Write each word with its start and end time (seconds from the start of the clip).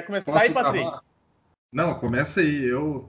Quer 0.00 0.06
começar 0.06 0.40
aí, 0.40 0.50
Patrick? 0.50 0.90
Não, 1.70 1.94
começa 1.94 2.40
aí. 2.40 2.64
Eu. 2.64 3.06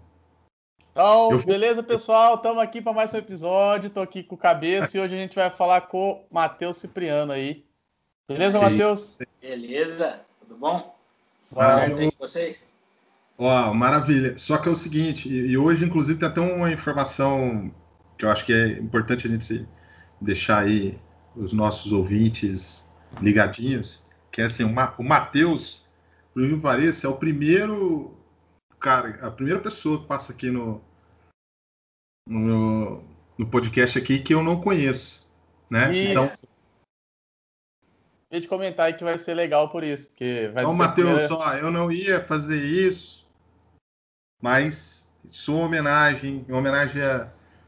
Então, 0.92 1.32
eu... 1.32 1.46
beleza, 1.46 1.82
pessoal? 1.82 2.36
Estamos 2.36 2.62
aqui 2.62 2.82
para 2.82 2.92
mais 2.92 3.14
um 3.14 3.18
episódio. 3.18 3.88
Estou 3.88 4.04
aqui 4.04 4.24
com 4.24 4.36
o 4.36 4.38
Cabeça 4.38 4.98
e 4.98 5.00
hoje 5.00 5.16
a 5.16 5.18
gente 5.18 5.36
vai 5.36 5.50
falar 5.50 5.82
com 5.82 6.12
o 6.12 6.26
Matheus 6.30 6.78
Cipriano 6.78 7.32
aí. 7.32 7.64
Beleza, 8.28 8.60
Matheus? 8.60 9.18
Beleza, 9.40 10.20
tudo 10.42 10.58
bom? 10.58 10.94
Tudo 11.50 11.64
certo 11.64 11.98
aí 11.98 12.12
com 12.12 12.18
vocês? 12.20 12.68
Ó, 13.38 13.74
maravilha. 13.74 14.38
Só 14.38 14.58
que 14.58 14.68
é 14.68 14.72
o 14.72 14.76
seguinte, 14.76 15.30
e 15.30 15.58
hoje, 15.58 15.86
inclusive, 15.86 16.20
tem 16.20 16.28
até 16.28 16.42
uma 16.42 16.74
informação 16.74 17.72
que 18.18 18.26
eu 18.26 18.30
acho 18.30 18.46
que 18.46 18.52
é 18.52 18.68
importante 18.80 19.28
a 19.28 19.30
gente 19.30 19.66
deixar 20.20 20.64
aí 20.64 21.00
os 21.38 21.54
nossos 21.54 21.94
ouvintes 21.94 22.86
ligadinhos, 23.22 24.04
que 24.30 24.42
é 24.42 24.46
assim, 24.46 24.66
o 24.66 25.04
Matheus, 25.04 25.90
por 26.34 26.48
que 26.48 26.58
pareça, 26.58 27.08
é 27.08 27.10
o 27.10 27.18
primeiro 27.18 28.16
cara, 28.80 29.26
a 29.26 29.32
primeira 29.32 29.60
pessoa 29.60 30.02
que 30.02 30.08
passa 30.08 30.34
aqui 30.34 30.50
no, 30.50 30.82
no, 32.28 33.04
no 33.38 33.48
podcast 33.48 33.98
aqui 33.98 34.20
que 34.20 34.34
eu 34.34 34.42
não 34.42 34.60
conheço, 34.60 35.28
né? 35.70 35.96
Isso. 35.96 36.12
Então, 36.12 36.52
de 38.40 38.48
comentar 38.48 38.88
aí 38.88 38.94
que 38.94 39.04
vai 39.04 39.18
ser 39.18 39.34
legal 39.34 39.70
por 39.70 39.84
isso, 39.84 40.08
porque 40.08 40.50
vai 40.54 40.64
então, 40.64 40.74
ser. 40.74 40.80
Matheus, 40.80 41.08
primeira... 41.08 41.28
só, 41.28 41.58
eu 41.58 41.70
não 41.70 41.92
ia 41.92 42.24
fazer 42.24 42.64
isso, 42.64 43.28
mas 44.42 45.08
sua 45.30 45.66
homenagem, 45.66 46.46
em 46.48 46.54
homenagem 46.54 47.02
a 47.02 47.28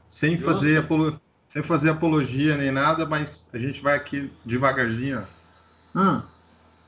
sem 0.09 0.37
Justo. 0.37 0.45
fazer 0.45 0.77
apolo, 0.77 1.19
sem 1.49 1.63
fazer 1.63 1.89
apologia 1.89 2.55
nem 2.55 2.71
nada, 2.71 3.05
mas 3.05 3.49
a 3.53 3.57
gente 3.57 3.81
vai 3.81 3.95
aqui 3.95 4.31
devagarzinho. 4.45 5.27
Hum. 5.95 6.21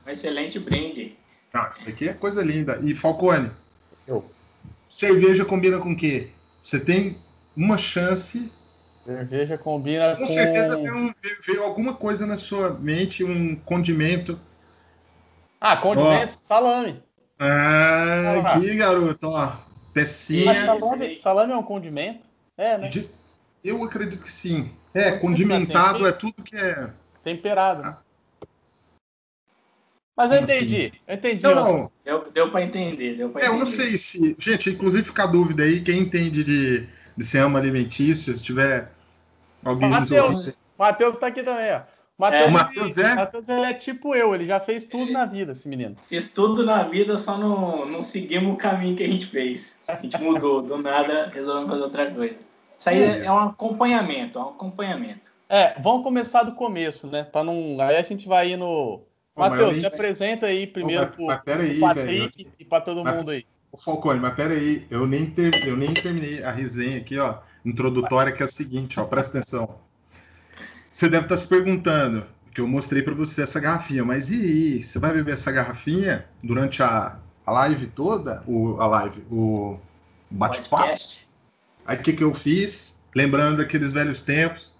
Um 0.06 0.10
excelente 0.10 0.58
brinde. 0.58 1.16
Ah, 1.56 1.70
isso 1.74 1.88
aqui 1.88 2.08
é 2.08 2.12
coisa 2.12 2.42
linda. 2.42 2.78
E 2.82 2.94
Falcone, 2.94 3.50
eu. 4.06 4.24
cerveja 4.88 5.44
combina 5.44 5.78
com 5.78 5.92
o 5.92 5.96
quê? 5.96 6.28
Você 6.62 6.78
tem 6.78 7.16
uma 7.56 7.78
chance. 7.78 8.52
Cerveja 9.04 9.56
combina 9.56 10.14
com. 10.16 10.22
Com 10.22 10.28
certeza 10.28 10.76
veio, 10.76 10.94
um, 10.94 11.14
veio, 11.46 11.62
alguma 11.62 11.94
coisa 11.94 12.26
na 12.26 12.36
sua 12.36 12.70
mente, 12.70 13.24
um 13.24 13.56
condimento. 13.56 14.38
Ah, 15.58 15.76
condimento, 15.76 16.34
Ó. 16.34 16.38
salame. 16.38 17.02
Ah, 17.38 18.42
ah, 18.44 18.56
aqui, 18.56 18.76
garoto, 18.76 19.28
ó. 19.28 19.56
Pecinha. 19.94 20.46
Mas 20.46 20.58
salame, 20.58 21.18
salame 21.18 21.52
é 21.52 21.56
um 21.56 21.62
condimento? 21.62 22.26
É, 22.58 22.76
né? 22.76 22.88
De... 22.88 23.08
Eu 23.64 23.82
acredito 23.82 24.22
que 24.22 24.32
sim. 24.32 24.70
É, 24.92 25.12
condimentado 25.12 26.06
é 26.06 26.12
tudo 26.12 26.42
que 26.42 26.56
é. 26.56 26.90
Temperado. 27.22 27.82
Ah. 27.82 27.98
Mas 30.16 30.32
eu 30.32 30.38
entendi, 30.38 30.92
eu 31.06 31.14
entendi. 31.14 31.42
Não, 31.42 31.54
não. 31.54 31.90
Deu, 32.02 32.24
deu 32.32 32.50
para 32.50 32.62
entender, 32.62 33.16
deu 33.16 33.28
para 33.28 33.44
é, 33.44 33.48
Eu 33.48 33.58
não 33.58 33.66
sei 33.66 33.98
se. 33.98 34.34
Gente, 34.38 34.70
inclusive 34.70 35.02
fica 35.04 35.24
a 35.24 35.26
dúvida 35.26 35.62
aí, 35.62 35.82
quem 35.82 35.98
entende 35.98 36.42
de, 36.42 36.88
de 37.14 37.24
cinema 37.24 37.58
alimentício, 37.58 38.36
se 38.36 38.42
tiver 38.42 38.90
alguém 39.62 39.90
Matheus, 39.90 40.48
Matheus 40.78 41.18
tá 41.18 41.26
aqui 41.26 41.42
também, 41.42 41.70
ó. 41.74 41.82
Matheus, 42.18 42.42
é. 42.42 42.48
O 42.48 42.50
Matheus 42.50 42.96
é? 42.96 43.14
Matheus, 43.14 43.48
ele 43.48 43.66
é 43.66 43.74
tipo 43.74 44.14
eu, 44.14 44.34
ele 44.34 44.46
já 44.46 44.58
fez 44.58 44.84
tudo 44.84 45.12
na 45.12 45.26
vida, 45.26 45.52
esse 45.52 45.68
menino. 45.68 45.96
Fiz 46.08 46.30
tudo 46.30 46.64
na 46.64 46.82
vida, 46.84 47.18
só 47.18 47.36
não, 47.36 47.84
não 47.84 48.00
seguimos 48.00 48.54
o 48.54 48.56
caminho 48.56 48.96
que 48.96 49.04
a 49.04 49.06
gente 49.06 49.26
fez. 49.26 49.82
A 49.86 49.96
gente 49.96 50.16
mudou, 50.22 50.62
do 50.62 50.78
nada 50.78 51.30
resolvemos 51.32 51.70
fazer 51.70 51.82
outra 51.82 52.10
coisa. 52.10 52.36
Isso 52.78 52.88
aí 52.88 53.02
é, 53.02 53.24
é 53.26 53.32
um 53.32 53.38
acompanhamento, 53.38 54.38
é 54.38 54.42
um 54.42 54.48
acompanhamento. 54.48 55.30
É, 55.46 55.78
vamos 55.80 56.02
começar 56.02 56.42
do 56.42 56.54
começo, 56.54 57.06
né? 57.06 57.22
Para 57.22 57.44
não. 57.44 57.78
Aí 57.80 57.96
a 57.96 58.02
gente 58.02 58.26
vai 58.26 58.52
indo 58.52 59.02
Matheus, 59.36 59.76
se 59.76 59.86
apresenta 59.86 60.46
aí 60.46 60.66
primeiro 60.66 61.08
para 61.08 61.22
o 61.22 61.26
Patrick 61.26 61.94
velho. 61.94 62.32
e 62.58 62.64
para 62.64 62.80
todo 62.80 63.04
mas, 63.04 63.16
mundo 63.16 63.30
aí. 63.30 63.46
O 63.70 63.76
Falcone, 63.76 64.18
mas 64.18 64.34
peraí, 64.34 64.86
eu 64.90 65.06
nem, 65.06 65.26
ter, 65.26 65.66
eu 65.66 65.76
nem 65.76 65.92
terminei 65.92 66.42
a 66.42 66.50
resenha 66.50 66.98
aqui, 66.98 67.18
ó, 67.18 67.38
introdutória, 67.64 68.32
que 68.32 68.42
é 68.42 68.46
a 68.46 68.48
seguinte, 68.48 68.98
ó, 68.98 69.04
presta 69.04 69.38
atenção. 69.38 69.78
Você 70.90 71.10
deve 71.10 71.26
estar 71.26 71.36
se 71.36 71.46
perguntando, 71.46 72.26
que 72.54 72.60
eu 72.62 72.66
mostrei 72.66 73.02
para 73.02 73.12
você 73.12 73.42
essa 73.42 73.60
garrafinha, 73.60 74.02
mas 74.02 74.30
e 74.30 74.34
aí, 74.34 74.82
você 74.82 74.98
vai 74.98 75.12
beber 75.12 75.34
essa 75.34 75.52
garrafinha 75.52 76.24
durante 76.42 76.82
a, 76.82 77.18
a 77.44 77.52
live 77.52 77.88
toda? 77.88 78.42
O, 78.46 78.80
a 78.80 78.86
live, 78.86 79.22
o 79.30 79.78
bate-papo? 80.30 80.96
Aí 81.84 81.98
o 81.98 82.02
que, 82.02 82.14
que 82.14 82.24
eu 82.24 82.32
fiz? 82.32 82.98
Lembrando 83.14 83.58
daqueles 83.58 83.92
velhos 83.92 84.22
tempos. 84.22 84.74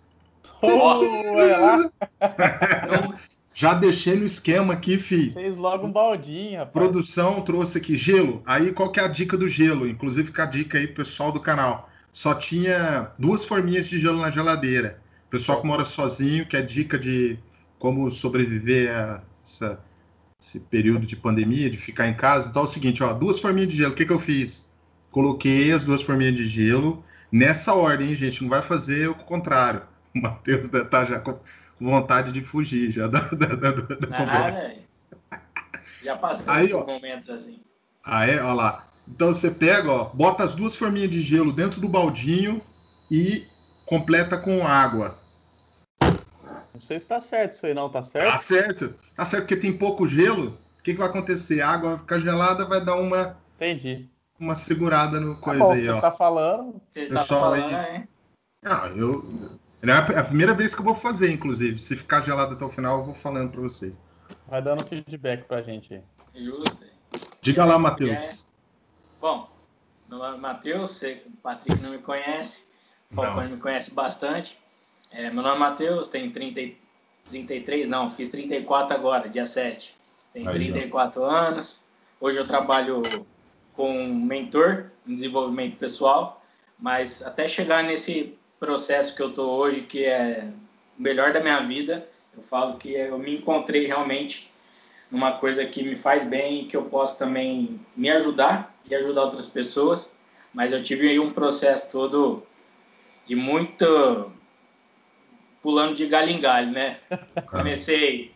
Oh, 0.63 1.05
é 1.39 1.57
lá. 1.59 1.91
Já 3.59 3.73
deixei 3.73 4.15
no 4.17 4.27
esquema 4.27 4.75
aqui, 4.75 4.99
fi. 4.99 5.31
Fez 5.31 5.57
logo 5.57 5.87
um 5.87 5.91
baldinho, 5.91 6.59
rapaz. 6.59 6.73
Produção 6.75 7.41
trouxe 7.41 7.79
aqui 7.79 7.97
gelo. 7.97 8.43
Aí 8.45 8.71
qual 8.71 8.93
que 8.93 9.01
é 9.01 9.03
a 9.03 9.09
dica 9.09 9.35
do 9.35 9.49
gelo? 9.49 9.89
Inclusive 9.89 10.27
fica 10.27 10.43
a 10.43 10.47
dica 10.47 10.77
aí 10.77 10.87
pro 10.87 11.03
pessoal 11.03 11.33
do 11.33 11.41
canal. 11.41 11.89
Só 12.13 12.35
tinha 12.35 13.13
duas 13.19 13.47
forminhas 13.47 13.89
de 13.89 13.99
gelo 13.99 14.21
na 14.21 14.31
geladeira. 14.31 15.01
Pessoal 15.31 15.63
que 15.63 15.67
mora 15.67 15.87
sozinho, 15.87 16.45
que 16.45 16.55
é 16.55 16.61
dica 16.61 16.99
de 16.99 17.39
como 17.79 18.11
sobreviver 18.11 18.95
a 18.95 19.23
essa, 19.43 19.81
esse 20.39 20.61
período 20.61 21.07
de 21.07 21.17
pandemia, 21.17 21.71
de 21.71 21.79
ficar 21.79 22.07
em 22.09 22.15
casa. 22.15 22.51
Então 22.51 22.61
é 22.61 22.65
o 22.67 22.69
seguinte, 22.69 23.03
ó, 23.03 23.15
duas 23.15 23.39
forminhas 23.39 23.71
de 23.71 23.79
gelo. 23.79 23.95
O 23.95 23.97
que, 23.97 24.05
que 24.05 24.13
eu 24.13 24.21
fiz? 24.21 24.71
Coloquei 25.11 25.73
as 25.73 25.83
duas 25.83 26.03
forminhas 26.03 26.35
de 26.35 26.47
gelo 26.47 27.03
nessa 27.33 27.73
ordem, 27.73 28.11
hein, 28.11 28.17
gente. 28.17 28.43
Não 28.43 28.51
vai 28.51 28.61
fazer 28.61 29.09
o 29.09 29.15
contrário. 29.15 29.81
O 30.15 30.19
Matheus 30.19 30.71
tá 30.91 31.05
já 31.05 31.23
vontade 31.81 32.33
de 32.33 32.41
fugir 32.41 32.91
já 32.91 33.07
da, 33.09 33.21
da, 33.21 33.47
da, 33.55 33.71
da 33.71 34.17
ah, 34.17 34.19
conversa. 34.19 34.75
Já 36.03 36.17
passei 36.17 36.55
Aí, 36.55 36.73
ó, 36.73 36.85
momentos 36.85 37.29
assim. 37.29 37.61
Ah, 38.05 38.27
é? 38.27 38.41
Olha 38.41 38.53
lá. 38.53 38.87
Então 39.09 39.29
você 39.29 39.51
pega, 39.51 39.91
ó, 39.91 40.05
bota 40.05 40.45
as 40.45 40.55
duas 40.55 40.75
forminhas 40.75 41.11
de 41.11 41.23
gelo 41.23 41.53
dentro 41.53 41.81
do 41.81 41.89
baldinho 41.89 42.61
e 43.11 43.47
completa 43.85 44.37
com 44.37 44.67
água. 44.67 45.19
Não 46.01 46.81
sei 46.81 47.01
se 47.01 47.07
tá 47.07 47.21
certo 47.21 47.53
isso 47.53 47.67
aí, 47.67 47.73
não, 47.73 47.89
tá 47.89 48.03
certo? 48.03 48.33
Tá 48.33 48.39
certo. 48.39 48.95
Tá 49.15 49.25
certo, 49.25 49.45
porque 49.45 49.57
tem 49.57 49.77
pouco 49.77 50.07
gelo. 50.07 50.59
O 50.79 50.83
que, 50.83 50.93
que 50.93 50.99
vai 50.99 51.09
acontecer? 51.09 51.61
A 51.63 51.71
água 51.71 51.91
vai 51.91 51.99
ficar 52.01 52.19
gelada, 52.19 52.65
vai 52.65 52.85
dar 52.85 52.97
uma. 52.97 53.37
Entendi. 53.57 54.09
Uma 54.39 54.55
segurada 54.55 55.19
no 55.19 55.37
tá 55.37 55.41
coisa 55.41 55.61
tá 55.61 55.65
bom, 55.65 55.73
aí, 55.73 55.85
você 55.85 55.91
ó. 55.91 56.01
Tá 56.01 56.13
falando. 56.13 56.81
Você 56.91 57.07
tá 57.07 57.25
falando, 57.25 57.75
aí... 57.75 57.97
hein? 57.97 58.09
Ah, 58.63 58.93
eu, 58.95 59.27
é 59.83 60.19
a 60.19 60.25
primeira 60.25 60.55
vez 60.55 60.75
que 60.75 60.81
eu 60.81 60.85
vou 60.85 60.95
fazer, 60.95 61.31
inclusive. 61.31 61.79
Se 61.79 61.97
ficar 61.97 62.23
gelado 62.23 62.55
até 62.55 62.65
o 62.65 62.71
final, 62.71 62.99
eu 62.99 63.05
vou 63.05 63.15
falando 63.15 63.51
para 63.51 63.61
vocês. 63.61 64.01
Vai 64.49 64.63
dando 64.63 64.85
feedback 64.85 65.45
pra 65.45 65.63
gente 65.63 65.95
aí. 65.95 66.03
Justo. 66.35 66.87
Diga 67.43 67.65
lá, 67.65 67.79
Matheus. 67.79 68.21
É... 68.21 68.39
Bom, 69.21 69.51
meu 70.09 70.19
nome 70.19 70.37
é 70.37 70.41
Matheus, 70.41 71.03
o 71.03 71.37
Patrick 71.43 71.81
não 71.81 71.91
me 71.91 71.99
conhece, 71.99 72.67
o 73.11 73.15
Falcone 73.15 73.53
me 73.53 73.57
conhece 73.59 73.93
bastante. 73.93 74.59
É, 75.11 75.31
meu 75.31 75.43
nome 75.43 75.57
é 75.57 75.59
Matheus, 75.59 76.09
tenho 76.09 76.33
30, 76.33 76.77
33, 77.29 77.89
não, 77.89 78.11
fiz 78.11 78.29
34 78.29 78.97
agora, 78.97 79.29
dia 79.29 79.47
7. 79.47 79.97
Tenho 80.33 80.49
aí, 80.49 80.55
34 80.55 81.23
ó. 81.23 81.31
anos. 81.31 81.87
Hoje 82.21 82.39
eu 82.39 82.47
trabalho 82.47 83.03
com 83.75 84.07
mentor 84.15 84.91
em 85.07 85.15
desenvolvimento 85.15 85.77
pessoal, 85.77 86.43
mas 86.79 87.23
até 87.23 87.49
chegar 87.49 87.83
nesse 87.83 88.37
processo 88.59 89.15
que 89.15 89.23
eu 89.23 89.33
tô 89.33 89.51
hoje, 89.51 89.83
que 89.83 90.05
é 90.05 90.49
o 90.99 91.03
melhor 91.03 91.33
da 91.33 91.41
minha 91.41 91.61
vida. 91.61 92.09
Eu 92.37 92.43
falo 92.43 92.77
que 92.77 92.93
eu 92.93 93.19
me 93.19 93.37
encontrei 93.37 93.87
realmente 93.87 94.51
numa 95.11 95.33
coisa 95.33 95.65
que 95.65 95.83
me 95.83 95.97
faz 95.97 96.25
bem, 96.25 96.67
que 96.67 96.77
eu 96.77 96.85
posso 96.85 97.19
também 97.19 97.81
me 97.97 98.11
ajudar 98.11 98.75
e 98.89 98.95
ajudar 98.95 99.23
outras 99.23 99.47
pessoas. 99.47 100.13
Mas 100.53 100.73
eu 100.73 100.83
tive 100.83 101.09
aí 101.09 101.19
um 101.19 101.33
processo 101.33 101.91
todo 101.91 102.47
de 103.25 103.35
muito 103.35 104.33
pulando 105.61 105.95
de 105.95 106.07
galho 106.07 106.31
em 106.31 106.41
galho, 106.41 106.71
né? 106.71 107.01
Comecei, 107.51 108.33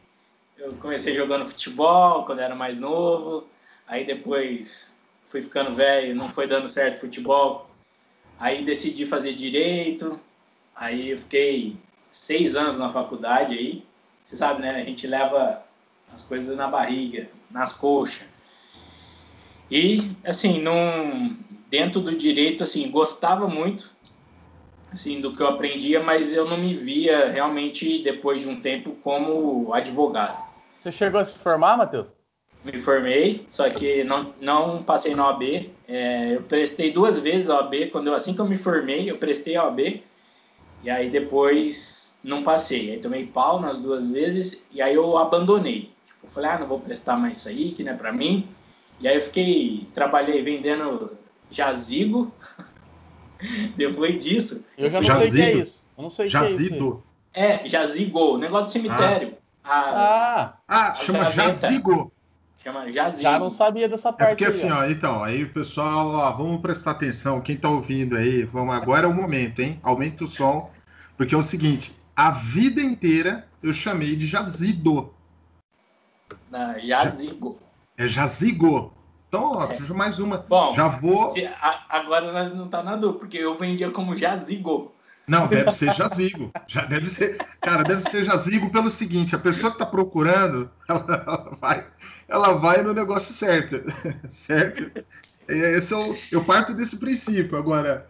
eu 0.58 0.72
comecei 0.74 1.14
jogando 1.14 1.46
futebol 1.46 2.24
quando 2.24 2.40
era 2.40 2.56
mais 2.56 2.80
novo, 2.80 3.46
aí 3.86 4.04
depois 4.04 4.92
fui 5.28 5.40
ficando 5.40 5.76
velho, 5.76 6.14
não 6.14 6.28
foi 6.28 6.48
dando 6.48 6.68
certo 6.68 6.98
futebol, 6.98 7.69
Aí 8.40 8.64
decidi 8.64 9.04
fazer 9.04 9.34
direito, 9.34 10.18
aí 10.74 11.10
eu 11.10 11.18
fiquei 11.18 11.76
seis 12.10 12.56
anos 12.56 12.78
na 12.78 12.88
faculdade 12.88 13.52
aí. 13.52 13.84
Você 14.24 14.34
sabe, 14.34 14.62
né? 14.62 14.70
A 14.80 14.84
gente 14.84 15.06
leva 15.06 15.62
as 16.10 16.22
coisas 16.22 16.56
na 16.56 16.66
barriga, 16.66 17.28
nas 17.50 17.74
coxas. 17.74 18.26
E, 19.70 20.10
assim, 20.24 20.58
num, 20.60 21.38
dentro 21.68 22.00
do 22.00 22.16
direito, 22.16 22.64
assim, 22.64 22.90
gostava 22.90 23.46
muito, 23.46 23.94
assim, 24.90 25.20
do 25.20 25.36
que 25.36 25.42
eu 25.42 25.46
aprendia, 25.46 26.02
mas 26.02 26.32
eu 26.32 26.48
não 26.48 26.56
me 26.56 26.74
via 26.74 27.30
realmente, 27.30 28.02
depois 28.02 28.40
de 28.40 28.48
um 28.48 28.58
tempo, 28.60 28.96
como 29.02 29.72
advogado. 29.74 30.42
Você 30.78 30.90
chegou 30.90 31.20
a 31.20 31.24
se 31.26 31.38
formar, 31.38 31.76
Matheus? 31.76 32.19
Me 32.64 32.78
formei, 32.80 33.46
só 33.48 33.68
que 33.70 34.04
não, 34.04 34.34
não 34.40 34.82
passei 34.82 35.14
na 35.14 35.26
OAB. 35.26 35.70
É, 35.88 36.34
eu 36.34 36.42
prestei 36.42 36.92
duas 36.92 37.18
vezes 37.18 37.48
a 37.48 37.56
OAB, 37.56 37.90
quando 37.90 38.08
eu, 38.08 38.14
assim 38.14 38.34
que 38.34 38.40
eu 38.40 38.46
me 38.46 38.56
formei, 38.56 39.10
eu 39.10 39.16
prestei 39.16 39.56
a 39.56 39.64
OAB, 39.64 40.02
e 40.82 40.90
aí 40.90 41.10
depois 41.10 42.18
não 42.22 42.42
passei. 42.42 42.92
Aí 42.92 42.98
tomei 42.98 43.26
pau 43.26 43.60
nas 43.60 43.80
duas 43.80 44.10
vezes, 44.10 44.62
e 44.70 44.82
aí 44.82 44.94
eu 44.94 45.16
abandonei. 45.16 45.90
Tipo, 46.06 46.28
falei, 46.28 46.50
ah, 46.50 46.58
não 46.58 46.66
vou 46.66 46.80
prestar 46.80 47.16
mais 47.16 47.38
isso 47.38 47.48
aí, 47.48 47.72
que 47.72 47.82
não 47.82 47.92
é 47.92 47.96
para 47.96 48.12
mim. 48.12 48.46
E 49.00 49.08
aí 49.08 49.16
eu 49.16 49.22
fiquei, 49.22 49.86
trabalhei 49.94 50.42
vendendo 50.42 51.16
jazigo. 51.50 52.32
Depois 53.74 54.22
disso. 54.22 54.62
Eu 54.76 54.90
já 54.90 55.00
não 55.00 55.06
jazido. 55.06 55.32
sei 55.32 55.40
o 55.40 55.44
que 55.44 55.58
é 55.58 55.62
isso. 55.62 55.84
Eu 55.96 56.02
não 56.02 56.10
sei 56.10 56.26
o 56.26 56.30
que 56.30 56.36
é 56.36 56.42
isso. 56.42 57.02
É, 57.32 57.66
jazigo, 57.66 58.36
negócio 58.36 58.66
do 58.66 58.70
cemitério. 58.70 59.34
Ah, 59.64 60.54
ah, 60.68 60.90
ah 60.90 60.94
chama 60.96 61.30
jazigo. 61.30 62.12
Chama 62.62 62.90
jazigo. 62.92 63.22
Já 63.22 63.38
não 63.38 63.48
sabia 63.48 63.88
dessa 63.88 64.12
parte. 64.12 64.24
É 64.24 64.28
porque 64.28 64.44
aí, 64.44 64.50
assim, 64.50 64.70
ó, 64.70 64.84
então, 64.84 65.24
aí 65.24 65.44
o 65.44 65.52
pessoal, 65.52 66.08
ó, 66.08 66.32
vamos 66.32 66.60
prestar 66.60 66.90
atenção, 66.92 67.40
quem 67.40 67.56
tá 67.56 67.70
ouvindo 67.70 68.16
aí, 68.16 68.44
vamos, 68.44 68.74
agora 68.74 69.06
é 69.06 69.08
o 69.08 69.14
momento, 69.14 69.60
hein? 69.60 69.80
Aumenta 69.82 70.24
o 70.24 70.26
som, 70.26 70.70
porque 71.16 71.34
é 71.34 71.38
o 71.38 71.42
seguinte, 71.42 71.94
a 72.14 72.30
vida 72.30 72.82
inteira 72.82 73.48
eu 73.62 73.72
chamei 73.72 74.14
de 74.14 74.26
jazido. 74.26 75.14
Na, 76.50 76.78
jazigo. 76.78 77.58
É 77.96 78.06
jazigo. 78.06 78.92
Então, 79.28 79.52
ó, 79.52 79.64
é. 79.64 79.78
mais 79.94 80.18
uma. 80.18 80.38
Bom, 80.38 80.74
já 80.74 80.88
vou. 80.88 81.28
Se, 81.28 81.46
a, 81.46 81.84
agora 81.88 82.30
nós 82.32 82.52
não 82.52 82.68
tá 82.68 82.82
na 82.82 82.96
dúvida, 82.96 83.20
porque 83.20 83.38
eu 83.38 83.54
vendia 83.54 83.90
como 83.90 84.16
jazigo. 84.16 84.92
Não, 85.30 85.46
deve 85.46 85.70
ser 85.70 85.94
jazigo. 85.94 86.50
Já 86.66 86.84
deve 86.86 87.08
ser, 87.08 87.38
cara, 87.60 87.84
deve 87.84 88.02
ser 88.02 88.24
jazigo 88.24 88.68
pelo 88.70 88.90
seguinte: 88.90 89.36
a 89.36 89.38
pessoa 89.38 89.70
que 89.70 89.76
está 89.76 89.86
procurando, 89.86 90.68
ela, 90.88 91.06
ela, 91.08 91.56
vai, 91.60 91.86
ela 92.26 92.52
vai 92.54 92.82
no 92.82 92.92
negócio 92.92 93.32
certo, 93.32 93.80
certo? 94.28 94.90
Esse 95.46 95.94
é 95.94 95.96
o, 95.96 96.16
eu 96.32 96.44
parto 96.44 96.74
desse 96.74 96.96
princípio. 96.96 97.56
Agora, 97.56 98.08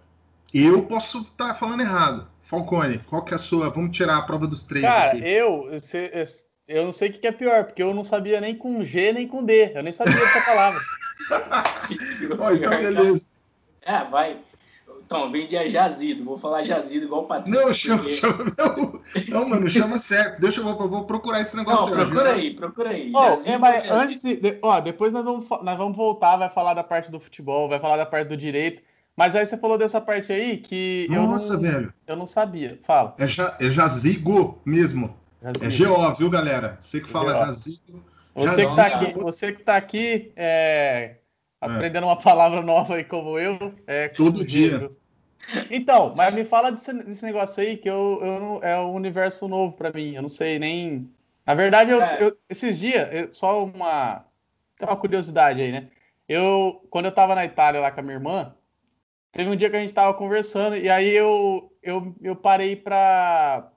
eu 0.55 0.83
posso 0.85 1.21
estar 1.21 1.49
tá 1.49 1.55
falando 1.55 1.83
errado. 1.83 2.27
Falcone, 2.45 2.99
qual 3.01 3.23
que 3.23 3.35
é 3.35 3.37
a 3.37 3.39
sua? 3.39 3.69
Vamos 3.69 3.95
tirar 3.95 4.17
a 4.17 4.23
prova 4.23 4.47
dos 4.47 4.63
três. 4.63 4.85
Cara, 4.85 5.13
aqui. 5.13 5.23
eu, 5.23 5.69
eu 6.67 6.85
não 6.85 6.93
sei 6.93 7.11
o 7.11 7.13
que 7.13 7.27
é 7.27 7.33
pior, 7.33 7.65
porque 7.65 7.83
eu 7.83 7.93
não 7.93 8.03
sabia 8.03 8.41
nem 8.41 8.57
com 8.57 8.83
G 8.83 9.13
nem 9.13 9.29
com 9.29 9.45
D. 9.45 9.73
Eu 9.75 9.83
nem 9.83 9.93
sabia 9.93 10.15
essa 10.15 10.41
palavra. 10.41 10.81
oh, 12.41 12.51
então, 12.51 12.71
beleza. 12.71 13.27
É, 13.83 14.05
vai. 14.05 14.39
Então, 15.11 15.29
vendia 15.29 15.69
jazido. 15.69 16.23
Vou 16.23 16.39
falar 16.39 16.63
jazido 16.63 17.07
igual 17.07 17.23
o 17.23 17.27
Patrick. 17.27 17.51
Não, 17.51 17.75
chama, 17.75 17.99
porque... 17.99 18.15
chama. 18.15 18.45
Não, 18.57 19.01
não, 19.29 19.49
mano, 19.49 19.69
chama 19.69 19.99
certo. 19.99 20.41
Deixa 20.41 20.61
eu 20.61 20.65
vou, 20.65 20.89
vou 20.89 21.05
procurar 21.05 21.41
esse 21.41 21.57
negócio. 21.57 21.89
Não, 21.89 22.07
procura 22.07 22.35
aí, 22.35 22.55
procura 22.55 22.91
aí. 22.91 23.11
Oh, 23.13 23.25
jazido, 23.31 23.51
é, 23.51 23.59
mas 23.59 23.91
antes 23.91 24.23
de, 24.23 24.59
ó, 24.63 24.79
depois 24.79 25.13
nós 25.13 25.25
vamos, 25.25 25.49
nós 25.65 25.77
vamos 25.77 25.97
voltar, 25.97 26.37
vai 26.37 26.49
falar 26.49 26.75
da 26.75 26.85
parte 26.85 27.11
do 27.11 27.19
futebol, 27.19 27.69
vai 27.69 27.81
falar 27.81 27.97
da 27.97 28.07
parte 28.07 28.29
do 28.29 28.37
direito. 28.37 28.85
Mas 29.17 29.35
aí 29.35 29.45
você 29.45 29.57
falou 29.57 29.77
dessa 29.77 30.01
parte 30.01 30.33
aí 30.33 30.59
que 30.59 31.09
Nossa, 31.11 31.55
eu 31.55 31.57
não, 31.57 31.61
velho. 31.61 31.95
Eu 32.07 32.17
não 32.17 32.27
sabia. 32.29 32.79
Fala. 32.85 33.13
É, 33.19 33.27
ja, 33.27 33.57
é 33.61 33.69
jazigo 33.69 34.61
mesmo. 34.65 35.13
Jazigo. 35.43 35.65
É 35.65 35.89
GO, 35.89 36.15
viu, 36.15 36.31
galera? 36.31 36.79
Você 36.81 37.01
que 37.01 37.11
fala 37.11 37.35
jazigo. 37.35 38.01
Você 38.33 38.65
que 38.65 38.77
tá 38.77 38.87
aqui, 38.87 39.13
você 39.19 39.53
que 39.53 39.63
tá 39.65 39.77
aqui 39.77 40.33
é, 40.37 41.17
aprendendo 41.61 42.07
uma 42.07 42.17
palavra 42.17 42.63
nova 42.63 42.95
aí 42.95 43.03
como 43.03 43.41
eu. 43.41 43.75
É, 43.89 44.07
Todo 44.07 44.45
dia. 44.45 44.89
Então, 45.71 46.15
mas 46.15 46.35
me 46.35 46.45
fala 46.45 46.71
desse, 46.71 46.93
desse 47.05 47.25
negócio 47.25 47.63
aí 47.63 47.77
que 47.77 47.89
eu, 47.89 48.19
eu 48.23 48.41
não, 48.41 48.63
é 48.63 48.79
um 48.79 48.95
universo 48.95 49.49
novo 49.49 49.77
para 49.77 49.93
mim. 49.93 50.15
Eu 50.15 50.23
não 50.23 50.29
sei 50.29 50.59
nem. 50.59 51.11
Na 51.47 51.55
verdade, 51.55 51.91
eu, 51.91 52.03
é. 52.03 52.19
eu 52.21 52.37
esses 52.49 52.79
dias, 52.79 53.09
eu, 53.13 53.35
só 53.35 53.65
uma, 53.65 54.25
uma 54.81 54.97
curiosidade 54.97 55.61
aí, 55.61 55.73
né? 55.73 55.89
Eu, 56.29 56.87
quando 56.91 57.07
eu 57.07 57.13
tava 57.13 57.35
na 57.35 57.45
Itália 57.45 57.81
lá 57.81 57.91
com 57.91 58.01
a 58.01 58.03
minha 58.03 58.17
irmã, 58.17 58.55
teve 59.33 59.51
um 59.51 59.57
dia 59.57 59.71
que 59.71 59.77
a 59.77 59.81
gente 59.81 59.95
tava 59.95 60.15
conversando 60.15 60.77
e 60.77 60.89
aí 60.89 61.11
eu, 61.11 61.73
eu, 61.83 62.15
eu 62.23 62.37
parei 62.37 62.77
pra. 62.77 63.73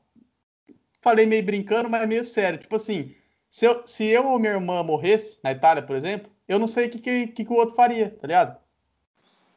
Falei 1.02 1.26
meio 1.26 1.44
brincando, 1.44 1.90
mas 1.90 2.08
meio 2.08 2.24
sério. 2.24 2.60
Tipo 2.60 2.76
assim, 2.76 3.14
se 3.50 3.66
eu, 3.66 3.86
se 3.86 4.06
eu 4.06 4.28
ou 4.30 4.40
minha 4.40 4.54
irmã 4.54 4.82
morresse 4.84 5.40
na 5.44 5.52
Itália, 5.52 5.84
por 5.84 5.96
exemplo, 5.96 6.32
eu 6.48 6.58
não 6.60 6.68
sei 6.68 6.88
o 6.88 6.90
que, 6.90 7.28
que, 7.28 7.46
que 7.46 7.54
o 7.54 7.56
outro 7.56 7.76
faria, 7.76 8.12
tá 8.12 8.28
ligado? 8.28 8.63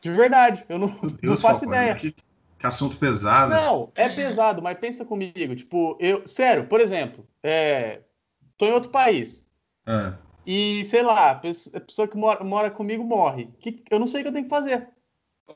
De 0.07 0.13
verdade, 0.13 0.65
eu 0.69 0.79
não, 0.79 0.87
Deus, 0.87 1.21
não 1.23 1.37
faço 1.37 1.65
ideia. 1.65 1.97
Que, 1.97 2.13
que, 2.13 2.67
assunto 2.67 2.97
pesado. 2.97 3.53
Não, 3.53 3.91
é 3.97 4.09
pesado, 4.09 4.63
mas 4.63 4.79
pensa 4.79 5.05
comigo. 5.05 5.57
Tipo, 5.57 5.97
eu. 5.99 6.27
Sério, 6.29 6.69
por 6.69 6.81
exemplo, 6.81 7.27
é, 7.43 8.03
tô 8.57 8.67
em 8.67 8.73
outro 8.73 8.91
país. 8.91 9.49
É. 9.85 10.13
E, 10.47 10.85
sei 10.85 11.03
lá, 11.03 11.33
a 11.33 11.81
pessoa 11.81 12.07
que 12.07 12.17
mora, 12.17 12.45
mora 12.45 12.71
comigo 12.71 13.03
morre. 13.03 13.49
Que, 13.59 13.83
eu 13.91 13.99
não 13.99 14.07
sei 14.07 14.21
o 14.21 14.23
que 14.23 14.29
eu 14.29 14.33
tenho 14.33 14.45
que 14.45 14.51
fazer. 14.51 14.89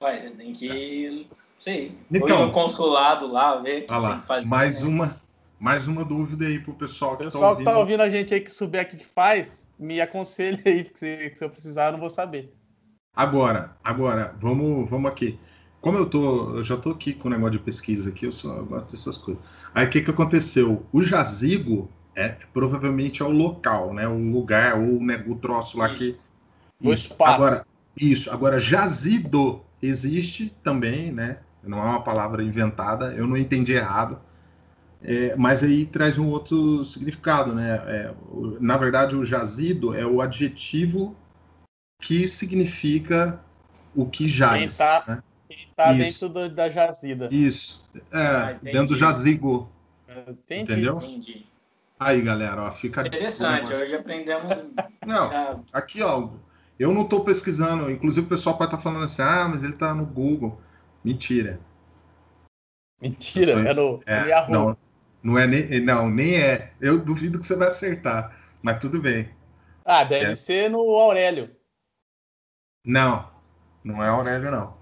Ué, 0.03 0.17
você 0.17 0.31
tem 0.31 0.53
que. 0.53 1.29
Sei. 1.57 1.97
Então, 2.11 2.47
no 2.47 2.53
consulado 2.53 3.29
lá, 3.29 3.55
ver. 3.55 3.87
Ah 3.89 3.99
lá, 3.99 4.23
fazer, 4.23 4.47
mais 4.47 4.81
né? 4.81 4.89
uma. 4.89 5.21
Mais 5.61 5.87
uma 5.87 6.05
dúvida 6.05 6.47
aí 6.47 6.59
pro 6.59 6.73
pessoal 6.73 7.19
que 7.19 7.25
pessoal 7.25 7.43
tá 7.43 7.49
ouvindo. 7.51 7.67
que 7.67 7.73
tá 7.73 7.79
ouvindo 7.79 8.01
a 8.01 8.09
gente 8.09 8.33
aí 8.33 8.41
que 8.41 8.51
souber 8.51 8.87
o 8.87 8.89
que 8.89 9.05
faz, 9.05 9.69
me 9.79 10.01
aconselha 10.01 10.59
aí, 10.65 10.85
porque 10.85 10.99
se, 10.99 11.33
se 11.37 11.45
eu 11.45 11.51
precisar, 11.51 11.89
eu 11.89 11.93
não 11.93 12.01
vou 12.01 12.09
saber. 12.09 12.51
Agora, 13.15 13.77
agora, 13.83 14.35
vamos, 14.41 14.89
vamos 14.89 15.11
aqui. 15.11 15.39
Como 15.81 15.99
eu 15.99 16.07
tô, 16.07 16.57
eu 16.57 16.65
já 16.65 16.77
tô 16.77 16.91
aqui 16.91 17.13
com 17.13 17.29
o 17.29 17.31
negócio 17.31 17.53
de 17.53 17.59
pesquisa 17.59 18.11
aqui, 18.11 18.27
eu 18.27 18.33
só 18.33 18.63
gosto 18.63 18.91
dessas 18.91 19.17
coisas. 19.17 19.43
Aí 19.75 19.87
o 19.87 19.91
que 19.91 20.03
que 20.03 20.11
aconteceu? 20.11 20.87
O 20.93 21.03
jazigo 21.03 21.91
é 22.15 22.29
provavelmente 22.53 23.23
é 23.23 23.25
o 23.25 23.31
local, 23.31 23.95
né? 23.95 24.07
O 24.07 24.19
lugar 24.31 24.79
ou 24.79 25.01
né, 25.03 25.23
o 25.27 25.35
troço 25.35 25.79
lá 25.79 25.91
isso. 25.93 26.31
que 26.81 26.89
o 26.89 26.93
espaço. 26.93 27.33
Agora, 27.33 27.67
isso. 27.97 28.31
Agora 28.31 28.59
jazido 28.59 29.63
existe 29.83 30.55
também, 30.63 31.11
né? 31.11 31.39
Não 31.63 31.79
é 31.79 31.83
uma 31.83 32.03
palavra 32.03 32.43
inventada. 32.43 33.15
Eu 33.15 33.27
não 33.27 33.37
entendi 33.37 33.73
errado. 33.73 34.19
É, 35.03 35.35
mas 35.35 35.63
aí 35.63 35.87
traz 35.87 36.19
um 36.19 36.29
outro 36.29 36.85
significado, 36.85 37.55
né? 37.55 37.83
É, 37.87 38.15
na 38.61 38.77
verdade, 38.77 39.17
o 39.17 39.25
jazido 39.25 39.95
é 39.95 40.07
o 40.07 40.21
adjetivo 40.21 41.17
que 42.01 42.27
significa 42.27 43.41
o 43.95 44.07
que 44.07 44.27
jaz. 44.27 44.59
Quem 44.59 44.65
está 44.67 45.05
né? 45.07 45.23
tá 45.77 45.93
dentro 45.93 46.29
do, 46.29 46.49
da 46.49 46.71
jazida. 46.71 47.29
Isso. 47.31 47.85
É, 48.13 48.19
ah, 48.19 48.59
dentro 48.63 48.89
do 48.89 48.97
jazigo. 48.97 49.71
Entendi, 50.27 50.63
Entendeu? 50.63 50.97
Entendi. 50.97 51.47
Aí, 51.99 52.21
galera, 52.23 52.63
ó, 52.63 52.73
fica. 52.73 53.07
Interessante, 53.07 53.73
hoje 53.75 53.95
aprendemos. 53.95 54.57
Não, 55.07 55.65
aqui, 55.73 56.03
ó, 56.03 56.31
eu 56.79 56.93
não 56.93 57.03
estou 57.03 57.23
pesquisando. 57.23 57.91
Inclusive, 57.91 58.27
o 58.27 58.29
pessoal 58.29 58.57
pode 58.57 58.69
estar 58.69 58.79
tá 58.79 58.83
falando 58.83 59.05
assim, 59.05 59.21
ah, 59.21 59.47
mas 59.49 59.63
ele 59.63 59.75
está 59.75 59.95
no 59.95 60.07
Google. 60.07 60.59
Mentira. 61.05 61.61
Mentira, 63.01 63.53
é 63.53 63.75
no, 63.75 64.01
é, 64.07 64.21
no 64.21 64.29
Yahoo. 64.29 64.51
Não, 64.51 64.77
não 65.23 65.39
é 65.39 65.47
nem, 65.47 65.81
não, 65.81 66.11
nem 66.11 66.37
é. 66.37 66.73
Eu 66.81 66.99
duvido 66.99 67.39
que 67.39 67.47
você 67.47 67.55
vai 67.55 67.69
acertar, 67.69 68.35
mas 68.63 68.79
tudo 68.79 69.01
bem. 69.01 69.29
Ah, 69.85 70.05
deve 70.05 70.33
é. 70.33 70.35
ser 70.35 70.71
no 70.71 70.81
Aurélio. 70.81 71.51
Não, 72.85 73.29
não 73.85 74.03
é 74.03 74.09
Aurélio, 74.09 74.51
não. 74.51 74.75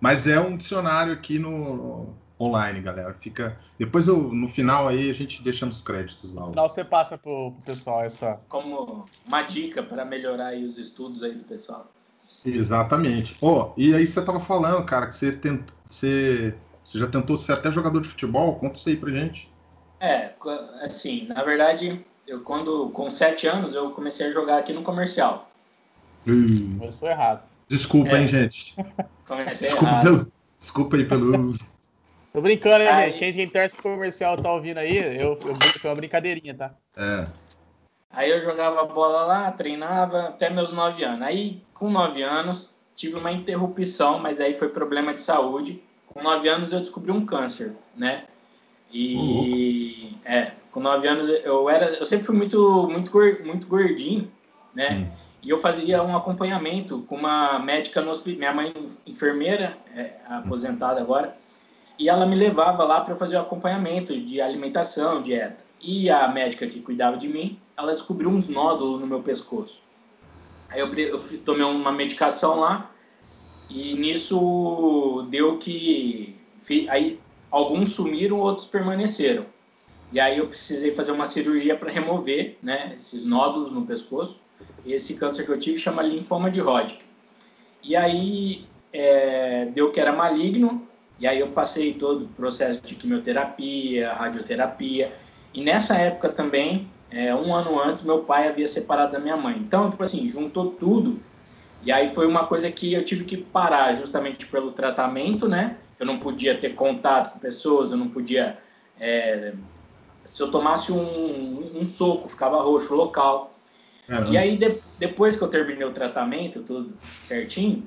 Mas 0.00 0.26
é 0.26 0.38
um 0.38 0.56
dicionário 0.56 1.12
aqui 1.12 1.38
no, 1.38 2.14
online, 2.40 2.80
galera. 2.80 3.14
Fica. 3.14 3.58
Depois 3.78 4.06
eu, 4.06 4.16
no 4.16 4.48
final 4.48 4.88
aí 4.88 5.10
a 5.10 5.12
gente 5.12 5.42
deixa 5.42 5.66
nos 5.66 5.80
créditos 5.80 6.32
lá. 6.32 6.42
No 6.42 6.50
final 6.50 6.68
você 6.68 6.84
passa 6.84 7.18
pro, 7.18 7.52
pessoal 7.64 8.02
essa. 8.02 8.40
Como 8.48 9.06
uma 9.26 9.42
dica 9.42 9.82
para 9.82 10.04
melhorar 10.04 10.48
aí 10.48 10.64
os 10.64 10.78
estudos 10.78 11.22
aí 11.22 11.34
do 11.34 11.44
pessoal. 11.44 11.90
Exatamente. 12.44 13.36
Oh, 13.40 13.70
e 13.76 13.94
aí 13.94 14.06
você 14.06 14.24
tava 14.24 14.40
falando, 14.40 14.84
cara, 14.84 15.06
que 15.06 15.16
você 15.16 15.32
tentou. 15.32 15.74
Você, 15.88 16.54
você 16.84 16.98
já 16.98 17.06
tentou 17.06 17.36
ser 17.36 17.52
até 17.52 17.70
jogador 17.70 18.00
de 18.00 18.08
futebol? 18.08 18.56
Conta 18.56 18.76
isso 18.76 18.88
aí 18.88 18.96
pra 18.96 19.10
gente. 19.10 19.50
É, 20.00 20.34
assim, 20.82 21.26
na 21.28 21.42
verdade, 21.42 22.04
eu 22.26 22.42
quando 22.42 22.90
com 22.90 23.10
sete 23.10 23.46
anos 23.46 23.74
eu 23.74 23.90
comecei 23.92 24.26
a 24.26 24.32
jogar 24.32 24.58
aqui 24.58 24.72
no 24.72 24.82
comercial. 24.82 25.45
Hum. 26.26 26.78
Começou 26.78 27.08
errado. 27.08 27.42
Desculpa, 27.68 28.16
é. 28.16 28.20
hein, 28.20 28.26
gente. 28.26 28.74
Comecei 29.26 29.68
desculpa, 29.68 29.86
errado. 29.86 30.04
Pelo, 30.04 30.32
desculpa 30.58 30.96
aí 30.96 31.04
pelo. 31.04 31.58
Tô 32.32 32.42
brincando, 32.42 32.82
hein, 32.82 32.88
aí... 32.90 33.12
Quem, 33.14 33.32
quem 33.32 33.48
torce 33.48 33.74
comercial 33.76 34.36
tá 34.36 34.52
ouvindo 34.52 34.76
aí, 34.76 34.98
eu, 34.98 35.38
eu 35.42 35.54
brinco, 35.54 35.78
foi 35.80 35.88
uma 35.88 35.96
brincadeirinha, 35.96 36.54
tá? 36.54 36.74
É. 36.94 37.26
Aí 38.10 38.30
eu 38.30 38.42
jogava 38.42 38.84
bola 38.84 39.24
lá, 39.24 39.50
treinava 39.52 40.28
até 40.28 40.50
meus 40.50 40.72
nove 40.72 41.02
anos. 41.02 41.22
Aí, 41.22 41.62
com 41.72 41.90
nove 41.90 42.22
anos, 42.22 42.74
tive 42.94 43.16
uma 43.16 43.32
interrupção, 43.32 44.18
mas 44.18 44.38
aí 44.40 44.54
foi 44.54 44.68
problema 44.68 45.14
de 45.14 45.22
saúde. 45.22 45.82
Com 46.08 46.22
nove 46.22 46.48
anos 46.48 46.72
eu 46.72 46.80
descobri 46.80 47.10
um 47.10 47.24
câncer, 47.24 47.72
né? 47.96 48.24
E 48.92 49.16
uhum. 49.16 50.18
é, 50.24 50.52
com 50.70 50.80
nove 50.80 51.06
anos 51.08 51.28
eu 51.28 51.68
era, 51.68 51.90
eu 51.90 52.04
sempre 52.04 52.26
fui 52.26 52.36
muito, 52.36 52.88
muito, 52.88 53.12
muito 53.44 53.66
gordinho, 53.66 54.30
né? 54.74 54.90
Uhum. 54.90 55.25
E 55.46 55.50
eu 55.50 55.60
fazia 55.60 56.02
um 56.02 56.16
acompanhamento 56.16 57.02
com 57.02 57.14
uma 57.14 57.60
médica 57.60 58.00
no 58.00 58.10
hospital, 58.10 58.38
minha 58.40 58.52
mãe 58.52 58.74
enfermeira, 59.06 59.78
é, 59.94 60.14
aposentada 60.28 61.00
agora, 61.00 61.38
e 61.96 62.08
ela 62.08 62.26
me 62.26 62.34
levava 62.34 62.82
lá 62.82 63.00
para 63.00 63.14
fazer 63.14 63.36
o 63.36 63.42
acompanhamento 63.42 64.20
de 64.20 64.40
alimentação, 64.40 65.22
dieta. 65.22 65.64
E 65.80 66.10
a 66.10 66.26
médica 66.26 66.66
que 66.66 66.80
cuidava 66.80 67.16
de 67.16 67.28
mim, 67.28 67.60
ela 67.76 67.92
descobriu 67.92 68.28
uns 68.28 68.48
nódulos 68.48 69.00
no 69.00 69.06
meu 69.06 69.22
pescoço. 69.22 69.84
Aí 70.68 70.80
eu, 70.80 70.92
eu 70.94 71.20
tomei 71.44 71.64
uma 71.64 71.92
medicação 71.92 72.58
lá 72.58 72.90
e 73.70 73.94
nisso 73.94 75.28
deu 75.30 75.58
que 75.58 76.34
aí 76.88 77.20
alguns 77.52 77.92
sumiram, 77.92 78.40
outros 78.40 78.66
permaneceram. 78.66 79.46
E 80.10 80.18
aí 80.18 80.38
eu 80.38 80.48
precisei 80.48 80.92
fazer 80.92 81.12
uma 81.12 81.24
cirurgia 81.24 81.76
para 81.76 81.92
remover, 81.92 82.58
né, 82.60 82.96
esses 82.98 83.24
nódulos 83.24 83.70
no 83.70 83.86
pescoço. 83.86 84.44
E 84.84 84.92
esse 84.92 85.14
câncer 85.14 85.44
que 85.44 85.50
eu 85.50 85.58
tive 85.58 85.78
chama 85.78 86.02
linfoma 86.02 86.50
de 86.50 86.60
Hodgkin. 86.60 87.04
E 87.82 87.96
aí 87.96 88.66
é, 88.92 89.66
deu 89.66 89.90
que 89.90 90.00
era 90.00 90.12
maligno, 90.12 90.86
e 91.18 91.26
aí 91.26 91.40
eu 91.40 91.48
passei 91.48 91.94
todo 91.94 92.24
o 92.24 92.28
processo 92.28 92.80
de 92.82 92.94
quimioterapia, 92.94 94.12
radioterapia. 94.12 95.12
E 95.54 95.62
nessa 95.62 95.96
época 95.96 96.28
também, 96.28 96.88
é, 97.10 97.34
um 97.34 97.54
ano 97.54 97.80
antes, 97.80 98.04
meu 98.04 98.20
pai 98.20 98.48
havia 98.48 98.66
separado 98.66 99.12
da 99.12 99.18
minha 99.18 99.36
mãe. 99.36 99.56
Então, 99.56 99.88
tipo 99.88 100.02
assim, 100.02 100.28
juntou 100.28 100.72
tudo. 100.72 101.20
E 101.82 101.90
aí 101.90 102.08
foi 102.08 102.26
uma 102.26 102.46
coisa 102.46 102.70
que 102.70 102.92
eu 102.92 103.04
tive 103.04 103.24
que 103.24 103.36
parar 103.36 103.94
justamente 103.94 104.44
pelo 104.46 104.72
tratamento, 104.72 105.48
né? 105.48 105.78
Eu 105.98 106.04
não 106.04 106.18
podia 106.18 106.58
ter 106.58 106.74
contato 106.74 107.32
com 107.32 107.38
pessoas, 107.38 107.92
eu 107.92 107.98
não 107.98 108.08
podia... 108.08 108.58
É, 109.00 109.54
se 110.24 110.42
eu 110.42 110.50
tomasse 110.50 110.92
um, 110.92 111.80
um 111.80 111.86
soco, 111.86 112.28
ficava 112.28 112.60
roxo 112.60 112.94
local. 112.94 113.55
Caramba. 114.06 114.30
E 114.30 114.38
aí, 114.38 114.56
de, 114.56 114.78
depois 114.98 115.36
que 115.36 115.42
eu 115.42 115.48
terminei 115.48 115.86
o 115.86 115.92
tratamento, 115.92 116.62
tudo 116.62 116.96
certinho, 117.18 117.86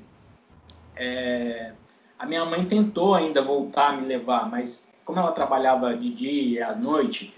é, 0.96 1.72
a 2.18 2.26
minha 2.26 2.44
mãe 2.44 2.64
tentou 2.66 3.14
ainda 3.14 3.40
voltar 3.40 3.88
a 3.88 3.96
me 3.96 4.06
levar, 4.06 4.48
mas 4.50 4.90
como 5.04 5.18
ela 5.18 5.32
trabalhava 5.32 5.96
de 5.96 6.12
dia 6.12 6.32
e 6.32 6.62
à 6.62 6.74
noite, 6.74 7.34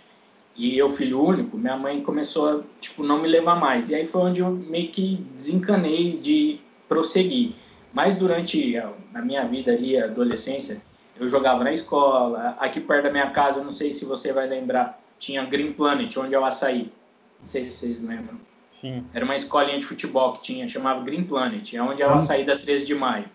e 0.55 0.77
eu 0.77 0.89
filho 0.89 1.23
único, 1.23 1.57
minha 1.57 1.77
mãe 1.77 2.03
começou 2.03 2.49
a, 2.49 2.63
tipo, 2.81 3.03
não 3.03 3.23
me 3.23 3.29
levar 3.29 3.55
mais. 3.55 3.89
E 3.89 3.95
aí 3.95 4.05
foi 4.05 4.23
onde 4.23 4.41
eu 4.41 4.51
meio 4.51 4.91
que 4.91 5.17
desencanei 5.33 6.19
de 6.19 6.61
prosseguir. 6.89 7.55
Mas 7.93 8.17
durante 8.17 8.77
a, 8.77 8.93
a 9.15 9.23
minha 9.23 9.47
vida 9.47 9.73
ali, 9.73 9.97
a 9.97 10.05
adolescência, 10.05 10.83
eu 11.19 11.27
jogava 11.29 11.65
na 11.65 11.73
escola. 11.73 12.57
Aqui 12.59 12.81
perto 12.81 13.05
da 13.05 13.11
minha 13.11 13.31
casa, 13.31 13.63
não 13.63 13.71
sei 13.71 13.93
se 13.93 14.05
você 14.05 14.33
vai 14.33 14.47
lembrar, 14.47 15.01
tinha 15.19 15.45
Green 15.45 15.73
Planet, 15.73 16.15
onde 16.17 16.35
eu 16.35 16.45
açaí. 16.45 16.93
Não 17.39 17.47
sei 17.47 17.65
se 17.65 17.71
vocês 17.71 18.03
lembram. 18.03 18.39
Sim. 18.83 19.07
Era 19.15 19.25
uma 19.25 19.37
escolinha 19.37 19.79
de 19.79 19.87
futebol 19.87 20.33
que 20.33 20.43
tinha, 20.43 20.69
chamava 20.69 21.05
Green 21.05 21.23
Planet, 21.23 21.73
é 21.73 21.81
onde 21.81 22.03
é 22.03 22.07
o 22.07 22.15
açaí 22.15 22.45
da 22.45 22.59
13 22.59 22.85
de 22.85 22.97
maio. 22.97 23.27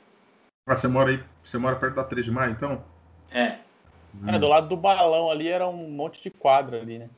Ah, 0.67 0.75
você 0.75 0.89
mora 0.89 1.11
aí, 1.11 1.23
você 1.41 1.57
mora 1.57 1.77
perto 1.77 1.95
da 1.95 2.03
3 2.03 2.25
de 2.25 2.31
maio, 2.31 2.51
então? 2.51 2.83
É. 3.31 3.59
Hum. 4.13 4.27
é. 4.27 4.37
Do 4.37 4.45
lado 4.45 4.67
do 4.67 4.75
balão 4.75 5.31
ali 5.31 5.47
era 5.47 5.65
um 5.65 5.89
monte 5.89 6.21
de 6.21 6.29
quadro 6.29 6.75
ali, 6.75 6.99
né? 6.99 7.09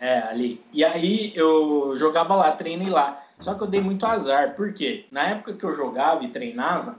É, 0.00 0.18
ali. 0.18 0.60
E 0.72 0.84
aí 0.84 1.32
eu 1.36 1.96
jogava 1.96 2.34
lá, 2.34 2.50
treinei 2.50 2.90
lá. 2.90 3.22
Só 3.38 3.54
que 3.54 3.62
eu 3.62 3.68
dei 3.68 3.80
muito 3.80 4.04
azar, 4.04 4.56
por 4.56 4.74
quê? 4.74 5.06
Na 5.12 5.28
época 5.28 5.54
que 5.54 5.64
eu 5.64 5.72
jogava 5.72 6.24
e 6.24 6.28
treinava, 6.28 6.98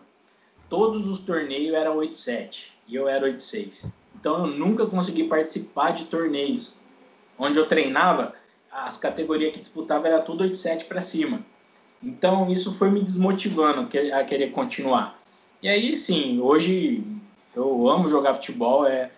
todos 0.70 1.06
os 1.06 1.20
torneios 1.20 1.76
eram 1.76 1.98
8-7 1.98 2.72
e 2.88 2.96
eu 2.96 3.10
era 3.10 3.28
8-6. 3.28 3.92
Então 4.16 4.46
eu 4.46 4.48
nunca 4.48 4.86
consegui 4.86 5.26
participar 5.26 5.92
de 5.92 6.06
torneios. 6.06 6.78
Onde 7.38 7.60
eu 7.60 7.68
treinava, 7.68 8.34
as 8.72 8.98
categorias 8.98 9.54
que 9.54 9.60
disputava 9.60 10.08
era 10.08 10.22
tudo 10.22 10.44
8-7 10.44 10.86
para 10.86 11.02
cima. 11.02 11.42
Então 12.02 12.50
isso 12.50 12.74
foi 12.74 12.90
me 12.90 13.04
desmotivando 13.04 13.88
a 14.14 14.24
querer 14.24 14.52
continuar. 14.52 15.20
E 15.62 15.70
aí, 15.70 15.96
sim, 15.96 16.40
hoje 16.40 17.04
eu 17.56 17.88
amo 17.88 18.08
jogar 18.08 18.34
futebol, 18.34 18.88
é, 18.88 19.12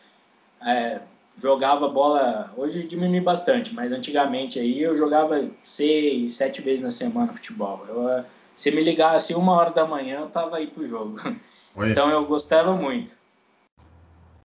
é 0.66 1.00
jogava 1.38 1.88
bola, 1.88 2.54
hoje 2.56 2.88
diminui 2.88 3.22
bastante, 3.22 3.74
mas 3.74 3.92
antigamente 3.92 4.60
aí 4.60 4.82
eu 4.82 4.98
jogava 4.98 5.50
seis, 5.62 6.34
sete 6.36 6.62
vezes 6.62 6.82
na 6.82 6.90
semana 6.90 7.34
futebol. 7.34 7.86
Eu, 7.88 8.26
se 8.56 8.70
me 8.72 8.84
ligasse 8.84 9.34
uma 9.34 9.54
hora 9.54 9.72
da 9.72 9.86
manhã, 9.86 10.20
eu 10.20 10.30
tava 10.30 10.58
aí 10.58 10.68
pro 10.68 10.88
jogo. 10.88 11.20
Oi. 11.76 11.92
Então 11.92 12.10
eu 12.10 12.26
gostava 12.26 12.74
muito. 12.74 13.16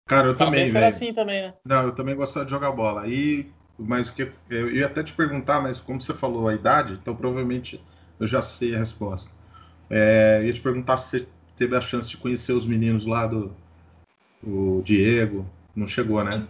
Cara, 0.06 0.28
eu 0.28 0.36
também, 0.36 0.66
velho. 0.66 0.86
assim 0.86 1.14
também, 1.14 1.42
né? 1.42 1.54
Não, 1.64 1.84
eu 1.84 1.94
também 1.94 2.16
gostava 2.16 2.44
de 2.44 2.50
jogar 2.50 2.72
bola. 2.72 3.06
E, 3.06 3.46
mas 3.78 4.08
o 4.08 4.14
que 4.14 4.30
eu 4.50 4.70
ia 4.70 4.86
até 4.86 5.02
te 5.02 5.12
perguntar, 5.12 5.60
mas 5.60 5.80
como 5.80 6.00
você 6.00 6.14
falou 6.14 6.48
a 6.48 6.54
idade, 6.54 6.94
então 6.94 7.14
provavelmente 7.14 7.82
eu 8.18 8.26
já 8.26 8.42
sei 8.42 8.74
a 8.74 8.78
resposta. 8.78 9.30
É, 9.90 10.38
eu 10.40 10.46
ia 10.46 10.52
te 10.52 10.60
perguntar 10.60 10.96
se 10.96 11.10
você 11.10 11.28
teve 11.56 11.76
a 11.76 11.80
chance 11.80 12.08
de 12.08 12.16
conhecer 12.16 12.52
os 12.52 12.66
meninos 12.66 13.04
lá 13.04 13.26
do 13.26 13.54
o 14.42 14.82
Diego. 14.84 15.46
Não 15.74 15.86
chegou, 15.86 16.22
né? 16.24 16.46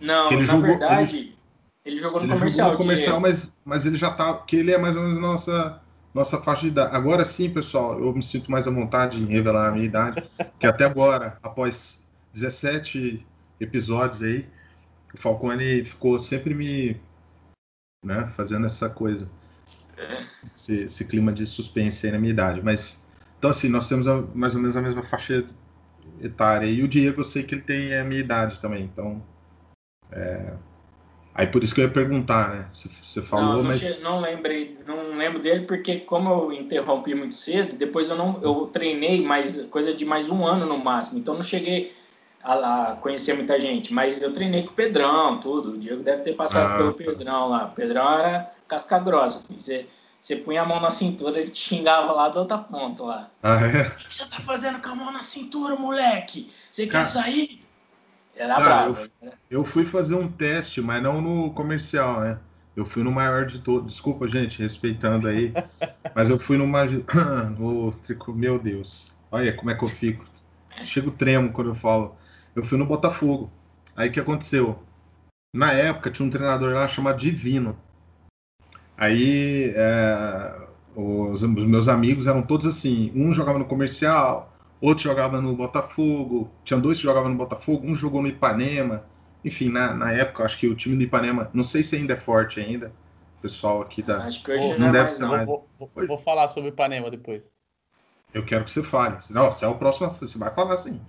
Não, 0.00 0.30
ele 0.30 0.42
na 0.42 0.44
jogou, 0.44 0.62
verdade, 0.62 1.16
ele, 1.16 1.36
ele, 1.84 1.96
jogou 1.96 2.20
no 2.20 2.26
ele 2.26 2.34
comercial. 2.34 2.70
Jogou 2.70 2.78
no 2.78 2.84
comercial, 2.84 3.20
mas, 3.20 3.56
mas 3.64 3.86
ele 3.86 3.96
já 3.96 4.10
tá. 4.10 4.34
Que 4.34 4.56
ele 4.56 4.72
é 4.72 4.78
mais 4.78 4.94
ou 4.94 5.02
menos 5.02 5.18
nossa, 5.18 5.80
nossa 6.14 6.38
faixa 6.40 6.62
de 6.62 6.68
idade. 6.68 6.94
Agora 6.94 7.24
sim, 7.24 7.50
pessoal, 7.50 7.98
eu 7.98 8.12
me 8.12 8.22
sinto 8.22 8.50
mais 8.50 8.66
à 8.66 8.70
vontade 8.70 9.18
em 9.18 9.26
revelar 9.26 9.68
a 9.68 9.72
minha 9.72 9.84
idade, 9.84 10.22
que 10.58 10.66
até 10.66 10.84
agora, 10.84 11.38
após 11.42 12.02
17 12.32 13.26
episódios 13.60 14.22
aí, 14.22 14.46
o 15.14 15.18
Falcone 15.18 15.84
ficou 15.84 16.18
sempre 16.18 16.54
me 16.54 17.00
né, 18.04 18.26
fazendo 18.36 18.66
essa 18.66 18.88
coisa. 18.88 19.28
Esse, 20.56 20.84
esse, 20.84 21.04
clima 21.04 21.32
de 21.32 21.46
suspense 21.46 22.06
aí 22.06 22.12
na 22.12 22.18
minha 22.18 22.32
idade. 22.32 22.62
Mas, 22.62 22.98
então 23.38 23.50
assim, 23.50 23.68
nós 23.68 23.86
temos 23.88 24.08
a, 24.08 24.22
mais 24.34 24.54
ou 24.54 24.60
menos 24.60 24.76
a 24.76 24.82
mesma 24.82 25.02
faixa 25.02 25.44
etária. 26.22 26.66
E 26.66 26.82
o 26.82 26.88
Diego, 26.88 27.20
eu 27.20 27.24
sei 27.24 27.42
que 27.42 27.54
ele 27.54 27.62
tem 27.62 27.94
a 27.94 28.04
minha 28.04 28.20
idade 28.20 28.60
também, 28.60 28.84
então 28.84 29.22
é... 30.10 30.52
Aí 31.32 31.46
por 31.46 31.62
isso 31.62 31.74
que 31.74 31.80
eu 31.80 31.84
ia 31.84 31.90
perguntar, 31.90 32.50
né? 32.50 32.68
Você 32.72 33.22
falou, 33.22 33.46
não, 33.46 33.56
não 33.58 33.64
mas. 33.64 34.00
Não 34.00 34.20
lembrei, 34.20 34.76
não 34.84 35.16
lembro 35.16 35.38
dele, 35.38 35.64
porque 35.64 36.00
como 36.00 36.28
eu 36.28 36.52
interrompi 36.52 37.14
muito 37.14 37.36
cedo, 37.36 37.76
depois 37.76 38.10
eu 38.10 38.16
não. 38.16 38.40
Eu 38.42 38.66
treinei 38.66 39.24
mais 39.24 39.64
coisa 39.66 39.94
de 39.94 40.04
mais 40.04 40.28
um 40.28 40.44
ano 40.44 40.66
no 40.66 40.76
máximo. 40.76 41.20
Então 41.20 41.34
não 41.34 41.42
cheguei 41.42 41.92
a, 42.42 42.92
a 42.92 42.96
conhecer 42.96 43.34
muita 43.34 43.58
gente. 43.58 43.92
Mas 43.92 44.20
eu 44.20 44.32
treinei 44.32 44.62
com 44.62 44.70
o 44.70 44.74
Pedrão, 44.74 45.38
tudo. 45.40 45.72
O 45.72 45.78
Diego 45.78 46.02
deve 46.02 46.22
ter 46.22 46.34
passado 46.34 46.72
ah, 46.72 46.76
pelo 46.76 46.92
tá. 46.92 47.04
Pedrão 47.04 47.48
lá. 47.48 47.66
O 47.66 47.70
Pedrão 47.70 48.18
era 48.18 48.52
casca 48.66 48.98
grossa. 48.98 49.42
Você, 49.58 49.86
você 50.20 50.36
punha 50.36 50.62
a 50.62 50.66
mão 50.66 50.80
na 50.80 50.90
cintura, 50.90 51.40
ele 51.40 51.50
te 51.50 51.60
xingava 51.60 52.12
lá 52.12 52.28
da 52.28 52.40
outra 52.40 52.58
ponta 52.58 53.02
lá. 53.02 53.30
Ah, 53.42 53.60
é? 53.66 53.88
O 53.88 53.94
que 53.94 54.14
você 54.14 54.24
tá 54.26 54.40
fazendo 54.40 54.80
com 54.80 54.88
a 54.88 54.94
mão 54.94 55.12
na 55.12 55.22
cintura, 55.22 55.76
moleque? 55.76 56.50
Você 56.70 56.86
quer 56.86 57.04
sair? 57.04 57.60
Era 58.36 58.54
Cara, 58.54 58.64
bravo. 58.64 59.00
Eu, 59.00 59.26
né? 59.26 59.32
eu, 59.50 59.64
fui 59.64 59.84
fazer 59.84 60.14
um 60.14 60.28
teste, 60.30 60.80
mas 60.80 61.02
não 61.02 61.20
no 61.20 61.52
comercial, 61.52 62.20
né? 62.20 62.38
Eu 62.76 62.86
fui 62.86 63.02
no 63.02 63.10
maior 63.10 63.44
de 63.44 63.58
todos. 63.58 63.94
Desculpa, 63.94 64.28
gente, 64.28 64.60
respeitando 64.60 65.28
aí. 65.28 65.52
mas 66.14 66.30
eu 66.30 66.38
fui 66.38 66.56
no, 66.56 66.66
no 67.58 67.94
Meu 68.34 68.58
Deus. 68.58 69.12
Olha 69.30 69.52
como 69.52 69.70
é 69.70 69.74
que 69.74 69.84
eu 69.84 69.88
fico. 69.88 70.24
Chego 70.80 71.10
tremo 71.10 71.52
quando 71.52 71.70
eu 71.70 71.74
falo. 71.74 72.16
Eu 72.54 72.64
fui 72.64 72.78
no 72.78 72.86
Botafogo. 72.86 73.50
Aí 73.96 74.08
o 74.08 74.12
que 74.12 74.20
aconteceu? 74.20 74.78
Na 75.54 75.72
época 75.72 76.10
tinha 76.10 76.26
um 76.26 76.30
treinador 76.30 76.74
lá 76.74 76.86
chamado 76.86 77.18
Divino. 77.18 77.76
Aí 78.96 79.72
é, 79.74 80.54
os, 80.94 81.42
os 81.42 81.64
meus 81.64 81.88
amigos 81.88 82.26
eram 82.26 82.42
todos 82.42 82.66
assim. 82.66 83.12
Um 83.14 83.32
jogava 83.32 83.58
no 83.58 83.64
comercial, 83.64 84.52
outro 84.80 85.04
jogava 85.04 85.40
no 85.40 85.54
Botafogo, 85.54 86.50
tinha 86.64 86.78
dois 86.78 86.98
que 86.98 87.04
jogavam 87.04 87.30
no 87.30 87.36
Botafogo, 87.36 87.86
um 87.86 87.94
jogou 87.94 88.22
no 88.22 88.28
Ipanema. 88.28 89.04
Enfim, 89.44 89.70
na, 89.70 89.94
na 89.94 90.12
época, 90.12 90.44
acho 90.44 90.58
que 90.58 90.68
o 90.68 90.74
time 90.74 90.96
do 90.96 91.02
Ipanema, 91.02 91.50
não 91.54 91.62
sei 91.62 91.82
se 91.82 91.96
ainda 91.96 92.12
é 92.12 92.16
forte 92.16 92.60
ainda, 92.60 92.92
o 93.38 93.42
pessoal 93.42 93.80
aqui 93.80 94.02
da. 94.02 94.24
Acho 94.24 94.44
que 94.44 94.52
hoje 94.52 94.68
não, 94.72 94.78
não 94.78 94.92
deve 94.92 95.04
mais, 95.04 95.12
ser 95.14 95.24
mais. 95.24 95.46
Vou, 95.46 95.68
vou, 95.78 95.90
vou, 96.06 96.18
falar 96.18 96.48
sobre 96.48 96.70
o 96.70 96.72
Ipanema 96.72 97.10
depois. 97.10 97.50
Eu 98.34 98.44
quero 98.44 98.64
que 98.64 98.70
você 98.70 98.82
fale. 98.82 99.16
Não, 99.30 99.50
você 99.50 99.64
é 99.64 99.68
o 99.68 99.74
próximo, 99.74 100.08
você 100.10 100.38
vai 100.38 100.54
falar 100.54 100.74
assim. 100.74 101.00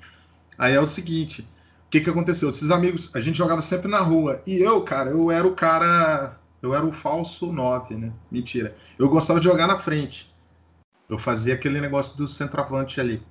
Aí 0.62 0.76
é 0.76 0.80
o 0.80 0.86
seguinte: 0.86 1.42
o 1.42 1.90
que, 1.90 2.02
que 2.02 2.10
aconteceu? 2.10 2.48
Esses 2.50 2.70
amigos, 2.70 3.10
a 3.16 3.20
gente 3.20 3.40
jogava 3.40 3.64
sempre 3.64 3.90
na 3.90 3.98
rua. 4.00 4.44
E 4.46 4.58
eu, 4.58 4.80
cara, 4.84 5.10
eu 5.10 5.32
era 5.32 5.48
o 5.48 5.56
cara. 5.56 6.38
Eu 6.62 6.76
era 6.76 6.86
o 6.86 6.92
falso 6.92 7.52
9, 7.52 7.96
né? 7.96 8.14
Mentira. 8.30 8.76
Eu 9.00 9.10
gostava 9.10 9.40
de 9.40 9.46
jogar 9.46 9.66
na 9.66 9.80
frente. 9.80 10.32
Eu 11.10 11.18
fazia 11.18 11.56
aquele 11.56 11.82
negócio 11.82 12.16
do 12.16 12.28
centroavante 12.28 13.02
ali. 13.02 13.24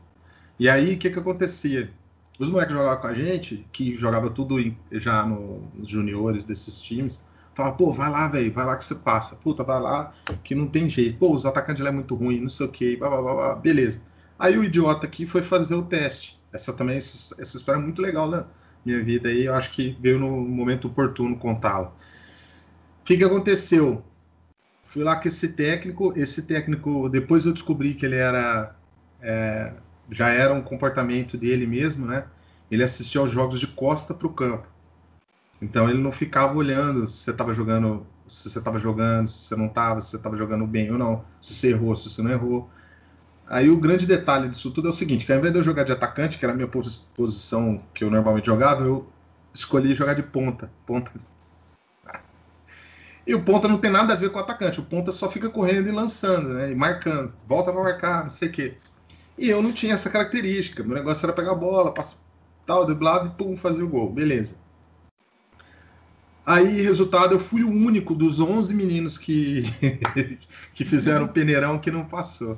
E 0.58 0.68
aí, 0.68 0.94
o 0.94 0.98
que 0.98 1.08
que 1.08 1.18
acontecia? 1.20 1.92
Os 2.36 2.50
moleques 2.50 2.74
jogavam 2.74 3.00
com 3.00 3.06
a 3.06 3.14
gente, 3.14 3.64
que 3.70 3.94
jogava 3.94 4.28
tudo 4.28 4.58
em, 4.58 4.76
já 4.90 5.24
no, 5.24 5.70
nos 5.72 5.88
juniores 5.88 6.42
desses 6.42 6.80
times, 6.80 7.24
falava, 7.54 7.76
pô, 7.76 7.92
vai 7.92 8.10
lá, 8.10 8.26
velho, 8.26 8.52
vai 8.52 8.66
lá 8.66 8.76
que 8.76 8.84
você 8.84 8.96
passa. 8.96 9.36
Puta, 9.36 9.62
vai 9.62 9.80
lá, 9.80 10.12
que 10.42 10.56
não 10.56 10.66
tem 10.66 10.90
jeito. 10.90 11.16
Pô, 11.16 11.32
os 11.32 11.46
atacantes 11.46 11.82
lá 11.82 11.90
é 11.90 11.92
muito 11.92 12.16
ruim, 12.16 12.40
não 12.40 12.48
sei 12.48 12.66
o 12.66 12.70
quê, 12.70 12.96
blá, 12.96 13.08
blá, 13.08 13.22
blá, 13.22 13.34
blá. 13.34 13.54
beleza. 13.54 14.02
Aí 14.36 14.58
o 14.58 14.64
idiota 14.64 15.06
aqui 15.06 15.26
foi 15.26 15.42
fazer 15.42 15.76
o 15.76 15.82
teste. 15.82 16.39
Essa 16.52 16.72
também, 16.72 16.96
essa, 16.96 17.42
história 17.42 17.78
é 17.78 17.82
muito 17.82 18.02
legal 18.02 18.28
na 18.28 18.46
minha 18.84 19.02
vida 19.02 19.28
aí, 19.28 19.44
eu 19.46 19.54
acho 19.54 19.70
que 19.70 19.96
veio 20.00 20.18
no 20.18 20.28
momento 20.28 20.88
oportuno 20.88 21.36
contá-la. 21.38 21.88
O 21.88 23.04
que 23.04 23.16
que 23.16 23.24
aconteceu? 23.24 24.04
Fui 24.84 25.04
lá 25.04 25.16
com 25.16 25.28
esse 25.28 25.48
técnico, 25.48 26.12
esse 26.16 26.42
técnico, 26.42 27.08
depois 27.08 27.44
eu 27.44 27.52
descobri 27.52 27.94
que 27.94 28.04
ele 28.04 28.16
era... 28.16 28.74
É, 29.22 29.72
já 30.10 30.30
era 30.30 30.52
um 30.52 30.62
comportamento 30.62 31.36
dele 31.36 31.66
mesmo, 31.66 32.06
né? 32.06 32.24
Ele 32.70 32.82
assistia 32.82 33.20
aos 33.20 33.30
jogos 33.30 33.60
de 33.60 33.66
costa 33.66 34.12
para 34.12 34.26
o 34.26 34.32
campo. 34.32 34.66
Então 35.62 35.88
ele 35.88 35.98
não 35.98 36.10
ficava 36.10 36.54
olhando 36.56 37.06
se 37.06 37.18
você 37.18 37.30
estava 37.30 37.52
jogando, 37.52 38.06
se 38.26 38.48
você 38.48 38.58
estava 38.58 38.78
jogando, 38.78 39.28
se 39.28 39.44
você 39.44 39.56
não 39.56 39.66
estava, 39.66 40.00
se 40.00 40.10
você 40.10 40.16
estava 40.16 40.36
jogando 40.36 40.66
bem 40.66 40.90
ou 40.90 40.98
não, 40.98 41.24
se 41.40 41.54
você 41.54 41.68
errou, 41.68 41.94
se 41.94 42.08
você 42.08 42.22
não 42.22 42.30
errou. 42.30 42.68
Aí 43.50 43.68
o 43.68 43.76
grande 43.76 44.06
detalhe 44.06 44.48
disso 44.48 44.70
tudo 44.70 44.86
é 44.86 44.90
o 44.90 44.94
seguinte, 44.94 45.26
que 45.26 45.32
ao 45.32 45.38
invés 45.38 45.52
de 45.52 45.58
eu 45.58 45.64
jogar 45.64 45.82
de 45.82 45.90
atacante, 45.90 46.38
que 46.38 46.44
era 46.44 46.52
a 46.52 46.56
minha 46.56 46.70
posição 47.16 47.82
que 47.92 48.04
eu 48.04 48.08
normalmente 48.08 48.46
jogava, 48.46 48.84
eu 48.84 49.04
escolhi 49.52 49.92
jogar 49.92 50.14
de 50.14 50.22
ponta. 50.22 50.70
Ponta. 50.86 51.10
E 53.26 53.34
o 53.34 53.42
ponta 53.42 53.66
não 53.66 53.76
tem 53.78 53.90
nada 53.90 54.12
a 54.12 54.16
ver 54.16 54.30
com 54.30 54.38
o 54.38 54.40
atacante. 54.40 54.78
O 54.78 54.84
ponta 54.84 55.10
só 55.10 55.28
fica 55.28 55.50
correndo 55.50 55.88
e 55.88 55.92
lançando, 55.92 56.50
né? 56.50 56.70
E 56.70 56.76
marcando. 56.76 57.32
Volta 57.48 57.72
pra 57.72 57.82
marcar, 57.82 58.22
não 58.22 58.30
sei 58.30 58.48
o 58.48 58.52
quê. 58.52 58.74
E 59.36 59.50
eu 59.50 59.60
não 59.60 59.72
tinha 59.72 59.94
essa 59.94 60.08
característica. 60.08 60.84
Meu 60.84 60.94
negócio 60.94 61.26
era 61.26 61.32
pegar 61.32 61.50
a 61.50 61.56
bola, 61.56 61.92
passar 61.92 62.18
tal, 62.64 62.86
driblado 62.86 63.26
e 63.26 63.30
pum, 63.30 63.56
fazer 63.56 63.82
o 63.82 63.88
gol. 63.88 64.12
Beleza. 64.12 64.54
Aí, 66.46 66.80
resultado, 66.82 67.34
eu 67.34 67.40
fui 67.40 67.64
o 67.64 67.70
único 67.70 68.14
dos 68.14 68.38
11 68.38 68.72
meninos 68.74 69.18
que, 69.18 69.64
que 70.72 70.84
fizeram 70.84 71.26
o 71.26 71.28
peneirão 71.28 71.80
que 71.80 71.90
não 71.90 72.04
passou. 72.04 72.56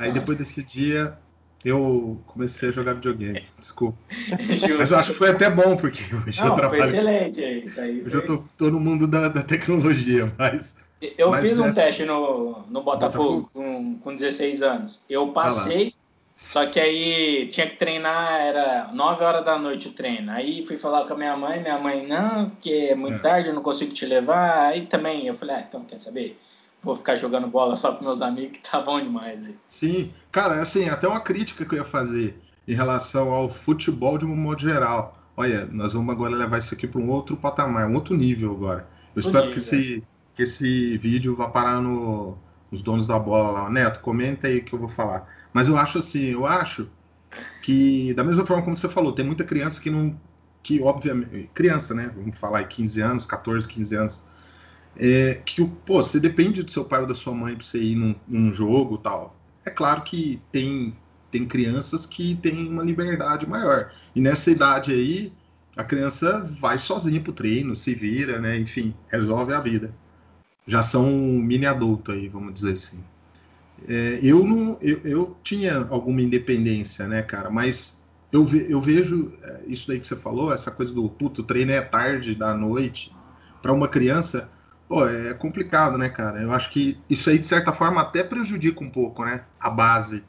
Aí, 0.00 0.12
depois 0.12 0.38
desse 0.38 0.62
dia, 0.62 1.16
eu 1.64 2.18
comecei 2.26 2.70
a 2.70 2.72
jogar 2.72 2.94
videogame. 2.94 3.44
Desculpa. 3.58 3.98
Mas 4.48 4.90
eu 4.90 4.98
acho 4.98 5.12
que 5.12 5.18
foi 5.18 5.30
até 5.30 5.50
bom, 5.50 5.76
porque 5.76 6.02
hoje 6.14 6.40
não, 6.40 6.48
eu 6.48 6.54
trabalho. 6.54 6.82
Foi 6.82 6.90
excelente, 6.90 7.44
é 7.44 7.58
isso 7.58 7.80
aí. 7.80 8.00
Hoje 8.00 8.10
foi... 8.10 8.20
eu 8.20 8.26
tô, 8.26 8.44
tô, 8.56 8.70
no 8.70 8.80
mundo 8.80 9.06
da, 9.06 9.28
da 9.28 9.42
tecnologia, 9.42 10.32
mas. 10.38 10.74
Eu 11.18 11.30
mas 11.30 11.40
fiz 11.42 11.58
um 11.58 11.66
essa... 11.66 11.82
teste 11.82 12.04
no, 12.04 12.64
no 12.68 12.82
Botafogo, 12.82 13.42
Botafogo, 13.42 13.50
Com, 13.52 13.98
com 13.98 14.14
16 14.14 14.62
anos. 14.62 15.02
Eu 15.08 15.28
passei, 15.28 15.94
só 16.34 16.66
que 16.66 16.80
aí 16.80 17.48
tinha 17.48 17.66
que 17.66 17.76
treinar, 17.76 18.40
era 18.40 18.90
9 18.92 19.24
horas 19.24 19.44
da 19.44 19.58
noite 19.58 19.88
o 19.88 19.92
treino. 19.92 20.30
Aí 20.30 20.64
fui 20.66 20.78
falar 20.78 21.06
com 21.06 21.12
a 21.12 21.16
minha 21.16 21.36
mãe, 21.36 21.60
minha 21.60 21.78
mãe, 21.78 22.06
não, 22.06 22.50
porque 22.50 22.88
é 22.90 22.94
muito 22.94 23.16
é. 23.16 23.18
tarde, 23.18 23.48
eu 23.48 23.54
não 23.54 23.62
consigo 23.62 23.92
te 23.92 24.06
levar. 24.06 24.66
Aí 24.66 24.86
também 24.86 25.26
eu 25.26 25.34
falei, 25.34 25.56
ah, 25.56 25.64
então 25.66 25.84
quer 25.84 25.98
saber? 25.98 26.38
Vou 26.82 26.96
ficar 26.96 27.16
jogando 27.16 27.46
bola 27.46 27.76
só 27.76 27.92
com 27.94 28.04
meus 28.04 28.22
amigos, 28.22 28.58
que 28.58 28.70
tá 28.70 28.80
bom 28.80 29.00
demais 29.00 29.44
aí. 29.44 29.56
Sim, 29.66 30.12
cara, 30.30 30.60
assim, 30.62 30.88
até 30.88 31.06
uma 31.06 31.20
crítica 31.20 31.64
que 31.64 31.74
eu 31.74 31.78
ia 31.78 31.84
fazer 31.84 32.40
em 32.66 32.74
relação 32.74 33.32
ao 33.32 33.48
futebol 33.48 34.16
de 34.18 34.24
um 34.24 34.34
modo 34.34 34.60
geral. 34.60 35.18
Olha, 35.36 35.66
nós 35.70 35.92
vamos 35.92 36.12
agora 36.12 36.34
levar 36.34 36.58
isso 36.58 36.74
aqui 36.74 36.86
para 36.86 37.00
um 37.00 37.10
outro 37.10 37.36
patamar, 37.36 37.88
um 37.88 37.94
outro 37.94 38.16
nível 38.16 38.52
agora. 38.52 38.88
Eu 39.14 39.20
espero 39.20 39.46
nível. 39.46 39.52
que 39.52 39.58
esse, 39.58 40.04
que 40.34 40.42
esse 40.42 40.98
vídeo 40.98 41.36
vá 41.36 41.48
parar 41.48 41.80
no, 41.80 42.36
nos 42.70 42.82
donos 42.82 43.06
da 43.06 43.18
bola 43.18 43.50
lá. 43.50 43.70
Neto, 43.70 44.00
comenta 44.00 44.48
aí 44.48 44.60
que 44.60 44.72
eu 44.72 44.78
vou 44.78 44.88
falar. 44.88 45.28
Mas 45.52 45.68
eu 45.68 45.76
acho 45.76 45.98
assim, 45.98 46.26
eu 46.26 46.46
acho 46.46 46.88
que, 47.62 48.14
da 48.14 48.24
mesma 48.24 48.44
forma 48.46 48.62
como 48.62 48.76
você 48.76 48.88
falou, 48.88 49.12
tem 49.12 49.24
muita 49.24 49.44
criança 49.44 49.80
que 49.80 49.90
não. 49.90 50.18
que, 50.62 50.80
obviamente. 50.82 51.50
Criança, 51.54 51.94
né? 51.94 52.10
Vamos 52.14 52.38
falar 52.38 52.58
aí, 52.58 52.66
15 52.66 53.00
anos, 53.00 53.26
14, 53.26 53.66
15 53.68 53.96
anos 53.96 54.29
é, 54.96 55.40
que 55.44 55.64
pô, 55.64 56.02
você 56.02 56.18
depende 56.20 56.62
do 56.62 56.70
seu 56.70 56.84
pai 56.84 57.00
ou 57.00 57.06
da 57.06 57.14
sua 57.14 57.34
mãe 57.34 57.54
para 57.54 57.64
você 57.64 57.82
ir 57.82 57.96
num, 57.96 58.14
num 58.26 58.52
jogo 58.52 58.98
tal. 58.98 59.36
É 59.64 59.70
claro 59.70 60.02
que 60.02 60.40
tem, 60.50 60.94
tem 61.30 61.46
crianças 61.46 62.06
que 62.06 62.36
têm 62.36 62.68
uma 62.68 62.82
liberdade 62.82 63.46
maior. 63.46 63.92
E 64.14 64.20
nessa 64.20 64.50
idade 64.50 64.92
aí, 64.92 65.32
a 65.76 65.84
criança 65.84 66.40
vai 66.60 66.78
sozinha 66.78 67.20
pro 67.20 67.32
treino, 67.32 67.76
se 67.76 67.94
vira, 67.94 68.40
né? 68.40 68.58
Enfim, 68.58 68.94
resolve 69.08 69.52
a 69.54 69.60
vida. 69.60 69.94
Já 70.66 70.82
são 70.82 71.06
um 71.08 71.38
mini 71.40 71.66
adulto 71.66 72.12
aí, 72.12 72.28
vamos 72.28 72.54
dizer 72.54 72.72
assim. 72.72 72.98
É, 73.88 74.20
eu 74.22 74.44
não, 74.44 74.76
eu, 74.80 75.00
eu, 75.04 75.36
tinha 75.42 75.86
alguma 75.88 76.20
independência, 76.20 77.08
né, 77.08 77.22
cara? 77.22 77.50
Mas 77.50 78.02
eu, 78.30 78.44
ve, 78.44 78.66
eu 78.68 78.80
vejo 78.80 79.32
é, 79.42 79.60
isso 79.66 79.88
daí 79.88 79.98
que 79.98 80.06
você 80.06 80.16
falou, 80.16 80.52
essa 80.52 80.70
coisa 80.70 80.92
do 80.92 81.08
puto, 81.08 81.42
treino 81.42 81.72
é 81.72 81.80
tarde 81.80 82.34
da 82.34 82.54
noite. 82.54 83.12
Para 83.62 83.72
uma 83.72 83.88
criança, 83.88 84.48
Pô, 84.90 85.06
é 85.06 85.32
complicado, 85.34 85.96
né, 85.96 86.08
cara? 86.08 86.42
Eu 86.42 86.50
acho 86.50 86.68
que 86.68 86.98
isso 87.08 87.30
aí, 87.30 87.38
de 87.38 87.46
certa 87.46 87.72
forma, 87.72 88.00
até 88.00 88.24
prejudica 88.24 88.82
um 88.82 88.90
pouco, 88.90 89.24
né? 89.24 89.44
A 89.60 89.70
base. 89.70 90.24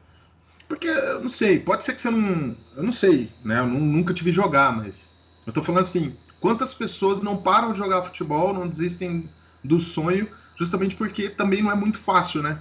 Porque, 0.70 0.86
eu 0.88 1.20
não 1.20 1.30
sei, 1.30 1.60
pode 1.60 1.84
ser 1.84 1.96
que 1.96 2.02
você 2.04 2.12
não. 2.12 2.56
Eu 2.78 2.84
não 2.84 2.92
sei, 2.92 3.32
né? 3.44 3.58
Eu 3.58 3.66
nunca 3.66 4.14
te 4.14 4.24
vi 4.24 4.32
jogar, 4.32 4.72
mas. 4.72 5.12
Eu 5.48 5.52
tô 5.52 5.64
falando 5.64 5.82
assim: 5.82 6.16
quantas 6.40 6.76
pessoas 6.76 7.24
não 7.24 7.38
param 7.38 7.72
de 7.72 7.80
jogar 7.80 8.04
futebol, 8.04 8.54
não 8.54 8.68
desistem 8.68 9.28
do 9.64 9.80
sonho, 9.80 10.30
justamente 10.56 10.96
porque 10.96 11.28
também 11.28 11.64
não 11.64 11.72
é 11.72 11.76
muito 11.76 11.98
fácil, 11.98 12.44
né? 12.44 12.60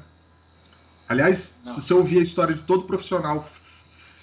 Aliás, 1.06 1.54
não. 1.62 1.74
se 1.74 1.82
você 1.82 1.92
ouvir 1.92 2.20
a 2.20 2.22
história 2.22 2.54
de 2.54 2.62
todo 2.62 2.84
profissional 2.84 3.46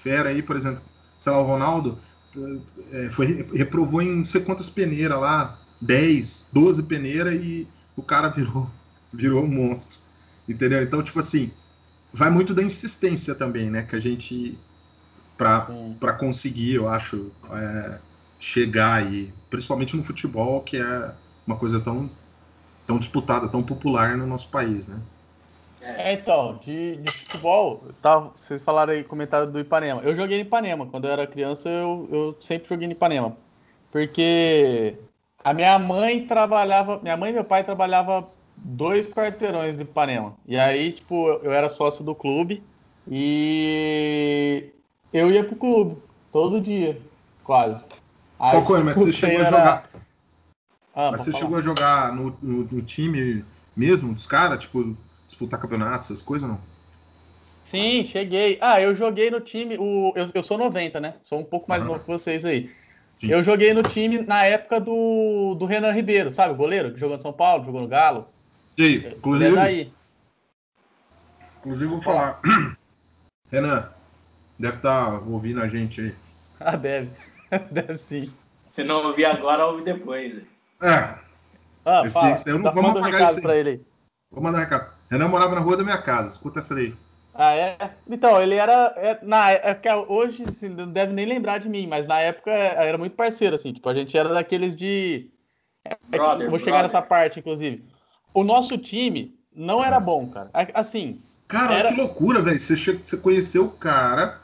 fera 0.02 0.30
aí, 0.30 0.42
por 0.42 0.56
exemplo, 0.56 0.82
sei 1.20 1.32
lá, 1.32 1.40
o 1.40 1.46
Ronaldo, 1.46 2.00
é, 2.92 3.12
foi, 3.12 3.48
reprovou 3.54 4.02
em 4.02 4.16
não 4.18 4.26
sei 4.26 4.42
quantas 4.42 4.68
peneiras 4.68 5.20
lá, 5.20 5.60
10, 5.82 6.48
12 6.52 6.84
peneiras 6.84 7.34
e 7.34 7.68
o 7.96 8.02
cara 8.02 8.30
virou, 8.30 8.70
virou 9.14 9.44
um 9.44 9.48
monstro. 9.48 10.00
Entendeu? 10.48 10.82
Então, 10.82 11.04
tipo 11.04 11.20
assim, 11.20 11.52
vai 12.14 12.30
muito 12.30 12.54
da 12.54 12.64
insistência 12.64 13.36
também, 13.36 13.70
né? 13.70 13.84
Que 13.84 13.96
a 13.96 14.00
gente, 14.00 14.58
para 15.38 16.14
conseguir, 16.14 16.76
eu 16.76 16.88
acho, 16.88 17.32
é, 17.52 18.00
chegar 18.40 18.94
aí, 18.94 19.34
principalmente 19.50 19.96
no 19.96 20.04
futebol, 20.04 20.62
que 20.62 20.78
é 20.78 21.14
uma 21.46 21.58
coisa 21.58 21.80
tão, 21.80 22.10
tão 22.86 22.98
disputada, 22.98 23.48
tão 23.50 23.62
popular 23.62 24.18
no 24.18 24.26
nosso 24.26 24.50
país, 24.50 24.88
né? 24.88 25.00
É, 25.82 26.14
então, 26.14 26.56
de, 26.56 26.98
de 26.98 27.12
futebol, 27.12 27.84
tá, 28.02 28.20
vocês 28.20 28.62
falaram 28.64 28.94
aí, 28.94 29.04
comentaram 29.04 29.50
do 29.52 29.60
Ipanema. 29.60 30.02
Eu 30.02 30.16
joguei 30.16 30.40
em 30.40 30.42
Ipanema. 30.42 30.86
Quando 30.88 31.06
eu 31.06 31.12
era 31.12 31.28
criança, 31.28 31.70
eu, 31.70 32.10
eu 32.12 32.38
sempre 32.42 32.68
joguei 32.68 32.88
em 32.88 32.92
Ipanema. 32.92 33.38
Porque 33.92 34.98
a 35.48 35.54
minha 35.54 35.80
mãe 35.80 36.28
trabalhava, 36.28 37.00
minha 37.02 37.16
mãe 37.16 37.30
e 37.30 37.34
meu 37.34 37.44
pai 37.46 37.64
trabalhava 37.64 38.28
dois 38.58 39.08
quarteirões 39.08 39.78
de 39.78 39.84
Ipanema. 39.84 40.36
E 40.46 40.58
aí, 40.58 40.92
tipo, 40.92 41.30
eu 41.42 41.54
era 41.54 41.70
sócio 41.70 42.04
do 42.04 42.14
clube 42.14 42.62
e 43.10 44.66
eu 45.14 45.32
ia 45.32 45.46
pro 45.46 45.56
clube 45.56 46.02
todo 46.34 46.60
dia, 46.60 47.02
quase. 47.46 47.88
Aí, 48.38 48.62
Qual 48.62 48.84
mas 48.84 48.98
você 48.98 49.14
chegou 49.14 49.40
era... 49.40 49.48
a 49.48 49.52
jogar? 49.52 49.90
Ah, 50.94 51.12
mas 51.12 51.22
você 51.22 51.32
falar. 51.32 51.44
chegou 51.44 51.58
a 51.58 51.62
jogar 51.62 52.14
no, 52.14 52.38
no, 52.42 52.64
no 52.66 52.82
time 52.82 53.46
mesmo 53.74 54.14
dos 54.14 54.28
caras, 54.28 54.60
tipo, 54.60 54.98
disputar 55.28 55.62
campeonatos, 55.62 56.12
essas 56.12 56.22
coisas 56.22 56.44
ou 56.44 56.56
não? 56.56 56.62
Sim, 57.64 58.04
cheguei. 58.04 58.58
Ah, 58.60 58.82
eu 58.82 58.94
joguei 58.94 59.32
no 59.32 59.40
time. 59.40 59.78
O, 59.78 60.12
eu, 60.14 60.28
eu 60.34 60.44
sou 60.44 60.58
90, 60.58 61.00
né? 61.00 61.16
Sou 61.22 61.40
um 61.40 61.46
pouco 61.46 61.70
mais 61.70 61.84
uhum. 61.84 61.92
novo 61.94 62.02
que 62.02 62.08
vocês 62.08 62.44
aí. 62.44 62.70
Sim. 63.20 63.32
Eu 63.32 63.42
joguei 63.42 63.74
no 63.74 63.82
time 63.82 64.20
na 64.20 64.44
época 64.44 64.80
do, 64.80 65.56
do 65.56 65.66
Renan 65.66 65.92
Ribeiro, 65.92 66.34
sabe? 66.34 66.54
O 66.54 66.58
goleiro 66.58 66.94
que 66.94 67.00
jogou 67.00 67.16
no 67.16 67.22
São 67.22 67.34
Paulo, 67.34 67.66
jogou 67.66 67.82
no 67.82 67.88
Galo. 67.88 68.28
Sim, 68.80 69.08
inclusive. 69.08 69.52
É 69.52 69.56
daí. 69.56 69.94
Inclusive, 71.60 71.90
vou 71.90 72.02
falar. 72.02 72.40
Renan, 73.52 73.90
deve 74.60 74.78
estar 74.78 75.12
tá 75.12 75.20
ouvindo 75.20 75.62
a 75.62 75.68
gente 75.68 76.02
aí. 76.02 76.16
Ah, 76.60 76.76
deve. 76.76 77.10
deve 77.72 77.98
sim. 77.98 78.32
Se 78.70 78.84
não 78.84 79.08
ouvir 79.08 79.26
agora, 79.26 79.66
ouve 79.66 79.84
depois. 79.84 80.46
É. 80.82 81.16
Ah, 81.84 82.04
Esse, 82.06 82.14
fala. 82.14 82.36
Eu 82.46 82.60
não, 82.60 82.74
vamos 82.74 82.92
apagar 82.92 83.22
um 83.22 83.36
recado 83.36 83.50
aí. 83.50 83.60
ele 83.60 83.70
aí. 83.70 83.82
Vou 84.30 84.44
mandar 84.44 84.60
um 84.60 84.62
recado. 84.62 84.94
Renan 85.10 85.28
morava 85.28 85.56
na 85.56 85.62
rua 85.62 85.78
da 85.78 85.84
minha 85.84 86.02
casa. 86.02 86.30
Escuta 86.30 86.60
essa 86.60 86.76
aí. 86.76 86.94
Ah, 87.40 87.54
é? 87.54 87.78
Então, 88.10 88.42
ele 88.42 88.56
era. 88.56 88.96
É, 88.98 89.20
na 89.22 89.52
época, 89.52 90.12
hoje 90.12 90.44
assim, 90.48 90.70
não 90.70 90.92
deve 90.92 91.14
nem 91.14 91.24
lembrar 91.24 91.60
de 91.60 91.70
mim, 91.70 91.86
mas 91.86 92.08
na 92.08 92.20
época 92.20 92.50
é, 92.50 92.88
era 92.88 92.98
muito 92.98 93.16
parceiro, 93.16 93.54
assim. 93.54 93.72
Tipo, 93.72 93.88
a 93.88 93.94
gente 93.94 94.18
era 94.18 94.34
daqueles 94.34 94.76
de. 94.76 95.30
É, 95.86 95.96
brother, 96.10 96.50
vou 96.50 96.58
chegar 96.58 96.80
brother. 96.80 96.94
nessa 96.96 97.02
parte, 97.04 97.40
inclusive. 97.40 97.86
O 98.34 98.44
nosso 98.44 98.76
time 98.76 99.38
não 99.56 99.86
era 99.86 100.00
bom, 100.00 100.28
cara. 100.28 100.50
Assim. 100.74 101.22
Cara, 101.48 101.76
era... 101.76 101.90
que 101.90 101.96
loucura, 101.96 102.42
velho. 102.42 102.60
Você, 102.60 102.76
che... 102.76 102.94
você 102.94 103.16
conheceu 103.16 103.66
o 103.66 103.72
cara. 103.72 104.42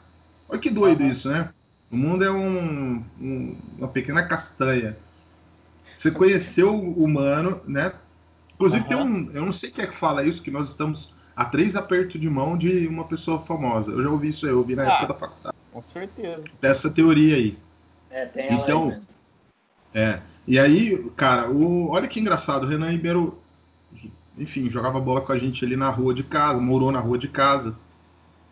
Olha 0.48 0.60
que 0.60 0.70
doido 0.70 1.02
uhum. 1.02 1.10
isso, 1.10 1.28
né? 1.28 1.48
O 1.90 1.96
mundo 1.96 2.24
é 2.24 2.30
um, 2.30 3.02
um, 3.20 3.56
uma 3.76 3.88
pequena 3.88 4.22
castanha. 4.22 4.96
Você 5.82 6.12
conheceu 6.12 6.72
o 6.72 7.04
humano, 7.04 7.60
né? 7.66 7.92
Inclusive 8.54 8.82
uhum. 8.82 8.88
tem 8.88 8.96
um. 8.96 9.30
Eu 9.34 9.44
não 9.44 9.52
sei 9.52 9.72
quem 9.72 9.84
é 9.84 9.88
que 9.88 9.96
fala 9.96 10.24
isso, 10.24 10.40
que 10.40 10.50
nós 10.52 10.68
estamos 10.68 11.12
a 11.36 11.44
três 11.44 11.74
apertos 11.74 12.20
de 12.20 12.28
mão 12.28 12.56
de 12.56 12.86
uma 12.86 13.04
pessoa 13.04 13.40
famosa. 13.40 13.92
Eu 13.92 14.02
já 14.02 14.10
ouvi 14.10 14.28
isso 14.28 14.46
aí, 14.46 14.52
eu 14.52 14.58
ouvi 14.58 14.76
na 14.76 14.82
ah, 14.82 14.86
época 14.86 15.06
da 15.06 15.14
faculdade. 15.14 15.56
Com 15.72 15.82
certeza. 15.82 16.44
Dessa 16.60 16.90
teoria 16.90 17.36
aí. 17.36 17.58
É, 18.10 18.26
tem 18.26 18.46
ela 18.46 18.62
então, 18.62 18.90
aí 18.90 20.02
É. 20.02 20.20
E 20.46 20.58
aí, 20.58 21.10
cara, 21.16 21.50
o, 21.50 21.88
olha 21.90 22.06
que 22.06 22.20
engraçado, 22.20 22.64
o 22.64 22.68
Renan 22.68 22.90
Ribeiro, 22.90 23.38
enfim, 24.38 24.70
jogava 24.70 25.00
bola 25.00 25.20
com 25.20 25.32
a 25.32 25.38
gente 25.38 25.64
ali 25.64 25.76
na 25.76 25.88
rua 25.88 26.14
de 26.14 26.22
casa, 26.22 26.60
morou 26.60 26.92
na 26.92 27.00
rua 27.00 27.18
de 27.18 27.28
casa. 27.28 27.74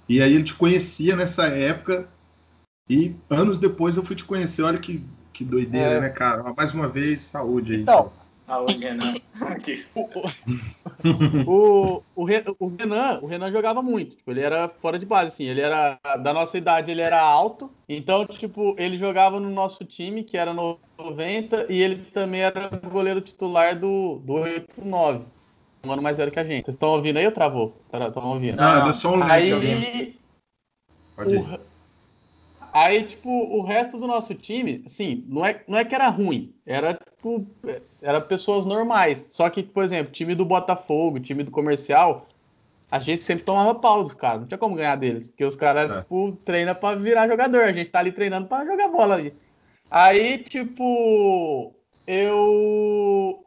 E 0.08 0.20
aí 0.20 0.34
ele 0.34 0.44
te 0.44 0.54
conhecia 0.54 1.14
nessa 1.14 1.46
época, 1.46 2.08
e 2.88 3.14
anos 3.30 3.58
depois 3.58 3.96
eu 3.96 4.04
fui 4.04 4.16
te 4.16 4.24
conhecer. 4.24 4.62
Olha 4.62 4.78
que, 4.78 5.04
que 5.32 5.44
doideira, 5.44 5.94
é. 5.94 6.00
né, 6.00 6.08
cara? 6.08 6.52
Mais 6.56 6.74
uma 6.74 6.88
vez, 6.88 7.22
saúde 7.22 7.74
aí. 7.74 7.80
Então, 7.82 8.10
Saúde, 8.46 8.78
Renan. 8.78 9.14
o, 11.46 12.02
o, 12.14 12.24
o, 12.58 12.66
Renan, 12.66 13.20
o 13.22 13.26
Renan 13.26 13.50
jogava 13.50 13.82
muito. 13.82 14.16
Tipo, 14.16 14.30
ele 14.30 14.40
era 14.40 14.68
fora 14.68 14.98
de 14.98 15.06
base, 15.06 15.28
assim. 15.28 15.44
Ele 15.44 15.60
era 15.60 15.98
da 16.20 16.32
nossa 16.32 16.58
idade, 16.58 16.90
ele 16.90 17.00
era 17.00 17.20
alto. 17.20 17.70
Então, 17.88 18.26
tipo, 18.26 18.74
ele 18.78 18.96
jogava 18.96 19.40
no 19.40 19.50
nosso 19.50 19.84
time, 19.84 20.22
que 20.22 20.36
era 20.36 20.52
no 20.52 20.78
90, 20.98 21.72
e 21.72 21.80
ele 21.80 21.96
também 21.96 22.42
era 22.42 22.68
goleiro 22.68 23.20
titular 23.20 23.78
do, 23.78 24.20
do 24.24 24.34
89. 24.34 25.24
Um 25.84 25.92
ano 25.92 26.02
mais 26.02 26.16
velho 26.16 26.30
que 26.30 26.38
a 26.38 26.44
gente. 26.44 26.64
Vocês 26.66 26.74
estão 26.74 26.90
ouvindo 26.90 27.18
aí 27.18 27.26
ou 27.26 27.32
travou? 27.32 27.76
Estão 27.92 28.28
ouvindo? 28.28 28.60
Ah, 28.60 28.80
deu 28.80 28.94
só 28.94 29.14
um 29.14 29.22
aí, 29.22 30.14
Pode 31.16 31.34
ir. 31.34 31.60
Aí, 32.72 33.02
tipo, 33.02 33.28
o 33.28 33.62
resto 33.62 33.98
do 33.98 34.06
nosso 34.06 34.34
time, 34.34 34.82
assim, 34.86 35.24
não 35.28 35.44
é, 35.44 35.62
não 35.68 35.78
é 35.78 35.84
que 35.84 35.94
era 35.94 36.08
ruim, 36.08 36.54
era, 36.64 36.94
tipo, 36.94 37.46
era 38.00 38.18
pessoas 38.18 38.64
normais. 38.64 39.28
Só 39.30 39.50
que, 39.50 39.62
por 39.62 39.84
exemplo, 39.84 40.10
time 40.10 40.34
do 40.34 40.46
Botafogo, 40.46 41.20
time 41.20 41.42
do 41.42 41.50
comercial, 41.50 42.26
a 42.90 42.98
gente 42.98 43.22
sempre 43.22 43.44
tomava 43.44 43.74
pau 43.74 44.02
dos 44.02 44.14
caras, 44.14 44.40
não 44.40 44.48
tinha 44.48 44.56
como 44.56 44.74
ganhar 44.74 44.96
deles, 44.96 45.28
porque 45.28 45.44
os 45.44 45.54
caras, 45.54 45.90
é. 45.90 46.00
tipo, 46.00 46.32
treinam 46.44 46.74
pra 46.74 46.94
virar 46.94 47.28
jogador, 47.28 47.64
a 47.64 47.72
gente 47.72 47.90
tá 47.90 47.98
ali 47.98 48.10
treinando 48.10 48.48
pra 48.48 48.64
jogar 48.64 48.88
bola 48.88 49.16
ali. 49.16 49.34
Aí, 49.90 50.38
tipo, 50.38 51.74
eu 52.06 53.44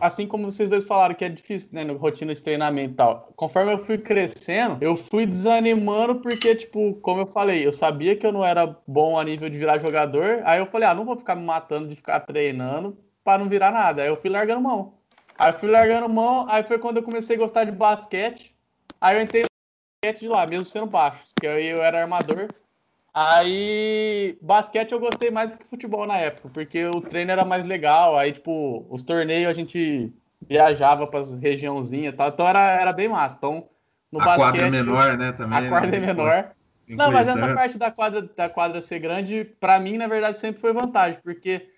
assim 0.00 0.26
como 0.26 0.50
vocês 0.50 0.68
dois 0.68 0.84
falaram 0.84 1.14
que 1.14 1.24
é 1.24 1.28
difícil, 1.28 1.70
né, 1.72 1.84
no 1.84 1.96
rotina 1.96 2.34
de 2.34 2.42
treinamento 2.42 2.92
e 2.92 2.96
tal, 2.96 3.32
conforme 3.36 3.72
eu 3.72 3.78
fui 3.78 3.96
crescendo, 3.96 4.78
eu 4.80 4.96
fui 4.96 5.24
desanimando 5.24 6.16
porque, 6.16 6.54
tipo, 6.54 6.94
como 6.96 7.20
eu 7.20 7.26
falei, 7.26 7.64
eu 7.64 7.72
sabia 7.72 8.16
que 8.16 8.26
eu 8.26 8.32
não 8.32 8.44
era 8.44 8.76
bom 8.86 9.18
a 9.18 9.24
nível 9.24 9.48
de 9.48 9.58
virar 9.58 9.78
jogador, 9.78 10.40
aí 10.44 10.58
eu 10.58 10.66
falei, 10.66 10.88
ah, 10.88 10.94
não 10.94 11.04
vou 11.04 11.16
ficar 11.16 11.36
me 11.36 11.44
matando 11.44 11.88
de 11.88 11.96
ficar 11.96 12.20
treinando 12.20 12.98
para 13.22 13.38
não 13.38 13.48
virar 13.48 13.70
nada. 13.70 14.02
Aí 14.02 14.08
eu 14.08 14.20
fui 14.20 14.28
largando 14.28 14.60
mão. 14.60 14.94
Aí 15.38 15.52
eu 15.52 15.58
fui 15.58 15.70
largando 15.70 16.08
mão, 16.08 16.46
aí 16.48 16.62
foi 16.64 16.78
quando 16.78 16.98
eu 16.98 17.02
comecei 17.02 17.36
a 17.36 17.38
gostar 17.38 17.64
de 17.64 17.72
basquete, 17.72 18.54
aí 19.00 19.16
eu 19.16 19.22
entrei 19.22 19.42
no 19.42 19.48
basquete 20.04 20.20
de 20.20 20.28
lá, 20.28 20.46
mesmo 20.46 20.64
sendo 20.64 20.86
baixo, 20.86 21.22
porque 21.34 21.46
aí 21.46 21.66
eu 21.66 21.82
era 21.82 22.00
armador, 22.00 22.48
Aí, 23.14 24.38
basquete 24.40 24.92
eu 24.92 25.00
gostei 25.00 25.30
mais 25.30 25.50
do 25.50 25.58
que 25.58 25.66
futebol 25.66 26.06
na 26.06 26.16
época, 26.16 26.48
porque 26.48 26.84
o 26.86 27.00
treino 27.00 27.30
era 27.30 27.44
mais 27.44 27.64
legal. 27.64 28.18
Aí, 28.18 28.32
tipo, 28.32 28.86
os 28.88 29.02
torneios 29.02 29.50
a 29.50 29.52
gente 29.52 30.12
viajava 30.48 31.06
para 31.06 31.20
as 31.20 31.32
regiãozinhas 31.34 32.14
e 32.14 32.16
tal, 32.16 32.28
então 32.28 32.48
era, 32.48 32.80
era 32.80 32.92
bem 32.92 33.08
massa. 33.08 33.36
Então, 33.36 33.68
no 34.10 34.20
a 34.20 34.24
basquete. 34.24 34.50
quadra 34.50 34.66
é 34.66 34.70
menor, 34.70 35.18
né? 35.18 35.32
Também. 35.32 35.58
A 35.58 35.68
quadra 35.68 35.90
né? 35.90 35.96
é 35.96 36.00
menor. 36.00 36.50
Não, 36.88 37.12
mas 37.12 37.28
essa 37.28 37.54
parte 37.54 37.78
da 37.78 37.90
quadra, 37.90 38.22
da 38.22 38.48
quadra 38.48 38.82
ser 38.82 38.98
grande, 38.98 39.44
para 39.44 39.78
mim, 39.78 39.96
na 39.96 40.06
verdade, 40.06 40.38
sempre 40.38 40.60
foi 40.60 40.72
vantagem, 40.72 41.20
porque 41.22 41.68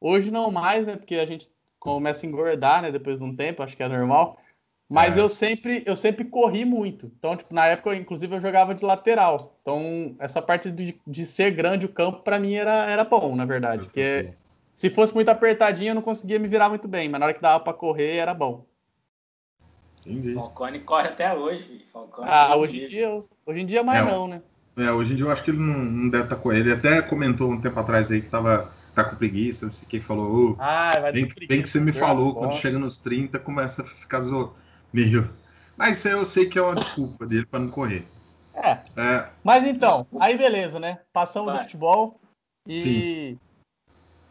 hoje 0.00 0.30
não 0.30 0.50
mais, 0.50 0.86
né? 0.86 0.96
Porque 0.96 1.16
a 1.16 1.26
gente 1.26 1.50
começa 1.78 2.24
a 2.24 2.28
engordar, 2.28 2.82
né? 2.82 2.90
Depois 2.90 3.18
de 3.18 3.24
um 3.24 3.34
tempo, 3.34 3.62
acho 3.62 3.76
que 3.76 3.82
é 3.82 3.88
normal. 3.88 4.38
Mas 4.92 5.16
é. 5.16 5.20
eu 5.20 5.28
sempre 5.28 5.82
eu 5.86 5.96
sempre 5.96 6.22
corri 6.22 6.66
muito. 6.66 7.10
Então, 7.18 7.34
tipo, 7.34 7.54
na 7.54 7.66
época, 7.66 7.96
inclusive, 7.96 8.36
eu 8.36 8.40
jogava 8.40 8.74
de 8.74 8.84
lateral. 8.84 9.56
Então, 9.62 10.14
essa 10.18 10.42
parte 10.42 10.70
de, 10.70 11.00
de 11.06 11.24
ser 11.24 11.50
grande 11.50 11.86
o 11.86 11.88
campo, 11.88 12.20
para 12.20 12.38
mim, 12.38 12.54
era, 12.54 12.90
era 12.90 13.02
bom, 13.02 13.34
na 13.34 13.46
verdade. 13.46 13.84
Porque 13.84 14.34
se 14.74 14.90
fosse 14.90 15.14
muito 15.14 15.30
apertadinho, 15.30 15.92
eu 15.92 15.94
não 15.94 16.02
conseguia 16.02 16.38
me 16.38 16.46
virar 16.46 16.68
muito 16.68 16.86
bem. 16.86 17.08
Mas 17.08 17.18
na 17.18 17.24
hora 17.24 17.34
que 17.34 17.40
dava 17.40 17.64
para 17.64 17.72
correr, 17.72 18.16
era 18.16 18.34
bom. 18.34 18.66
Entendi. 20.04 20.34
Falcone 20.34 20.80
corre 20.80 21.08
até 21.08 21.32
hoje. 21.32 21.86
Falcone 21.90 22.28
ah, 22.30 22.54
hoje 22.54 22.84
em, 22.84 22.88
dia, 22.88 23.24
hoje 23.46 23.60
em 23.60 23.66
dia 23.66 23.82
mais 23.82 24.06
é, 24.06 24.10
não, 24.10 24.28
né? 24.28 24.42
É, 24.76 24.92
hoje 24.92 25.14
em 25.14 25.16
dia 25.16 25.24
eu 25.24 25.30
acho 25.30 25.42
que 25.42 25.52
ele 25.52 25.58
não, 25.58 25.78
não 25.78 26.10
deve 26.10 26.24
estar 26.24 26.36
tá 26.36 26.42
com 26.42 26.52
ele. 26.52 26.70
Até 26.70 27.00
comentou 27.00 27.50
um 27.50 27.60
tempo 27.60 27.80
atrás 27.80 28.10
aí 28.10 28.20
que 28.20 28.28
tava 28.28 28.70
tá 28.94 29.04
com 29.04 29.16
preguiça, 29.16 29.68
assim, 29.68 29.86
que 29.86 30.00
falou, 30.00 30.50
oh, 30.50 30.56
ah, 30.58 30.92
vai 31.00 31.12
bem, 31.12 31.32
bem 31.48 31.62
que 31.62 31.68
você 31.68 31.80
me 31.80 31.94
falou, 31.94 32.34
quando 32.34 32.52
chega 32.56 32.78
nos 32.78 32.98
30, 32.98 33.38
começa 33.38 33.80
a 33.80 33.86
ficar 33.86 34.20
zo 34.20 34.54
meio. 34.92 35.30
Mas 35.76 35.98
isso 35.98 36.08
aí 36.08 36.14
eu 36.14 36.26
sei 36.26 36.48
que 36.48 36.58
é 36.58 36.62
uma 36.62 36.74
desculpa 36.74 37.26
dele 37.26 37.46
para 37.46 37.60
não 37.60 37.70
correr. 37.70 38.06
É. 38.54 38.78
é. 38.96 39.28
Mas 39.42 39.64
então, 39.64 40.06
aí 40.20 40.36
beleza, 40.36 40.78
né? 40.78 41.00
Passamos 41.12 41.52
Vai. 41.52 41.58
do 41.58 41.62
futebol 41.64 42.20
e 42.68 43.36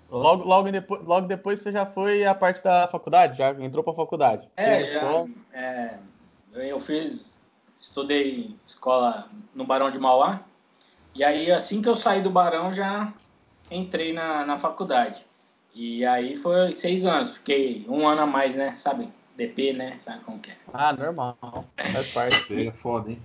logo, 0.10 0.44
logo, 0.44 0.72
depois, 0.72 1.04
logo 1.04 1.28
depois 1.28 1.60
você 1.60 1.72
já 1.72 1.86
foi 1.86 2.26
a 2.26 2.36
parte 2.36 2.64
da 2.64 2.88
faculdade, 2.88 3.38
já 3.38 3.52
entrou 3.52 3.84
para 3.84 3.94
a 3.94 3.96
faculdade. 3.96 4.48
É, 4.56 4.86
já, 4.86 5.26
é, 5.54 5.98
eu 6.54 6.80
fiz, 6.80 7.38
estudei 7.80 8.56
escola 8.66 9.28
no 9.54 9.66
Barão 9.66 9.90
de 9.90 10.00
Mauá. 10.00 10.42
E 11.14 11.24
aí, 11.24 11.52
assim 11.52 11.82
que 11.82 11.90
eu 11.90 11.96
saí 11.96 12.22
do 12.22 12.30
Barão, 12.30 12.74
já 12.74 13.14
entrei 13.70 14.14
na, 14.14 14.46
na 14.46 14.58
faculdade. 14.58 15.26
E 15.74 16.06
aí 16.06 16.36
foi 16.36 16.72
seis 16.72 17.06
anos, 17.06 17.38
fiquei 17.38 17.86
um 17.88 18.08
ano 18.08 18.22
a 18.22 18.28
mais, 18.28 18.56
né? 18.56 18.76
Sabe? 18.78 19.10
DP, 19.42 19.74
né? 19.74 19.96
Sabe 20.00 20.24
como 20.24 20.40
que 20.40 20.52
é? 20.52 20.56
Ah, 20.74 20.94
normal. 20.94 21.38
Faz 21.94 22.14
parte. 22.14 22.68
É 22.68 22.72
foda, 22.72 23.12
hein? 23.12 23.20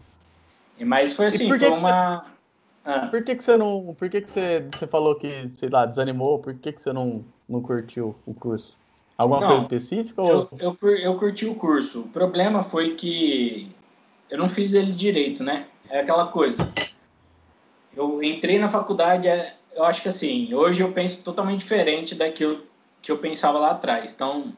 Mas 0.81 1.13
foi 1.13 1.27
assim, 1.27 1.49
foi 1.49 1.69
uma. 1.69 2.21
Você... 2.21 2.31
Ah. 2.85 3.07
Por 3.09 3.23
que, 3.23 3.35
que 3.35 3.45
você 3.45 3.57
não. 3.57 3.95
Por 3.95 4.09
que, 4.09 4.21
que 4.21 4.31
você, 4.31 4.67
você 4.73 4.87
falou 4.87 5.15
que, 5.17 5.51
sei 5.53 5.69
lá, 5.69 5.85
desanimou? 5.87 6.39
Por 6.39 6.55
que, 6.55 6.73
que 6.73 6.81
você 6.81 6.93
não, 6.93 7.25
não 7.49 7.61
curtiu 7.61 8.15
o 8.25 8.33
curso? 8.33 8.77
Alguma 9.19 9.41
não, 9.41 9.49
coisa 9.49 9.65
específica? 9.65 10.23
Ou... 10.23 10.49
Eu, 10.59 10.77
eu, 10.83 10.97
eu 10.97 11.19
curti 11.19 11.47
o 11.47 11.55
curso. 11.55 12.03
O 12.03 12.09
problema 12.09 12.63
foi 12.63 12.95
que 12.95 13.75
eu 14.31 14.39
não 14.39 14.49
fiz 14.49 14.73
ele 14.73 14.93
direito, 14.93 15.43
né? 15.43 15.67
É 15.89 16.01
aquela 16.01 16.29
coisa. 16.29 16.69
Eu 17.95 18.23
entrei 18.23 18.59
na 18.59 18.69
faculdade, 18.69 19.27
é, 19.27 19.57
eu 19.75 19.85
acho 19.85 20.03
que 20.03 20.09
assim, 20.09 20.53
hoje 20.53 20.83
eu 20.83 20.93
penso 20.93 21.25
totalmente 21.25 21.61
diferente 21.61 22.15
daquilo 22.15 22.63
que 23.01 23.11
eu 23.11 23.19
pensava 23.19 23.59
lá 23.59 23.71
atrás. 23.71 24.13
Então, 24.13 24.53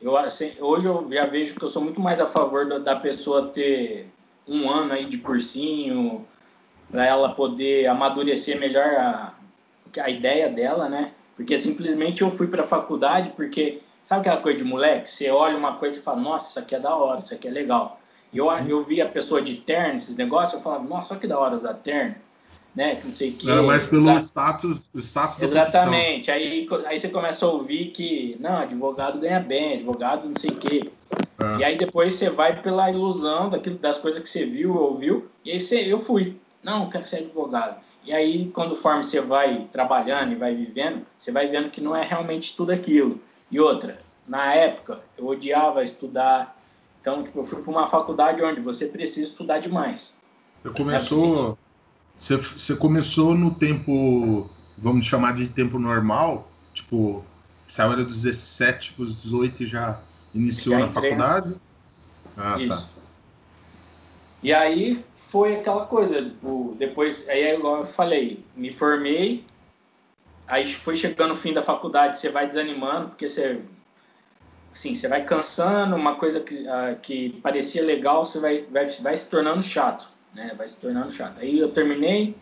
eu, 0.00 0.16
assim, 0.16 0.52
hoje 0.60 0.86
eu 0.86 1.06
já 1.10 1.26
vejo 1.26 1.54
que 1.54 1.64
eu 1.64 1.68
sou 1.68 1.82
muito 1.82 2.00
mais 2.00 2.20
a 2.20 2.26
favor 2.26 2.66
da, 2.66 2.78
da 2.78 2.96
pessoa 2.96 3.48
ter 3.48 4.08
um 4.46 4.70
ano 4.70 4.92
aí 4.92 5.06
de 5.06 5.18
cursinho, 5.18 6.26
para 6.90 7.06
ela 7.06 7.34
poder 7.34 7.86
amadurecer 7.86 8.58
melhor 8.58 8.86
a, 8.86 9.34
a 10.00 10.08
ideia 10.08 10.48
dela, 10.48 10.88
né? 10.88 11.12
Porque 11.36 11.58
simplesmente 11.58 12.22
eu 12.22 12.30
fui 12.30 12.46
para 12.46 12.62
a 12.62 12.66
faculdade 12.66 13.32
porque, 13.36 13.82
sabe 14.04 14.20
aquela 14.20 14.40
coisa 14.40 14.58
de 14.58 14.64
moleque? 14.64 15.08
Você 15.08 15.30
olha 15.30 15.56
uma 15.56 15.76
coisa 15.76 15.98
e 15.98 16.02
fala, 16.02 16.20
nossa, 16.20 16.50
isso 16.50 16.58
aqui 16.58 16.74
é 16.74 16.80
da 16.80 16.96
hora, 16.96 17.18
isso 17.18 17.34
aqui 17.34 17.46
é 17.46 17.50
legal. 17.50 18.00
E 18.32 18.38
eu, 18.38 18.50
eu 18.50 18.82
vi 18.82 19.00
a 19.02 19.08
pessoa 19.08 19.42
de 19.42 19.56
terno, 19.56 19.96
esses 19.96 20.16
negócios, 20.16 20.54
eu 20.54 20.60
falava, 20.60 20.84
nossa, 20.84 21.14
olha 21.14 21.20
que 21.20 21.26
da 21.26 21.38
hora 21.38 21.54
usar 21.54 21.74
terno 21.74 22.14
né? 22.78 22.94
Que 22.94 23.08
não 23.08 23.14
sei 23.14 23.30
o 23.30 23.32
que. 23.32 23.44
Não, 23.44 23.66
mas 23.66 23.84
pelo 23.84 24.04
exato. 24.04 24.24
status, 24.24 24.88
o 24.94 25.00
status 25.00 25.42
Exatamente. 25.42 26.30
Aí, 26.30 26.64
aí 26.86 27.00
você 27.00 27.08
começa 27.08 27.44
a 27.44 27.48
ouvir 27.48 27.86
que, 27.86 28.36
não, 28.38 28.58
advogado 28.58 29.18
ganha 29.18 29.40
bem, 29.40 29.74
advogado 29.74 30.28
não 30.28 30.34
sei 30.38 30.50
o 30.50 30.54
quê. 30.54 30.88
É. 31.40 31.56
E 31.58 31.64
aí 31.64 31.76
depois 31.76 32.14
você 32.14 32.30
vai 32.30 32.62
pela 32.62 32.88
ilusão 32.88 33.50
daquilo, 33.50 33.76
das 33.78 33.98
coisas 33.98 34.22
que 34.22 34.28
você 34.28 34.46
viu, 34.46 34.76
ouviu, 34.76 35.28
e 35.44 35.50
aí 35.50 35.58
você, 35.58 35.92
eu 35.92 35.98
fui. 35.98 36.36
Não, 36.62 36.88
quero 36.88 37.04
ser 37.04 37.16
advogado. 37.16 37.80
E 38.04 38.12
aí, 38.12 38.48
quando 38.54 38.76
forma 38.76 39.02
você 39.02 39.20
vai 39.20 39.68
trabalhando 39.72 40.32
e 40.32 40.36
vai 40.36 40.54
vivendo, 40.54 41.04
você 41.16 41.32
vai 41.32 41.48
vendo 41.48 41.70
que 41.70 41.80
não 41.80 41.96
é 41.96 42.04
realmente 42.04 42.56
tudo 42.56 42.70
aquilo. 42.70 43.20
E 43.50 43.58
outra, 43.58 43.98
na 44.26 44.54
época, 44.54 45.00
eu 45.16 45.26
odiava 45.26 45.82
estudar. 45.82 46.56
Então, 47.00 47.24
tipo, 47.24 47.40
eu 47.40 47.44
fui 47.44 47.60
para 47.60 47.72
uma 47.72 47.88
faculdade 47.88 48.40
onde 48.42 48.60
você 48.60 48.86
precisa 48.86 49.26
estudar 49.26 49.58
demais. 49.58 50.16
Você 50.62 50.70
começou, 50.70 51.58
você, 52.18 52.36
você 52.36 52.74
começou 52.74 53.34
no 53.34 53.54
tempo, 53.54 54.50
vamos 54.76 55.06
chamar 55.06 55.34
de 55.34 55.46
tempo 55.46 55.78
normal, 55.78 56.50
tipo, 56.74 57.24
saiu 57.66 57.92
era 57.92 58.04
dos 58.04 58.22
17 58.22 58.94
para 58.94 59.04
os 59.04 59.16
18 59.16 59.62
e 59.62 59.66
já 59.66 60.00
iniciou 60.34 60.78
já 60.78 60.86
na 60.86 60.92
faculdade? 60.92 61.54
Ah, 62.36 62.54
tá. 62.54 62.58
Isso. 62.58 62.86
tá. 62.86 62.98
E 64.42 64.52
aí 64.52 65.04
foi 65.14 65.56
aquela 65.56 65.86
coisa, 65.86 66.22
tipo, 66.22 66.76
depois, 66.78 67.28
aí 67.28 67.54
igual 67.54 67.78
eu 67.78 67.86
falei, 67.86 68.44
me 68.56 68.72
formei, 68.72 69.44
aí 70.46 70.66
foi 70.66 70.96
chegando 70.96 71.32
o 71.32 71.36
fim 71.36 71.52
da 71.52 71.62
faculdade, 71.62 72.18
você 72.18 72.30
vai 72.30 72.48
desanimando, 72.48 73.08
porque 73.08 73.28
você, 73.28 73.60
assim, 74.72 74.94
você 74.94 75.08
vai 75.08 75.24
cansando, 75.24 75.96
uma 75.96 76.14
coisa 76.14 76.40
que, 76.40 76.54
uh, 76.54 76.96
que 77.02 77.30
parecia 77.42 77.82
legal, 77.82 78.24
você 78.24 78.38
vai, 78.38 78.62
vai, 78.70 78.86
vai 78.86 79.16
se 79.16 79.26
tornando 79.26 79.62
chato 79.62 80.17
né? 80.34 80.52
Vai 80.56 80.68
se 80.68 80.78
tornando 80.78 81.10
chato. 81.10 81.38
Aí 81.40 81.58
eu 81.58 81.70
terminei, 81.70 82.36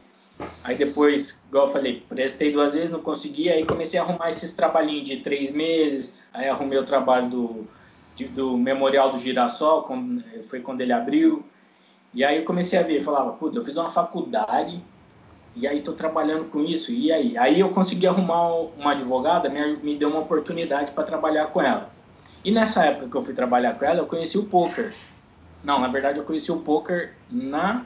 aí 0.62 0.76
depois, 0.76 1.42
igual 1.48 1.66
eu 1.66 1.72
falei, 1.72 2.04
prestei 2.08 2.52
duas 2.52 2.74
vezes, 2.74 2.90
não 2.90 3.00
consegui, 3.00 3.48
aí 3.48 3.64
comecei 3.64 3.98
a 3.98 4.02
arrumar 4.02 4.28
esses 4.28 4.54
trabalhinhos 4.54 5.08
de 5.08 5.18
três 5.18 5.50
meses, 5.50 6.18
aí 6.32 6.48
arrumei 6.48 6.78
o 6.78 6.84
trabalho 6.84 7.28
do, 7.28 7.66
de, 8.14 8.26
do 8.26 8.56
Memorial 8.56 9.12
do 9.12 9.18
Girassol, 9.18 9.86
foi 10.44 10.60
quando 10.60 10.80
ele 10.80 10.92
abriu, 10.92 11.44
e 12.12 12.24
aí 12.24 12.38
eu 12.38 12.44
comecei 12.44 12.78
a 12.78 12.82
ver, 12.82 13.02
falava, 13.02 13.32
putz, 13.32 13.56
eu 13.56 13.64
fiz 13.64 13.76
uma 13.76 13.90
faculdade, 13.90 14.82
e 15.54 15.66
aí 15.66 15.80
tô 15.80 15.92
trabalhando 15.92 16.44
com 16.50 16.62
isso, 16.62 16.92
e 16.92 17.10
aí? 17.10 17.36
Aí 17.38 17.60
eu 17.60 17.70
consegui 17.70 18.06
arrumar 18.06 18.52
uma 18.76 18.92
advogada, 18.92 19.48
me, 19.48 19.76
me 19.78 19.96
deu 19.96 20.10
uma 20.10 20.20
oportunidade 20.20 20.92
para 20.92 21.02
trabalhar 21.02 21.46
com 21.46 21.62
ela. 21.62 21.90
E 22.44 22.50
nessa 22.50 22.84
época 22.84 23.08
que 23.08 23.16
eu 23.16 23.22
fui 23.22 23.34
trabalhar 23.34 23.78
com 23.78 23.84
ela, 23.84 24.00
eu 24.00 24.06
conheci 24.06 24.36
o 24.36 24.44
poker. 24.44 24.92
Não, 25.66 25.80
na 25.80 25.88
verdade 25.88 26.20
eu 26.20 26.24
conheci 26.24 26.52
o 26.52 26.60
poker 26.60 27.12
na 27.28 27.84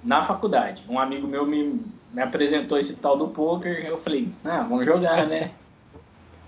na 0.00 0.22
faculdade. 0.22 0.84
Um 0.88 0.96
amigo 0.96 1.26
meu 1.26 1.44
me, 1.44 1.82
me 2.12 2.22
apresentou 2.22 2.78
esse 2.78 2.94
tal 2.94 3.16
do 3.16 3.26
poker, 3.26 3.84
eu 3.84 3.98
falei, 3.98 4.28
ah, 4.44 4.62
vamos 4.62 4.86
jogar, 4.86 5.26
né? 5.26 5.50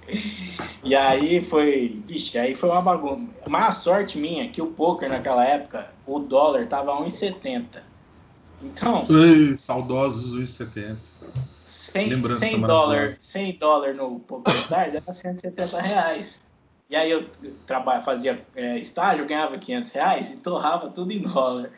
e 0.84 0.94
aí 0.94 1.40
foi, 1.42 2.00
vixe, 2.06 2.38
aí 2.38 2.54
foi 2.54 2.70
uma 2.70 2.80
bagunça. 2.80 3.26
A 3.44 3.72
sorte 3.72 4.16
minha 4.18 4.44
é 4.44 4.46
que 4.46 4.62
o 4.62 4.68
poker 4.68 5.08
naquela 5.08 5.44
época, 5.44 5.90
o 6.06 6.20
dólar 6.20 6.68
tava 6.68 6.92
1,70. 7.02 7.82
Então, 8.62 9.04
Ei, 9.10 9.56
saudosos 9.56 10.32
1,70. 10.32 10.96
100, 11.64 12.28
100 12.28 12.60
dólar, 12.60 13.16
100 13.18 13.58
dólar 13.58 13.94
no 13.94 14.20
Poker 14.20 14.54
Stars 14.56 14.94
era 14.94 15.12
170 15.12 15.82
reais. 15.82 16.49
E 16.90 16.96
aí 16.96 17.08
eu 17.08 17.24
trabalho, 17.66 18.02
fazia 18.02 18.44
é, 18.56 18.76
estágio, 18.76 19.24
ganhava 19.24 19.56
500 19.56 19.92
reais 19.92 20.32
e 20.32 20.38
torrava 20.38 20.90
tudo 20.90 21.12
em 21.12 21.20
dólar. 21.20 21.70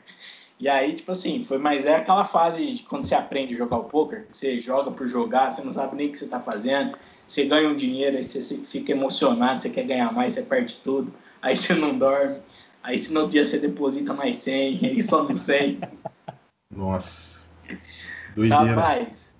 E 0.58 0.66
aí, 0.68 0.94
tipo 0.94 1.12
assim, 1.12 1.44
foi, 1.44 1.58
mas 1.58 1.84
é 1.84 1.96
aquela 1.96 2.24
fase 2.24 2.64
de 2.64 2.82
quando 2.84 3.04
você 3.04 3.14
aprende 3.14 3.52
a 3.54 3.58
jogar 3.58 3.76
o 3.76 3.84
poker, 3.84 4.26
que 4.26 4.34
você 4.34 4.58
joga 4.58 4.90
por 4.90 5.06
jogar, 5.06 5.50
você 5.50 5.60
não 5.62 5.72
sabe 5.72 5.96
nem 5.96 6.08
o 6.08 6.12
que 6.12 6.18
você 6.18 6.26
tá 6.26 6.40
fazendo, 6.40 6.96
você 7.26 7.44
ganha 7.44 7.68
um 7.68 7.76
dinheiro, 7.76 8.16
aí 8.16 8.22
você 8.22 8.56
fica 8.58 8.92
emocionado, 8.92 9.60
você 9.60 9.68
quer 9.68 9.84
ganhar 9.84 10.10
mais, 10.12 10.32
você 10.32 10.42
perde 10.42 10.76
tudo, 10.76 11.12
aí 11.42 11.56
você 11.56 11.74
não 11.74 11.98
dorme, 11.98 12.38
aí 12.82 12.96
se 12.96 13.12
no 13.12 13.28
dia 13.28 13.44
você 13.44 13.58
deposita 13.58 14.14
mais 14.14 14.38
100, 14.38 14.80
aí 14.86 15.02
só 15.02 15.24
no 15.24 15.36
100. 15.36 15.80
Nossa. 16.70 17.42
Doideira. 18.34 18.64
Rapaz. 18.64 19.30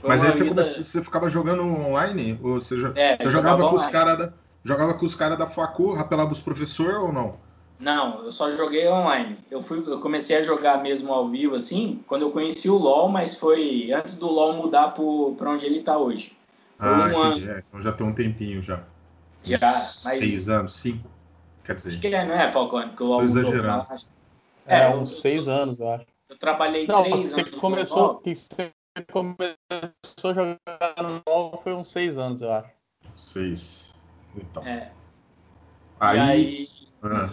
Mas 0.00 0.22
aí 0.22 0.30
você, 0.30 0.44
vida... 0.44 0.62
começou, 0.62 0.84
você, 0.84 1.02
ficava 1.02 1.28
jogando 1.28 1.64
online? 1.64 2.38
Ou 2.40 2.60
você, 2.60 2.76
é, 2.94 3.16
você 3.16 3.30
jogava, 3.30 3.68
com 3.68 3.74
os 3.74 3.86
caras 3.86 4.18
da, 4.18 4.32
jogava 4.64 4.94
com 4.94 5.06
os 5.06 5.14
caras 5.14 5.38
da 5.38 5.46
Flacu, 5.46 5.94
rapelava 5.94 6.32
os 6.32 6.40
professores 6.40 6.96
ou 6.96 7.12
não? 7.12 7.36
Não, 7.78 8.24
eu 8.24 8.32
só 8.32 8.50
joguei 8.56 8.88
online. 8.88 9.38
Eu 9.50 9.62
fui, 9.62 9.78
eu 9.86 10.00
comecei 10.00 10.36
a 10.36 10.42
jogar 10.42 10.82
mesmo 10.82 11.12
ao 11.12 11.28
vivo 11.28 11.54
assim, 11.54 12.02
quando 12.08 12.22
eu 12.22 12.32
conheci 12.32 12.68
o 12.68 12.76
LoL, 12.76 13.08
mas 13.08 13.38
foi 13.38 13.92
antes 13.92 14.14
do 14.14 14.28
LoL 14.28 14.54
mudar 14.54 14.88
para 14.88 15.50
onde 15.50 15.64
ele 15.64 15.78
está 15.78 15.96
hoje. 15.96 16.36
Foi 16.76 16.88
ah, 16.88 17.08
um 17.12 17.18
ano. 17.18 17.50
É, 17.50 17.64
então 17.66 17.80
já 17.80 17.92
tem 17.92 18.06
um 18.06 18.12
tempinho 18.12 18.60
já. 18.60 18.82
Já, 19.44 19.58
mas... 19.72 20.18
seis 20.18 20.48
anos, 20.48 20.74
cinco. 20.74 21.08
Quer 21.64 21.76
dizer. 21.76 21.88
Acho 21.90 22.00
que 22.00 22.06
é, 22.08 22.26
não 22.26 22.34
é, 22.34 22.50
Falcone? 22.50 22.90
Que 22.90 23.02
o 23.02 23.06
LoL 23.06 23.22
mudou 23.22 23.52
pra... 23.52 23.86
É, 24.66 24.82
é, 24.82 24.94
uns 24.94 25.20
seis 25.20 25.48
anos, 25.48 25.78
eu 25.78 25.88
acho. 25.88 26.06
Eu 26.28 26.36
trabalhei 26.36 26.86
não, 26.86 27.02
três 27.02 27.32
anos. 27.32 27.50
Começou, 27.52 28.16
que 28.16 28.34
você 28.34 28.72
começou 29.12 29.56
a 30.24 30.34
jogar 30.34 31.02
no 31.02 31.22
LoL 31.26 31.56
foi 31.58 31.74
uns 31.74 31.88
seis 31.88 32.18
anos, 32.18 32.42
eu 32.42 32.52
acho. 32.52 32.70
Seis. 33.14 33.87
Então. 34.36 34.62
É. 34.66 34.92
Aí, 36.00 36.18
aí 36.18 36.68
ah. 37.02 37.30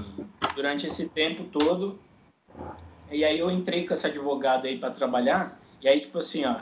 durante 0.56 0.88
esse 0.88 1.08
tempo 1.10 1.44
todo, 1.46 2.00
e 3.12 3.24
aí 3.24 3.38
eu 3.38 3.52
entrei 3.52 3.86
com 3.86 3.94
essa 3.94 4.08
advogada 4.08 4.68
aí 4.68 4.78
para 4.78 4.92
trabalhar, 4.92 5.60
e 5.82 5.88
aí, 5.88 6.00
tipo 6.00 6.18
assim, 6.18 6.46
ó, 6.46 6.56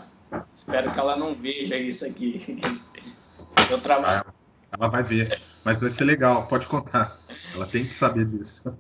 espero 0.56 0.92
que 0.92 1.00
ela 1.00 1.16
não 1.16 1.34
veja 1.34 1.78
isso 1.78 2.06
aqui. 2.06 2.60
eu 3.70 3.80
trabalho. 3.80 4.26
Ela 4.72 4.88
vai 4.88 5.04
ver, 5.04 5.42
mas 5.64 5.80
vai 5.80 5.90
ser 5.90 6.04
legal, 6.04 6.48
pode 6.48 6.68
contar. 6.68 7.20
Ela 7.54 7.66
tem 7.66 7.86
que 7.86 7.96
saber 7.96 8.26
disso. 8.26 8.76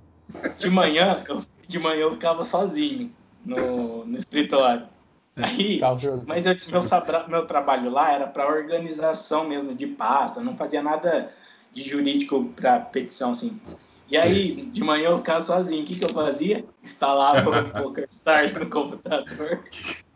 De 0.57 0.69
manhã, 0.69 1.23
eu, 1.27 1.45
de 1.67 1.79
manhã 1.79 2.01
eu 2.01 2.13
ficava 2.13 2.43
sozinho 2.43 3.13
no, 3.45 4.05
no 4.05 4.17
escritório. 4.17 4.87
Aí, 5.35 5.81
mas 6.27 6.45
eu, 6.45 6.55
meu, 6.69 6.81
meu 7.27 7.45
trabalho 7.47 7.89
lá 7.89 8.11
era 8.11 8.27
para 8.27 8.47
organização 8.47 9.47
mesmo 9.47 9.73
de 9.73 9.87
pasta, 9.87 10.41
não 10.41 10.55
fazia 10.55 10.81
nada 10.81 11.31
de 11.71 11.83
jurídico 11.83 12.45
para 12.55 12.79
petição 12.79 13.31
assim. 13.31 13.59
E 14.07 14.17
aí, 14.17 14.67
de 14.67 14.83
manhã 14.83 15.09
eu 15.09 15.17
ficava 15.17 15.41
sozinho. 15.41 15.81
O 15.81 15.85
que, 15.85 15.97
que 15.97 16.05
eu 16.05 16.09
fazia? 16.09 16.63
Instalava 16.83 17.49
o 17.49 17.71
Poker 17.71 18.07
Stars 18.11 18.53
no 18.55 18.69
computador. 18.69 19.63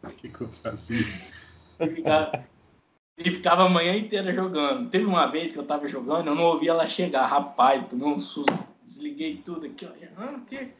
O 0.03 0.09
que, 0.09 0.29
que 0.29 0.41
eu 0.41 0.49
fazia? 0.49 1.07
E 1.79 1.87
ficava, 1.87 2.45
e 3.17 3.31
ficava 3.31 3.63
a 3.63 3.69
manhã 3.69 3.95
inteira 3.95 4.31
jogando. 4.31 4.87
Teve 4.89 5.05
uma 5.05 5.25
vez 5.25 5.51
que 5.51 5.57
eu 5.57 5.63
tava 5.63 5.87
jogando, 5.87 6.27
eu 6.27 6.35
não 6.35 6.43
ouvi 6.43 6.69
ela 6.69 6.85
chegar. 6.85 7.25
Rapaz, 7.25 7.85
tomei 7.85 8.07
um 8.07 8.19
susto. 8.19 8.53
Desliguei 8.83 9.37
tudo 9.43 9.65
aqui, 9.65 9.85
ó. 9.85 9.89
Ah, 10.15 10.39
que... 10.47 10.71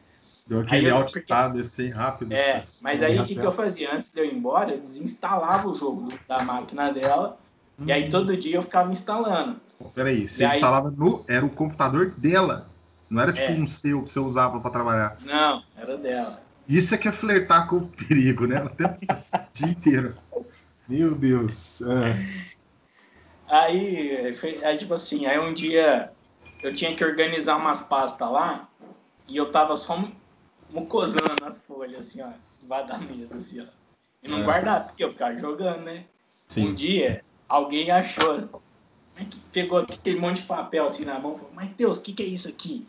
Deu 0.48 0.60
aquele 0.60 0.88
alt 0.88 1.12
porque... 1.12 1.26
tab 1.26 1.60
assim 1.60 1.90
rápido. 1.90 2.32
É, 2.32 2.62
mas 2.82 3.02
aí 3.02 3.20
o 3.20 3.24
que, 3.26 3.34
que 3.34 3.44
eu 3.44 3.52
fazia? 3.52 3.94
Antes 3.94 4.10
de 4.10 4.18
eu 4.18 4.24
ir 4.24 4.34
embora, 4.34 4.72
eu 4.72 4.80
desinstalava 4.80 5.68
o 5.68 5.74
jogo 5.74 6.08
da 6.26 6.42
máquina 6.42 6.90
dela. 6.90 7.38
Hum. 7.78 7.84
E 7.86 7.92
aí 7.92 8.06
hum. 8.06 8.10
todo 8.10 8.36
dia 8.36 8.56
eu 8.56 8.62
ficava 8.62 8.90
instalando. 8.90 9.60
Peraí, 9.94 10.26
você 10.26 10.44
e 10.44 10.48
instalava 10.48 10.88
aí... 10.88 10.96
no. 10.96 11.22
Era 11.28 11.44
o 11.44 11.50
computador 11.50 12.14
dela. 12.16 12.66
Não 13.10 13.20
era 13.20 13.32
tipo 13.32 13.52
é. 13.52 13.54
um 13.54 13.66
seu 13.66 14.02
que 14.02 14.10
você 14.10 14.18
usava 14.18 14.58
para 14.58 14.70
trabalhar. 14.70 15.18
Não, 15.24 15.62
era 15.76 15.96
dela. 15.98 16.40
Isso 16.66 16.94
é 16.94 16.98
que 16.98 17.08
é 17.08 17.12
flertar 17.12 17.68
com 17.68 17.76
o 17.76 17.86
perigo, 17.86 18.46
né? 18.46 18.62
O 18.62 18.70
dia 19.52 19.68
inteiro. 19.68 20.14
Meu 20.88 21.14
Deus. 21.14 21.82
É. 21.82 22.26
Aí, 23.46 24.34
aí, 24.62 24.78
tipo 24.78 24.94
assim, 24.94 25.26
aí 25.26 25.38
um 25.38 25.52
dia 25.52 26.10
eu 26.62 26.74
tinha 26.74 26.94
que 26.94 27.04
organizar 27.04 27.56
umas 27.56 27.82
pastas 27.82 28.30
lá 28.30 28.68
e 29.26 29.36
eu 29.36 29.50
tava 29.50 29.76
só 29.76 29.96
mucosando 30.70 31.44
as 31.44 31.58
folhas, 31.58 32.00
assim, 32.00 32.22
ó, 32.22 32.30
debaixo 32.60 32.88
da 32.88 32.98
mesa, 32.98 33.36
assim, 33.36 33.60
ó. 33.60 33.64
E 34.22 34.28
não 34.28 34.40
é. 34.40 34.42
guardar, 34.42 34.86
porque 34.86 35.04
eu 35.04 35.10
ficava 35.10 35.38
jogando, 35.38 35.82
né? 35.82 36.04
Sim. 36.48 36.68
Um 36.68 36.74
dia, 36.74 37.24
alguém 37.48 37.90
achou 37.90 38.48
pegou 39.52 39.80
aquele 39.80 40.20
monte 40.20 40.42
de 40.42 40.46
papel 40.46 40.86
assim 40.86 41.04
na 41.04 41.18
mão 41.18 41.32
e 41.32 41.36
falou, 41.36 41.52
mas 41.54 41.68
Deus, 41.70 41.98
o 41.98 42.02
que, 42.02 42.12
que 42.12 42.22
é 42.22 42.26
isso 42.26 42.48
aqui? 42.48 42.86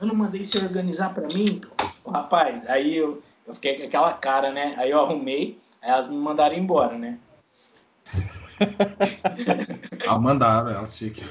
Eu 0.00 0.06
não 0.06 0.14
mandei 0.14 0.44
se 0.44 0.56
organizar 0.58 1.12
para 1.12 1.26
mim? 1.28 1.60
O 2.04 2.10
rapaz, 2.10 2.62
aí 2.68 2.96
eu, 2.96 3.22
eu 3.46 3.54
fiquei 3.54 3.78
com 3.78 3.84
aquela 3.84 4.12
cara, 4.12 4.52
né? 4.52 4.74
Aí 4.76 4.90
eu 4.90 5.00
arrumei, 5.00 5.58
aí 5.82 5.90
elas 5.90 6.08
me 6.08 6.16
mandaram 6.16 6.56
embora, 6.56 6.96
né? 6.96 7.18
ah, 10.06 10.18
mandaram, 10.18 10.70
elas 10.70 10.96
tinham 10.96 11.12
que... 11.12 11.24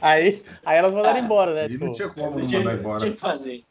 Aí, 0.00 0.42
aí 0.64 0.78
elas 0.78 0.94
mandaram 0.94 1.20
ah, 1.20 1.22
embora, 1.22 1.54
né? 1.54 1.68
Tipo, 1.68 1.86
não 1.86 1.92
tinha 1.92 2.08
como 2.08 2.38
não 2.38 2.50
mandar 2.50 2.74
embora. 2.74 2.98
Tinha 2.98 3.12
que 3.12 3.20
fazer. 3.20 3.64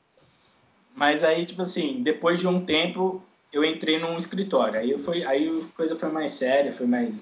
Mas 1.01 1.23
aí, 1.23 1.47
tipo 1.47 1.63
assim, 1.63 2.03
depois 2.03 2.39
de 2.39 2.47
um 2.47 2.63
tempo, 2.63 3.23
eu 3.51 3.65
entrei 3.65 3.97
num 3.97 4.15
escritório. 4.17 4.79
Aí, 4.79 4.95
fui, 4.99 5.25
aí 5.25 5.49
a 5.49 5.75
coisa 5.75 5.95
foi 5.95 6.11
mais 6.11 6.29
séria, 6.29 6.71
foi 6.71 6.85
mais 6.85 7.15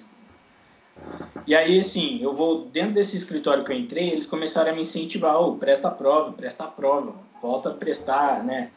e 1.46 1.54
aí, 1.54 1.80
assim, 1.80 2.22
eu 2.22 2.34
vou 2.34 2.66
dentro 2.66 2.92
desse 2.92 3.16
escritório 3.16 3.64
que 3.64 3.72
eu 3.72 3.76
entrei, 3.78 4.10
eles 4.10 4.26
começaram 4.26 4.70
a 4.70 4.74
me 4.74 4.82
incentivar, 4.82 5.40
oh, 5.40 5.54
presta 5.54 5.88
a 5.88 5.90
prova, 5.90 6.30
presta 6.30 6.64
a 6.64 6.66
prova, 6.66 7.14
volta 7.40 7.70
a 7.70 7.72
prestar, 7.72 8.44
né? 8.44 8.70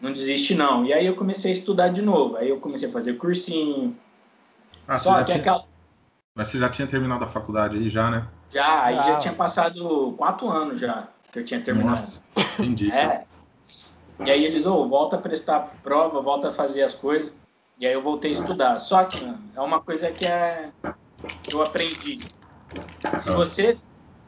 Não 0.00 0.12
desiste 0.12 0.54
não. 0.54 0.84
E 0.84 0.92
aí 0.92 1.04
eu 1.04 1.16
comecei 1.16 1.50
a 1.50 1.54
estudar 1.54 1.88
de 1.88 2.00
novo. 2.00 2.36
Aí 2.36 2.48
eu 2.48 2.60
comecei 2.60 2.88
a 2.88 2.92
fazer 2.92 3.14
cursinho. 3.14 3.96
Ah, 4.86 5.00
Só 5.00 5.18
que 5.18 5.24
tinha... 5.24 5.38
aquela... 5.38 5.64
Mas 6.32 6.46
você 6.46 6.60
já 6.60 6.68
tinha 6.68 6.86
terminado 6.86 7.24
a 7.24 7.28
faculdade 7.28 7.76
aí 7.76 7.88
já, 7.88 8.08
né? 8.08 8.28
Já, 8.50 8.84
aí 8.84 8.98
ah. 8.98 9.02
já 9.02 9.18
tinha 9.18 9.34
passado 9.34 10.14
quatro 10.16 10.48
anos 10.48 10.78
já 10.78 11.08
que 11.32 11.40
eu 11.40 11.44
tinha 11.44 11.60
terminado. 11.60 11.90
Nossa, 11.90 12.20
entendi. 12.60 12.92
é. 12.92 13.24
E 14.20 14.30
aí 14.30 14.44
eles, 14.44 14.66
oh, 14.66 14.88
volta 14.88 15.16
a 15.16 15.18
prestar 15.18 15.60
prova, 15.82 16.20
volta 16.20 16.48
a 16.48 16.52
fazer 16.52 16.82
as 16.82 16.94
coisas. 16.94 17.36
E 17.78 17.86
aí 17.86 17.92
eu 17.92 18.02
voltei 18.02 18.30
a 18.30 18.34
estudar. 18.34 18.78
Só 18.78 19.04
que 19.04 19.18
é 19.54 19.60
uma 19.60 19.80
coisa 19.80 20.10
que 20.12 20.24
é 20.24 20.72
eu 21.52 21.62
aprendi. 21.62 22.18
Se 23.20 23.30
você 23.30 23.78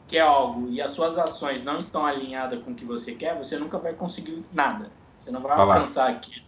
quer 0.07 0.21
algo 0.21 0.69
e 0.69 0.81
as 0.81 0.91
suas 0.91 1.17
ações 1.17 1.63
não 1.63 1.79
estão 1.79 2.05
alinhadas 2.05 2.63
com 2.63 2.71
o 2.71 2.75
que 2.75 2.85
você 2.85 3.13
quer, 3.13 3.37
você 3.37 3.57
nunca 3.57 3.77
vai 3.77 3.93
conseguir 3.93 4.45
nada. 4.51 4.91
Você 5.15 5.31
não 5.31 5.41
vai 5.41 5.53
Olá. 5.53 5.75
alcançar 5.75 6.09
aquele, 6.09 6.43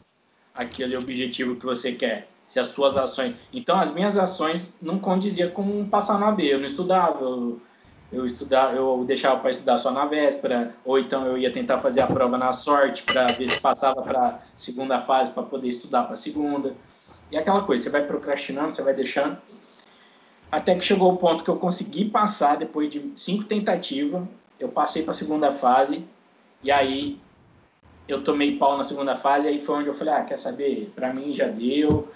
aquele 0.54 0.97
objetivo 0.97 1.56
que 1.56 1.65
você 1.65 1.93
quer. 1.93 2.30
Se 2.47 2.60
as 2.60 2.69
suas 2.69 2.97
ações. 2.97 3.36
Então, 3.54 3.80
as 3.80 3.91
minhas 3.91 4.17
ações 4.17 4.73
não 4.82 4.97
condiziam 4.97 5.52
com 5.52 5.88
passar 5.88 6.19
na 6.19 6.32
B. 6.32 6.52
Eu 6.52 6.58
não 6.58 6.65
estudava, 6.65 7.21
eu, 7.21 7.62
eu, 8.12 8.26
estudava, 8.26 8.74
eu 8.74 9.04
deixava 9.06 9.39
para 9.39 9.52
estudar 9.52 9.78
só 9.78 9.91
na 9.91 10.06
véspera, 10.06 10.76
ou 10.84 10.98
então 10.98 11.26
eu 11.26 11.38
ia 11.38 11.52
tentar 11.52 11.78
fazer 11.78 12.02
a 12.02 12.08
prova 12.08 12.38
na 12.38 12.52
sorte 12.52 13.04
para 13.04 13.28
ver 13.28 13.50
se 13.50 13.60
passava 13.60 14.02
para 14.02 14.39
segunda 14.58 15.00
fase 15.00 15.32
para 15.32 15.43
poder 15.43 15.67
estudar 15.67 16.04
para 16.04 16.15
segunda. 16.15 16.76
E 17.32 17.38
aquela 17.38 17.63
coisa, 17.63 17.84
você 17.84 17.89
vai 17.89 18.04
procrastinando, 18.06 18.72
você 18.72 18.82
vai 18.82 18.93
deixando. 18.93 19.38
Até 20.52 20.74
que 20.74 20.84
chegou 20.84 21.13
o 21.13 21.17
ponto 21.17 21.43
que 21.43 21.50
eu 21.50 21.58
consegui 21.58 22.06
passar 22.06 22.58
depois 22.58 22.89
de 22.89 23.12
cinco 23.15 23.43
tentativas. 23.43 24.24
Eu 24.60 24.69
passei 24.69 25.04
para 25.04 25.12
a 25.12 25.13
segunda 25.13 25.54
fase 25.54 26.04
e 26.63 26.72
aí 26.72 27.19
eu 28.08 28.24
tomei 28.24 28.58
pau 28.58 28.76
na 28.76 28.84
segunda 28.84 29.15
fase. 29.15 29.48
Aí 29.48 29.60
foi 29.60 29.76
onde 29.76 29.89
eu 29.89 29.93
falei: 29.93 30.15
ah, 30.15 30.24
quer 30.24 30.38
saber? 30.38 30.91
Para 30.95 31.13
mim 31.13 31.34
já 31.34 31.48
deu. 31.48 32.08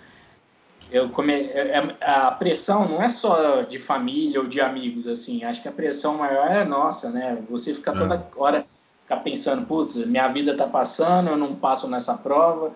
Eu 0.91 1.09
come... 1.09 1.33
É, 1.33 1.77
é, 1.77 1.97
a 2.01 2.31
pressão 2.31 2.87
não 2.87 3.01
é 3.01 3.09
só 3.09 3.61
de 3.61 3.79
família 3.79 4.39
ou 4.39 4.47
de 4.47 4.61
amigos, 4.61 5.07
assim. 5.07 5.43
Acho 5.43 5.61
que 5.61 5.67
a 5.67 5.71
pressão 5.71 6.17
maior 6.17 6.51
é 6.51 6.63
nossa, 6.63 7.09
né? 7.09 7.41
Você 7.49 7.73
fica 7.73 7.93
toda 7.93 8.15
é. 8.15 8.23
hora 8.35 8.65
ficar 9.01 9.17
pensando: 9.17 9.65
putz, 9.65 9.95
minha 10.05 10.27
vida 10.27 10.55
tá 10.55 10.67
passando, 10.67 11.29
eu 11.29 11.37
não 11.37 11.55
passo 11.55 11.87
nessa 11.87 12.17
prova, 12.17 12.71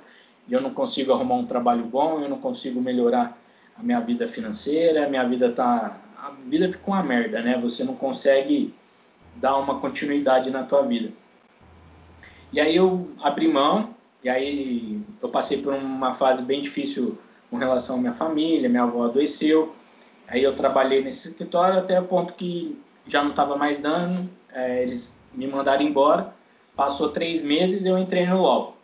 eu 0.50 0.62
não 0.62 0.74
consigo 0.74 1.14
arrumar 1.14 1.36
um 1.36 1.46
trabalho 1.46 1.84
bom, 1.84 2.20
eu 2.22 2.30
não 2.30 2.40
consigo 2.40 2.82
melhorar 2.82 3.38
a 3.78 3.84
minha 3.84 4.00
vida 4.00 4.28
financeira, 4.28 5.06
a 5.06 5.10
minha 5.10 5.24
vida 5.24 5.52
tá. 5.52 6.02
A 6.18 6.32
vida 6.32 6.72
fica 6.72 6.84
uma 6.88 7.04
merda, 7.04 7.42
né? 7.42 7.58
Você 7.60 7.84
não 7.84 7.96
consegue 7.96 8.74
dar 9.36 9.56
uma 9.58 9.80
continuidade 9.80 10.50
na 10.50 10.64
tua 10.64 10.82
vida. 10.82 11.12
E 12.52 12.60
aí 12.60 12.76
eu 12.76 13.12
abri 13.22 13.48
mão, 13.48 13.94
e 14.24 14.30
aí 14.30 15.02
eu 15.22 15.30
passei 15.30 15.62
por 15.62 15.74
uma 15.74 16.14
fase 16.14 16.42
bem 16.42 16.62
difícil 16.62 17.18
com 17.50 17.58
relação 17.58 17.98
à 17.98 18.00
minha 18.00 18.14
família, 18.14 18.70
minha 18.70 18.84
avó 18.84 19.06
adoeceu. 19.06 19.76
Aí 20.28 20.44
eu 20.44 20.56
trabalhei 20.56 21.04
nesse 21.04 21.30
escritório 21.30 21.80
até 21.80 22.00
o 22.00 22.04
ponto 22.04 22.34
que 22.34 22.78
já 23.06 23.24
não 23.24 23.30
estava 23.32 23.56
mais 23.56 23.78
dando, 23.78 24.30
é, 24.52 24.84
eles 24.84 25.22
me 25.34 25.48
mandaram 25.48 25.82
embora. 25.82 26.34
Passou 26.76 27.10
três 27.10 27.42
meses 27.42 27.86
eu 27.86 27.98
entrei 27.98 28.26
no 28.28 28.42
LOL. 28.42 28.78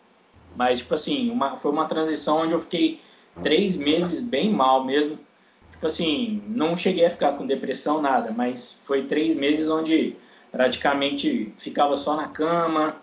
Mas, 0.56 0.80
tipo 0.80 0.94
assim, 0.94 1.30
uma, 1.30 1.56
foi 1.56 1.70
uma 1.70 1.86
transição 1.86 2.42
onde 2.42 2.54
eu 2.54 2.60
fiquei 2.60 3.00
três 3.42 3.76
meses 3.76 4.20
bem 4.20 4.50
mal 4.50 4.84
mesmo. 4.84 5.18
Tipo 5.72 5.86
assim, 5.86 6.42
não 6.46 6.76
cheguei 6.76 7.04
a 7.04 7.10
ficar 7.10 7.32
com 7.32 7.46
depressão, 7.46 8.00
nada, 8.00 8.30
mas 8.30 8.80
foi 8.84 9.02
três 9.02 9.34
meses 9.34 9.68
onde 9.68 10.16
praticamente 10.50 11.52
ficava 11.58 11.96
só 11.96 12.16
na 12.16 12.28
cama. 12.28 12.96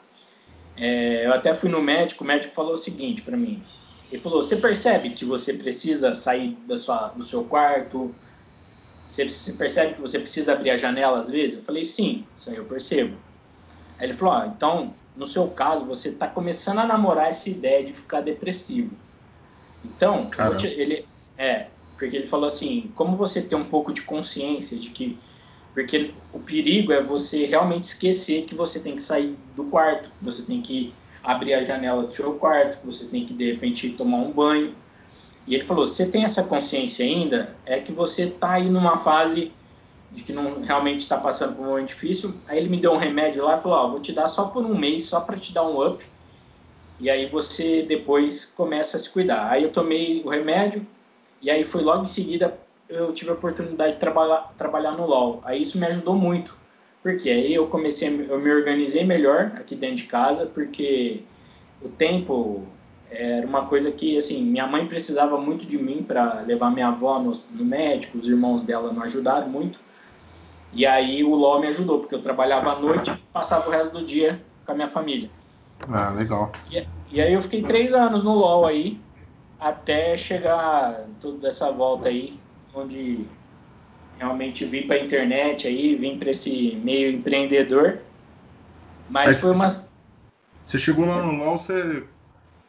É, 0.75 1.25
eu 1.25 1.33
até 1.33 1.53
fui 1.53 1.69
no 1.69 1.81
médico, 1.81 2.23
o 2.23 2.27
médico 2.27 2.53
falou 2.53 2.73
o 2.73 2.77
seguinte 2.77 3.21
para 3.21 3.37
mim. 3.37 3.61
Ele 4.11 4.21
falou: 4.21 4.41
"Você 4.41 4.57
percebe 4.57 5.11
que 5.11 5.23
você 5.23 5.53
precisa 5.53 6.13
sair 6.13 6.57
da 6.67 6.77
sua, 6.77 7.07
do 7.09 7.23
seu 7.23 7.43
quarto? 7.45 8.13
Você, 9.07 9.29
você 9.29 9.53
percebe 9.53 9.93
que 9.93 10.01
você 10.01 10.19
precisa 10.19 10.53
abrir 10.53 10.71
a 10.71 10.77
janela 10.77 11.17
às 11.19 11.29
vezes?" 11.29 11.57
Eu 11.57 11.63
falei: 11.63 11.85
"Sim, 11.85 12.25
isso 12.35 12.49
aí 12.49 12.57
eu 12.57 12.65
percebo." 12.65 13.15
Aí 13.97 14.07
ele 14.07 14.13
falou: 14.13 14.33
ah, 14.33 14.53
"Então, 14.55 14.93
no 15.15 15.25
seu 15.25 15.47
caso, 15.49 15.85
você 15.85 16.09
está 16.09 16.27
começando 16.27 16.79
a 16.79 16.87
namorar 16.87 17.29
essa 17.29 17.49
ideia 17.49 17.83
de 17.83 17.93
ficar 17.93 18.21
depressivo. 18.21 18.91
Então, 19.83 20.29
te, 20.55 20.67
ele 20.67 21.05
é 21.37 21.67
porque 21.97 22.17
ele 22.17 22.25
falou 22.25 22.47
assim, 22.47 22.91
como 22.95 23.15
você 23.15 23.41
tem 23.43 23.55
um 23.55 23.69
pouco 23.69 23.93
de 23.93 24.01
consciência 24.01 24.75
de 24.75 24.89
que 24.89 25.19
porque 25.73 26.13
o 26.33 26.39
perigo 26.39 26.91
é 26.91 27.01
você 27.01 27.45
realmente 27.45 27.83
esquecer 27.83 28.45
que 28.45 28.55
você 28.55 28.79
tem 28.79 28.95
que 28.95 29.01
sair 29.01 29.37
do 29.55 29.65
quarto, 29.65 30.09
você 30.19 30.41
tem 30.41 30.61
que 30.61 30.93
abrir 31.23 31.53
a 31.53 31.63
janela 31.63 32.03
do 32.03 32.13
seu 32.13 32.33
quarto, 32.35 32.79
que 32.79 32.85
você 32.85 33.05
tem 33.05 33.25
que 33.25 33.33
de 33.33 33.51
repente 33.51 33.89
tomar 33.91 34.17
um 34.17 34.31
banho. 34.31 34.75
E 35.47 35.55
ele 35.55 35.63
falou: 35.63 35.85
você 35.85 36.05
tem 36.05 36.23
essa 36.23 36.43
consciência 36.43 37.05
ainda? 37.05 37.55
É 37.65 37.79
que 37.79 37.91
você 37.91 38.23
está 38.23 38.51
aí 38.51 38.69
numa 38.69 38.97
fase 38.97 39.51
de 40.11 40.23
que 40.23 40.33
não 40.33 40.61
realmente 40.61 41.01
está 41.01 41.17
passando 41.17 41.55
por 41.55 41.65
um 41.65 41.69
momento 41.69 41.87
difícil. 41.87 42.33
Aí 42.47 42.57
ele 42.57 42.69
me 42.69 42.77
deu 42.77 42.91
um 42.91 42.97
remédio 42.97 43.43
lá 43.43 43.55
e 43.55 43.57
falou: 43.57 43.91
vou 43.91 43.99
te 43.99 44.11
dar 44.11 44.27
só 44.27 44.45
por 44.45 44.65
um 44.65 44.77
mês, 44.77 45.05
só 45.05 45.21
para 45.21 45.37
te 45.37 45.53
dar 45.53 45.63
um 45.67 45.85
up. 45.85 46.03
E 46.99 47.09
aí 47.09 47.27
você 47.27 47.83
depois 47.83 48.45
começa 48.45 48.97
a 48.97 48.99
se 48.99 49.09
cuidar. 49.09 49.49
Aí 49.49 49.63
eu 49.63 49.71
tomei 49.71 50.21
o 50.23 50.29
remédio 50.29 50.85
e 51.41 51.49
aí 51.49 51.63
foi 51.63 51.81
logo 51.81 52.03
em 52.03 52.07
seguida 52.07 52.59
eu 52.91 53.13
tive 53.13 53.31
a 53.31 53.33
oportunidade 53.33 53.93
de 53.93 53.99
trabalhar, 53.99 54.53
trabalhar 54.57 54.91
no 54.91 55.07
LoL. 55.07 55.41
Aí 55.45 55.61
isso 55.61 55.79
me 55.79 55.85
ajudou 55.87 56.13
muito, 56.13 56.55
porque 57.01 57.29
aí 57.29 57.53
eu 57.53 57.67
comecei, 57.67 58.27
eu 58.29 58.39
me 58.39 58.51
organizei 58.51 59.03
melhor 59.03 59.53
aqui 59.55 59.75
dentro 59.75 59.97
de 59.97 60.03
casa, 60.03 60.45
porque 60.45 61.23
o 61.81 61.89
tempo 61.89 62.67
era 63.09 63.45
uma 63.45 63.65
coisa 63.65 63.91
que, 63.91 64.17
assim, 64.17 64.43
minha 64.43 64.65
mãe 64.67 64.87
precisava 64.87 65.39
muito 65.39 65.65
de 65.65 65.77
mim 65.77 66.03
para 66.03 66.41
levar 66.41 66.71
minha 66.71 66.87
avó 66.87 67.19
no, 67.19 67.31
no, 67.51 67.65
médico, 67.65 68.17
os 68.17 68.27
irmãos 68.27 68.63
dela 68.63 68.93
não 68.93 69.03
ajudaram 69.03 69.49
muito. 69.49 69.79
E 70.71 70.85
aí 70.85 71.23
o 71.23 71.35
LoL 71.35 71.59
me 71.59 71.67
ajudou, 71.67 71.99
porque 71.99 72.15
eu 72.15 72.21
trabalhava 72.21 72.71
à 72.71 72.79
noite 72.79 73.11
passava 73.33 73.67
o 73.67 73.71
resto 73.71 73.97
do 73.97 74.05
dia 74.05 74.41
com 74.65 74.71
a 74.71 74.75
minha 74.75 74.87
família. 74.87 75.29
Ah, 75.91 76.11
legal. 76.11 76.51
E, 76.69 76.85
e 77.11 77.19
aí 77.19 77.33
eu 77.33 77.41
fiquei 77.41 77.63
três 77.63 77.93
anos 77.93 78.23
no 78.23 78.33
LoL 78.33 78.65
aí, 78.65 78.99
até 79.59 80.15
chegar 80.15 81.05
toda 81.19 81.47
essa 81.47 81.71
volta 81.71 82.07
aí, 82.07 82.39
onde 82.73 83.25
realmente 84.21 84.63
vim 84.65 84.83
para 84.83 84.97
a 84.97 84.99
internet 84.99 85.67
aí, 85.67 85.95
vim 85.95 86.17
para 86.17 86.29
esse 86.29 86.79
meio 86.83 87.09
empreendedor. 87.09 87.97
Mas, 89.09 89.25
Mas 89.25 89.41
foi 89.41 89.53
uma. 89.55 89.67
Você 90.65 90.79
chegou 90.79 91.05
lá 91.05 91.21
no 91.23 91.31
LoL, 91.31 91.57
você. 91.57 92.03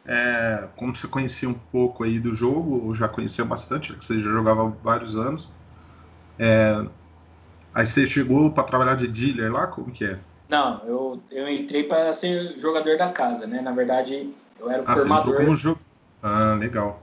É, 0.05 0.65
como 0.75 0.93
você 0.93 1.07
conhecia 1.07 1.47
um 1.47 1.53
pouco 1.53 2.03
aí 2.03 2.19
do 2.19 2.33
jogo, 2.33 2.87
ou 2.87 2.95
já 2.95 3.07
conhecia 3.07 3.45
bastante, 3.45 3.93
você 3.93 4.19
já 4.19 4.29
jogava 4.29 4.67
há 4.67 4.71
vários 4.83 5.15
anos. 5.15 5.47
É, 6.37 6.83
aí 7.73 7.85
você 7.85 8.05
chegou 8.05 8.51
para 8.51 8.63
trabalhar 8.63 8.95
de 8.95 9.07
dealer 9.07 9.53
lá? 9.53 9.67
Como 9.67 9.91
que 9.91 10.03
é? 10.03 10.19
Não, 10.49 10.81
eu, 10.85 11.21
eu 11.31 11.47
entrei 11.47 11.83
para 11.83 12.11
ser 12.11 12.59
jogador 12.59 12.97
da 12.97 13.09
casa, 13.09 13.47
né? 13.47 13.61
Na 13.61 13.71
verdade, 13.71 14.33
eu 14.59 14.69
era 14.69 14.83
ah, 14.85 14.95
formador. 14.95 15.37
Como 15.37 15.55
jo... 15.55 15.77
Ah, 16.21 16.55
legal. 16.59 17.01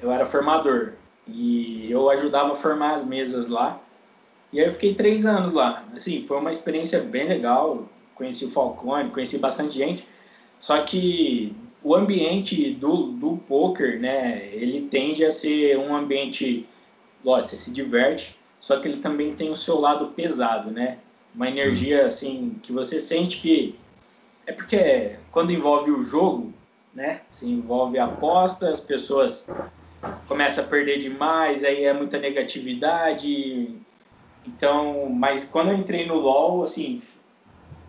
Eu 0.00 0.12
era 0.12 0.24
formador. 0.24 0.92
E 1.26 1.90
eu 1.90 2.08
ajudava 2.10 2.52
a 2.52 2.56
formar 2.56 2.94
as 2.94 3.04
mesas 3.04 3.48
lá. 3.48 3.80
E 4.56 4.60
aí 4.60 4.68
eu 4.68 4.72
fiquei 4.72 4.94
três 4.94 5.26
anos 5.26 5.52
lá. 5.52 5.84
Assim, 5.94 6.22
foi 6.22 6.38
uma 6.38 6.50
experiência 6.50 7.00
bem 7.00 7.28
legal. 7.28 7.86
Conheci 8.14 8.46
o 8.46 8.50
Falcone, 8.50 9.10
conheci 9.10 9.36
bastante 9.36 9.74
gente. 9.74 10.08
Só 10.58 10.80
que 10.80 11.54
o 11.82 11.94
ambiente 11.94 12.70
do, 12.70 13.08
do 13.08 13.36
poker, 13.36 14.00
né, 14.00 14.48
ele 14.54 14.88
tende 14.90 15.26
a 15.26 15.30
ser 15.30 15.78
um 15.78 15.94
ambiente, 15.94 16.66
lógico, 17.22 17.50
você 17.50 17.56
se 17.56 17.70
diverte, 17.70 18.34
só 18.58 18.80
que 18.80 18.88
ele 18.88 18.96
também 18.96 19.34
tem 19.34 19.50
o 19.50 19.54
seu 19.54 19.78
lado 19.78 20.06
pesado, 20.16 20.70
né? 20.70 21.00
Uma 21.34 21.48
energia, 21.48 22.00
uhum. 22.00 22.08
assim, 22.08 22.56
que 22.62 22.72
você 22.72 22.98
sente 22.98 23.42
que... 23.42 23.78
É 24.46 24.52
porque 24.52 25.16
quando 25.30 25.52
envolve 25.52 25.90
o 25.90 26.02
jogo, 26.02 26.50
né, 26.94 27.20
se 27.28 27.46
envolve 27.46 27.98
a 27.98 28.06
aposta, 28.06 28.70
as 28.70 28.80
pessoas 28.80 29.46
começa 30.26 30.62
a 30.62 30.64
perder 30.64 30.98
demais, 30.98 31.62
aí 31.62 31.84
é 31.84 31.92
muita 31.92 32.18
negatividade. 32.18 33.84
Então, 34.46 35.08
mas 35.10 35.44
quando 35.44 35.70
eu 35.70 35.76
entrei 35.76 36.06
no 36.06 36.14
LoL, 36.14 36.62
assim, 36.62 37.00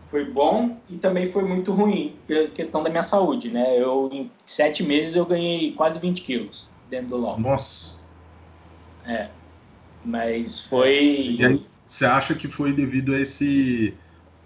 foi 0.06 0.26
bom 0.26 0.78
e 0.90 0.98
também 0.98 1.26
foi 1.26 1.44
muito 1.44 1.72
ruim, 1.72 2.16
pela 2.26 2.48
questão 2.50 2.82
da 2.82 2.90
minha 2.90 3.04
saúde, 3.04 3.50
né? 3.50 3.80
Eu, 3.80 4.10
em 4.12 4.32
sete 4.46 4.84
meses, 4.84 5.16
eu 5.16 5.26
ganhei 5.26 5.74
quase 5.74 6.00
20 6.00 6.22
quilos 6.22 6.70
dentro 6.90 7.10
do 7.10 7.18
LoL. 7.18 7.40
Nossa! 7.40 7.96
É, 9.06 9.30
mas 10.04 10.62
foi... 10.62 11.36
E 11.40 11.46
aí, 11.46 11.68
você 11.86 12.06
acha 12.06 12.36
que 12.36 12.48
foi 12.48 12.74
devido 12.74 13.14
a 13.14 13.20
esse 13.20 13.94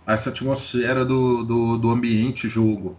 a 0.06 0.14
essa 0.14 0.30
atmosfera 0.30 1.06
do, 1.06 1.44
do, 1.44 1.78
do 1.78 1.90
ambiente 1.92 2.48
jogo? 2.48 2.98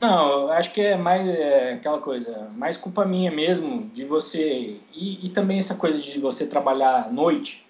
Não, 0.00 0.50
acho 0.52 0.72
que 0.72 0.80
é 0.80 0.96
mais 0.96 1.26
é, 1.26 1.72
aquela 1.74 1.98
coisa, 1.98 2.50
mais 2.56 2.76
culpa 2.76 3.04
minha 3.04 3.30
mesmo 3.30 3.90
de 3.94 4.04
você 4.04 4.76
e, 4.92 5.26
e 5.26 5.28
também 5.30 5.58
essa 5.58 5.74
coisa 5.74 6.00
de 6.00 6.18
você 6.18 6.46
trabalhar 6.46 7.06
à 7.06 7.10
noite. 7.10 7.63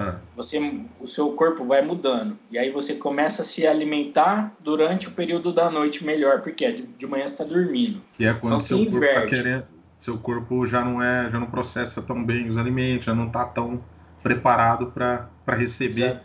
Ah. 0.00 0.14
Você, 0.34 0.58
o 0.98 1.06
seu 1.06 1.32
corpo 1.32 1.62
vai 1.62 1.82
mudando 1.82 2.38
e 2.50 2.58
aí 2.58 2.70
você 2.70 2.94
começa 2.94 3.42
a 3.42 3.44
se 3.44 3.66
alimentar 3.66 4.50
durante 4.58 5.08
o 5.08 5.10
período 5.10 5.52
da 5.52 5.70
noite 5.70 6.02
melhor, 6.02 6.40
porque 6.40 6.72
de, 6.72 6.82
de 6.84 7.06
manhã 7.06 7.24
está 7.24 7.44
dormindo. 7.44 8.00
Que 8.14 8.24
é 8.24 8.32
quando 8.32 8.54
então, 8.54 8.60
seu 8.60 8.78
corpo 8.86 9.00
tá 9.00 9.26
querendo, 9.26 9.64
seu 9.98 10.16
corpo 10.16 10.64
já 10.64 10.82
não 10.82 11.02
é, 11.02 11.28
já 11.30 11.38
não 11.38 11.48
processa 11.48 12.00
tão 12.00 12.24
bem 12.24 12.48
os 12.48 12.56
alimentos, 12.56 13.04
já 13.04 13.14
não 13.14 13.26
está 13.26 13.44
tão 13.44 13.84
preparado 14.22 14.86
para 14.86 15.28
receber. 15.54 16.22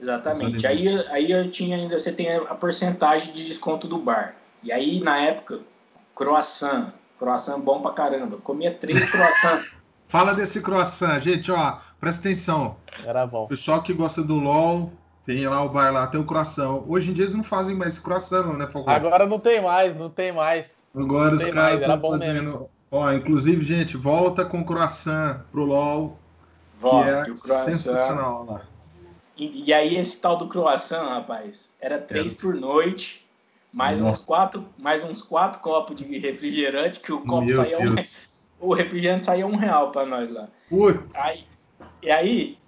Exato. 0.00 0.28
Exatamente. 0.28 0.66
Aí, 0.66 0.88
aí 1.08 1.30
eu 1.30 1.50
tinha 1.50 1.76
ainda, 1.76 1.98
você 1.98 2.12
tem 2.12 2.32
a 2.34 2.54
porcentagem 2.54 3.34
de 3.34 3.44
desconto 3.44 3.88
do 3.88 3.98
bar. 3.98 4.36
E 4.62 4.70
aí, 4.70 5.00
na 5.00 5.18
época, 5.18 5.58
croissant. 6.14 6.92
Croissant 7.18 7.58
bom 7.58 7.82
pra 7.82 7.92
caramba. 7.92 8.36
comia 8.38 8.72
três 8.72 9.04
croissant. 9.10 9.62
Fala 10.08 10.34
desse 10.34 10.62
croissant, 10.62 11.20
gente, 11.20 11.50
ó. 11.50 11.78
Presta 12.00 12.20
atenção. 12.20 12.76
Era 13.04 13.26
bom. 13.26 13.46
Pessoal 13.46 13.82
que 13.82 13.92
gosta 13.92 14.22
do 14.22 14.36
LOL, 14.36 14.90
tem 15.26 15.46
lá 15.46 15.62
o 15.62 15.68
bar 15.68 15.92
lá, 15.92 16.06
tem 16.06 16.20
o 16.20 16.24
croissant. 16.24 16.82
Hoje 16.88 17.10
em 17.10 17.12
dia 17.12 17.24
eles 17.24 17.34
não 17.34 17.44
fazem 17.44 17.74
mais 17.74 17.98
croissant, 17.98 18.46
não, 18.46 18.56
né, 18.56 18.66
Falcão? 18.66 18.92
Agora 18.92 19.26
não 19.26 19.38
tem 19.38 19.60
mais, 19.60 19.94
não 19.94 20.08
tem 20.08 20.32
mais. 20.32 20.82
Agora 20.94 21.30
não 21.30 21.36
os 21.36 21.44
caras 21.44 21.80
estão 21.80 22.00
fazendo. 22.00 22.50
Mesmo. 22.50 22.70
Ó, 22.90 23.12
inclusive, 23.12 23.62
gente, 23.64 23.96
volta 23.96 24.44
com 24.44 24.64
croissant 24.64 25.40
pro 25.52 25.64
LOL. 25.64 26.18
Volta, 26.80 27.04
que 27.04 27.10
é 27.10 27.22
que 27.24 27.30
o 27.30 27.34
croissant... 27.34 27.70
sensacional 27.70 28.44
lá. 28.44 28.62
E, 29.36 29.68
e, 29.68 29.72
aí, 29.72 29.96
esse 29.96 30.20
tal 30.20 30.36
do 30.36 30.48
croissant, 30.48 31.08
rapaz, 31.08 31.70
era 31.80 31.98
três 31.98 32.32
é. 32.32 32.36
por 32.36 32.54
noite 32.54 33.24
mais 33.72 34.02
uns 34.02 34.18
quatro, 34.18 34.66
mais 34.76 35.04
uns 35.04 35.22
quatro 35.22 35.60
copos 35.60 35.96
de 35.96 36.18
refrigerante, 36.18 37.00
que 37.00 37.12
o 37.12 37.20
copo 37.20 37.46
Meu 37.46 37.56
saía 37.56 37.78
Deus. 37.78 38.40
um, 38.60 38.68
o 38.68 38.74
refrigerante 38.74 39.24
saía 39.24 39.46
um 39.46 39.56
real 39.56 39.92
para 39.92 40.06
nós 40.06 40.30
lá. 40.30 40.48
Aí, 41.14 41.44
e 42.02 42.10
aí, 42.10 42.58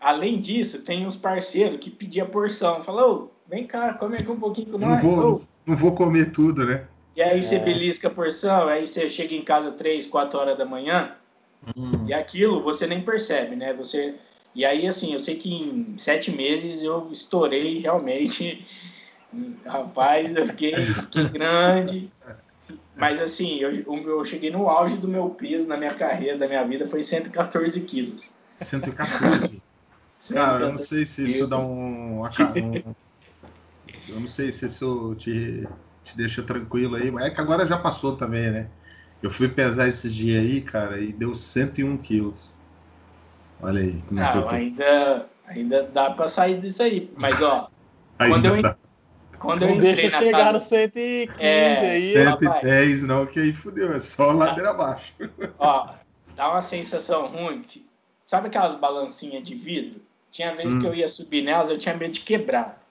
além 0.00 0.40
disso, 0.40 0.82
tem 0.82 1.06
os 1.06 1.16
parceiros 1.16 1.80
que 1.80 1.90
pedia 1.90 2.24
porção. 2.24 2.82
Falou, 2.82 3.34
vem 3.48 3.66
cá, 3.66 3.94
come 3.94 4.16
aqui 4.16 4.30
um 4.30 4.38
pouquinho 4.38 4.72
com 4.72 4.78
nós. 4.78 5.02
Não 5.02 5.16
vou, 5.16 5.42
não 5.66 5.76
vou 5.76 5.92
comer 5.94 6.32
tudo, 6.32 6.64
né? 6.64 6.86
E 7.16 7.22
aí 7.22 7.42
você 7.42 7.56
é. 7.56 7.58
belisca 7.58 8.08
a 8.08 8.10
porção, 8.10 8.68
aí 8.68 8.86
você 8.86 9.08
chega 9.08 9.34
em 9.34 9.42
casa 9.42 9.72
três, 9.72 10.06
quatro 10.06 10.38
horas 10.38 10.56
da 10.56 10.64
manhã, 10.64 11.16
hum. 11.76 12.06
e 12.06 12.14
aquilo 12.14 12.62
você 12.62 12.86
nem 12.86 13.02
percebe, 13.02 13.56
né? 13.56 13.72
Você 13.74 14.14
e 14.54 14.64
aí 14.64 14.86
assim, 14.86 15.12
eu 15.12 15.20
sei 15.20 15.36
que 15.36 15.52
em 15.52 15.98
sete 15.98 16.30
meses 16.30 16.80
eu 16.82 17.08
estourei 17.10 17.80
realmente 17.80 18.64
Rapaz, 19.64 20.34
eu 20.34 20.46
fiquei, 20.46 20.74
fiquei 20.74 21.28
grande. 21.28 22.10
Mas 22.96 23.20
assim, 23.20 23.58
eu, 23.58 23.70
eu 23.72 24.24
cheguei 24.24 24.50
no 24.50 24.68
auge 24.68 24.96
do 24.96 25.06
meu 25.06 25.30
peso 25.30 25.68
na 25.68 25.76
minha 25.76 25.94
carreira, 25.94 26.36
da 26.36 26.48
minha 26.48 26.64
vida, 26.64 26.86
foi 26.86 27.02
114 27.02 27.80
quilos. 27.82 28.34
114? 28.60 29.62
Cara, 30.32 30.64
eu 30.64 30.70
não 30.70 30.78
sei 30.78 31.06
se 31.06 31.22
isso 31.22 31.46
dá 31.46 31.58
um, 31.58 32.22
um. 32.22 32.22
Eu 34.08 34.20
não 34.20 34.26
sei 34.26 34.50
se 34.52 34.64
isso 34.64 35.14
te, 35.18 35.68
te 36.04 36.16
deixa 36.16 36.42
tranquilo 36.42 36.96
aí, 36.96 37.10
mas 37.10 37.26
é 37.26 37.30
que 37.30 37.40
agora 37.40 37.66
já 37.66 37.76
passou 37.76 38.16
também, 38.16 38.50
né? 38.50 38.68
Eu 39.22 39.30
fui 39.30 39.48
pesar 39.48 39.88
esses 39.88 40.14
dias 40.14 40.42
aí, 40.42 40.60
cara, 40.62 40.98
e 40.98 41.12
deu 41.12 41.34
101 41.34 41.96
quilos. 41.98 42.54
Olha 43.60 43.80
aí. 43.80 44.02
Como 44.06 44.20
não, 44.20 44.42
tô... 44.42 44.48
ainda, 44.48 45.26
ainda 45.46 45.82
dá 45.82 46.10
pra 46.10 46.28
sair 46.28 46.60
disso 46.60 46.82
aí. 46.82 47.12
Mas, 47.16 47.42
ó, 47.42 47.68
quando 48.16 48.46
eu, 48.46 48.62
dá. 48.62 48.76
Quando 49.38 49.62
eu 49.62 49.70
entrei 49.70 50.10
na 50.10 50.18
chegar 50.18 50.38
casa... 50.38 50.52
no 50.52 50.60
115 50.60 51.40
é, 51.40 51.78
aí, 51.78 52.12
110 52.12 53.04
não, 53.04 53.26
que 53.26 53.38
aí 53.38 53.52
fudeu, 53.52 53.92
é 53.92 53.98
só 53.98 54.32
ladeira 54.32 54.70
abaixo. 54.70 55.12
Ó, 55.58 55.90
dá 56.34 56.50
uma 56.50 56.62
sensação 56.62 57.26
ruim. 57.26 57.62
Que, 57.62 57.87
sabe 58.28 58.48
aquelas 58.48 58.74
balancinhas 58.76 59.42
de 59.42 59.54
vidro? 59.54 60.00
Tinha 60.30 60.54
vezes 60.54 60.74
hum. 60.74 60.80
que 60.80 60.86
eu 60.86 60.94
ia 60.94 61.08
subir 61.08 61.42
nelas, 61.42 61.70
eu 61.70 61.78
tinha 61.78 61.96
medo 61.96 62.12
de 62.12 62.20
quebrar. 62.20 62.86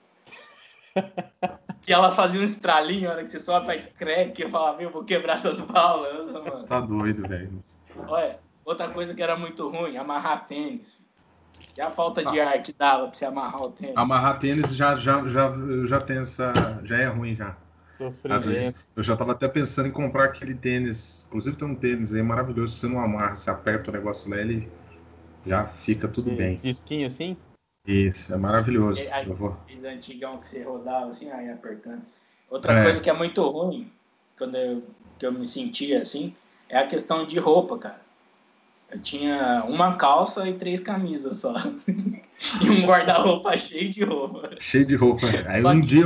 que 1.83 1.93
ela 1.93 2.09
fazia 2.09 2.41
um 2.41 2.43
estralinho 2.43 3.07
na 3.07 3.13
hora 3.13 3.23
que 3.23 3.29
você 3.29 3.39
sobe 3.39 3.67
pra 3.67 3.77
crack, 3.77 4.41
eu 4.41 4.49
falava, 4.49 4.79
meu, 4.79 4.89
vou 4.89 5.03
quebrar 5.03 5.35
essas 5.35 5.61
balanças, 5.61 6.33
mano. 6.33 6.63
Tá 6.63 6.81
doido, 6.81 7.27
velho. 7.27 7.63
Olha, 8.07 8.39
outra 8.65 8.89
coisa 8.89 9.13
que 9.13 9.21
era 9.21 9.38
muito 9.38 9.69
ruim, 9.69 9.95
amarrar 9.95 10.47
tênis. 10.47 10.99
E 11.77 11.81
a 11.81 11.91
falta 11.91 12.25
de 12.25 12.39
ar 12.39 12.59
que 12.63 12.73
dava 12.73 13.07
pra 13.07 13.15
você 13.15 13.25
amarrar 13.25 13.61
o 13.61 13.71
tênis. 13.71 13.95
Amarrar 13.95 14.39
tênis 14.39 14.75
já, 14.75 14.95
já, 14.95 15.27
já, 15.27 15.53
já 15.85 16.01
tem 16.01 16.17
essa. 16.17 16.51
Já 16.83 16.97
é 16.97 17.05
ruim 17.05 17.35
já. 17.35 17.55
eu 18.95 19.03
já 19.03 19.15
tava 19.15 19.33
até 19.33 19.47
pensando 19.47 19.88
em 19.88 19.91
comprar 19.91 20.25
aquele 20.25 20.55
tênis. 20.55 21.25
Inclusive 21.27 21.55
tem 21.55 21.67
um 21.67 21.75
tênis 21.75 22.11
aí 22.11 22.23
maravilhoso 22.23 22.73
que 22.73 22.79
você 22.79 22.88
não 22.88 22.99
amarra, 22.99 23.35
você 23.35 23.49
aperta 23.51 23.91
o 23.91 23.93
negócio 23.93 24.29
lá 24.29 24.38
ele 24.38 24.67
já 25.47 25.65
fica 25.65 26.07
tudo 26.07 26.31
bem. 26.31 26.57
Disquinho 26.57 27.07
assim? 27.07 27.37
Isso, 27.85 28.33
é 28.33 28.37
maravilhoso. 28.37 28.99
É, 28.99 29.25
eu 29.25 29.33
vou... 29.33 29.57
antigão 29.85 30.37
que 30.37 30.45
você 30.45 30.63
rodava 30.63 31.09
assim, 31.09 31.31
aí 31.31 31.49
apertando. 31.49 32.01
Outra 32.49 32.79
é. 32.79 32.83
coisa 32.83 32.99
que 32.99 33.09
é 33.09 33.13
muito 33.13 33.41
ruim, 33.47 33.91
quando 34.37 34.55
eu, 34.55 34.83
que 35.17 35.25
eu 35.25 35.31
me 35.31 35.45
sentia 35.45 36.01
assim, 36.01 36.35
é 36.67 36.77
a 36.77 36.87
questão 36.87 37.25
de 37.25 37.39
roupa, 37.39 37.77
cara. 37.77 38.01
Eu 38.89 38.99
tinha 38.99 39.63
uma 39.65 39.95
calça 39.95 40.47
e 40.47 40.53
três 40.53 40.79
camisas 40.79 41.37
só. 41.37 41.53
e 42.61 42.69
um 42.69 42.85
guarda-roupa 42.85 43.57
cheio 43.57 43.89
de 43.89 44.03
roupa. 44.03 44.51
Cheio 44.59 44.85
de 44.85 44.95
roupa. 44.95 45.27
Aí 45.47 45.61
só 45.61 45.71
um 45.71 45.81
dia. 45.81 46.05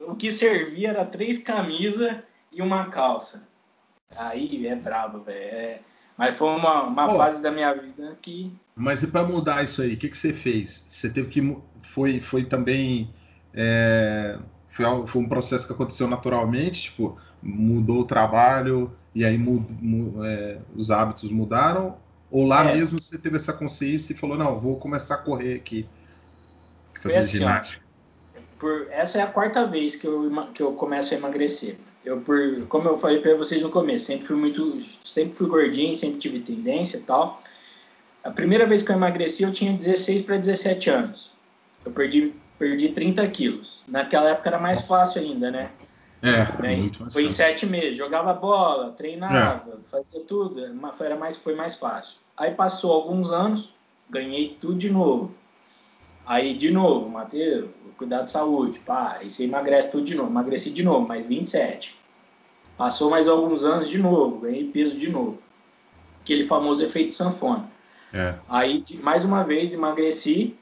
O 0.00 0.14
que 0.14 0.32
servia 0.32 0.90
era 0.90 1.04
três 1.04 1.38
camisas 1.38 2.18
e 2.50 2.60
uma 2.62 2.86
calça. 2.86 3.48
Aí 4.16 4.66
é 4.66 4.74
brabo, 4.74 5.20
velho. 5.20 5.38
É... 5.38 5.80
Mas 6.16 6.36
foi 6.36 6.48
uma, 6.48 6.82
uma 6.82 7.12
oh, 7.12 7.16
fase 7.16 7.42
da 7.42 7.50
minha 7.50 7.72
vida 7.72 8.16
que. 8.20 8.52
Mas 8.76 9.02
e 9.02 9.06
para 9.06 9.24
mudar 9.24 9.62
isso 9.64 9.82
aí, 9.82 9.94
o 9.94 9.96
que, 9.96 10.08
que 10.08 10.16
você 10.16 10.32
fez? 10.32 10.84
Você 10.88 11.08
teve 11.08 11.28
que. 11.28 11.56
Foi, 11.82 12.20
foi 12.20 12.44
também. 12.44 13.12
É... 13.54 14.38
Foi, 14.68 15.06
foi 15.06 15.22
um 15.22 15.28
processo 15.28 15.66
que 15.66 15.72
aconteceu 15.72 16.08
naturalmente, 16.08 16.84
tipo, 16.84 17.18
mudou 17.42 18.00
o 18.00 18.04
trabalho 18.04 18.90
e 19.14 19.24
aí 19.24 19.36
mud, 19.36 19.66
mud, 19.80 20.26
é, 20.26 20.58
os 20.74 20.90
hábitos 20.90 21.30
mudaram? 21.30 21.96
Ou 22.30 22.46
lá 22.46 22.70
é. 22.70 22.76
mesmo 22.76 22.98
você 22.98 23.18
teve 23.18 23.36
essa 23.36 23.52
consciência 23.52 24.14
e 24.14 24.16
falou, 24.16 24.38
não, 24.38 24.58
vou 24.58 24.78
começar 24.78 25.16
a 25.16 25.18
correr 25.18 25.54
aqui, 25.54 25.86
fazer 27.02 27.18
assim, 27.18 27.38
ginástica? 27.38 27.82
Por, 28.58 28.86
essa 28.90 29.18
é 29.18 29.22
a 29.22 29.26
quarta 29.26 29.66
vez 29.66 29.96
que 29.96 30.06
eu, 30.06 30.30
que 30.54 30.62
eu 30.62 30.72
começo 30.72 31.12
a 31.12 31.18
emagrecer. 31.18 31.76
Eu, 32.04 32.20
por, 32.20 32.66
como 32.66 32.88
eu 32.88 32.98
falei 32.98 33.20
para 33.20 33.34
vocês 33.34 33.62
no 33.62 33.70
começo, 33.70 34.06
sempre 34.06 34.26
fui 34.26 34.36
muito, 34.36 34.80
sempre 35.04 35.34
fui 35.34 35.46
gordinho, 35.46 35.94
sempre 35.94 36.18
tive 36.18 36.40
tendência 36.40 36.96
e 36.96 37.02
tal. 37.02 37.42
A 38.24 38.30
primeira 38.30 38.66
vez 38.66 38.82
que 38.82 38.90
eu 38.90 38.96
emagreci, 38.96 39.42
eu 39.42 39.52
tinha 39.52 39.72
16 39.72 40.22
para 40.22 40.36
17 40.36 40.90
anos. 40.90 41.32
Eu 41.84 41.92
perdi, 41.92 42.32
perdi 42.58 42.88
30 42.88 43.26
quilos. 43.28 43.82
Naquela 43.86 44.30
época 44.30 44.48
era 44.48 44.58
mais 44.58 44.78
Nossa. 44.80 44.88
fácil 44.94 45.22
ainda, 45.22 45.50
né? 45.50 45.70
É, 46.22 46.62
né? 46.62 46.80
Foi 47.12 47.24
em 47.24 47.28
sete 47.28 47.66
meses. 47.66 47.98
Jogava 47.98 48.32
bola, 48.32 48.92
treinava, 48.92 49.72
é. 49.72 49.88
fazia 49.90 50.20
tudo. 50.20 50.64
Era 51.00 51.16
mais, 51.16 51.36
foi 51.36 51.54
mais 51.54 51.74
fácil. 51.74 52.18
Aí 52.36 52.52
passou 52.52 52.92
alguns 52.92 53.32
anos, 53.32 53.74
ganhei 54.08 54.56
tudo 54.60 54.76
de 54.76 54.90
novo. 54.90 55.34
Aí, 56.32 56.54
de 56.54 56.70
novo, 56.70 57.10
Matheus, 57.10 57.68
cuidado 57.98 58.24
de 58.24 58.30
saúde, 58.30 58.78
pá, 58.78 59.18
aí 59.20 59.28
você 59.28 59.44
emagrece 59.44 59.90
tudo 59.90 60.02
de 60.02 60.14
novo. 60.14 60.30
Emagreci 60.30 60.70
de 60.70 60.82
novo, 60.82 61.06
mais 61.06 61.26
27. 61.26 61.94
Passou 62.74 63.10
mais 63.10 63.28
alguns 63.28 63.62
anos 63.62 63.86
de 63.86 63.98
novo, 63.98 64.38
ganhei 64.38 64.64
peso 64.64 64.96
de 64.96 65.10
novo. 65.10 65.36
Aquele 66.22 66.46
famoso 66.46 66.82
efeito 66.82 67.12
sanfona. 67.12 67.68
É. 68.14 68.32
Aí, 68.48 68.82
mais 69.02 69.26
uma 69.26 69.42
vez, 69.44 69.74
emagreci. 69.74 70.56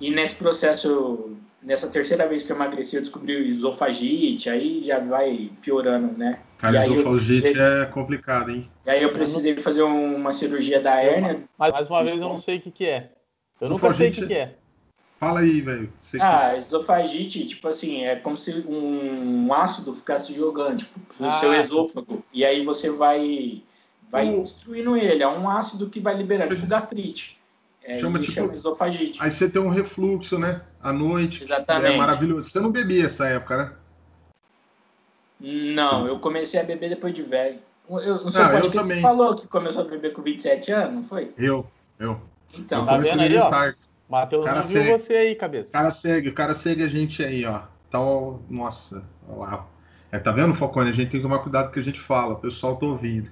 E 0.00 0.10
nesse 0.10 0.34
processo, 0.34 1.36
nessa 1.62 1.86
terceira 1.86 2.26
vez 2.26 2.42
que 2.42 2.50
eu 2.50 2.56
emagreci, 2.56 2.96
eu 2.96 3.02
descobri 3.02 3.48
esofagite, 3.48 4.50
aí 4.50 4.82
já 4.82 4.98
vai 4.98 5.52
piorando, 5.62 6.18
né? 6.18 6.40
Cara, 6.58 6.78
esofagite 6.78 7.40
precisei... 7.40 7.54
é 7.56 7.86
complicado, 7.86 8.50
hein? 8.50 8.68
E 8.84 8.90
aí 8.90 9.00
eu 9.00 9.12
precisei 9.12 9.56
fazer 9.58 9.84
uma 9.84 10.32
cirurgia 10.32 10.80
da 10.80 11.00
hérnia. 11.00 11.44
Mais 11.56 11.88
uma 11.88 12.02
vez, 12.02 12.20
eu 12.20 12.28
não 12.28 12.36
sei 12.36 12.56
o 12.56 12.60
que, 12.60 12.72
que 12.72 12.84
é. 12.84 13.13
Eu 13.60 13.68
nunca 13.68 13.92
sei 13.92 14.10
o 14.10 14.12
que, 14.12 14.26
que 14.26 14.34
é. 14.34 14.54
Fala 15.18 15.40
aí, 15.40 15.60
velho. 15.60 15.92
Ah, 16.20 16.50
que... 16.50 16.58
esofagite, 16.58 17.46
tipo 17.46 17.66
assim, 17.68 18.04
é 18.04 18.16
como 18.16 18.36
se 18.36 18.52
um 18.68 19.52
ácido 19.54 19.94
ficasse 19.94 20.34
jogando 20.34 20.78
tipo, 20.78 21.00
no 21.18 21.28
ah, 21.28 21.32
seu 21.32 21.54
esôfago. 21.54 22.22
E 22.32 22.44
aí 22.44 22.64
você 22.64 22.90
vai, 22.90 23.62
vai 24.10 24.34
o... 24.34 24.42
destruindo 24.42 24.96
ele. 24.96 25.22
É 25.22 25.28
um 25.28 25.48
ácido 25.48 25.88
que 25.88 26.00
vai 26.00 26.14
liberando, 26.14 26.54
tipo 26.54 26.66
gastrite. 26.66 27.38
É, 27.82 27.94
chama, 28.00 28.18
tipo, 28.18 28.32
chama 28.32 28.54
esofagite. 28.54 29.18
Aí 29.22 29.30
você 29.30 29.48
tem 29.48 29.60
um 29.60 29.68
refluxo, 29.68 30.38
né? 30.38 30.62
À 30.82 30.92
noite. 30.92 31.42
Exatamente. 31.42 31.94
É 31.94 31.96
maravilhoso. 31.96 32.48
Você 32.48 32.60
não 32.60 32.72
bebia 32.72 33.06
essa 33.06 33.28
época, 33.28 33.56
né? 33.56 33.72
Não, 35.40 36.02
Sim. 36.02 36.08
eu 36.08 36.18
comecei 36.18 36.58
a 36.58 36.64
beber 36.64 36.88
depois 36.88 37.14
de 37.14 37.22
velho. 37.22 37.58
Eu, 37.88 38.24
não 38.24 38.30
sei 38.30 38.42
não, 38.42 38.70
você 38.70 39.00
falou 39.00 39.36
que 39.36 39.46
começou 39.46 39.82
a 39.82 39.86
beber 39.86 40.12
com 40.14 40.22
27 40.22 40.72
anos, 40.72 40.94
não 40.94 41.04
foi? 41.04 41.32
Eu, 41.36 41.66
eu. 41.98 42.18
Então, 42.56 42.84
tá 42.84 42.96
vendo 42.98 43.20
ó? 43.38 43.74
Viu 44.82 44.98
você 44.98 45.14
aí, 45.14 45.34
cabeça. 45.34 45.70
O 45.70 45.72
cara 45.72 45.90
segue, 45.90 46.28
o 46.28 46.34
cara 46.34 46.54
segue 46.54 46.82
a 46.82 46.88
gente 46.88 47.22
aí, 47.22 47.44
ó. 47.44 47.62
Então, 47.88 48.42
nossa, 48.50 49.04
olha 49.28 49.38
lá. 49.38 49.66
É, 50.12 50.18
tá 50.18 50.30
vendo, 50.30 50.54
Falcone? 50.54 50.90
A 50.90 50.92
gente 50.92 51.10
tem 51.10 51.20
que 51.20 51.26
tomar 51.26 51.40
cuidado 51.40 51.64
com 51.64 51.70
o 51.70 51.72
que 51.74 51.80
a 51.80 51.82
gente 51.82 52.00
fala, 52.00 52.34
o 52.34 52.38
pessoal 52.38 52.76
tá 52.76 52.86
ouvindo. 52.86 53.30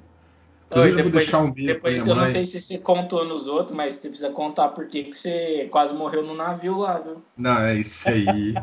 Oi, 0.74 0.88
depois, 0.88 0.96
eu 0.96 1.02
vou 1.02 1.12
deixar 1.12 1.38
um 1.40 1.50
depois 1.50 2.06
eu 2.06 2.16
mãe. 2.16 2.24
não 2.24 2.32
sei 2.32 2.46
se 2.46 2.60
você 2.60 2.78
contou 2.78 3.24
nos 3.26 3.46
outros, 3.46 3.76
mas 3.76 3.94
você 3.94 4.08
precisa 4.08 4.30
contar 4.30 4.68
porque 4.68 5.04
que 5.04 5.16
você 5.16 5.68
quase 5.70 5.94
morreu 5.94 6.22
no 6.24 6.34
navio 6.34 6.78
lá, 6.78 6.98
viu? 6.98 7.22
Não, 7.36 7.58
é 7.60 7.76
isso 7.76 8.08
aí. 8.08 8.54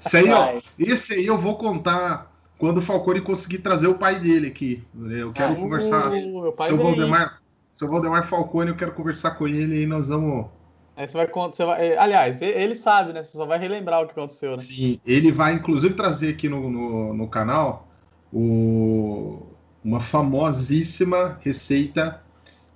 isso 0.00 0.16
aí, 0.16 0.30
ó. 0.30 0.60
Esse 0.78 1.14
aí 1.14 1.26
eu 1.26 1.36
vou 1.36 1.56
contar 1.56 2.32
quando 2.56 2.78
o 2.78 2.82
Falcone 2.82 3.20
conseguir 3.20 3.58
trazer 3.58 3.86
o 3.86 3.94
pai 3.94 4.18
dele 4.18 4.46
aqui. 4.46 4.82
Eu 5.10 5.32
quero 5.32 5.52
ah, 5.52 5.56
conversar. 5.56 6.10
O 6.10 6.54
seu 6.62 6.76
Valdemar, 6.78 7.41
seu 7.74 7.88
Valdemar 7.88 8.26
Falcone, 8.26 8.70
eu 8.70 8.76
quero 8.76 8.92
conversar 8.92 9.32
com 9.32 9.46
ele 9.48 9.82
e 9.82 9.86
nós 9.86 10.08
vamos 10.08 10.46
Aí 10.94 11.08
você 11.08 11.16
vai, 11.16 11.26
você 11.26 11.64
vai. 11.64 11.88
Eh, 11.88 11.98
aliás, 11.98 12.42
ele 12.42 12.74
sabe, 12.74 13.12
né? 13.12 13.22
Você 13.22 13.36
só 13.36 13.46
vai 13.46 13.58
relembrar 13.58 14.02
o 14.02 14.06
que 14.06 14.12
aconteceu, 14.12 14.52
né? 14.52 14.58
Sim, 14.58 15.00
ele 15.06 15.32
vai 15.32 15.54
inclusive 15.54 15.94
trazer 15.94 16.28
aqui 16.28 16.48
no, 16.48 16.68
no, 16.68 17.14
no 17.14 17.28
canal 17.28 17.88
o, 18.32 19.42
uma 19.82 20.00
famosíssima 20.00 21.38
receita 21.40 22.22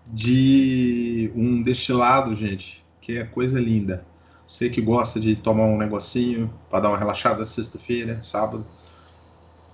de 0.06 1.30
um 1.34 1.62
destilado, 1.62 2.34
gente, 2.34 2.84
que 3.00 3.18
é 3.18 3.24
coisa 3.24 3.60
linda. 3.60 4.04
Você 4.46 4.70
que 4.70 4.80
gosta 4.80 5.18
de 5.20 5.36
tomar 5.36 5.64
um 5.64 5.76
negocinho 5.76 6.52
para 6.70 6.80
dar 6.80 6.88
uma 6.88 6.98
relaxada 6.98 7.44
sexta-feira, 7.44 8.22
sábado. 8.22 8.66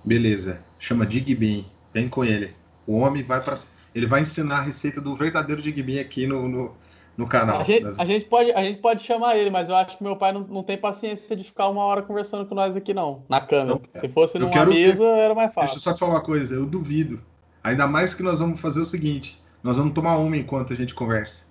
Beleza, 0.02 0.60
chama 0.80 1.06
Digbin, 1.06 1.66
vem 1.92 2.08
com 2.08 2.24
ele. 2.24 2.54
O 2.86 2.96
homem 2.96 3.22
vai 3.22 3.40
para 3.40 3.56
ele 3.94 4.06
vai 4.06 4.22
ensinar 4.22 4.58
a 4.58 4.62
receita 4.62 5.00
do 5.00 5.14
verdadeiro 5.14 5.62
Digbin 5.62 5.98
aqui 5.98 6.26
no, 6.26 6.48
no, 6.48 6.76
no 7.16 7.26
canal. 7.26 7.60
A 7.60 7.64
gente, 7.64 7.86
a 7.98 8.04
gente, 8.04 8.24
pode, 8.26 8.52
a 8.52 8.64
gente 8.64 8.80
pode 8.80 9.02
chamar 9.02 9.36
ele, 9.36 9.50
mas 9.50 9.68
eu 9.68 9.76
acho 9.76 9.96
que 9.96 10.02
meu 10.02 10.16
pai 10.16 10.32
não, 10.32 10.40
não 10.42 10.62
tem 10.62 10.78
paciência 10.78 11.36
de 11.36 11.44
ficar 11.44 11.68
uma 11.68 11.84
hora 11.84 12.02
conversando 12.02 12.46
com 12.46 12.54
nós 12.54 12.76
aqui, 12.76 12.94
não, 12.94 13.24
na 13.28 13.40
câmera. 13.40 13.80
Se 13.94 14.08
fosse 14.08 14.38
numa 14.38 14.66
mesa, 14.66 15.04
era 15.04 15.34
mais 15.34 15.52
fácil. 15.52 15.74
Deixa 15.74 15.78
eu 15.78 15.92
só 15.92 15.94
te 15.94 16.00
falar 16.00 16.12
uma 16.12 16.22
coisa, 16.22 16.54
eu 16.54 16.66
duvido. 16.66 17.22
Ainda 17.62 17.86
mais 17.86 18.14
que 18.14 18.22
nós 18.22 18.38
vamos 18.38 18.60
fazer 18.60 18.80
o 18.80 18.86
seguinte: 18.86 19.40
nós 19.62 19.76
vamos 19.76 19.92
tomar 19.92 20.16
uma 20.16 20.36
enquanto 20.36 20.72
a 20.72 20.76
gente 20.76 20.94
conversa. 20.94 21.46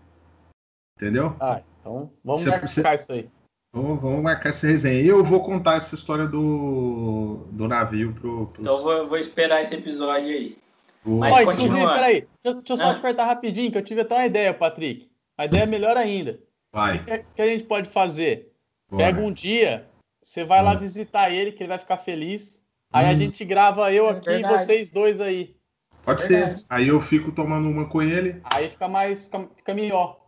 Entendeu? 0.97 1.35
Ah, 1.39 1.61
então 1.79 2.11
vamos 2.23 2.45
marcar 2.45 2.67
você... 2.67 2.95
isso 2.95 3.11
aí. 3.11 3.29
Vamos, 3.73 4.01
vamos, 4.01 4.21
marcar 4.21 4.49
essa 4.49 4.67
resenha. 4.67 5.01
Eu 5.01 5.23
vou 5.23 5.41
contar 5.41 5.75
essa 5.75 5.95
história 5.95 6.27
do, 6.27 7.47
do 7.51 7.67
navio 7.69 8.13
pro. 8.13 8.47
Pros... 8.47 8.59
Então 8.59 8.83
vou, 8.83 9.07
vou 9.07 9.17
esperar 9.17 9.61
esse 9.61 9.73
episódio 9.73 10.27
aí. 10.27 10.57
Mas 11.03 11.33
Ó, 11.33 11.41
inclusive, 11.41 11.85
peraí, 11.87 12.27
deixa, 12.43 12.59
deixa 12.59 12.73
eu 12.73 12.77
só 12.77 12.91
ah. 12.91 12.93
te 12.93 12.99
apertar 12.99 13.25
rapidinho, 13.25 13.71
que 13.71 13.77
eu 13.77 13.83
tive 13.83 14.01
até 14.01 14.15
uma 14.15 14.25
ideia, 14.25 14.53
Patrick. 14.53 15.09
A 15.37 15.45
ideia 15.45 15.63
é 15.63 15.67
melhor 15.67 15.97
ainda. 15.97 16.39
Vai. 16.71 16.97
O 16.97 17.05
que, 17.05 17.25
que 17.35 17.41
a 17.41 17.47
gente 17.47 17.63
pode 17.63 17.89
fazer? 17.89 18.53
Bora. 18.89 19.05
Pega 19.05 19.21
um 19.21 19.31
dia, 19.31 19.87
você 20.21 20.43
vai 20.43 20.61
hum. 20.61 20.65
lá 20.65 20.75
visitar 20.75 21.31
ele, 21.31 21.51
que 21.51 21.63
ele 21.63 21.69
vai 21.69 21.79
ficar 21.79 21.97
feliz. 21.97 22.61
Aí 22.93 23.05
hum. 23.05 23.09
a 23.09 23.15
gente 23.15 23.43
grava 23.43 23.91
eu 23.91 24.07
aqui 24.07 24.29
e 24.29 24.43
vocês 24.43 24.89
dois 24.89 25.19
aí. 25.19 25.55
Pode 26.03 26.27
Verdade. 26.27 26.59
ser. 26.59 26.65
Aí 26.69 26.87
eu 26.87 27.01
fico 27.01 27.31
tomando 27.31 27.69
uma 27.69 27.85
com 27.85 28.01
ele. 28.01 28.41
Aí 28.43 28.69
fica 28.69 28.87
mais, 28.87 29.25
fica, 29.25 29.47
fica 29.55 29.73
melhor. 29.73 30.19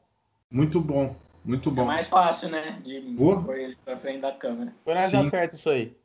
Muito 0.49 0.79
bom, 0.79 1.15
muito 1.43 1.71
bom. 1.71 1.83
É 1.83 1.85
mais 1.85 2.07
fácil, 2.07 2.49
né? 2.49 2.79
De 2.83 3.01
pôr 3.17 3.57
ele 3.57 3.75
pra 3.83 3.97
frente 3.97 4.21
da 4.21 4.31
câmera. 4.31 4.73
Foi 4.83 4.93
nós 4.93 5.11
dar 5.11 5.25
certo 5.25 5.53
isso 5.53 5.69
aí. 5.69 5.95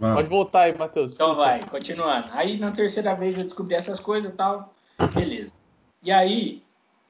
Vamos. 0.00 0.16
Pode 0.16 0.28
voltar 0.30 0.62
aí, 0.62 0.76
Matheus. 0.76 1.12
Então 1.12 1.36
vai, 1.36 1.60
continuando. 1.62 2.28
Aí 2.32 2.58
na 2.58 2.72
terceira 2.72 3.14
vez 3.14 3.36
eu 3.36 3.44
descobri 3.44 3.74
essas 3.74 4.00
coisas 4.00 4.32
e 4.32 4.34
tal. 4.34 4.72
Beleza. 5.14 5.52
E 6.02 6.10
aí, 6.10 6.62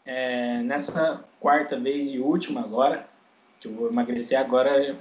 é, 0.04 0.58
nessa 0.62 1.24
quarta 1.38 1.78
vez 1.78 2.08
e 2.08 2.18
última 2.18 2.60
agora, 2.60 3.06
que 3.60 3.68
eu 3.68 3.72
vou 3.72 3.88
emagrecer 3.88 4.38
agora, 4.38 4.98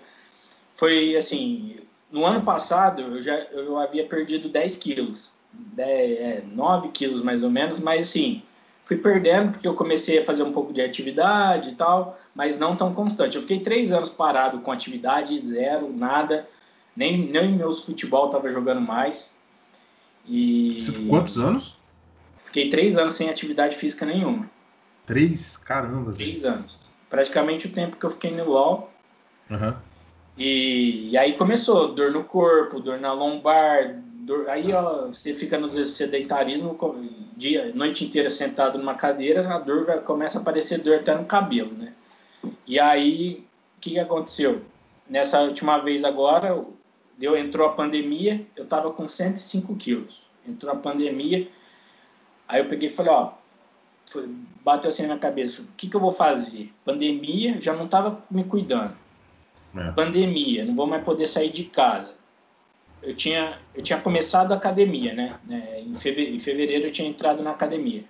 foi 0.72 1.16
assim, 1.16 1.78
no 2.12 2.24
ano 2.24 2.44
passado 2.44 3.02
eu 3.02 3.24
já 3.24 3.36
eu 3.52 3.80
havia 3.80 4.06
perdido 4.06 4.50
10 4.50 4.78
quilos, 4.78 5.32
10, 5.52 6.20
é, 6.20 6.44
9 6.46 6.90
quilos 6.90 7.24
mais 7.24 7.42
ou 7.42 7.50
menos, 7.50 7.80
mas 7.80 8.08
assim, 8.08 8.44
fui 8.84 8.98
perdendo 8.98 9.54
porque 9.54 9.68
eu 9.68 9.74
comecei 9.74 10.20
a 10.20 10.26
fazer 10.26 10.44
um 10.44 10.54
pouco 10.54 10.72
de 10.72 10.82
atividade 10.82 11.70
e 11.70 11.76
tal, 11.76 12.16
mas 12.36 12.60
não 12.60 12.76
tão 12.76 12.94
constante. 12.94 13.36
Eu 13.36 13.42
fiquei 13.42 13.62
três 13.62 13.92
anos 13.92 14.10
parado 14.10 14.60
com 14.60 14.72
atividade, 14.72 15.40
zero, 15.40 15.92
nada, 15.92 16.48
Nem, 17.00 17.32
nem 17.32 17.56
meus 17.56 17.86
futebol 17.86 18.30
tava 18.30 18.52
jogando 18.52 18.82
mais. 18.82 19.34
E... 20.28 20.82
Você 20.82 20.92
quantos 21.08 21.38
anos? 21.38 21.78
Fiquei 22.44 22.70
três 22.70 22.98
anos 22.98 23.14
sem 23.14 23.30
atividade 23.30 23.78
física 23.78 24.06
nenhuma. 24.06 24.52
Três? 25.06 25.56
Caramba. 25.56 26.12
Três 26.12 26.44
anos. 26.44 26.78
Praticamente 27.10 27.68
o 27.68 27.72
tempo 27.72 27.96
que 27.96 28.06
eu 28.06 28.10
fiquei 28.10 28.32
no 28.32 28.50
LOL. 28.50 28.92
Uhum. 29.50 29.74
E, 30.38 31.12
e, 31.12 31.18
aí 31.18 31.38
começou 31.38 31.94
dor 31.94 32.12
no 32.12 32.26
corpo, 32.26 32.82
dor 32.82 33.00
na 33.00 33.14
lombar, 33.14 33.96
dor, 34.26 34.50
aí 34.50 34.74
ó, 34.74 35.08
você 35.08 35.34
fica 35.34 35.58
no 35.58 35.70
sedentarismo, 35.70 36.78
dia, 37.38 37.72
noite 37.74 38.04
inteira 38.04 38.30
sentado 38.30 38.78
numa 38.78 38.96
cadeira, 38.96 39.48
a 39.48 39.58
dor 39.58 39.86
vai, 39.86 40.02
começa 40.02 40.38
a 40.38 40.42
aparecer 40.42 40.80
dor 40.80 40.96
até 40.96 41.16
no 41.16 41.26
cabelo, 41.26 41.72
né? 41.74 41.94
E 42.68 42.78
aí, 42.78 43.46
o 43.78 43.80
que, 43.80 43.92
que 43.92 44.00
aconteceu? 44.00 44.62
Nessa 45.10 45.42
última 45.42 45.78
vez 45.78 46.04
agora, 46.04 46.64
deu, 47.20 47.38
entrou 47.38 47.68
a 47.68 47.74
pandemia, 47.74 48.46
eu 48.56 48.66
tava 48.66 48.92
com 48.92 49.08
105 49.08 49.76
quilos. 49.76 50.24
Entrou 50.48 50.72
a 50.74 50.76
pandemia, 50.76 51.48
aí 52.48 52.62
eu 52.62 52.66
peguei 52.66 52.90
e 52.90 52.92
falei, 52.92 53.12
ó, 53.12 53.34
foi, 54.08 54.28
bateu 54.64 54.90
assim 54.90 55.04
na 55.04 55.10
minha 55.10 55.20
cabeça, 55.20 55.62
o 55.62 55.66
que, 55.78 55.88
que 55.88 55.96
eu 55.96 56.00
vou 56.00 56.12
fazer? 56.12 56.74
Pandemia, 56.84 57.62
já 57.62 57.74
não 57.74 57.88
tava 57.88 58.24
me 58.32 58.44
cuidando. 58.44 58.96
É. 59.76 59.92
Pandemia, 59.92 60.66
não 60.66 60.76
vou 60.76 60.88
mais 60.88 61.04
poder 61.04 61.28
sair 61.28 61.52
de 61.52 61.66
casa 61.66 62.18
eu 63.02 63.16
tinha, 63.16 63.58
eu 63.74 63.82
tinha 63.82 64.00
começado 64.00 64.52
a 64.52 64.56
academia, 64.56 65.14
né? 65.14 65.40
É, 65.50 65.82
em, 65.82 65.96
fevereiro, 65.96 66.36
em 66.36 66.40
fevereiro 66.40 66.88
eu 66.88 66.92
tinha 66.92 67.08
entrado 67.08 67.42
na 67.42 67.52
academia. 67.52 68.04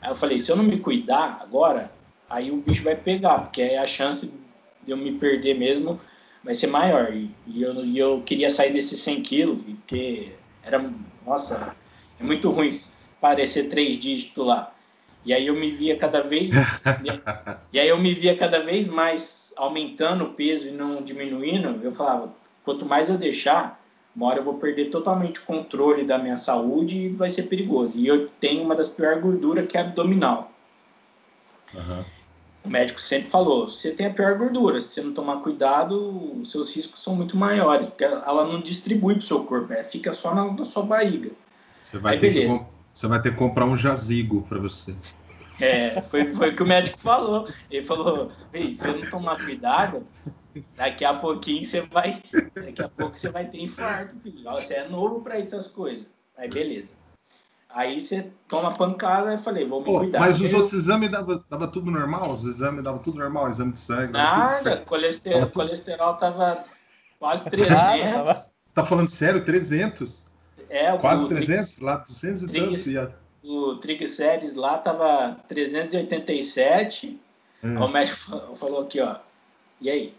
Aí 0.00 0.10
eu 0.10 0.14
falei, 0.14 0.38
se 0.38 0.50
eu 0.50 0.56
não 0.56 0.64
me 0.64 0.78
cuidar 0.78 1.38
agora, 1.40 1.92
aí 2.28 2.50
o 2.50 2.56
bicho 2.56 2.82
vai 2.82 2.96
pegar, 2.96 3.38
porque 3.40 3.62
aí 3.62 3.76
a 3.76 3.86
chance 3.86 4.32
de 4.82 4.90
eu 4.90 4.96
me 4.96 5.12
perder 5.12 5.54
mesmo 5.54 6.00
vai 6.44 6.54
ser 6.54 6.66
maior. 6.68 7.12
E, 7.12 7.30
e 7.46 7.62
eu, 7.62 7.84
e 7.84 7.98
eu 7.98 8.22
queria 8.24 8.50
sair 8.50 8.72
desses 8.72 9.00
100 9.00 9.22
quilos, 9.22 9.62
porque 9.62 10.32
era, 10.62 10.92
nossa, 11.26 11.74
é 12.20 12.22
muito 12.22 12.50
ruim 12.50 12.70
parecer 13.20 13.68
três 13.68 13.98
dígitos 13.98 14.46
lá. 14.46 14.72
E 15.24 15.32
aí 15.32 15.46
eu 15.46 15.54
me 15.54 15.70
via 15.70 15.96
cada 15.96 16.20
vez, 16.20 16.50
e 17.72 17.80
aí 17.80 17.88
eu 17.88 17.98
me 17.98 18.12
via 18.12 18.36
cada 18.36 18.60
vez 18.60 18.86
mais 18.86 19.54
aumentando 19.56 20.24
o 20.24 20.34
peso 20.34 20.68
e 20.68 20.70
não 20.70 21.02
diminuindo. 21.02 21.80
Eu 21.82 21.92
falava, 21.92 22.34
quanto 22.62 22.84
mais 22.84 23.08
eu 23.08 23.16
deixar, 23.16 23.82
uma 24.14 24.26
hora 24.26 24.40
eu 24.40 24.44
vou 24.44 24.54
perder 24.54 24.90
totalmente 24.90 25.40
o 25.40 25.44
controle 25.44 26.04
da 26.04 26.18
minha 26.18 26.36
saúde 26.36 26.98
e 26.98 27.08
vai 27.08 27.30
ser 27.30 27.44
perigoso. 27.44 27.98
E 27.98 28.06
eu 28.06 28.28
tenho 28.28 28.62
uma 28.62 28.76
das 28.76 28.88
piores 28.88 29.22
gorduras 29.22 29.66
que 29.66 29.78
é 29.78 29.80
abdominal. 29.80 30.52
Uhum. 31.72 32.04
O 32.64 32.68
médico 32.68 33.00
sempre 33.00 33.30
falou: 33.30 33.68
você 33.68 33.90
tem 33.92 34.06
a 34.06 34.12
pior 34.12 34.36
gordura, 34.38 34.80
se 34.80 34.88
você 34.88 35.02
não 35.02 35.12
tomar 35.12 35.42
cuidado, 35.42 36.40
os 36.40 36.50
seus 36.50 36.74
riscos 36.74 37.02
são 37.02 37.14
muito 37.14 37.36
maiores, 37.36 37.86
porque 37.88 38.04
ela 38.04 38.44
não 38.44 38.60
distribui 38.60 39.14
para 39.14 39.22
o 39.22 39.26
seu 39.26 39.44
corpo, 39.44 39.72
ela 39.72 39.84
fica 39.84 40.12
só 40.12 40.34
na, 40.34 40.50
na 40.52 40.64
sua 40.64 40.82
barriga. 40.84 41.30
Você 41.80 41.98
vai, 41.98 42.14
Aí, 42.14 42.20
ter 42.20 42.32
beleza. 42.32 42.58
que, 42.58 42.66
você 42.92 43.06
vai 43.06 43.20
ter 43.20 43.30
que 43.32 43.36
comprar 43.36 43.66
um 43.66 43.76
jazigo 43.76 44.42
para 44.48 44.58
você. 44.58 44.94
É, 45.60 46.00
foi, 46.02 46.32
foi 46.34 46.50
o 46.50 46.56
que 46.56 46.62
o 46.62 46.66
médico 46.66 46.98
falou. 46.98 47.48
Ele 47.70 47.86
falou: 47.86 48.32
se 48.52 48.74
você 48.76 48.92
não 48.92 49.10
tomar 49.10 49.36
cuidado, 49.44 50.04
Daqui 50.76 51.04
a 51.04 51.14
pouquinho 51.14 51.64
você 51.64 51.80
vai. 51.82 52.22
Daqui 52.54 52.82
a 52.82 52.88
pouco 52.88 53.16
você 53.16 53.28
vai 53.28 53.46
ter 53.46 53.60
infarto, 53.60 54.14
filho. 54.20 54.44
Você 54.44 54.74
é 54.74 54.88
novo 54.88 55.20
para 55.20 55.38
essas 55.38 55.66
coisas. 55.66 56.06
Aí 56.36 56.48
beleza. 56.48 56.92
Aí 57.74 58.00
você 58.00 58.30
toma 58.46 58.72
pancada 58.72 59.34
e 59.34 59.38
falei, 59.38 59.66
vou 59.66 59.80
me 59.80 59.86
Pô, 59.86 59.98
cuidar. 59.98 60.20
Mas 60.20 60.40
os 60.40 60.52
outros 60.52 60.72
exames 60.72 61.10
dava, 61.10 61.44
dava 61.50 61.66
tudo 61.66 61.90
normal? 61.90 62.32
Os 62.32 62.44
exames 62.44 62.84
dava 62.84 63.00
tudo 63.00 63.18
normal, 63.18 63.50
exame 63.50 63.72
de 63.72 63.80
sangue. 63.80 64.12
Nada, 64.12 64.76
colesterol, 64.86 65.40
tava 65.40 65.52
colesterol 65.52 66.14
tava 66.14 66.64
quase 67.18 67.44
300. 67.50 67.76
Ah, 67.76 68.32
Você 68.32 68.52
tá 68.72 68.84
falando 68.84 69.08
sério? 69.08 69.44
300? 69.44 70.24
É, 70.70 70.96
quase 70.98 71.28
300? 71.28 71.80
Lá 71.80 71.96
200 71.96 72.42
e 72.44 72.46
tantos. 72.46 72.86
O 73.42 73.74
triglicérides 73.76 74.54
lá 74.54 74.78
tava 74.78 75.36
387. 75.48 77.20
Hum. 77.62 77.76
Aí 77.76 77.82
o 77.82 77.88
médico 77.88 78.54
falou 78.54 78.82
aqui, 78.82 79.00
ó. 79.00 79.16
E 79.80 79.90
aí? 79.90 80.14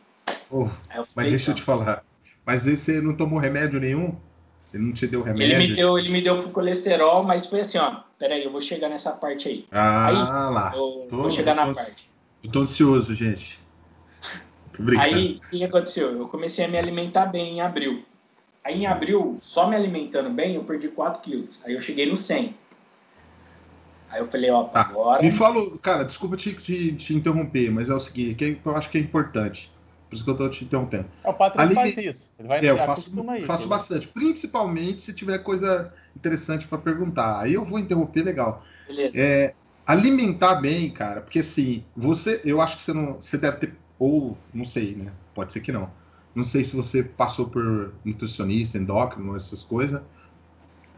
Oh, 0.51 0.67
mas 1.15 1.29
deixa 1.29 1.51
eu 1.51 1.55
te 1.55 1.61
falar. 1.61 2.03
Mas 2.45 2.67
esse 2.67 2.99
não 2.99 3.15
tomou 3.15 3.39
remédio 3.39 3.79
nenhum? 3.79 4.15
Ele 4.75 4.83
não 4.83 4.91
te 4.91 5.07
deu 5.07 5.23
remédio? 5.23 5.55
Ele 5.55 5.67
me 5.67 5.73
deu, 5.73 5.97
ele 5.97 6.11
me 6.11 6.21
deu 6.21 6.41
pro 6.41 6.49
colesterol, 6.49 7.23
mas 7.23 7.45
foi 7.45 7.61
assim, 7.61 7.77
ó. 7.77 8.01
Peraí, 8.19 8.43
eu 8.43 8.51
vou 8.51 8.59
chegar 8.59 8.89
nessa 8.89 9.13
parte 9.13 9.47
aí. 9.47 9.65
Ah, 9.71 10.07
aí, 10.07 10.13
lá. 10.53 10.73
Eu 10.75 11.07
tô, 11.09 11.17
vou 11.21 11.31
chegar 11.31 11.55
na 11.55 11.67
tô, 11.67 11.73
parte. 11.73 12.09
Eu 12.43 12.51
tô 12.51 12.59
ansioso, 12.59 13.13
gente. 13.13 13.57
Aí, 14.99 15.39
o 15.41 15.49
que 15.49 15.63
aconteceu? 15.63 16.11
Eu 16.11 16.27
comecei 16.27 16.65
a 16.65 16.67
me 16.67 16.77
alimentar 16.77 17.27
bem 17.27 17.53
em 17.53 17.61
abril. 17.61 18.03
Aí, 18.65 18.81
em 18.81 18.85
abril, 18.85 19.37
só 19.39 19.65
me 19.65 19.77
alimentando 19.77 20.29
bem, 20.29 20.55
eu 20.55 20.63
perdi 20.65 20.89
4 20.89 21.21
quilos. 21.21 21.61
Aí, 21.63 21.73
eu 21.73 21.79
cheguei 21.79 22.05
no 22.05 22.17
100. 22.17 22.53
Aí 24.09 24.19
eu 24.19 24.27
falei, 24.27 24.49
ó, 24.51 24.65
tá. 24.65 24.81
agora... 24.81 25.23
Me 25.23 25.31
falou, 25.31 25.77
cara, 25.77 26.03
desculpa 26.03 26.35
te, 26.35 26.53
te, 26.53 26.91
te 26.93 27.13
interromper, 27.13 27.71
mas 27.71 27.89
é 27.89 27.93
o 27.93 27.99
seguinte, 27.99 28.35
que 28.35 28.59
eu 28.65 28.75
acho 28.75 28.89
que 28.89 28.97
é 28.97 29.01
importante. 29.01 29.71
Por 30.15 30.17
isso 30.17 30.23
que 30.23 30.29
eu 30.29 30.33
estou 30.33 30.49
te 30.49 30.63
interrompendo. 30.63 31.05
É, 31.23 31.29
o 31.29 31.33
Patrick 31.33 31.61
Ali, 31.61 31.75
faz 31.75 31.97
isso. 31.97 32.33
Ele 32.39 32.47
vai 32.47 32.65
é, 32.65 32.71
eu 32.71 32.77
faço, 32.77 33.11
faço 33.45 33.67
bastante. 33.67 34.07
Principalmente 34.07 35.01
se 35.01 35.13
tiver 35.13 35.39
coisa 35.39 35.93
interessante 36.15 36.67
para 36.67 36.77
perguntar. 36.77 37.39
Aí 37.41 37.53
eu 37.53 37.65
vou 37.65 37.77
interromper 37.77 38.23
legal. 38.23 38.63
Beleza. 38.87 39.19
É, 39.19 39.53
alimentar 39.85 40.55
bem, 40.55 40.89
cara, 40.89 41.21
porque 41.21 41.39
assim, 41.39 41.83
você, 41.95 42.41
eu 42.45 42.61
acho 42.61 42.77
que 42.77 42.81
você 42.81 42.93
não, 42.93 43.15
você 43.15 43.37
deve 43.37 43.57
ter, 43.57 43.75
ou 43.99 44.37
não 44.53 44.63
sei, 44.63 44.95
né? 44.95 45.11
Pode 45.33 45.51
ser 45.51 45.59
que 45.59 45.71
não. 45.71 45.89
Não 46.33 46.43
sei 46.43 46.63
se 46.63 46.75
você 46.75 47.03
passou 47.03 47.47
por 47.47 47.93
nutricionista, 48.03 48.77
endócrino, 48.77 49.35
essas 49.35 49.61
coisas. 49.61 50.01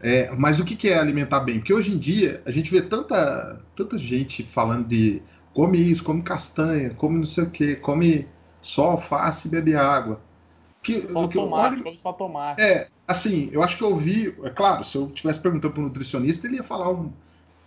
É, 0.00 0.30
mas 0.30 0.60
o 0.60 0.64
que, 0.64 0.76
que 0.76 0.88
é 0.88 0.98
alimentar 0.98 1.40
bem? 1.40 1.58
Porque 1.58 1.74
hoje 1.74 1.92
em 1.92 1.98
dia 1.98 2.40
a 2.46 2.50
gente 2.50 2.70
vê 2.70 2.80
tanta, 2.80 3.60
tanta 3.74 3.98
gente 3.98 4.44
falando 4.44 4.86
de 4.86 5.20
come 5.52 5.78
isso, 5.90 6.04
come 6.04 6.22
castanha, 6.22 6.90
come 6.90 7.16
não 7.16 7.24
sei 7.24 7.44
o 7.44 7.50
que, 7.50 7.74
come 7.76 8.28
só 8.68 8.90
alface 8.90 9.48
e 9.48 9.50
beber 9.50 9.76
água. 9.76 10.20
Que, 10.82 11.06
só 11.06 11.26
que 11.26 11.34
tomate, 11.34 11.82
olho, 11.82 11.98
só 11.98 12.12
tomate. 12.12 12.60
É, 12.60 12.88
assim, 13.06 13.48
eu 13.50 13.62
acho 13.62 13.78
que 13.78 13.82
eu 13.82 13.88
ouvi, 13.88 14.36
é 14.44 14.50
claro, 14.50 14.84
se 14.84 14.94
eu 14.96 15.06
estivesse 15.06 15.40
perguntando 15.40 15.72
para 15.72 15.80
um 15.80 15.86
nutricionista, 15.86 16.46
ele 16.46 16.56
ia 16.56 16.62
falar 16.62 16.90
um, 16.90 17.10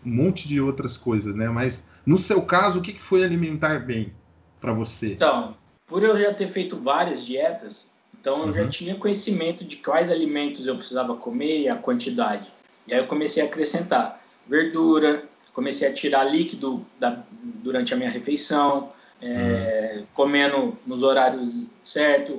um, 0.06 0.12
monte 0.12 0.47
de 0.47 0.62
outras 0.62 0.97
coisas, 0.97 1.36
né? 1.36 1.49
Mas 1.49 1.84
no 2.06 2.20
seu 2.20 2.43
caso, 2.43 2.80
o 2.80 2.82
que, 2.84 2.93
que 2.93 3.02
foi 3.02 3.24
alimentar 3.24 3.80
bem 3.80 4.14
para 4.60 4.74
você? 4.74 5.14
Então, 5.14 5.56
por 5.88 6.04
eu 6.04 6.18
já 6.22 6.34
ter 6.36 6.47
feito 6.47 6.78
várias 6.78 7.26
dietas, 7.26 7.91
então 8.20 8.41
eu 8.41 8.45
uhum. 8.45 8.54
já 8.54 8.68
tinha 8.68 8.95
conhecimento 8.95 9.66
de 9.66 9.78
quais 9.78 10.12
alimentos 10.12 10.68
eu 10.68 10.78
precisava 10.78 11.16
comer 11.16 11.62
e 11.62 11.68
a 11.68 11.76
quantidade. 11.76 12.52
E 12.88 12.93
aí 12.93 12.99
eu 12.99 13.08
comecei 13.08 13.41
a 13.41 13.47
acrescentar 13.47 14.22
verdura, 14.47 15.26
comecei 15.52 15.88
a 15.88 15.93
tirar 15.93 16.26
líquido 16.26 16.86
da, 16.99 17.24
durante 17.41 17.91
a 17.93 17.97
minha 17.97 18.10
refeição, 18.10 18.91
é, 19.22 20.00
hum. 20.00 20.06
comendo 20.14 20.78
nos 20.86 21.04
horários 21.04 21.68
certos, 21.84 22.38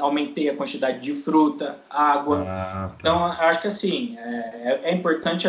aumentei 0.00 0.48
a 0.48 0.56
quantidade 0.56 1.00
de 1.00 1.14
fruta, 1.14 1.78
água. 1.88 2.44
Ah, 2.46 2.88
tá. 2.90 2.96
Então, 2.98 3.24
acho 3.24 3.60
que 3.60 3.66
assim, 3.68 4.16
é, 4.18 4.80
é 4.84 4.94
importante 4.94 5.46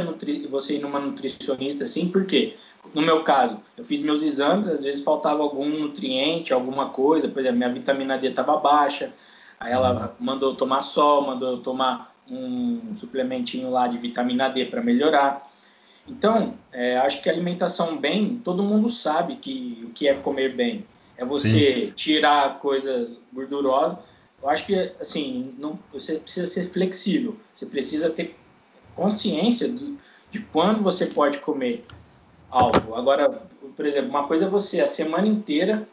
você 0.50 0.76
ir 0.76 0.80
numa 0.80 1.00
nutricionista, 1.00 1.86
assim, 1.86 2.10
porque 2.10 2.56
no 2.94 3.02
meu 3.02 3.24
caso, 3.24 3.60
eu 3.78 3.84
fiz 3.84 4.02
meus 4.02 4.22
exames, 4.22 4.68
às 4.68 4.84
vezes 4.84 5.04
faltava 5.04 5.42
algum 5.42 5.68
nutriente, 5.68 6.54
alguma 6.54 6.90
coisa, 6.90 7.28
por 7.28 7.40
exemplo, 7.40 7.58
minha 7.58 7.74
vitamina 7.74 8.18
D 8.18 8.28
estava 8.28 8.58
baixa, 8.58 9.14
aí 9.60 9.72
ela 9.72 10.14
hum. 10.20 10.24
mandou 10.26 10.52
eu 10.52 10.56
tomar 10.56 10.82
sol, 10.82 11.26
mandou 11.26 11.52
eu 11.52 11.58
tomar 11.58 12.14
um 12.30 12.96
suplementinho 12.96 13.70
lá 13.70 13.88
de 13.88 13.98
vitamina 13.98 14.50
D 14.50 14.66
para 14.66 14.82
melhorar. 14.82 15.48
Então, 16.08 16.54
é, 16.72 16.98
acho 16.98 17.22
que 17.22 17.30
alimentação 17.30 17.98
bem, 17.98 18.40
todo 18.44 18.64
mundo 18.64 18.88
sabe 18.90 19.38
que 19.38 19.82
o 19.84 19.90
que 19.90 20.08
é 20.08 20.14
comer 20.14 20.56
bem. 20.56 20.86
É 21.18 21.26
você 21.26 21.88
Sim. 21.88 21.94
tirar 21.96 22.60
coisas 22.60 23.20
gordurosas. 23.34 23.98
Eu 24.42 24.50
acho 24.50 24.66
que, 24.66 24.76
assim, 25.00 25.56
não, 25.58 25.80
você 25.92 26.16
precisa 26.16 26.46
ser 26.46 26.70
flexível. 26.70 27.36
Você 27.54 27.66
precisa 27.66 28.10
ter 28.10 28.38
consciência 28.94 29.68
do, 29.68 29.98
de 30.30 30.40
quando 30.40 30.84
você 30.84 31.08
pode 31.08 31.40
comer 31.40 31.86
algo. 32.52 32.94
Agora, 32.96 33.42
por 33.76 33.86
exemplo, 33.86 34.10
uma 34.10 34.28
coisa 34.28 34.46
é 34.46 34.50
você 34.50 34.82
a 34.82 34.88
semana 34.88 35.28
inteira 35.28 35.88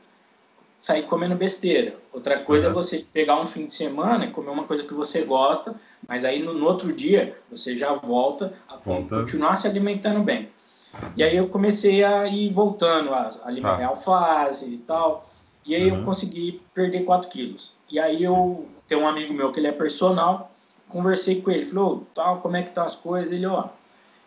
sair 0.82 1.04
comendo 1.04 1.36
besteira. 1.36 1.94
Outra 2.12 2.40
coisa 2.40 2.66
uhum. 2.66 2.72
é 2.72 2.74
você 2.74 3.06
pegar 3.12 3.40
um 3.40 3.46
fim 3.46 3.66
de 3.66 3.72
semana 3.72 4.26
e 4.26 4.30
comer 4.32 4.50
uma 4.50 4.64
coisa 4.64 4.82
que 4.82 4.92
você 4.92 5.22
gosta, 5.22 5.76
mas 6.08 6.24
aí 6.24 6.42
no, 6.42 6.52
no 6.52 6.66
outro 6.66 6.92
dia 6.92 7.38
você 7.48 7.76
já 7.76 7.92
volta 7.92 8.52
a 8.68 8.76
volta. 8.76 9.20
continuar 9.20 9.54
se 9.54 9.68
alimentando 9.68 10.20
bem. 10.24 10.48
E 11.16 11.22
aí 11.22 11.36
eu 11.36 11.48
comecei 11.48 12.02
a 12.02 12.26
ir 12.26 12.52
voltando 12.52 13.14
a 13.14 13.30
alimentar 13.44 13.84
ah. 13.84 13.86
alface 13.86 14.68
e 14.68 14.78
tal. 14.78 15.30
E 15.64 15.76
aí 15.76 15.88
uhum. 15.88 16.00
eu 16.00 16.04
consegui 16.04 16.60
perder 16.74 17.04
4 17.04 17.30
quilos. 17.30 17.74
E 17.88 18.00
aí 18.00 18.20
eu 18.24 18.66
tenho 18.88 19.02
um 19.02 19.08
amigo 19.08 19.32
meu 19.32 19.52
que 19.52 19.60
ele 19.60 19.68
é 19.68 19.72
personal, 19.72 20.50
conversei 20.88 21.40
com 21.40 21.52
ele, 21.52 21.64
falou, 21.64 22.04
tal, 22.12 22.40
como 22.40 22.56
é 22.56 22.62
que 22.62 22.72
tá 22.72 22.84
as 22.84 22.96
coisas? 22.96 23.30
Ele, 23.30 23.46
ó, 23.46 23.68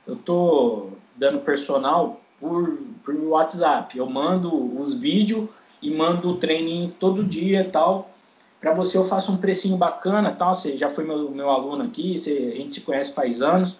eu 0.08 0.16
tô 0.16 0.92
dando 1.18 1.40
personal 1.40 2.22
por, 2.40 2.78
por 3.04 3.14
WhatsApp. 3.14 3.98
Eu 3.98 4.10
mando 4.10 4.80
os 4.80 4.94
vídeos 4.94 5.50
e 5.82 5.92
mando 5.92 6.30
o 6.30 6.38
treininho 6.38 6.94
todo 7.00 7.24
dia 7.24 7.62
e 7.62 7.70
tal, 7.70 8.10
para 8.60 8.74
você 8.74 8.98
eu 8.98 9.06
faço 9.06 9.32
um 9.32 9.38
precinho 9.38 9.78
bacana, 9.78 10.32
tal, 10.32 10.54
você 10.54 10.76
já 10.76 10.90
foi 10.90 11.04
meu, 11.04 11.30
meu 11.30 11.50
aluno 11.50 11.84
aqui, 11.84 12.18
você, 12.18 12.52
a 12.54 12.58
gente 12.58 12.74
se 12.74 12.82
conhece 12.82 13.14
faz 13.14 13.42
anos. 13.42 13.78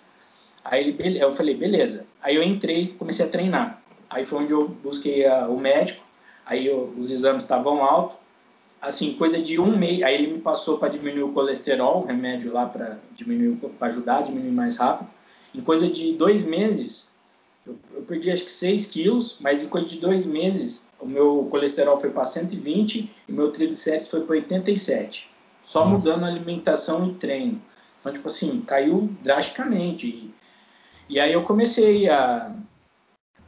Aí 0.64 0.96
ele, 1.00 1.20
eu 1.20 1.32
falei, 1.32 1.56
beleza. 1.56 2.06
Aí 2.22 2.36
eu 2.36 2.44
entrei, 2.44 2.90
comecei 2.98 3.26
a 3.26 3.30
treinar. 3.30 3.82
Aí 4.10 4.26
foi 4.26 4.44
onde 4.44 4.54
eu 4.54 4.68
busquei 4.68 5.26
a, 5.26 5.48
o 5.48 5.60
médico, 5.60 6.04
aí 6.46 6.68
eu, 6.68 6.94
os 6.98 7.12
exames 7.12 7.44
estavam 7.44 7.84
altos. 7.84 8.18
Assim, 8.82 9.14
coisa 9.14 9.42
de 9.42 9.60
um 9.60 9.76
mês, 9.76 10.04
aí 10.04 10.14
ele 10.14 10.34
me 10.34 10.40
passou 10.40 10.78
para 10.78 10.90
diminuir 10.90 11.24
o 11.24 11.32
colesterol, 11.34 12.06
remédio 12.06 12.54
lá 12.54 12.68
para 12.68 13.00
diminuir, 13.16 13.56
para 13.80 13.88
ajudar 13.88 14.20
a 14.20 14.22
diminuir 14.22 14.52
mais 14.52 14.78
rápido. 14.78 15.10
Em 15.54 15.62
coisa 15.62 15.88
de 15.88 16.14
dois 16.14 16.44
meses, 16.44 17.12
eu, 17.66 17.76
eu 17.96 18.04
perdi 18.04 18.30
acho 18.30 18.46
que 18.46 18.52
6 18.52 18.86
quilos, 18.86 19.38
mas 19.40 19.64
em 19.64 19.68
coisa 19.68 19.88
de 19.88 19.98
dois 19.98 20.28
meses, 20.28 20.85
o 21.06 21.08
meu 21.08 21.48
colesterol 21.52 22.00
foi 22.00 22.10
para 22.10 22.26
120 22.26 23.12
e 23.28 23.32
o 23.32 23.36
meu 23.36 23.52
triglicérides 23.52 24.10
foi 24.10 24.22
para 24.22 24.36
87. 24.36 25.30
Só 25.62 25.86
Nossa. 25.86 26.10
mudando 26.10 26.24
a 26.24 26.28
alimentação 26.28 27.08
e 27.08 27.14
treino. 27.14 27.62
Então, 28.00 28.12
tipo 28.12 28.28
assim, 28.28 28.62
caiu 28.62 29.10
drasticamente. 29.22 30.08
E, 30.08 30.34
e 31.08 31.20
aí 31.20 31.32
eu 31.32 31.44
comecei 31.44 32.10
a, 32.10 32.52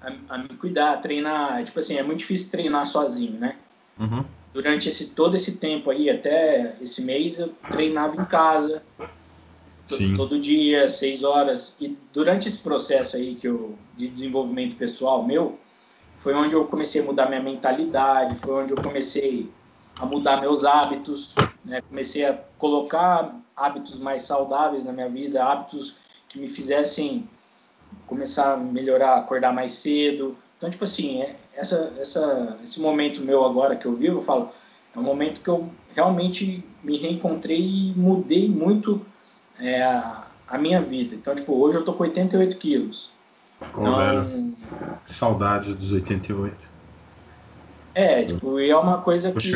a, 0.01 0.14
a, 0.30 0.38
me 0.38 0.49
cuidar, 0.49 0.93
a 0.93 0.97
treinar. 0.97 1.64
Tipo 1.64 1.80
assim, 1.80 1.95
é 1.95 2.03
muito 2.03 2.20
difícil 2.20 2.51
treinar 2.51 2.86
sozinho, 2.86 3.39
né? 3.39 3.55
Uhum. 3.99 4.24
Durante 4.53 4.88
esse, 4.89 5.08
todo 5.10 5.36
esse 5.36 5.58
tempo 5.58 5.89
aí, 5.89 6.10
até 6.10 6.76
esse 6.80 7.01
mês, 7.01 7.39
eu 7.39 7.49
treinava 7.72 8.20
em 8.22 8.26
casa, 8.26 8.84
Sim. 9.89 10.14
todo 10.16 10.39
dia, 10.39 10.88
seis 10.89 11.24
horas. 11.24 11.76
E 11.80 11.97
durante 12.14 12.47
esse 12.47 12.60
processo 12.60 13.16
aí 13.16 13.34
que 13.36 13.47
eu, 13.47 13.76
de 13.95 14.08
desenvolvimento 14.08 14.76
pessoal 14.76 15.24
meu, 15.24 15.60
foi 16.18 16.34
onde 16.34 16.55
eu 16.55 16.65
comecei 16.65 17.01
a 17.01 17.05
mudar 17.05 17.28
minha 17.28 17.41
mentalidade, 17.41 18.36
foi 18.36 18.63
onde 18.63 18.74
eu 18.74 18.82
comecei 18.82 19.49
a 19.99 20.05
mudar 20.05 20.41
meus 20.41 20.63
hábitos, 20.63 21.34
né? 21.63 21.82
comecei 21.82 22.26
a 22.26 22.34
colocar 22.57 23.36
hábitos 23.55 23.97
mais 23.99 24.24
saudáveis 24.24 24.86
na 24.86 24.91
minha 24.91 25.09
vida, 25.09 25.43
hábitos 25.43 25.95
que 26.30 26.39
me 26.39 26.47
fizessem 26.47 27.28
começar 28.05 28.53
a 28.53 28.57
melhorar, 28.57 29.15
acordar 29.15 29.53
mais 29.53 29.72
cedo. 29.72 30.38
Então, 30.57 30.70
tipo 30.70 30.84
assim, 30.84 31.22
é, 31.22 31.36
essa, 31.55 31.93
essa, 31.99 32.57
esse 32.63 32.80
momento 32.80 33.22
meu 33.22 33.45
agora 33.45 33.76
que 33.76 33.86
eu 33.86 33.95
vivo, 33.95 34.20
eu 34.20 34.22
falo, 34.22 34.49
é 34.95 34.99
um 34.99 35.03
momento 35.03 35.41
que 35.41 35.49
eu 35.49 35.70
realmente 35.95 36.63
me 36.84 36.97
reencontrei 36.97 37.59
e 37.59 37.93
mudei 37.95 38.47
muito 38.47 39.05
é, 39.59 39.84
a, 39.84 40.57
minha 40.57 40.82
vida. 40.82 41.15
Então, 41.15 41.34
tipo, 41.36 41.53
hoje 41.53 41.78
eu 41.78 41.86
tô 41.86 41.93
com 41.93 42.03
88 42.03 42.57
quilos. 42.57 43.11
Então, 43.62 44.55
Saudade 45.05 45.74
dos 45.74 45.91
88. 45.91 46.70
É, 47.93 48.24
tipo, 48.24 48.60
e 48.60 48.70
é 48.70 48.78
uma 48.78 49.01
coisa 49.01 49.32
Vou 49.32 49.41
que 49.41 49.51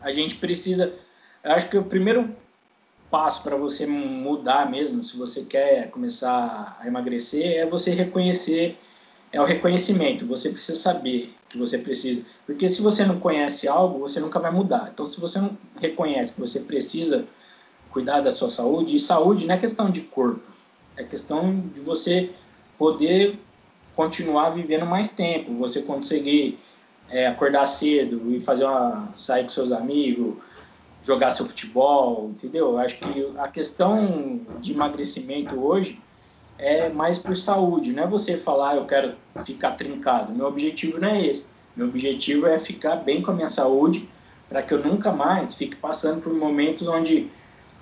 a 0.00 0.12
gente 0.12 0.36
precisa. 0.36 0.94
Eu 1.42 1.52
acho 1.52 1.68
que 1.68 1.76
o 1.76 1.82
primeiro 1.82 2.30
passo 3.10 3.42
para 3.42 3.56
você 3.56 3.86
mudar 3.86 4.70
mesmo, 4.70 5.02
se 5.02 5.16
você 5.16 5.42
quer 5.42 5.90
começar 5.90 6.78
a 6.80 6.86
emagrecer, 6.86 7.56
é 7.56 7.66
você 7.66 7.92
reconhecer, 7.92 8.78
é 9.32 9.40
o 9.40 9.44
reconhecimento. 9.44 10.26
Você 10.26 10.50
precisa 10.50 10.78
saber 10.78 11.34
que 11.48 11.58
você 11.58 11.76
precisa. 11.78 12.22
Porque 12.46 12.68
se 12.68 12.80
você 12.80 13.04
não 13.04 13.18
conhece 13.18 13.66
algo, 13.66 13.98
você 13.98 14.20
nunca 14.20 14.38
vai 14.38 14.52
mudar. 14.52 14.90
Então, 14.92 15.06
se 15.06 15.20
você 15.20 15.40
não 15.40 15.58
reconhece 15.80 16.34
que 16.34 16.40
você 16.40 16.60
precisa 16.60 17.26
cuidar 17.90 18.20
da 18.20 18.30
sua 18.30 18.48
saúde, 18.48 18.94
e 18.94 19.00
saúde 19.00 19.46
não 19.46 19.54
é 19.56 19.58
questão 19.58 19.90
de 19.90 20.02
corpo, 20.02 20.49
é 21.00 21.04
questão 21.04 21.64
de 21.74 21.80
você 21.80 22.30
poder 22.78 23.38
continuar 23.94 24.50
vivendo 24.50 24.86
mais 24.86 25.12
tempo, 25.12 25.52
você 25.54 25.82
conseguir 25.82 26.58
é, 27.08 27.26
acordar 27.26 27.66
cedo 27.66 28.34
e 28.34 28.40
fazer 28.40 28.64
uma 28.64 29.10
sair 29.14 29.42
com 29.42 29.48
seus 29.50 29.72
amigos, 29.72 30.36
jogar 31.02 31.30
seu 31.32 31.46
futebol, 31.46 32.30
entendeu? 32.30 32.70
Eu 32.70 32.78
acho 32.78 32.98
que 32.98 33.32
a 33.38 33.48
questão 33.48 34.40
de 34.60 34.72
emagrecimento 34.72 35.58
hoje 35.58 36.00
é 36.58 36.88
mais 36.90 37.18
por 37.18 37.36
saúde, 37.36 37.92
não 37.92 38.04
é 38.04 38.06
você 38.06 38.36
falar 38.36 38.76
eu 38.76 38.84
quero 38.84 39.14
ficar 39.44 39.72
trincado. 39.72 40.32
Meu 40.32 40.46
objetivo 40.46 41.00
não 41.00 41.08
é 41.08 41.26
esse. 41.26 41.46
Meu 41.74 41.88
objetivo 41.88 42.46
é 42.46 42.58
ficar 42.58 42.96
bem 42.96 43.22
com 43.22 43.30
a 43.30 43.34
minha 43.34 43.48
saúde 43.48 44.08
para 44.48 44.62
que 44.62 44.74
eu 44.74 44.84
nunca 44.84 45.10
mais 45.12 45.54
fique 45.54 45.76
passando 45.76 46.20
por 46.20 46.34
momentos 46.34 46.86
onde 46.86 47.30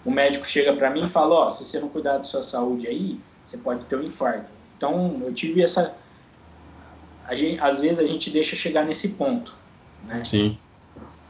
o 0.09 0.11
médico 0.11 0.47
chega 0.47 0.73
para 0.73 0.89
mim 0.89 1.05
e 1.05 1.07
fala, 1.07 1.35
ó, 1.35 1.47
oh, 1.47 1.51
se 1.51 1.65
você 1.65 1.79
não 1.79 1.91
cuidar 1.91 2.17
da 2.17 2.23
sua 2.23 2.43
saúde 2.43 2.87
aí, 2.89 3.21
você 3.45 3.59
pode 3.59 3.85
ter 3.85 3.97
um 3.97 4.03
infarto. 4.03 4.51
Então, 4.75 5.21
eu 5.23 5.35
tive 5.35 5.63
essa 5.63 5.95
gente, 7.37 7.61
às 7.61 7.79
vezes 7.79 7.99
a 7.99 8.07
gente 8.07 8.31
deixa 8.31 8.57
chegar 8.57 8.87
nesse 8.87 9.11
ponto, 9.11 9.55
né? 10.07 10.25
Sim. 10.25 10.57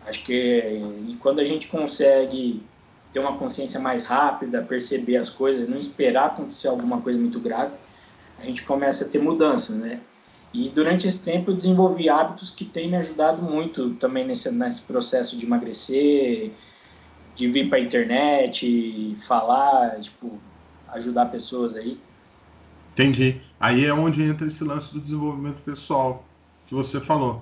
Acho 0.07 0.25
que 0.25 0.81
e 1.09 1.17
quando 1.21 1.41
a 1.41 1.45
gente 1.45 1.67
consegue 1.67 2.63
ter 3.13 3.19
uma 3.19 3.37
consciência 3.37 3.81
mais 3.81 4.05
rápida, 4.05 4.63
perceber 4.63 5.17
as 5.17 5.29
coisas, 5.29 5.69
não 5.69 5.79
esperar 5.79 6.27
acontecer 6.27 6.69
alguma 6.69 7.01
coisa 7.01 7.19
muito 7.19 7.41
grave, 7.41 7.75
a 8.39 8.45
gente 8.45 8.63
começa 8.63 9.07
a 9.07 9.09
ter 9.09 9.21
mudanças, 9.21 9.77
né? 9.77 10.01
E 10.55 10.69
durante 10.69 11.09
esse 11.09 11.25
tempo 11.25 11.51
eu 11.51 11.57
desenvolvi 11.57 12.09
hábitos 12.09 12.51
que 12.51 12.65
têm 12.65 12.89
me 12.89 12.97
ajudado 12.97 13.43
muito 13.43 13.95
também 13.95 14.25
nesse, 14.25 14.53
nesse 14.53 14.83
processo 14.83 15.37
de 15.37 15.45
emagrecer, 15.45 16.53
de 17.39 17.49
vir 17.49 17.69
para 17.69 17.79
a 17.79 17.81
internet, 17.81 19.17
falar, 19.21 19.97
tipo, 20.01 20.41
ajudar 20.89 21.27
pessoas 21.27 21.77
aí. 21.77 22.01
Entendi. 22.93 23.41
Aí 23.61 23.85
é 23.85 23.95
onde 23.95 24.21
entra 24.25 24.49
esse 24.49 24.65
lance 24.65 24.93
do 24.93 25.01
desenvolvimento 25.01 25.63
pessoal 25.63 26.25
que 26.67 26.75
você 26.75 27.01
falou. 27.01 27.41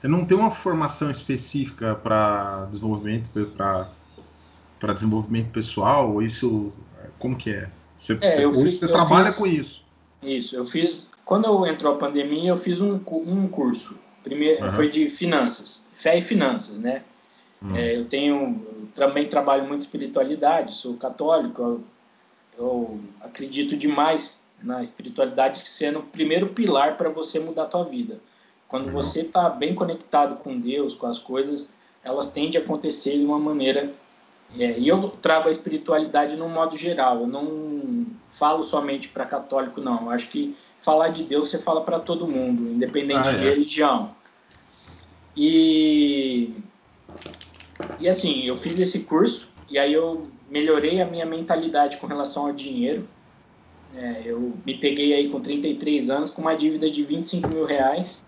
Eu 0.00 0.08
não 0.08 0.24
tem 0.24 0.38
uma 0.38 0.52
formação 0.52 1.10
específica 1.10 1.96
para 1.96 2.66
desenvolvimento 2.66 3.26
para 3.56 4.92
desenvolvimento 4.92 5.50
pessoal 5.50 6.12
ou 6.12 6.22
isso 6.22 6.72
como 7.18 7.36
que 7.36 7.50
é? 7.50 7.68
Você, 7.98 8.12
é, 8.20 8.46
você, 8.46 8.62
fiz, 8.62 8.78
você 8.78 8.86
trabalha 8.88 9.26
fiz, 9.26 9.36
com 9.36 9.46
isso? 9.46 9.82
Isso. 10.22 10.54
Eu 10.54 10.64
fiz 10.64 11.10
quando 11.24 11.46
eu 11.46 11.66
entrou 11.66 11.94
a 11.94 11.96
pandemia 11.96 12.50
eu 12.50 12.56
fiz 12.56 12.80
um, 12.80 13.00
um 13.26 13.48
curso. 13.48 13.98
Primeiro 14.22 14.64
uhum. 14.64 14.70
foi 14.70 14.88
de 14.88 15.08
finanças, 15.08 15.86
fé 15.94 16.18
e 16.18 16.22
finanças, 16.22 16.78
né? 16.78 17.02
Uhum. 17.62 17.76
É, 17.76 17.96
eu 17.96 18.04
tenho 18.04 18.64
eu 18.66 18.88
também 18.94 19.28
trabalho 19.28 19.66
muito 19.66 19.82
espiritualidade, 19.82 20.74
sou 20.74 20.96
católico, 20.96 21.62
eu, 21.62 21.84
eu 22.58 23.00
acredito 23.20 23.76
demais 23.76 24.44
na 24.62 24.80
espiritualidade 24.80 25.68
sendo 25.68 26.00
o 26.00 26.02
primeiro 26.02 26.48
pilar 26.48 26.96
para 26.96 27.08
você 27.08 27.38
mudar 27.38 27.64
a 27.64 27.66
tua 27.66 27.84
vida. 27.84 28.20
Quando 28.68 28.90
você 28.90 29.20
está 29.20 29.48
bem 29.48 29.74
conectado 29.74 30.36
com 30.36 30.58
Deus, 30.58 30.96
com 30.96 31.06
as 31.06 31.18
coisas, 31.18 31.72
elas 32.02 32.32
tendem 32.32 32.60
a 32.60 32.64
acontecer 32.64 33.18
de 33.18 33.24
uma 33.24 33.38
maneira. 33.38 33.92
É, 34.58 34.78
e 34.78 34.88
eu 34.88 35.08
trago 35.22 35.48
a 35.48 35.50
espiritualidade 35.50 36.36
no 36.36 36.48
modo 36.48 36.76
geral. 36.76 37.20
Eu 37.20 37.26
não 37.26 38.06
falo 38.30 38.62
somente 38.62 39.08
para 39.08 39.24
católico, 39.26 39.80
não. 39.80 40.02
Eu 40.02 40.10
acho 40.10 40.28
que 40.28 40.56
falar 40.80 41.08
de 41.08 41.22
Deus 41.22 41.48
você 41.48 41.58
fala 41.58 41.82
para 41.82 42.00
todo 42.00 42.26
mundo, 42.26 42.68
independente 42.68 43.28
ah, 43.28 43.32
é. 43.32 43.36
de 43.36 43.44
religião. 43.44 44.10
E 45.36 46.52
e 48.00 48.08
assim, 48.08 48.44
eu 48.44 48.56
fiz 48.56 48.78
esse 48.78 49.00
curso 49.00 49.48
e 49.70 49.78
aí 49.78 49.92
eu 49.92 50.28
melhorei 50.50 51.00
a 51.00 51.06
minha 51.06 51.26
mentalidade 51.26 51.96
com 51.96 52.06
relação 52.06 52.46
ao 52.46 52.52
dinheiro. 52.52 53.08
É, 53.96 54.22
eu 54.24 54.52
me 54.66 54.74
peguei 54.74 55.14
aí 55.14 55.28
com 55.28 55.40
33 55.40 56.10
anos 56.10 56.30
com 56.30 56.42
uma 56.42 56.54
dívida 56.54 56.90
de 56.90 57.02
25 57.04 57.48
mil 57.48 57.64
reais. 57.64 58.26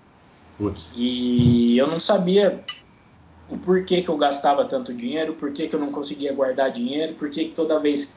Putz. 0.56 0.90
E 0.94 1.76
eu 1.76 1.86
não 1.86 1.98
sabia 1.98 2.64
o 3.48 3.56
porquê 3.56 4.02
que 4.02 4.08
eu 4.08 4.16
gastava 4.16 4.64
tanto 4.64 4.94
dinheiro, 4.94 5.34
porquê 5.34 5.68
que 5.68 5.74
eu 5.74 5.80
não 5.80 5.90
conseguia 5.90 6.32
guardar 6.32 6.70
dinheiro, 6.70 7.14
porquê 7.14 7.44
que 7.44 7.50
toda 7.50 7.78
vez 7.78 8.16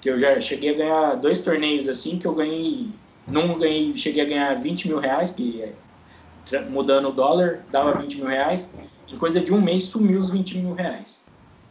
que 0.00 0.10
eu 0.10 0.18
já 0.18 0.40
cheguei 0.40 0.70
a 0.70 0.74
ganhar 0.74 1.14
dois 1.14 1.40
torneios 1.40 1.88
assim, 1.88 2.18
que 2.18 2.26
eu 2.26 2.34
ganhei, 2.34 2.88
não 3.26 3.58
ganhei, 3.58 3.94
cheguei 3.96 4.22
a 4.22 4.26
ganhar 4.26 4.54
20 4.54 4.88
mil 4.88 4.98
reais, 4.98 5.30
que 5.30 5.62
é, 5.62 6.60
mudando 6.68 7.08
o 7.08 7.12
dólar, 7.12 7.64
dava 7.70 7.92
20 7.98 8.16
mil 8.16 8.26
reais, 8.26 8.70
em 9.08 9.16
coisa 9.16 9.40
de 9.40 9.52
um 9.52 9.60
mês 9.60 9.84
sumiu 9.84 10.18
os 10.18 10.30
20 10.30 10.58
mil 10.58 10.74
reais. 10.74 11.24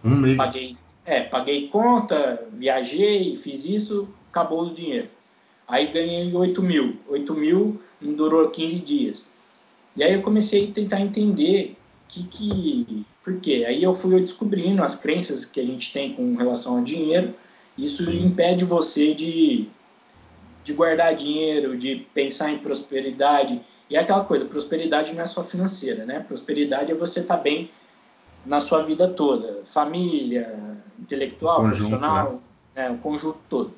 Um 0.03 0.15
mês? 0.15 0.37
Paguei, 0.37 0.77
é, 1.05 1.21
paguei 1.21 1.67
conta, 1.67 2.47
viajei, 2.53 3.35
fiz 3.35 3.65
isso, 3.65 4.07
acabou 4.29 4.63
o 4.63 4.73
dinheiro. 4.73 5.09
Aí 5.67 5.87
ganhei 5.87 6.33
8 6.33 6.61
mil. 6.61 6.97
8 7.07 7.33
mil 7.33 7.81
não 8.01 8.13
durou 8.13 8.49
15 8.49 8.79
dias. 8.79 9.29
E 9.95 10.03
aí 10.03 10.13
eu 10.13 10.21
comecei 10.21 10.69
a 10.69 10.71
tentar 10.71 11.01
entender 11.01 11.75
que 12.07 12.23
que 12.23 13.05
por 13.23 13.39
quê? 13.39 13.65
Aí 13.67 13.81
eu 13.81 13.93
fui 13.93 14.19
descobrindo 14.21 14.83
as 14.83 14.95
crenças 14.95 15.45
que 15.45 15.59
a 15.59 15.65
gente 15.65 15.91
tem 15.91 16.13
com 16.13 16.35
relação 16.35 16.77
ao 16.77 16.83
dinheiro. 16.83 17.33
Isso 17.77 18.09
impede 18.11 18.63
você 18.63 19.13
de 19.13 19.67
de 20.63 20.73
guardar 20.73 21.13
dinheiro, 21.13 21.77
de 21.77 22.07
pensar 22.13 22.51
em 22.51 22.57
prosperidade. 22.57 23.61
E 23.89 23.95
é 23.95 23.99
aquela 23.99 24.23
coisa, 24.23 24.45
prosperidade 24.45 25.13
não 25.13 25.21
é 25.21 25.25
só 25.25 25.43
financeira, 25.43 26.05
né? 26.05 26.19
Prosperidade 26.19 26.91
é 26.91 26.95
você 26.95 27.19
estar 27.19 27.37
tá 27.37 27.43
bem 27.43 27.69
na 28.45 28.59
sua 28.59 28.81
vida 28.83 29.07
toda, 29.07 29.63
família, 29.65 30.77
intelectual, 30.99 31.57
conjunto, 31.57 31.77
profissional, 31.77 32.41
né? 32.75 32.89
né? 32.89 32.91
o 32.91 32.97
conjunto 32.97 33.39
todo. 33.49 33.73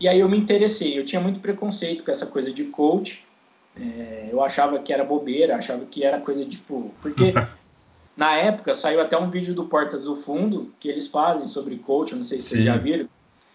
E 0.00 0.08
aí 0.08 0.20
eu 0.20 0.28
me 0.28 0.36
interessei, 0.36 0.98
eu 0.98 1.04
tinha 1.04 1.20
muito 1.20 1.40
preconceito 1.40 2.04
com 2.04 2.10
essa 2.10 2.26
coisa 2.26 2.52
de 2.52 2.64
coach, 2.64 3.24
é, 3.76 4.28
eu 4.30 4.42
achava 4.42 4.78
que 4.78 4.92
era 4.92 5.04
bobeira, 5.04 5.56
achava 5.56 5.84
que 5.84 6.04
era 6.04 6.20
coisa 6.20 6.44
tipo. 6.44 6.92
Porque 7.00 7.32
na 8.16 8.34
época 8.36 8.74
saiu 8.74 9.00
até 9.00 9.16
um 9.18 9.30
vídeo 9.30 9.54
do 9.54 9.66
Portas 9.66 10.04
do 10.04 10.14
Fundo 10.14 10.72
que 10.78 10.88
eles 10.88 11.08
fazem 11.08 11.46
sobre 11.46 11.78
coach, 11.78 12.14
não 12.14 12.24
sei 12.24 12.40
se 12.40 12.48
Sim. 12.48 12.54
vocês 12.54 12.64
já 12.64 12.76
viram, 12.76 13.08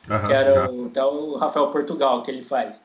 uhum, 0.09 0.25
que 0.25 0.33
era 0.33 0.71
o, 0.71 0.85
até 0.87 1.03
o 1.03 1.35
Rafael 1.37 1.67
Portugal 1.67 2.21
que 2.21 2.31
ele 2.31 2.43
faz. 2.43 2.81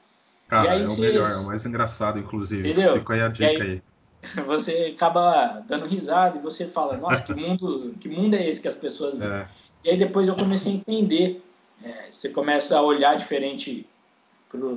Cara, 0.55 0.73
aí, 0.73 0.83
é 0.83 0.89
o 0.89 0.97
melhor, 0.99 1.29
é 1.29 1.37
o 1.37 1.47
mais 1.47 1.67
engraçado, 1.67 2.19
inclusive. 2.19 2.69
Entendeu? 2.71 2.95
Fica 2.95 3.15
aí 3.15 3.21
a 3.23 3.29
dica 3.29 3.51
aí, 3.51 3.63
aí. 3.63 3.83
Você 4.47 4.95
acaba 4.95 5.63
dando 5.69 5.87
risada 5.87 6.39
e 6.39 6.41
você 6.41 6.67
fala, 6.67 6.97
nossa, 6.97 7.23
que 7.23 7.35
mundo, 7.35 7.95
que 8.01 8.09
mundo 8.09 8.35
é 8.35 8.49
esse 8.49 8.63
que 8.63 8.69
as 8.69 8.75
pessoas 8.75 9.21
é. 9.21 9.47
E 9.85 9.91
aí 9.91 9.99
depois 9.99 10.27
eu 10.29 10.35
comecei 10.35 10.73
a 10.73 10.77
entender. 10.77 11.45
É, 11.85 12.11
você 12.11 12.31
começa 12.31 12.79
a 12.79 12.81
olhar 12.81 13.15
diferente 13.17 13.87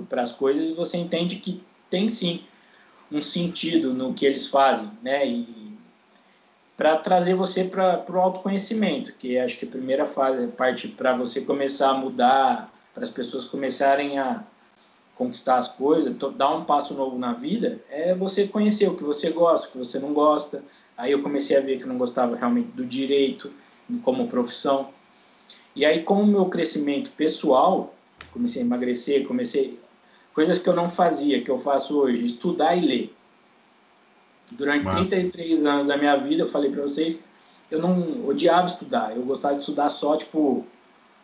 para 0.09 0.21
as 0.21 0.33
coisas 0.33 0.69
e 0.69 0.73
você 0.73 0.97
entende 0.97 1.37
que 1.37 1.63
tem 1.89 2.09
sim 2.09 2.43
um 3.09 3.21
sentido 3.21 3.93
no 3.93 4.13
que 4.13 4.25
eles 4.25 4.47
fazem, 4.47 4.91
né? 5.01 5.25
E 5.25 5.77
para 6.75 6.97
trazer 6.97 7.33
você 7.33 7.63
para 7.63 8.03
o 8.09 8.19
autoconhecimento, 8.19 9.13
que 9.13 9.39
acho 9.39 9.57
que 9.57 9.65
a 9.65 9.69
primeira 9.69 10.05
fase, 10.05 10.47
parte 10.47 10.89
para 10.89 11.15
você 11.15 11.41
começar 11.41 11.91
a 11.91 11.93
mudar, 11.93 12.73
para 12.93 13.03
as 13.03 13.09
pessoas 13.09 13.45
começarem 13.45 14.19
a 14.19 14.43
conquistar 15.17 15.57
as 15.57 15.67
coisas, 15.67 16.15
dar 16.35 16.55
um 16.55 16.63
passo 16.63 16.93
novo 16.93 17.17
na 17.17 17.33
vida, 17.33 17.81
é 17.89 18.13
você 18.13 18.47
conhecer 18.47 18.87
o 18.87 18.95
que 18.95 19.03
você 19.03 19.31
gosta, 19.31 19.67
o 19.67 19.71
que 19.71 19.77
você 19.77 19.99
não 19.99 20.13
gosta. 20.13 20.63
Aí 20.95 21.11
eu 21.11 21.23
comecei 21.23 21.57
a 21.57 21.61
ver 21.61 21.77
que 21.77 21.83
eu 21.83 21.87
não 21.87 21.97
gostava 21.97 22.35
realmente 22.35 22.69
do 22.69 22.85
direito 22.85 23.51
como 24.03 24.27
profissão. 24.27 24.89
E 25.75 25.85
aí, 25.85 26.03
com 26.03 26.21
o 26.21 26.27
meu 26.27 26.45
crescimento 26.45 27.11
pessoal, 27.11 27.93
comecei 28.31 28.61
a 28.61 28.65
emagrecer, 28.65 29.27
comecei 29.27 29.79
coisas 30.33 30.59
que 30.59 30.69
eu 30.69 30.75
não 30.75 30.87
fazia, 30.87 31.41
que 31.41 31.49
eu 31.49 31.59
faço 31.59 31.97
hoje, 31.97 32.23
estudar 32.23 32.75
e 32.75 32.85
ler. 32.85 33.15
Durante 34.51 34.85
Massa. 34.85 35.15
33 35.15 35.65
anos 35.65 35.87
da 35.87 35.97
minha 35.97 36.15
vida, 36.15 36.43
eu 36.43 36.47
falei 36.47 36.71
para 36.71 36.83
vocês, 36.83 37.19
eu 37.69 37.81
não 37.81 38.27
odiava 38.27 38.65
estudar, 38.65 39.15
eu 39.15 39.23
gostava 39.23 39.55
de 39.55 39.61
estudar 39.61 39.89
só, 39.89 40.15
tipo, 40.15 40.65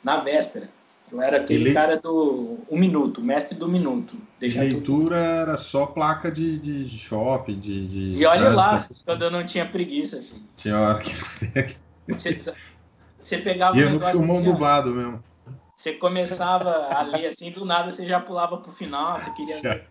na 0.04 0.18
véspera. 0.18 0.70
Eu 1.14 1.22
era 1.22 1.38
aquele 1.38 1.66
Le... 1.66 1.74
cara 1.74 1.95
do 1.95 2.57
um 2.72 2.76
minuto, 2.76 3.22
mestre 3.22 3.55
do 3.55 3.68
minuto. 3.68 4.18
Leitura 4.41 4.82
tudo... 4.82 5.14
era 5.14 5.57
só 5.59 5.86
placa 5.86 6.32
de, 6.32 6.57
de 6.57 6.89
shopping, 6.89 7.59
de, 7.59 7.88
de. 7.88 8.20
E 8.20 8.26
olha 8.26 8.49
lá, 8.49 8.84
quando 9.05 9.22
eu 9.22 9.30
não 9.30 9.45
tinha 9.45 9.64
preguiça, 9.64 10.24
filho. 10.24 10.41
Tinha 10.55 10.80
hora 10.80 10.99
que. 10.99 11.14
Você, 12.07 12.39
você 13.20 13.38
pegava 13.38 13.78
e 13.78 13.86
um 13.86 13.91
negócio. 13.91 14.18
Filmão 14.18 14.38
assim, 14.38 14.45
dublado 14.45 14.89
mesmo. 14.89 15.24
Você 15.76 15.93
começava 15.93 16.88
a 16.88 17.03
ler 17.03 17.28
assim, 17.28 17.51
do 17.51 17.64
nada 17.64 17.91
você 17.91 18.07
já 18.07 18.20
pulava 18.20 18.57
pro 18.57 18.72
final, 18.72 19.20
você 19.20 19.32
queria 19.32 19.61
ver. 19.61 19.88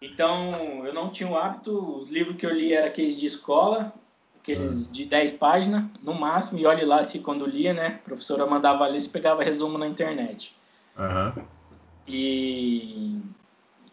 Então, 0.00 0.84
eu 0.86 0.94
não 0.94 1.10
tinha 1.10 1.28
o 1.28 1.36
hábito, 1.36 1.98
os 1.98 2.10
livros 2.10 2.36
que 2.36 2.46
eu 2.46 2.52
li 2.52 2.72
eram 2.72 2.88
aqueles 2.88 3.18
de 3.18 3.26
escola, 3.26 3.92
aqueles 4.46 4.82
uhum. 4.82 4.92
de 4.92 5.04
10 5.04 5.32
páginas, 5.32 5.84
no 6.00 6.14
máximo, 6.14 6.58
e 6.60 6.66
olhe 6.66 6.84
lá 6.84 7.04
se 7.04 7.18
quando 7.18 7.44
lia, 7.44 7.74
né? 7.74 7.98
A 8.00 8.04
professora 8.04 8.46
mandava 8.46 8.86
ler, 8.86 9.00
você 9.00 9.08
pegava 9.08 9.42
resumo 9.42 9.76
na 9.76 9.88
internet. 9.88 10.56
Uhum. 10.96 11.42
E, 12.06 13.20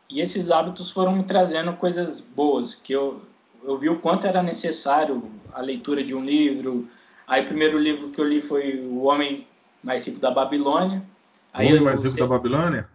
e 0.08 0.22
esses 0.22 0.52
hábitos 0.52 0.92
foram 0.92 1.16
me 1.16 1.24
trazendo 1.24 1.74
coisas 1.74 2.22
boas, 2.22 2.76
que 2.76 2.94
eu, 2.94 3.24
eu 3.64 3.76
vi 3.78 3.90
o 3.90 4.00
quanto 4.00 4.28
era 4.28 4.44
necessário 4.44 5.24
a 5.52 5.60
leitura 5.60 6.04
de 6.04 6.14
um 6.14 6.24
livro. 6.24 6.88
Aí 7.28 7.44
o 7.44 7.48
primeiro 7.48 7.80
livro 7.80 8.10
que 8.10 8.22
eu 8.22 8.28
li 8.28 8.40
foi 8.40 8.80
O 8.80 9.06
Homem 9.06 9.48
Mais 9.84 10.06
Rico 10.06 10.20
da 10.20 10.30
Babilônia. 10.30 11.04
Aí 11.52 11.66
o 11.66 11.70
Homem 11.70 11.82
Mais 11.82 12.04
Rico 12.04 12.18
da 12.18 12.28
Babilônia? 12.28 12.88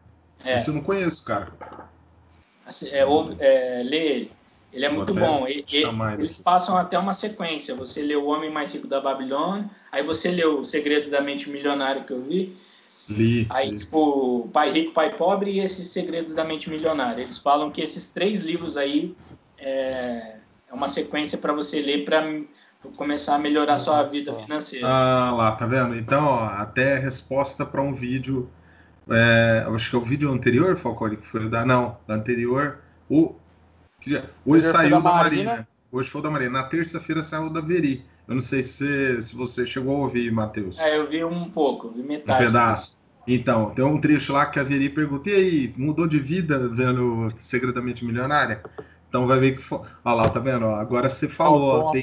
É. 0.44 0.56
Esse 0.56 0.68
eu 0.68 0.74
não 0.74 0.82
conheço, 0.82 1.24
cara. 1.24 1.52
Assim, 2.64 2.88
é, 2.90 3.04
é, 3.40 3.82
lê 3.82 4.06
ele. 4.06 4.32
Ele 4.72 4.84
é 4.84 4.88
muito 4.88 5.14
bom. 5.14 5.46
Ele, 5.46 5.64
eles 6.18 6.38
passam 6.38 6.76
até 6.76 6.98
uma 6.98 7.12
sequência. 7.12 7.74
Você 7.74 8.02
lê 8.02 8.16
O 8.16 8.26
Homem 8.26 8.50
Mais 8.50 8.72
Rico 8.72 8.86
da 8.86 9.00
Babilônia, 9.00 9.68
aí 9.90 10.02
você 10.02 10.30
leu 10.30 10.60
Os 10.60 10.70
Segredos 10.70 11.10
da 11.10 11.20
Mente 11.20 11.48
Milionária 11.48 12.02
que 12.02 12.12
eu 12.12 12.22
vi. 12.22 12.56
Li. 13.08 13.46
Aí, 13.48 13.70
li. 13.70 13.78
tipo, 13.78 14.48
Pai 14.52 14.70
Rico, 14.70 14.92
Pai 14.92 15.14
Pobre 15.16 15.52
e 15.52 15.60
esses 15.60 15.88
Segredos 15.88 16.34
da 16.34 16.44
Mente 16.44 16.68
Milionária. 16.68 17.22
Eles 17.22 17.38
falam 17.38 17.70
que 17.70 17.80
esses 17.80 18.10
três 18.10 18.42
livros 18.42 18.76
aí 18.76 19.14
é, 19.58 20.36
é 20.70 20.74
uma 20.74 20.88
sequência 20.88 21.38
para 21.38 21.52
você 21.52 21.80
ler 21.80 22.04
para 22.04 22.22
começar 22.96 23.36
a 23.36 23.38
melhorar 23.38 23.74
a 23.74 23.78
sua 23.78 24.02
vida 24.04 24.34
financeira. 24.34 24.86
Ah, 24.86 25.32
lá, 25.32 25.52
tá 25.52 25.66
vendo? 25.66 25.96
Então, 25.96 26.24
ó, 26.26 26.44
até 26.44 26.98
resposta 26.98 27.64
para 27.64 27.80
um 27.80 27.94
vídeo 27.94 28.48
é, 29.10 29.64
acho 29.74 29.90
que 29.90 29.96
é 29.96 29.98
o 29.98 30.02
vídeo 30.02 30.30
anterior, 30.30 30.76
Falcone, 30.76 31.16
que 31.16 31.26
foi 31.26 31.48
da. 31.48 31.64
Não, 31.64 31.96
da 32.06 32.14
anterior. 32.14 32.78
O, 33.08 33.34
que 34.00 34.10
já, 34.10 34.24
hoje 34.44 34.70
saiu 34.70 34.90
da, 34.90 35.00
da 35.00 35.10
Marina. 35.10 35.50
Marina. 35.50 35.68
Hoje 35.90 36.10
foi 36.10 36.20
o 36.20 36.24
da 36.24 36.30
Marina. 36.30 36.50
Na 36.50 36.62
terça-feira 36.64 37.22
saiu 37.22 37.50
da 37.50 37.60
Veri. 37.60 38.04
Eu 38.26 38.34
não 38.34 38.42
sei 38.42 38.62
se, 38.62 39.20
se 39.22 39.34
você 39.34 39.64
chegou 39.64 39.96
a 39.96 39.98
ouvir, 40.00 40.30
Matheus. 40.30 40.78
É, 40.78 40.98
eu 40.98 41.06
vi 41.06 41.24
um 41.24 41.48
pouco, 41.48 41.90
vi 41.90 42.02
metade. 42.02 42.42
Um 42.42 42.46
pedaço. 42.46 42.98
Então, 43.26 43.70
tem 43.70 43.84
um 43.84 44.00
trecho 44.00 44.32
lá 44.32 44.46
que 44.46 44.58
a 44.58 44.62
Veri 44.62 44.88
pergunta: 44.88 45.30
e 45.30 45.34
aí, 45.34 45.74
mudou 45.76 46.06
de 46.06 46.18
vida 46.18 46.68
vendo 46.68 47.32
Segredamente 47.38 48.04
Milionária? 48.04 48.62
Então 49.08 49.26
vai 49.26 49.40
ver 49.40 49.56
que. 49.56 49.74
Olha 49.74 49.84
lá, 50.04 50.28
tá 50.28 50.40
vendo? 50.40 50.66
Agora 50.66 51.08
você 51.08 51.28
falou. 51.28 51.90
Tem, 51.92 52.02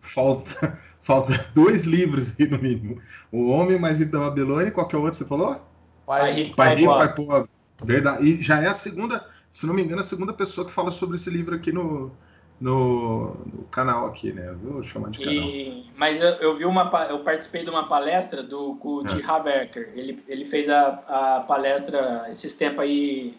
falta, 0.00 0.78
falta 1.02 1.46
dois 1.54 1.84
livros 1.84 2.32
aí 2.38 2.46
no 2.46 2.58
mínimo. 2.58 3.00
O 3.30 3.50
Homem 3.50 3.78
Mais 3.78 3.98
Rico 3.98 4.12
da 4.12 4.20
Babilônia 4.20 4.68
e 4.68 4.72
qualquer 4.72 4.96
outro 4.96 5.14
você 5.14 5.24
falou? 5.24 5.60
Pai 6.06 6.32
rico, 6.32 6.56
pai, 6.56 6.74
rico, 6.76 6.94
pai 6.94 7.14
pobre. 7.14 7.50
Verdade. 7.84 8.26
E 8.26 8.40
já 8.40 8.62
é 8.62 8.68
a 8.68 8.74
segunda, 8.74 9.26
se 9.56 9.64
não 9.64 9.72
me 9.72 9.80
engano, 9.80 10.02
a 10.02 10.04
segunda 10.04 10.34
pessoa 10.34 10.66
que 10.66 10.70
fala 10.70 10.92
sobre 10.92 11.16
esse 11.16 11.30
livro 11.30 11.54
aqui 11.54 11.72
no, 11.72 12.12
no, 12.60 13.34
no 13.46 13.64
canal 13.70 14.04
aqui, 14.04 14.30
né? 14.30 14.54
Vou 14.62 14.82
chamar 14.82 15.08
de 15.08 15.18
canal. 15.20 15.48
E, 15.48 15.90
mas 15.96 16.20
eu, 16.20 16.28
eu, 16.28 16.54
vi 16.54 16.66
uma, 16.66 16.90
eu 17.08 17.20
participei 17.20 17.64
de 17.64 17.70
uma 17.70 17.88
palestra 17.88 18.42
do 18.42 18.78
o 18.78 19.02
é. 19.06 19.24
Haberker. 19.24 19.92
Ele, 19.94 20.22
ele 20.28 20.44
fez 20.44 20.68
a, 20.68 20.88
a 21.08 21.40
palestra 21.40 22.26
esses 22.28 22.54
tempos 22.54 22.80
aí 22.80 23.34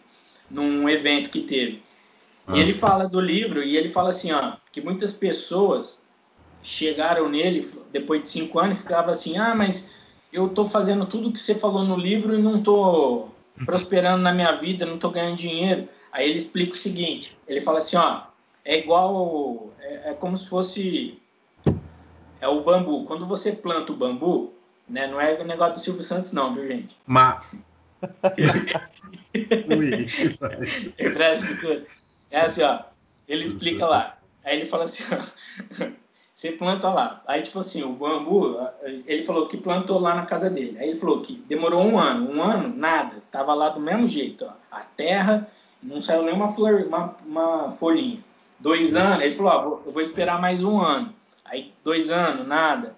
num 0.50 0.88
evento 0.88 1.30
que 1.30 1.42
teve. 1.42 1.84
Nossa. 2.44 2.58
E 2.58 2.64
ele 2.64 2.72
fala 2.72 3.06
do 3.06 3.20
livro 3.20 3.62
e 3.62 3.76
ele 3.76 3.88
fala 3.88 4.08
assim, 4.08 4.32
ó, 4.32 4.54
que 4.72 4.80
muitas 4.80 5.12
pessoas 5.12 6.04
chegaram 6.64 7.28
nele 7.28 7.70
depois 7.92 8.22
de 8.22 8.28
cinco 8.28 8.58
anos 8.58 8.80
e 8.80 8.82
ficavam 8.82 9.12
assim, 9.12 9.38
ah, 9.38 9.54
mas 9.54 9.88
eu 10.32 10.48
estou 10.48 10.68
fazendo 10.68 11.06
tudo 11.06 11.30
que 11.30 11.38
você 11.38 11.54
falou 11.54 11.84
no 11.84 11.96
livro 11.96 12.36
e 12.36 12.42
não 12.42 12.56
estou 12.56 13.32
prosperando 13.64 14.20
na 14.20 14.32
minha 14.32 14.50
vida, 14.50 14.84
não 14.84 14.96
estou 14.96 15.12
ganhando 15.12 15.36
dinheiro. 15.36 15.88
Aí 16.12 16.28
ele 16.28 16.38
explica 16.38 16.72
o 16.72 16.78
seguinte: 16.78 17.38
ele 17.46 17.60
fala 17.60 17.78
assim, 17.78 17.96
ó, 17.96 18.22
é 18.64 18.78
igual, 18.78 19.70
é, 19.80 20.10
é, 20.10 20.14
como 20.14 20.36
se 20.36 20.48
fosse 20.48 21.20
é 22.40 22.48
o 22.48 22.62
bambu. 22.62 23.04
Quando 23.04 23.26
você 23.26 23.52
planta 23.52 23.92
o 23.92 23.96
bambu, 23.96 24.52
né, 24.88 25.06
não 25.06 25.20
é 25.20 25.34
o 25.34 25.44
negócio 25.44 25.74
do 25.74 25.80
Silvio 25.80 26.02
Santos, 26.02 26.32
não, 26.32 26.54
viu, 26.54 26.66
gente? 26.66 26.96
Mas. 27.06 27.42
é 32.30 32.40
assim, 32.40 32.62
ó. 32.62 32.80
Ele 33.26 33.44
explica 33.44 33.86
lá. 33.86 34.18
Aí 34.44 34.56
ele 34.56 34.66
fala 34.66 34.84
assim, 34.84 35.02
ó. 35.12 35.24
Você 36.38 36.52
planta 36.52 36.88
lá. 36.88 37.20
Aí, 37.26 37.42
tipo 37.42 37.58
assim, 37.58 37.82
o 37.82 37.92
bambu, 37.94 38.56
ele 38.84 39.22
falou 39.22 39.48
que 39.48 39.56
plantou 39.56 39.98
lá 39.98 40.14
na 40.14 40.24
casa 40.24 40.48
dele. 40.48 40.78
Aí 40.78 40.90
ele 40.90 40.96
falou 40.96 41.20
que 41.20 41.34
demorou 41.48 41.82
um 41.82 41.98
ano. 41.98 42.30
Um 42.30 42.40
ano, 42.40 42.76
nada. 42.76 43.20
Tava 43.28 43.52
lá 43.54 43.70
do 43.70 43.80
mesmo 43.80 44.06
jeito. 44.06 44.44
Ó. 44.44 44.52
A 44.70 44.82
terra, 44.82 45.50
não 45.82 46.02
saiu 46.02 46.22
nenhuma 46.22 46.50
flor, 46.50 46.84
uma, 46.86 47.16
uma 47.24 47.70
folhinha. 47.70 48.22
Dois 48.58 48.96
anos, 48.96 49.22
ele 49.22 49.36
falou, 49.36 49.52
ó, 49.52 49.62
vou, 49.62 49.82
eu 49.86 49.92
vou 49.92 50.02
esperar 50.02 50.40
mais 50.40 50.64
um 50.64 50.80
ano. 50.80 51.14
Aí, 51.44 51.72
dois 51.84 52.10
anos, 52.10 52.46
nada. 52.46 52.96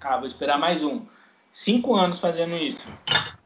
Ah, 0.00 0.18
vou 0.18 0.26
esperar 0.26 0.58
mais 0.58 0.82
um. 0.82 1.02
Cinco 1.50 1.96
anos 1.96 2.18
fazendo 2.18 2.54
isso. 2.54 2.88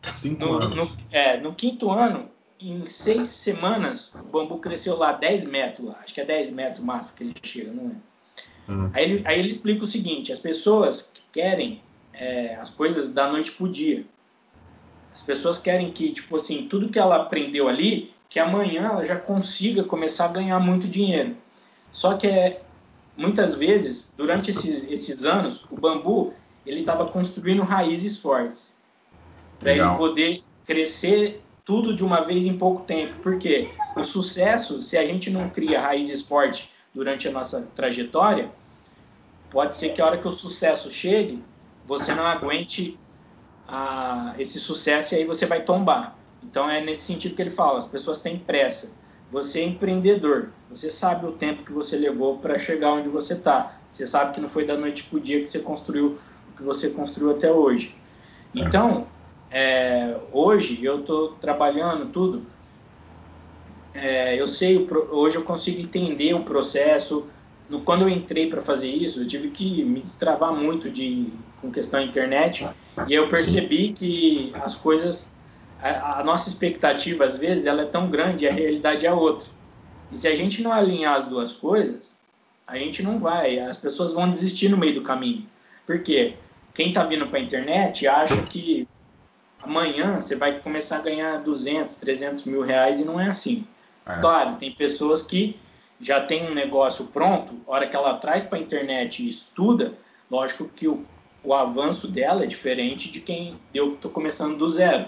Cinco 0.02 0.44
no, 0.44 0.54
anos. 0.54 0.74
No, 0.74 0.90
é, 1.10 1.40
no 1.40 1.54
quinto 1.54 1.90
ano, 1.90 2.28
em 2.60 2.86
seis 2.86 3.28
semanas, 3.28 4.12
o 4.14 4.24
bambu 4.24 4.58
cresceu 4.58 4.96
lá 4.96 5.12
10 5.12 5.44
metros. 5.46 5.88
Lá. 5.88 5.98
Acho 6.02 6.12
que 6.12 6.20
é 6.20 6.24
10 6.24 6.50
metros 6.50 6.84
máximo 6.84 7.14
que 7.16 7.24
ele 7.24 7.34
chega, 7.42 7.72
não 7.72 7.90
é? 7.90 8.12
Uhum. 8.70 8.90
Aí, 8.92 9.04
ele, 9.04 9.22
aí 9.26 9.38
ele 9.38 9.48
explica 9.48 9.84
o 9.84 9.86
seguinte: 9.86 10.32
as 10.32 10.38
pessoas 10.38 11.10
que 11.14 11.22
querem 11.32 11.82
é, 12.12 12.56
as 12.56 12.70
coisas 12.70 13.12
da 13.12 13.28
noite 13.30 13.52
pro 13.52 13.68
dia. 13.68 14.04
As 15.12 15.22
pessoas 15.22 15.58
querem 15.58 15.90
que, 15.92 16.12
tipo 16.12 16.36
assim, 16.36 16.66
tudo 16.68 16.88
que 16.88 16.98
ela 16.98 17.16
aprendeu 17.16 17.68
ali, 17.68 18.12
que 18.28 18.40
amanhã 18.40 18.88
ela 18.92 19.04
já 19.04 19.16
consiga 19.16 19.84
começar 19.84 20.24
a 20.26 20.28
ganhar 20.28 20.58
muito 20.58 20.88
dinheiro. 20.88 21.36
Só 21.90 22.14
que 22.14 22.26
é, 22.26 22.62
muitas 23.16 23.54
vezes, 23.54 24.14
durante 24.16 24.50
esses, 24.50 24.84
esses 24.90 25.24
anos, 25.24 25.66
o 25.70 25.76
bambu 25.76 26.32
ele 26.64 26.80
estava 26.80 27.06
construindo 27.06 27.62
raízes 27.62 28.18
fortes 28.18 28.76
para 29.58 29.72
ele 29.72 29.96
poder 29.96 30.42
crescer 30.64 31.42
tudo 31.64 31.94
de 31.94 32.04
uma 32.04 32.22
vez 32.22 32.46
em 32.46 32.56
pouco 32.56 32.82
tempo. 32.84 33.14
Porque 33.22 33.70
o 33.96 34.04
sucesso, 34.04 34.80
se 34.80 34.96
a 34.96 35.04
gente 35.04 35.30
não 35.30 35.50
cria 35.50 35.80
raízes 35.80 36.22
fortes 36.22 36.68
durante 36.94 37.28
a 37.28 37.30
nossa 37.30 37.68
trajetória, 37.74 38.50
pode 39.50 39.76
ser 39.76 39.90
que 39.90 40.00
a 40.00 40.06
hora 40.06 40.18
que 40.18 40.26
o 40.26 40.32
sucesso 40.32 40.90
chegue, 40.90 41.42
você 41.86 42.14
não 42.14 42.26
aguente 42.26 42.98
a, 43.66 44.34
esse 44.38 44.58
sucesso 44.58 45.14
e 45.14 45.18
aí 45.18 45.24
você 45.24 45.46
vai 45.46 45.62
tombar. 45.62 46.16
Então 46.42 46.68
é 46.68 46.80
nesse 46.80 47.02
sentido 47.02 47.34
que 47.34 47.42
ele 47.42 47.50
fala, 47.50 47.78
as 47.78 47.86
pessoas 47.86 48.20
têm 48.20 48.38
pressa. 48.38 48.92
você 49.30 49.60
é 49.60 49.64
empreendedor. 49.64 50.50
Você 50.70 50.90
sabe 50.90 51.26
o 51.26 51.32
tempo 51.32 51.64
que 51.64 51.72
você 51.72 51.96
levou 51.96 52.38
para 52.38 52.58
chegar 52.58 52.92
onde 52.92 53.08
você 53.08 53.34
está. 53.34 53.78
Você 53.90 54.06
sabe 54.06 54.34
que 54.34 54.40
não 54.40 54.48
foi 54.48 54.64
da 54.64 54.76
noite 54.76 55.04
para 55.04 55.16
o 55.18 55.20
dia 55.20 55.40
que 55.40 55.46
você 55.46 55.58
construiu 55.58 56.18
o 56.52 56.56
que 56.56 56.62
você 56.62 56.90
construiu 56.90 57.30
até 57.30 57.50
hoje. 57.50 57.94
Então, 58.54 59.06
é, 59.50 60.16
hoje 60.32 60.82
eu 60.82 61.00
estou 61.00 61.32
trabalhando 61.32 62.06
tudo. 62.10 62.42
É, 63.94 64.40
eu 64.40 64.46
sei, 64.46 64.88
hoje 65.10 65.36
eu 65.36 65.42
consigo 65.42 65.80
entender 65.80 66.34
o 66.34 66.42
processo. 66.42 67.26
No, 67.68 67.82
quando 67.82 68.02
eu 68.02 68.08
entrei 68.08 68.48
para 68.48 68.62
fazer 68.62 68.88
isso, 68.88 69.20
eu 69.20 69.26
tive 69.26 69.50
que 69.50 69.84
me 69.84 70.00
destravar 70.00 70.52
muito 70.52 70.90
de 70.90 71.30
com 71.62 71.70
questão 71.70 72.00
da 72.00 72.06
internet 72.06 72.68
e 73.06 73.14
eu 73.14 73.28
percebi 73.28 73.92
que 73.92 74.52
as 74.62 74.74
coisas, 74.74 75.30
a, 75.80 76.20
a 76.20 76.24
nossa 76.24 76.50
expectativa 76.50 77.24
às 77.24 77.38
vezes 77.38 77.64
ela 77.64 77.82
é 77.82 77.86
tão 77.86 78.10
grande, 78.10 78.44
e 78.44 78.48
a 78.48 78.52
realidade 78.52 79.06
é 79.06 79.12
outra. 79.12 79.48
E 80.10 80.18
se 80.18 80.28
a 80.28 80.36
gente 80.36 80.60
não 80.60 80.72
alinhar 80.72 81.16
as 81.16 81.26
duas 81.26 81.52
coisas, 81.52 82.18
a 82.66 82.76
gente 82.76 83.02
não 83.02 83.18
vai, 83.18 83.58
as 83.58 83.78
pessoas 83.78 84.12
vão 84.12 84.30
desistir 84.30 84.68
no 84.68 84.76
meio 84.76 84.94
do 84.94 85.02
caminho. 85.02 85.46
Por 85.86 86.02
quê? 86.02 86.34
Quem 86.74 86.88
está 86.88 87.04
vindo 87.04 87.26
para 87.28 87.38
a 87.38 87.42
internet 87.42 88.06
acha 88.06 88.42
que 88.42 88.86
amanhã 89.62 90.20
você 90.20 90.34
vai 90.36 90.60
começar 90.60 90.98
a 90.98 91.02
ganhar 91.02 91.38
200, 91.38 91.96
300 91.96 92.44
mil 92.44 92.62
reais 92.62 93.00
e 93.00 93.04
não 93.04 93.20
é 93.20 93.28
assim. 93.28 93.66
É. 94.04 94.18
Claro, 94.20 94.56
tem 94.56 94.72
pessoas 94.72 95.22
que 95.22 95.56
já 96.00 96.20
tem 96.20 96.50
um 96.50 96.54
negócio 96.54 97.06
pronto, 97.06 97.54
a 97.66 97.70
hora 97.70 97.86
que 97.86 97.94
ela 97.94 98.18
traz 98.18 98.42
para 98.42 98.58
a 98.58 98.60
internet 98.60 99.22
e 99.22 99.28
estuda, 99.28 99.94
lógico 100.28 100.68
que 100.68 100.88
o, 100.88 101.06
o 101.44 101.54
avanço 101.54 102.06
dela 102.06 102.44
é 102.44 102.46
diferente 102.46 103.10
de 103.10 103.20
quem 103.20 103.56
eu 103.74 103.94
estou 103.94 104.10
começando 104.10 104.56
do 104.56 104.68
zero. 104.68 105.06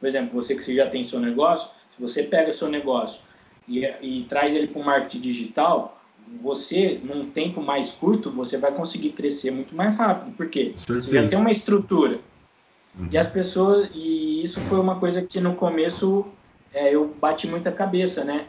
Por 0.00 0.06
exemplo, 0.06 0.30
você 0.34 0.54
que 0.54 0.74
já 0.74 0.88
tem 0.88 1.04
seu 1.04 1.20
negócio, 1.20 1.70
se 1.90 2.00
você 2.00 2.22
pega 2.22 2.52
seu 2.52 2.68
negócio 2.68 3.22
e, 3.66 3.84
e 4.00 4.24
traz 4.28 4.54
ele 4.54 4.66
para 4.66 4.80
o 4.80 4.84
marketing 4.84 5.20
digital, 5.20 6.00
você, 6.40 7.00
num 7.02 7.30
tempo 7.30 7.62
mais 7.62 7.92
curto, 7.92 8.30
você 8.30 8.58
vai 8.58 8.72
conseguir 8.72 9.10
crescer 9.10 9.50
muito 9.50 9.74
mais 9.74 9.96
rápido. 9.96 10.36
Por 10.36 10.48
quê? 10.48 10.72
Você 10.76 11.00
já 11.00 11.28
tem 11.28 11.38
uma 11.38 11.50
estrutura. 11.50 12.20
Uhum. 12.98 13.08
E 13.10 13.16
as 13.16 13.30
pessoas, 13.30 13.88
e 13.94 14.42
isso 14.42 14.60
foi 14.62 14.78
uma 14.78 14.98
coisa 14.98 15.22
que 15.22 15.40
no 15.40 15.54
começo 15.54 16.26
é, 16.72 16.94
eu 16.94 17.14
bati 17.20 17.46
muita 17.46 17.72
cabeça, 17.72 18.24
né? 18.24 18.46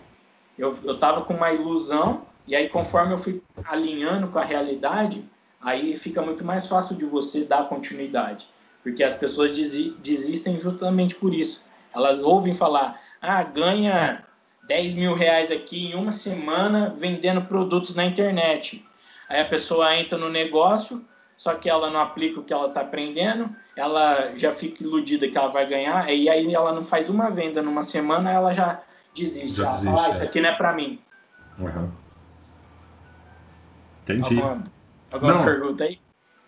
Eu, 0.57 0.77
eu 0.83 0.97
tava 0.97 1.21
com 1.21 1.33
uma 1.33 1.51
ilusão, 1.53 2.23
e 2.45 2.55
aí 2.55 2.67
conforme 2.67 3.13
eu 3.13 3.17
fui 3.17 3.41
alinhando 3.63 4.27
com 4.27 4.39
a 4.39 4.43
realidade, 4.43 5.23
aí 5.61 5.95
fica 5.95 6.21
muito 6.21 6.43
mais 6.43 6.67
fácil 6.67 6.95
de 6.95 7.05
você 7.05 7.43
dar 7.43 7.67
continuidade. 7.67 8.47
Porque 8.81 9.03
as 9.03 9.15
pessoas 9.15 9.51
desistem 9.51 10.59
justamente 10.59 11.15
por 11.15 11.33
isso. 11.33 11.65
Elas 11.93 12.21
ouvem 12.21 12.53
falar, 12.53 12.99
ah, 13.21 13.43
ganha 13.43 14.23
10 14.67 14.93
mil 14.93 15.13
reais 15.15 15.51
aqui 15.51 15.87
em 15.87 15.95
uma 15.95 16.11
semana 16.11 16.93
vendendo 16.95 17.41
produtos 17.41 17.95
na 17.95 18.05
internet. 18.05 18.85
Aí 19.27 19.41
a 19.41 19.45
pessoa 19.45 19.95
entra 19.95 20.17
no 20.17 20.29
negócio, 20.29 21.03
só 21.37 21.55
que 21.55 21.69
ela 21.69 21.89
não 21.89 21.99
aplica 21.99 22.39
o 22.39 22.43
que 22.43 22.53
ela 22.53 22.67
está 22.67 22.81
aprendendo, 22.81 23.49
ela 23.75 24.29
já 24.35 24.51
fica 24.51 24.83
iludida 24.83 25.27
que 25.27 25.37
ela 25.37 25.47
vai 25.47 25.67
ganhar, 25.67 26.09
e 26.11 26.29
aí 26.29 26.53
ela 26.53 26.73
não 26.73 26.83
faz 26.83 27.09
uma 27.09 27.29
venda 27.29 27.61
numa 27.61 27.83
semana, 27.83 28.31
ela 28.31 28.53
já 28.53 28.81
desiste. 29.15 29.57
Já 29.57 29.63
ela 29.63 29.71
desiste, 29.71 29.95
fala, 29.95 30.07
ah, 30.07 30.09
isso 30.09 30.21
é. 30.21 30.25
aqui 30.25 30.41
não 30.41 30.49
é 30.49 30.55
para 30.55 30.73
mim. 30.73 30.99
Uhum. 31.57 31.91
Entendi. 34.03 34.41
Alguma, 34.41 34.63
alguma 35.11 35.33
não. 35.33 35.45
pergunta 35.45 35.83
aí? 35.83 35.99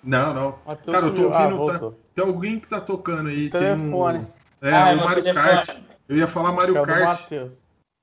Não, 0.03 0.33
não. 0.33 0.59
Mateus 0.65 0.95
Cara, 0.97 1.07
eu 1.07 1.15
tô 1.15 1.33
ah, 1.33 1.47
ouvindo. 1.47 1.69
Ah, 1.69 1.79
tá, 1.79 1.97
tem 2.15 2.25
alguém 2.25 2.59
que 2.59 2.67
tá 2.67 2.81
tocando 2.81 3.29
aí. 3.29 3.49
Telefone. 3.49 4.25
Tem 4.59 4.69
um, 4.69 4.73
é, 4.73 4.73
ah, 4.73 4.93
o 4.93 5.05
Mario 5.05 5.33
Kart. 5.33 5.69
Eu 6.09 6.17
ia 6.17 6.27
falar 6.27 6.51
Mario 6.51 6.77
é 6.77 6.85
Kart. 6.85 7.31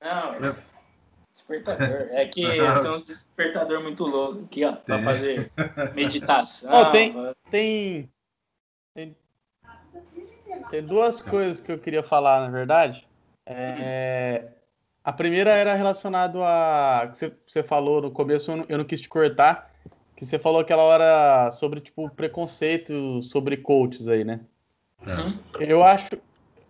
Não, 0.01 0.33
é. 0.35 0.55
Despertador. 1.35 2.07
É 2.11 2.25
que 2.25 2.41
tem 2.81 2.91
uns 2.91 3.03
despertador 3.03 3.81
muito 3.81 4.05
louco 4.05 4.43
aqui, 4.45 4.65
ó, 4.65 4.73
pra 4.73 4.99
fazer 4.99 5.51
meditação. 5.93 6.71
Oh, 6.71 6.85
tem, 6.91 7.13
tem, 7.49 8.11
tem, 8.93 9.15
tem, 10.69 10.83
duas 10.83 11.21
coisas 11.21 11.61
que 11.61 11.71
eu 11.71 11.79
queria 11.79 12.03
falar, 12.03 12.41
na 12.41 12.49
verdade. 12.49 13.07
É, 13.45 14.47
a 15.03 15.11
primeira 15.11 15.51
era 15.51 15.73
relacionado 15.73 16.43
a. 16.43 17.09
que 17.11 17.17
você, 17.17 17.33
você 17.47 17.63
falou 17.63 18.01
no 18.01 18.11
começo, 18.11 18.51
eu 18.51 18.57
não, 18.57 18.65
eu 18.69 18.77
não 18.77 18.85
quis 18.85 19.01
te 19.01 19.09
cortar. 19.09 19.68
Que 20.19 20.25
você 20.25 20.37
falou 20.37 20.59
aquela 20.59 20.83
hora 20.83 21.49
sobre, 21.49 21.79
tipo, 21.79 22.09
preconceito 22.09 23.21
sobre 23.21 23.57
coaches 23.57 24.07
aí, 24.07 24.23
né? 24.23 24.41
É. 25.07 25.71
Eu 25.71 25.81
acho, 25.81 26.09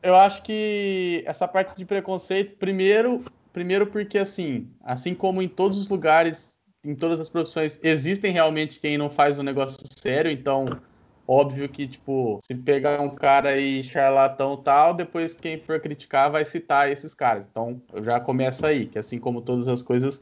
eu 0.02 0.16
acho 0.16 0.44
que 0.44 1.24
essa 1.26 1.48
parte 1.48 1.76
de 1.76 1.84
preconceito, 1.84 2.56
primeiro, 2.58 3.26
Primeiro 3.52 3.88
porque, 3.88 4.18
assim, 4.18 4.70
assim 4.84 5.16
como 5.16 5.42
em 5.42 5.48
todos 5.48 5.78
os 5.80 5.88
lugares, 5.88 6.58
em 6.86 6.96
todas 6.96 7.20
as 7.20 7.30
profissões, 7.30 7.80
existem 7.82 8.32
realmente 8.32 8.80
quem 8.80 8.98
não 8.98 9.10
faz 9.10 9.40
um 9.40 9.44
negócio 9.44 9.80
sério, 9.98 10.32
então, 10.32 10.80
óbvio 11.28 11.68
que, 11.68 11.88
tipo, 11.88 12.40
se 12.44 12.54
pegar 12.54 13.02
um 13.02 13.10
cara 13.16 13.50
aí 13.50 13.84
charlatão 13.84 14.56
tal, 14.56 14.94
depois 14.94 15.36
quem 15.36 15.60
for 15.60 15.80
criticar 15.80 16.32
vai 16.32 16.46
citar 16.46 16.92
esses 16.92 17.14
caras. 17.14 17.48
Então, 17.48 17.82
já 18.04 18.20
começa 18.20 18.68
aí, 18.68 18.86
que 18.86 19.00
assim 19.00 19.20
como 19.20 19.42
todas 19.42 19.68
as 19.68 19.82
coisas, 19.82 20.22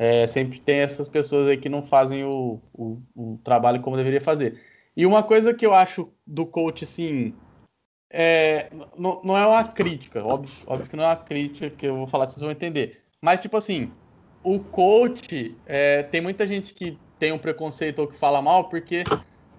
é, 0.00 0.26
sempre 0.26 0.58
tem 0.58 0.76
essas 0.78 1.10
pessoas 1.10 1.46
aí 1.46 1.58
que 1.58 1.68
não 1.68 1.84
fazem 1.84 2.24
o, 2.24 2.58
o, 2.72 3.02
o 3.14 3.38
trabalho 3.44 3.82
como 3.82 3.98
deveria 3.98 4.20
fazer. 4.20 4.58
E 4.96 5.04
uma 5.04 5.22
coisa 5.22 5.52
que 5.52 5.66
eu 5.66 5.74
acho 5.74 6.10
do 6.26 6.46
coach, 6.46 6.84
assim, 6.84 7.34
é, 8.08 8.70
não, 8.96 9.20
não 9.22 9.36
é 9.36 9.46
uma 9.46 9.62
crítica, 9.62 10.24
óbvio, 10.24 10.50
óbvio 10.66 10.88
que 10.88 10.96
não 10.96 11.04
é 11.04 11.08
uma 11.08 11.16
crítica 11.16 11.68
que 11.68 11.84
eu 11.84 11.96
vou 11.96 12.06
falar, 12.06 12.26
vocês 12.26 12.40
vão 12.40 12.50
entender. 12.50 13.02
Mas, 13.20 13.40
tipo 13.40 13.58
assim, 13.58 13.92
o 14.42 14.58
coach, 14.58 15.54
é, 15.66 16.02
tem 16.04 16.22
muita 16.22 16.46
gente 16.46 16.72
que 16.72 16.98
tem 17.18 17.30
um 17.30 17.38
preconceito 17.38 17.98
ou 17.98 18.08
que 18.08 18.16
fala 18.16 18.40
mal, 18.40 18.70
porque 18.70 19.04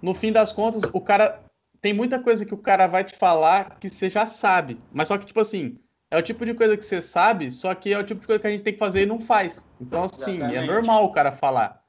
no 0.01 0.15
fim 0.15 0.31
das 0.31 0.51
contas, 0.51 0.81
o 0.91 0.99
cara. 0.99 1.39
Tem 1.79 1.93
muita 1.93 2.19
coisa 2.19 2.45
que 2.45 2.53
o 2.53 2.59
cara 2.59 2.85
vai 2.85 3.03
te 3.03 3.15
falar 3.15 3.79
que 3.79 3.89
você 3.89 4.07
já 4.07 4.27
sabe. 4.27 4.77
Mas 4.91 5.07
só 5.07 5.17
que, 5.17 5.25
tipo 5.25 5.39
assim, 5.39 5.79
é 6.11 6.17
o 6.17 6.21
tipo 6.21 6.45
de 6.45 6.53
coisa 6.53 6.75
que 6.75 6.83
você 6.83 7.01
sabe, 7.01 7.49
só 7.49 7.73
que 7.73 7.93
é 7.93 7.97
o 7.97 8.03
tipo 8.03 8.19
de 8.19 8.27
coisa 8.27 8.41
que 8.41 8.47
a 8.47 8.51
gente 8.51 8.63
tem 8.63 8.73
que 8.73 8.79
fazer 8.79 9.03
e 9.03 9.05
não 9.05 9.19
faz. 9.19 9.65
Então, 9.79 10.03
assim, 10.03 10.33
é 10.33 10.35
Exatamente. 10.35 10.57
é 10.57 10.65
normal 10.65 11.05
o 11.05 11.11
cara 11.13 11.31
falar. 11.31 11.81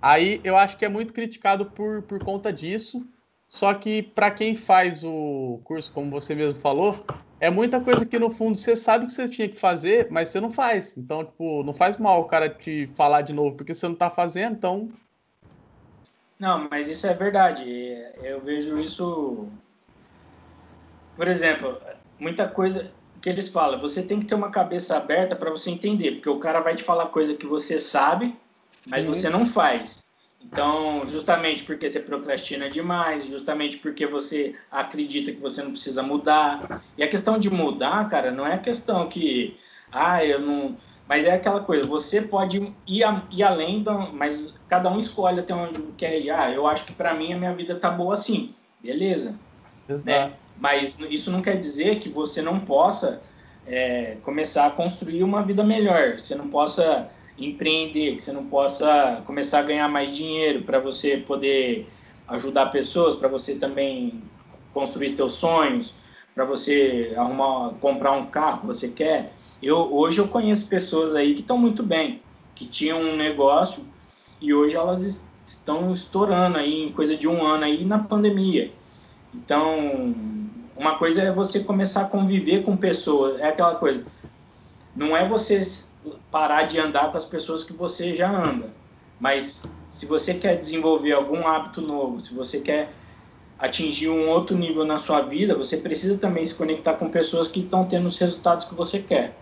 Aí 0.00 0.40
eu 0.44 0.56
acho 0.58 0.76
que 0.76 0.84
é 0.84 0.90
muito 0.90 1.14
criticado 1.14 1.64
por, 1.64 2.02
por 2.02 2.22
conta 2.22 2.52
disso. 2.52 3.06
Só 3.48 3.72
que 3.72 4.02
para 4.02 4.30
quem 4.30 4.54
faz 4.54 5.02
o 5.04 5.60
curso, 5.64 5.90
como 5.92 6.10
você 6.10 6.34
mesmo 6.34 6.58
falou, 6.60 7.04
é 7.40 7.50
muita 7.50 7.80
coisa 7.80 8.04
que 8.04 8.18
no 8.18 8.30
fundo 8.30 8.56
você 8.56 8.76
sabe 8.76 9.06
que 9.06 9.12
você 9.12 9.28
tinha 9.28 9.48
que 9.48 9.56
fazer, 9.56 10.08
mas 10.10 10.28
você 10.28 10.40
não 10.40 10.50
faz. 10.50 10.96
Então, 10.96 11.24
tipo, 11.24 11.62
não 11.62 11.74
faz 11.74 11.96
mal 11.96 12.20
o 12.20 12.24
cara 12.24 12.48
te 12.48 12.90
falar 12.94 13.22
de 13.22 13.32
novo, 13.32 13.56
porque 13.56 13.74
você 13.74 13.86
não 13.86 13.94
está 13.94 14.10
fazendo, 14.10 14.54
então. 14.54 14.88
Não, 16.38 16.68
mas 16.70 16.88
isso 16.88 17.06
é 17.06 17.14
verdade. 17.14 17.64
Eu 18.22 18.40
vejo 18.40 18.78
isso. 18.78 19.48
Por 21.16 21.28
exemplo, 21.28 21.78
muita 22.18 22.48
coisa 22.48 22.90
que 23.22 23.30
eles 23.30 23.48
falam, 23.48 23.80
você 23.80 24.02
tem 24.02 24.18
que 24.18 24.26
ter 24.26 24.34
uma 24.34 24.50
cabeça 24.50 24.96
aberta 24.96 25.36
para 25.36 25.50
você 25.50 25.70
entender, 25.70 26.12
porque 26.12 26.28
o 26.28 26.40
cara 26.40 26.60
vai 26.60 26.74
te 26.74 26.82
falar 26.82 27.06
coisa 27.06 27.34
que 27.34 27.46
você 27.46 27.80
sabe, 27.80 28.36
mas 28.90 29.02
Sim. 29.02 29.08
você 29.08 29.30
não 29.30 29.46
faz. 29.46 30.02
Então, 30.44 31.06
justamente 31.06 31.62
porque 31.62 31.88
você 31.88 32.00
procrastina 32.00 32.68
demais, 32.68 33.24
justamente 33.24 33.78
porque 33.78 34.08
você 34.08 34.56
acredita 34.70 35.30
que 35.30 35.40
você 35.40 35.62
não 35.62 35.70
precisa 35.70 36.02
mudar. 36.02 36.82
E 36.98 37.02
a 37.04 37.08
questão 37.08 37.38
de 37.38 37.48
mudar, 37.48 38.08
cara, 38.08 38.32
não 38.32 38.44
é 38.44 38.58
questão 38.58 39.08
que, 39.08 39.56
ah, 39.92 40.24
eu 40.24 40.40
não. 40.40 40.76
Mas 41.08 41.26
é 41.26 41.32
aquela 41.32 41.60
coisa, 41.60 41.86
você 41.86 42.22
pode 42.22 42.74
ir, 42.86 43.04
a, 43.04 43.22
ir 43.30 43.44
além, 43.44 43.84
da, 43.84 43.94
mas 43.94 44.52
cada 44.66 44.90
um 44.90 44.98
escolhe 44.98 45.38
até 45.38 45.54
onde 45.54 45.80
quer 45.92 46.20
ir. 46.20 46.30
Ah, 46.30 46.50
eu 46.50 46.66
acho 46.66 46.86
que 46.86 46.92
para 46.92 47.14
mim 47.14 47.32
a 47.32 47.38
minha 47.38 47.54
vida 47.54 47.76
tá 47.76 47.90
boa 47.90 48.14
assim. 48.14 48.52
Beleza. 48.82 49.38
Exato. 49.88 50.06
Né? 50.06 50.32
Mas 50.58 50.98
isso 51.10 51.30
não 51.30 51.42
quer 51.42 51.58
dizer 51.58 51.98
que 51.98 52.08
você 52.08 52.40
não 52.40 52.60
possa 52.60 53.20
é, 53.66 54.16
começar 54.22 54.66
a 54.66 54.70
construir 54.70 55.22
uma 55.22 55.42
vida 55.42 55.64
melhor. 55.64 56.18
Você 56.18 56.34
não 56.34 56.48
possa 56.48 57.08
empreender, 57.38 58.16
que 58.16 58.22
você 58.22 58.32
não 58.32 58.46
possa 58.46 59.22
começar 59.24 59.60
a 59.60 59.62
ganhar 59.62 59.88
mais 59.88 60.14
dinheiro 60.14 60.62
para 60.62 60.78
você 60.78 61.16
poder 61.16 61.88
ajudar 62.28 62.66
pessoas, 62.66 63.16
para 63.16 63.28
você 63.28 63.56
também 63.56 64.22
construir 64.72 65.10
seus 65.10 65.34
sonhos, 65.34 65.94
para 66.34 66.44
você 66.44 67.12
arrumar, 67.16 67.74
comprar 67.80 68.12
um 68.12 68.26
carro 68.26 68.60
que 68.60 68.66
você 68.66 68.88
quer. 68.88 69.32
Eu 69.62 69.92
hoje 69.94 70.18
eu 70.18 70.28
conheço 70.28 70.66
pessoas 70.66 71.14
aí 71.14 71.34
que 71.34 71.40
estão 71.40 71.58
muito 71.58 71.82
bem, 71.82 72.22
que 72.54 72.66
tinham 72.66 73.00
um 73.00 73.16
negócio 73.16 73.84
e 74.40 74.52
hoje 74.52 74.74
elas 74.74 75.26
estão 75.46 75.92
estourando 75.92 76.58
aí 76.58 76.84
em 76.84 76.92
coisa 76.92 77.16
de 77.16 77.28
um 77.28 77.44
ano 77.44 77.64
aí 77.64 77.84
na 77.84 77.98
pandemia. 77.98 78.72
Então, 79.34 80.14
uma 80.82 80.98
coisa 80.98 81.22
é 81.22 81.30
você 81.30 81.60
começar 81.60 82.02
a 82.02 82.04
conviver 82.06 82.64
com 82.64 82.76
pessoas, 82.76 83.40
é 83.40 83.46
aquela 83.46 83.76
coisa. 83.76 84.04
Não 84.96 85.16
é 85.16 85.26
você 85.26 85.62
parar 86.28 86.64
de 86.64 86.78
andar 86.78 87.12
com 87.12 87.16
as 87.16 87.24
pessoas 87.24 87.62
que 87.62 87.72
você 87.72 88.16
já 88.16 88.28
anda. 88.28 88.68
Mas 89.20 89.62
se 89.88 90.06
você 90.06 90.34
quer 90.34 90.56
desenvolver 90.56 91.12
algum 91.12 91.46
hábito 91.46 91.80
novo, 91.80 92.18
se 92.20 92.34
você 92.34 92.58
quer 92.58 92.92
atingir 93.60 94.08
um 94.08 94.28
outro 94.28 94.58
nível 94.58 94.84
na 94.84 94.98
sua 94.98 95.20
vida, 95.20 95.54
você 95.54 95.76
precisa 95.76 96.18
também 96.18 96.44
se 96.44 96.56
conectar 96.56 96.94
com 96.94 97.08
pessoas 97.08 97.46
que 97.46 97.60
estão 97.60 97.84
tendo 97.84 98.08
os 98.08 98.18
resultados 98.18 98.64
que 98.64 98.74
você 98.74 98.98
quer. 98.98 99.36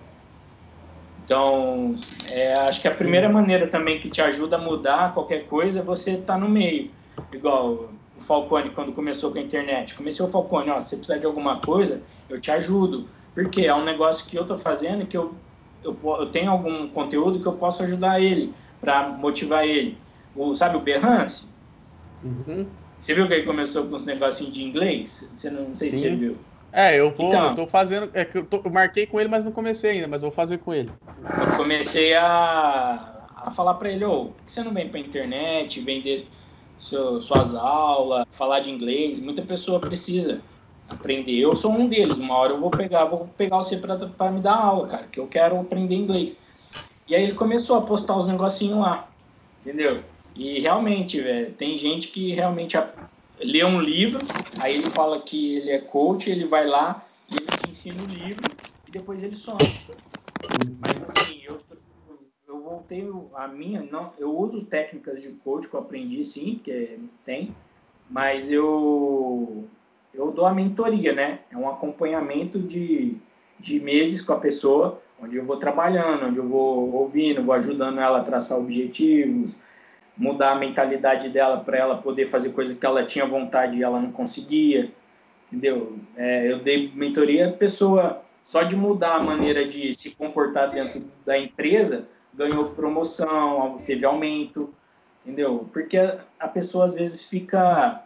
Então, 1.25 1.97
é, 2.29 2.53
acho 2.53 2.83
que 2.83 2.89
a 2.89 2.95
primeira 2.95 3.31
maneira 3.31 3.67
também 3.67 3.99
que 3.99 4.11
te 4.11 4.21
ajuda 4.21 4.57
a 4.57 4.59
mudar 4.59 5.15
qualquer 5.15 5.47
coisa 5.47 5.81
é 5.81 5.83
você 5.83 6.11
estar 6.11 6.35
tá 6.35 6.39
no 6.39 6.51
meio. 6.51 6.91
Igual 7.33 7.89
Falcone, 8.31 8.71
quando 8.71 8.93
começou 8.93 9.33
com 9.33 9.39
a 9.39 9.41
internet. 9.41 9.97
Comecei 9.97 10.25
o 10.25 10.29
Falcone, 10.29 10.71
ó, 10.71 10.81
se 10.81 10.91
você 10.91 10.97
precisar 10.97 11.19
de 11.19 11.27
alguma 11.27 11.61
coisa, 11.61 12.01
eu 12.29 12.41
te 12.41 12.49
ajudo. 12.53 13.09
Porque 13.35 13.63
é 13.63 13.75
um 13.75 13.83
negócio 13.83 14.25
que 14.29 14.39
eu 14.39 14.43
estou 14.43 14.57
fazendo 14.57 15.05
que 15.05 15.17
eu, 15.17 15.35
eu, 15.83 15.97
eu 16.05 16.27
tenho 16.27 16.49
algum 16.49 16.87
conteúdo 16.89 17.41
que 17.41 17.47
eu 17.47 17.55
posso 17.55 17.83
ajudar 17.83 18.21
ele, 18.21 18.55
para 18.81 19.09
motivar 19.09 19.67
ele. 19.67 19.99
O, 20.37 20.55
sabe 20.55 20.77
o 20.77 20.81
Behance? 20.81 21.49
Uhum. 22.23 22.67
Você 22.97 23.15
viu 23.15 23.27
que 23.27 23.35
ele 23.35 23.47
começou 23.47 23.85
com 23.87 23.97
uns 23.97 24.05
negocinhos 24.05 24.55
de 24.55 24.63
inglês? 24.63 25.29
Você 25.35 25.51
não, 25.51 25.65
não 25.65 25.75
sei 25.75 25.91
Sim. 25.91 25.97
se 25.97 26.03
você 26.03 26.15
viu. 26.15 26.37
É, 26.73 27.01
eu 27.01 27.11
vou, 27.11 27.31
então, 27.31 27.49
eu 27.49 27.55
tô 27.57 27.67
fazendo. 27.67 28.11
É 28.15 28.25
que 28.25 28.39
eu, 28.39 28.47
tô, 28.47 28.63
eu, 28.65 28.71
marquei 28.71 29.07
com 29.07 29.19
ele, 29.19 29.29
mas 29.29 29.45
não 29.45 29.51
comecei 29.51 29.91
ainda, 29.91 30.07
mas 30.07 30.23
vou 30.23 30.31
fazer 30.31 30.59
com 30.59 30.73
ele. 30.73 30.91
Eu 31.19 31.57
comecei 31.57 32.15
a, 32.15 33.27
a 33.35 33.51
falar 33.51 33.75
para 33.75 33.91
ele, 33.91 34.05
ô, 34.05 34.13
oh, 34.13 34.25
por 34.27 34.45
que 34.45 34.53
você 34.53 34.63
não 34.63 34.73
vem 34.73 34.89
pra 34.89 35.01
internet, 35.01 35.81
vender 35.81 36.29
seu, 36.81 37.21
suas 37.21 37.55
aulas, 37.55 38.25
falar 38.31 38.61
de 38.61 38.71
inglês? 38.71 39.21
Muita 39.21 39.43
pessoa 39.43 39.79
precisa 39.79 40.41
aprender. 40.89 41.39
Eu 41.39 41.55
sou 41.55 41.73
um 41.73 41.87
deles. 41.87 42.17
Uma 42.19 42.37
hora 42.37 42.55
eu 42.55 42.61
vou 42.61 42.71
pegar, 42.71 43.05
vou 43.05 43.29
pegar 43.37 43.59
você 43.59 43.77
para 43.77 44.31
me 44.31 44.41
dar 44.41 44.57
aula, 44.57 44.89
cara, 44.89 45.07
que 45.07 45.21
eu 45.21 45.29
quero 45.29 45.61
aprender 45.61 45.95
inglês. 45.95 46.41
E 47.07 47.15
aí 47.15 47.23
ele 47.23 47.35
começou 47.35 47.77
a 47.77 47.83
postar 47.83 48.17
os 48.17 48.27
negocinhos 48.27 48.79
lá, 48.79 49.13
entendeu? 49.61 50.03
E 50.35 50.61
realmente, 50.61 51.21
velho, 51.21 51.53
tem 51.55 51.77
gente 51.77 52.09
que 52.09 52.33
realmente 52.33 52.77
lê 53.39 53.65
um 53.65 53.81
livro, 53.81 54.19
aí 54.61 54.75
ele 54.75 54.89
fala 54.91 55.21
que 55.21 55.57
ele 55.57 55.71
é 55.71 55.79
coach, 55.79 56.31
ele 56.31 56.45
vai 56.45 56.67
lá 56.67 57.05
e 57.29 57.37
ele 57.37 57.47
te 57.47 57.71
ensina 57.71 58.01
o 58.03 58.07
livro 58.07 58.45
e 58.89 58.93
depois 58.93 59.23
ele 59.23 59.35
some. 59.35 59.59
Mas 60.81 61.03
assim, 61.03 61.41
eu, 61.43 61.61
voltei 62.71 63.05
a 63.35 63.49
minha, 63.49 63.83
não, 63.91 64.13
eu 64.17 64.37
uso 64.37 64.65
técnicas 64.65 65.21
de 65.21 65.31
coach 65.45 65.69
que 65.69 65.75
eu 65.75 65.81
aprendi 65.81 66.23
sim, 66.23 66.61
que 66.63 67.01
tem, 67.25 67.55
mas 68.09 68.51
eu 68.51 69.65
eu 70.15 70.31
dou 70.31 70.47
a 70.47 70.55
mentoria, 70.55 71.13
né? 71.13 71.41
É 71.51 71.57
um 71.57 71.69
acompanhamento 71.69 72.59
de, 72.59 73.17
de 73.59 73.81
meses 73.81 74.23
com 74.23 74.33
a 74.33 74.41
pessoa, 74.41 75.01
onde 75.21 75.37
eu 75.37 75.45
vou 75.45 75.57
trabalhando, 75.57 76.27
onde 76.27 76.39
eu 76.39 76.49
vou 76.49 76.93
ouvindo, 76.93 77.45
vou 77.45 77.55
ajudando 77.55 78.01
ela 78.01 78.19
a 78.19 78.23
traçar 78.23 78.59
objetivos, 78.59 79.57
mudar 80.17 80.53
a 80.53 80.59
mentalidade 80.59 81.29
dela 81.29 81.59
para 81.59 81.79
ela 81.79 81.97
poder 81.99 82.27
fazer 82.27 82.51
coisa 82.51 82.75
que 82.75 82.87
ela 82.87 83.05
tinha 83.05 83.27
vontade 83.27 83.79
e 83.79 83.83
ela 83.83 84.01
não 84.01 84.13
conseguia, 84.13 84.93
entendeu? 85.47 85.97
É, 86.17 86.53
eu 86.53 86.59
dei 86.59 86.91
mentoria 86.95 87.49
a 87.49 87.53
pessoa 87.53 88.23
só 88.45 88.63
de 88.63 88.77
mudar 88.77 89.17
a 89.17 89.23
maneira 89.23 89.65
de 89.65 89.95
se 89.95 90.11
comportar 90.11 90.71
dentro 90.71 91.03
da 91.25 91.39
empresa 91.39 92.09
ganhou 92.35 92.71
promoção, 92.71 93.81
teve 93.85 94.05
aumento, 94.05 94.73
entendeu? 95.25 95.69
Porque 95.73 95.99
a, 96.39 96.49
pessoa 96.49 96.87
às 96.87 96.95
vezes 96.95 97.25
fica 97.25 98.03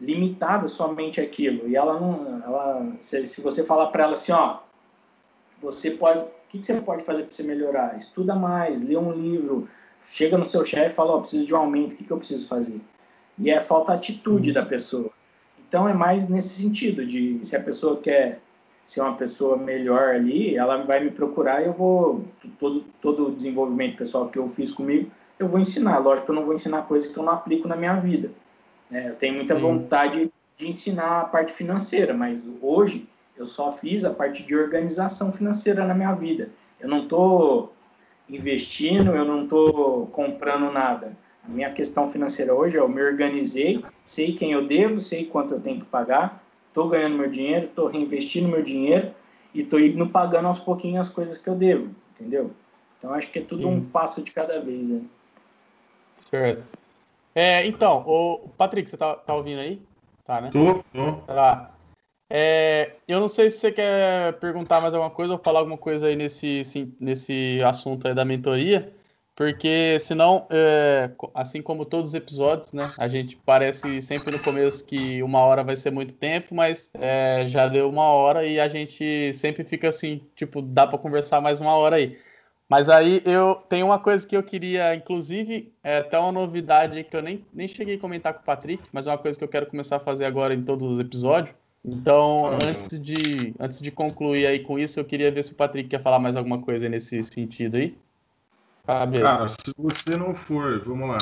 limitada 0.00 0.68
somente 0.68 1.20
aquilo 1.20 1.68
e 1.68 1.74
ela 1.74 1.98
não, 1.98 2.42
ela 2.44 2.86
se, 3.00 3.26
se 3.26 3.40
você 3.40 3.64
falar 3.64 3.88
para 3.88 4.04
ela 4.04 4.14
assim, 4.14 4.32
ó, 4.32 4.58
você 5.60 5.90
pode, 5.90 6.20
o 6.20 6.28
que, 6.48 6.58
que 6.58 6.66
você 6.66 6.80
pode 6.80 7.02
fazer 7.04 7.24
para 7.24 7.32
você 7.32 7.42
melhorar? 7.42 7.96
Estuda 7.96 8.34
mais, 8.34 8.80
lê 8.80 8.96
um 8.96 9.12
livro, 9.12 9.68
chega 10.04 10.38
no 10.38 10.44
seu 10.44 10.64
chefe 10.64 10.92
e 10.92 10.94
fala, 10.94 11.12
ó, 11.12 11.16
oh, 11.16 11.20
preciso 11.20 11.46
de 11.46 11.54
um 11.54 11.58
aumento, 11.58 11.92
o 11.92 11.96
que, 11.96 12.04
que 12.04 12.12
eu 12.12 12.18
preciso 12.18 12.46
fazer? 12.46 12.80
E 13.38 13.50
é 13.50 13.60
falta 13.60 13.92
atitude 13.92 14.52
da 14.52 14.64
pessoa. 14.64 15.10
Então 15.68 15.88
é 15.88 15.92
mais 15.92 16.28
nesse 16.28 16.62
sentido 16.62 17.04
de 17.04 17.40
se 17.44 17.54
a 17.56 17.62
pessoa 17.62 18.00
quer 18.00 18.40
ser 18.88 19.02
uma 19.02 19.16
pessoa 19.16 19.54
melhor 19.54 20.14
ali, 20.14 20.56
ela 20.56 20.82
vai 20.82 21.04
me 21.04 21.10
procurar 21.10 21.60
e 21.60 21.66
eu 21.66 21.74
vou 21.74 22.24
todo 22.58 22.82
todo 23.02 23.28
o 23.28 23.30
desenvolvimento 23.30 23.98
pessoal 23.98 24.30
que 24.30 24.38
eu 24.38 24.48
fiz 24.48 24.72
comigo, 24.72 25.10
eu 25.38 25.46
vou 25.46 25.60
ensinar. 25.60 25.98
Lógico 25.98 26.24
que 26.24 26.30
eu 26.30 26.34
não 26.34 26.46
vou 26.46 26.54
ensinar 26.54 26.80
coisas 26.88 27.12
que 27.12 27.18
eu 27.18 27.22
não 27.22 27.34
aplico 27.34 27.68
na 27.68 27.76
minha 27.76 27.96
vida. 27.96 28.30
É, 28.90 29.10
eu 29.10 29.14
tenho 29.14 29.34
muita 29.34 29.54
Sim. 29.54 29.60
vontade 29.60 30.32
de 30.56 30.70
ensinar 30.70 31.20
a 31.20 31.24
parte 31.24 31.52
financeira, 31.52 32.14
mas 32.14 32.42
hoje 32.62 33.06
eu 33.36 33.44
só 33.44 33.70
fiz 33.70 34.04
a 34.04 34.10
parte 34.10 34.42
de 34.42 34.56
organização 34.56 35.30
financeira 35.30 35.84
na 35.84 35.92
minha 35.92 36.14
vida. 36.14 36.48
Eu 36.80 36.88
não 36.88 37.02
estou 37.02 37.74
investindo, 38.26 39.14
eu 39.14 39.24
não 39.26 39.44
estou 39.44 40.06
comprando 40.06 40.72
nada. 40.72 41.14
A 41.44 41.48
minha 41.50 41.70
questão 41.70 42.06
financeira 42.06 42.54
hoje 42.54 42.78
é 42.78 42.80
eu 42.80 42.88
me 42.88 43.02
organizei, 43.02 43.84
sei 44.02 44.32
quem 44.32 44.52
eu 44.52 44.66
devo, 44.66 44.98
sei 44.98 45.26
quanto 45.26 45.52
eu 45.52 45.60
tenho 45.60 45.80
que 45.80 45.84
pagar, 45.84 46.42
estou 46.68 46.88
ganhando 46.88 47.18
meu 47.18 47.30
dinheiro, 47.30 47.66
estou 47.66 47.86
reinvestindo 47.86 48.48
meu 48.48 48.62
dinheiro 48.62 49.12
e 49.54 49.60
estou 49.60 49.80
indo 49.80 50.08
pagando 50.08 50.48
aos 50.48 50.58
pouquinhos 50.58 51.08
as 51.08 51.12
coisas 51.12 51.38
que 51.38 51.48
eu 51.48 51.54
devo, 51.54 51.94
entendeu? 52.12 52.50
Então 52.96 53.12
acho 53.12 53.30
que 53.30 53.38
é 53.38 53.42
tudo 53.42 53.62
Sim. 53.62 53.68
um 53.68 53.84
passo 53.84 54.22
de 54.22 54.32
cada 54.32 54.60
vez. 54.60 54.88
Né? 54.88 55.02
Certo. 56.18 56.66
É, 57.34 57.64
então, 57.66 58.04
o 58.06 58.48
Patrick, 58.56 58.90
você 58.90 58.96
tá, 58.96 59.14
tá 59.14 59.34
ouvindo 59.34 59.60
aí? 59.60 59.80
Tá, 60.24 60.40
né? 60.40 60.50
Tô, 60.52 60.82
tô. 60.92 61.12
Tá. 61.26 61.72
É, 62.30 62.96
eu 63.06 63.20
não 63.20 63.28
sei 63.28 63.50
se 63.50 63.58
você 63.58 63.72
quer 63.72 64.34
perguntar 64.34 64.80
mais 64.80 64.92
alguma 64.92 65.10
coisa 65.10 65.32
ou 65.34 65.38
falar 65.38 65.60
alguma 65.60 65.78
coisa 65.78 66.08
aí 66.08 66.16
nesse, 66.16 66.62
nesse 67.00 67.62
assunto 67.62 68.06
aí 68.06 68.14
da 68.14 68.24
mentoria, 68.24 68.92
porque 69.38 70.00
senão, 70.00 70.48
é, 70.50 71.12
assim 71.32 71.62
como 71.62 71.84
todos 71.84 72.10
os 72.10 72.14
episódios, 72.16 72.72
né, 72.72 72.90
a 72.98 73.06
gente 73.06 73.36
parece 73.36 74.02
sempre 74.02 74.32
no 74.32 74.42
começo 74.42 74.84
que 74.84 75.22
uma 75.22 75.38
hora 75.42 75.62
vai 75.62 75.76
ser 75.76 75.92
muito 75.92 76.12
tempo, 76.12 76.52
mas 76.52 76.90
é, 76.94 77.46
já 77.46 77.68
deu 77.68 77.88
uma 77.88 78.02
hora 78.02 78.44
e 78.44 78.58
a 78.58 78.66
gente 78.68 79.32
sempre 79.32 79.62
fica 79.62 79.90
assim, 79.90 80.20
tipo, 80.34 80.60
dá 80.60 80.88
para 80.88 80.98
conversar 80.98 81.40
mais 81.40 81.60
uma 81.60 81.72
hora 81.76 81.94
aí. 81.94 82.18
Mas 82.68 82.88
aí 82.88 83.22
eu 83.24 83.54
tenho 83.68 83.86
uma 83.86 84.00
coisa 84.00 84.26
que 84.26 84.36
eu 84.36 84.42
queria, 84.42 84.92
inclusive, 84.96 85.72
é 85.84 85.98
até 85.98 86.18
uma 86.18 86.32
novidade 86.32 87.04
que 87.04 87.16
eu 87.16 87.22
nem, 87.22 87.46
nem 87.54 87.68
cheguei 87.68 87.94
a 87.94 88.00
comentar 88.00 88.34
com 88.34 88.40
o 88.40 88.44
Patrick, 88.44 88.82
mas 88.92 89.06
é 89.06 89.12
uma 89.12 89.18
coisa 89.18 89.38
que 89.38 89.44
eu 89.44 89.48
quero 89.48 89.66
começar 89.66 89.98
a 89.98 90.00
fazer 90.00 90.24
agora 90.24 90.52
em 90.52 90.64
todos 90.64 90.84
os 90.84 90.98
episódios 90.98 91.54
então, 91.84 92.46
antes 92.46 92.98
de, 92.98 93.54
antes 93.58 93.80
de 93.80 93.90
concluir 93.90 94.46
aí 94.46 94.58
com 94.58 94.78
isso, 94.78 94.98
eu 94.98 95.04
queria 95.04 95.30
ver 95.30 95.42
se 95.44 95.52
o 95.52 95.54
Patrick 95.54 95.88
quer 95.88 96.02
falar 96.02 96.18
mais 96.18 96.36
alguma 96.36 96.60
coisa 96.60 96.88
nesse 96.88 97.22
sentido 97.22 97.76
aí. 97.76 97.96
Cabeça. 98.88 99.22
Cara, 99.22 99.48
se 99.50 99.74
você 99.76 100.16
não 100.16 100.34
for, 100.34 100.82
vamos 100.82 101.10
lá, 101.10 101.18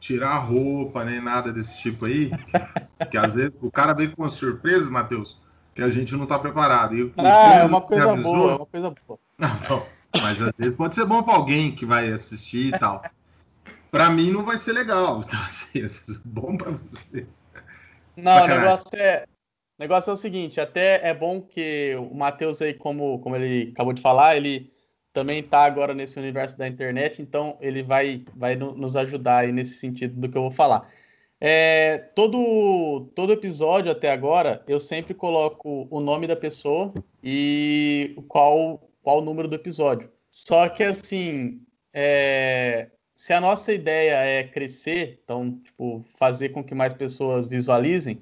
tirar 0.00 0.38
roupa 0.38 1.04
nem 1.04 1.20
nada 1.20 1.52
desse 1.52 1.78
tipo 1.78 2.06
aí, 2.06 2.30
que 3.10 3.18
às 3.18 3.34
vezes 3.34 3.52
o 3.60 3.70
cara 3.70 3.92
vem 3.92 4.08
com 4.08 4.22
uma 4.22 4.30
surpresa, 4.30 4.88
Matheus, 4.90 5.38
que 5.74 5.82
a 5.82 5.90
gente 5.90 6.16
não 6.16 6.24
tá 6.24 6.38
preparado. 6.38 6.96
E, 6.96 7.12
ah, 7.18 7.56
é 7.56 7.64
uma 7.64 7.82
coisa 7.82 8.12
avisou, 8.12 8.34
boa, 8.34 8.52
é 8.52 8.56
uma 8.56 8.64
coisa 8.64 8.94
boa. 9.06 9.18
Não, 9.36 9.48
não, 9.68 9.86
mas 10.22 10.40
às 10.40 10.56
vezes 10.56 10.74
pode 10.74 10.94
ser 10.94 11.04
bom 11.04 11.22
para 11.22 11.34
alguém 11.34 11.76
que 11.76 11.84
vai 11.84 12.10
assistir 12.10 12.74
e 12.74 12.78
tal. 12.78 13.04
Para 13.90 14.08
mim 14.08 14.30
não 14.30 14.42
vai 14.42 14.56
ser 14.56 14.72
legal, 14.72 15.20
então 15.26 15.38
assim, 15.40 15.82
é 15.82 16.18
bom 16.24 16.56
para 16.56 16.70
você. 16.70 17.26
Não, 18.16 18.32
Sacanagem. 18.32 18.56
o 18.56 18.60
negócio 18.62 18.88
é, 18.94 19.24
o 19.78 19.82
negócio 19.82 20.10
é 20.10 20.14
o 20.14 20.16
seguinte, 20.16 20.62
até 20.62 21.06
é 21.06 21.12
bom 21.12 21.42
que 21.42 21.94
o 21.96 22.14
Matheus 22.14 22.62
aí, 22.62 22.72
como, 22.72 23.18
como 23.18 23.36
ele 23.36 23.70
acabou 23.74 23.92
de 23.92 24.00
falar, 24.00 24.34
ele 24.34 24.72
também 25.14 25.38
está 25.38 25.64
agora 25.64 25.94
nesse 25.94 26.18
universo 26.18 26.58
da 26.58 26.68
internet, 26.68 27.22
então 27.22 27.56
ele 27.60 27.82
vai, 27.82 28.24
vai 28.36 28.56
nos 28.56 28.96
ajudar 28.96 29.38
aí 29.38 29.52
nesse 29.52 29.74
sentido 29.74 30.20
do 30.20 30.28
que 30.28 30.36
eu 30.36 30.42
vou 30.42 30.50
falar. 30.50 30.90
É, 31.40 31.98
todo, 32.14 33.10
todo 33.14 33.32
episódio 33.32 33.92
até 33.92 34.10
agora, 34.10 34.62
eu 34.66 34.80
sempre 34.80 35.14
coloco 35.14 35.86
o 35.88 36.00
nome 36.00 36.26
da 36.26 36.34
pessoa 36.34 36.92
e 37.22 38.16
qual, 38.28 38.90
qual 39.02 39.18
o 39.18 39.24
número 39.24 39.46
do 39.46 39.54
episódio. 39.54 40.10
Só 40.32 40.68
que 40.68 40.82
assim, 40.82 41.60
é, 41.92 42.88
se 43.14 43.32
a 43.32 43.40
nossa 43.40 43.72
ideia 43.72 44.16
é 44.16 44.42
crescer, 44.42 45.20
então, 45.22 45.60
tipo, 45.62 46.04
fazer 46.18 46.48
com 46.48 46.64
que 46.64 46.74
mais 46.74 46.92
pessoas 46.92 47.46
visualizem, 47.46 48.20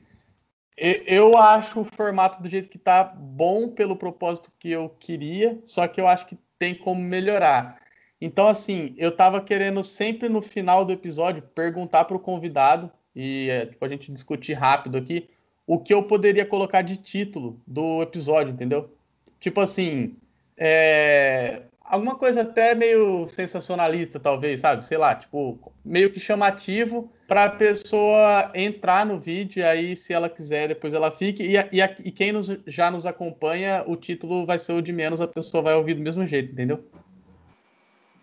eu 0.77 1.37
acho 1.37 1.81
o 1.81 1.85
formato 1.85 2.43
do 2.43 2.49
jeito 2.49 2.69
que 2.69 2.79
tá 2.79 3.05
bom 3.05 3.71
pelo 3.71 3.97
propósito 3.97 4.53
que 4.59 4.71
eu 4.71 4.89
queria, 4.89 5.61
só 5.65 5.87
que 5.87 6.01
eu 6.01 6.07
acho 6.07 6.27
que 6.27 6.37
tem 6.63 6.77
como 6.77 7.01
melhorar. 7.03 7.81
Então, 8.21 8.47
assim, 8.47 8.95
eu 8.97 9.11
tava 9.11 9.41
querendo 9.41 9.83
sempre 9.83 10.29
no 10.29 10.41
final 10.41 10.85
do 10.85 10.93
episódio 10.93 11.43
perguntar 11.43 12.05
para 12.05 12.17
o 12.17 12.21
convidado, 12.21 12.89
e 13.17 13.49
é, 13.51 13.67
tipo, 13.67 13.85
a 13.85 13.89
gente 13.89 14.13
discutir 14.13 14.53
rápido 14.53 14.97
aqui, 14.97 15.29
o 15.67 15.77
que 15.77 15.93
eu 15.93 16.05
poderia 16.05 16.47
colocar 16.47 16.83
de 16.83 16.97
título 16.99 17.61
do 17.67 18.01
episódio, 18.01 18.53
entendeu? 18.53 18.95
Tipo 19.41 19.61
assim, 19.61 20.15
é, 20.57 21.63
alguma 21.85 22.15
coisa 22.15 22.43
até 22.43 22.75
meio 22.75 23.29
sensacionalista, 23.29 24.19
talvez, 24.19 24.61
sabe? 24.61 24.87
Sei 24.87 24.97
lá, 24.97 25.15
tipo, 25.15 25.73
meio 25.85 26.13
que 26.13 26.21
chamativo 26.21 27.11
para 27.27 27.45
a 27.45 27.51
pessoa 27.51 28.51
entrar 28.55 29.07
no 29.07 29.19
vídeo 29.19 29.61
e 29.61 29.65
aí, 29.65 29.97
se 29.97 30.13
ela 30.13 30.29
quiser, 30.29 30.69
depois 30.69 30.95
ela 30.95 31.11
fique. 31.11 31.43
E, 31.43 31.57
e, 31.57 31.83
e 32.05 32.11
quem 32.11 32.33
nos, 32.33 32.49
já 32.67 32.91
nos 32.91 33.07
acompanha, 33.07 33.85
o 33.87 33.97
título 33.97 34.47
vai 34.47 34.59
ser 34.59 34.73
o 34.73 34.83
de 34.83 34.93
menos, 34.93 35.21
a 35.21 35.29
pessoa 35.29 35.63
vai 35.63 35.75
ouvir 35.75 35.95
do 35.95 36.03
mesmo 36.03 36.27
jeito, 36.27 36.53
entendeu? 36.53 36.85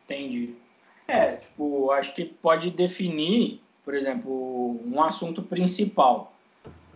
Entendi. 0.05 0.55
É, 1.07 1.35
tipo, 1.37 1.91
acho 1.91 2.13
que 2.13 2.25
pode 2.25 2.69
definir, 2.71 3.61
por 3.83 3.95
exemplo, 3.95 4.79
um 4.85 5.01
assunto 5.01 5.41
principal. 5.41 6.33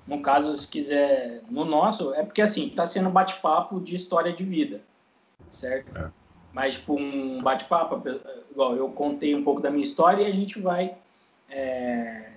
No 0.05 0.21
caso, 0.21 0.55
se 0.55 0.67
quiser, 0.67 1.41
no 1.49 1.63
nosso, 1.63 2.13
é 2.13 2.23
porque 2.23 2.41
assim, 2.41 2.67
está 2.67 2.85
sendo 2.85 3.09
bate-papo 3.09 3.79
de 3.79 3.95
história 3.95 4.33
de 4.33 4.43
vida, 4.43 4.81
certo? 5.49 5.97
É. 5.97 6.22
mais 6.53 6.75
tipo 6.75 6.95
um 6.95 7.41
bate-papo, 7.41 8.01
igual 8.51 8.75
eu 8.75 8.87
contei 8.89 9.33
um 9.33 9.43
pouco 9.43 9.59
da 9.59 9.71
minha 9.71 9.83
história 9.83 10.23
e 10.23 10.27
a 10.27 10.31
gente 10.31 10.59
vai 10.59 10.95
é, 11.49 12.29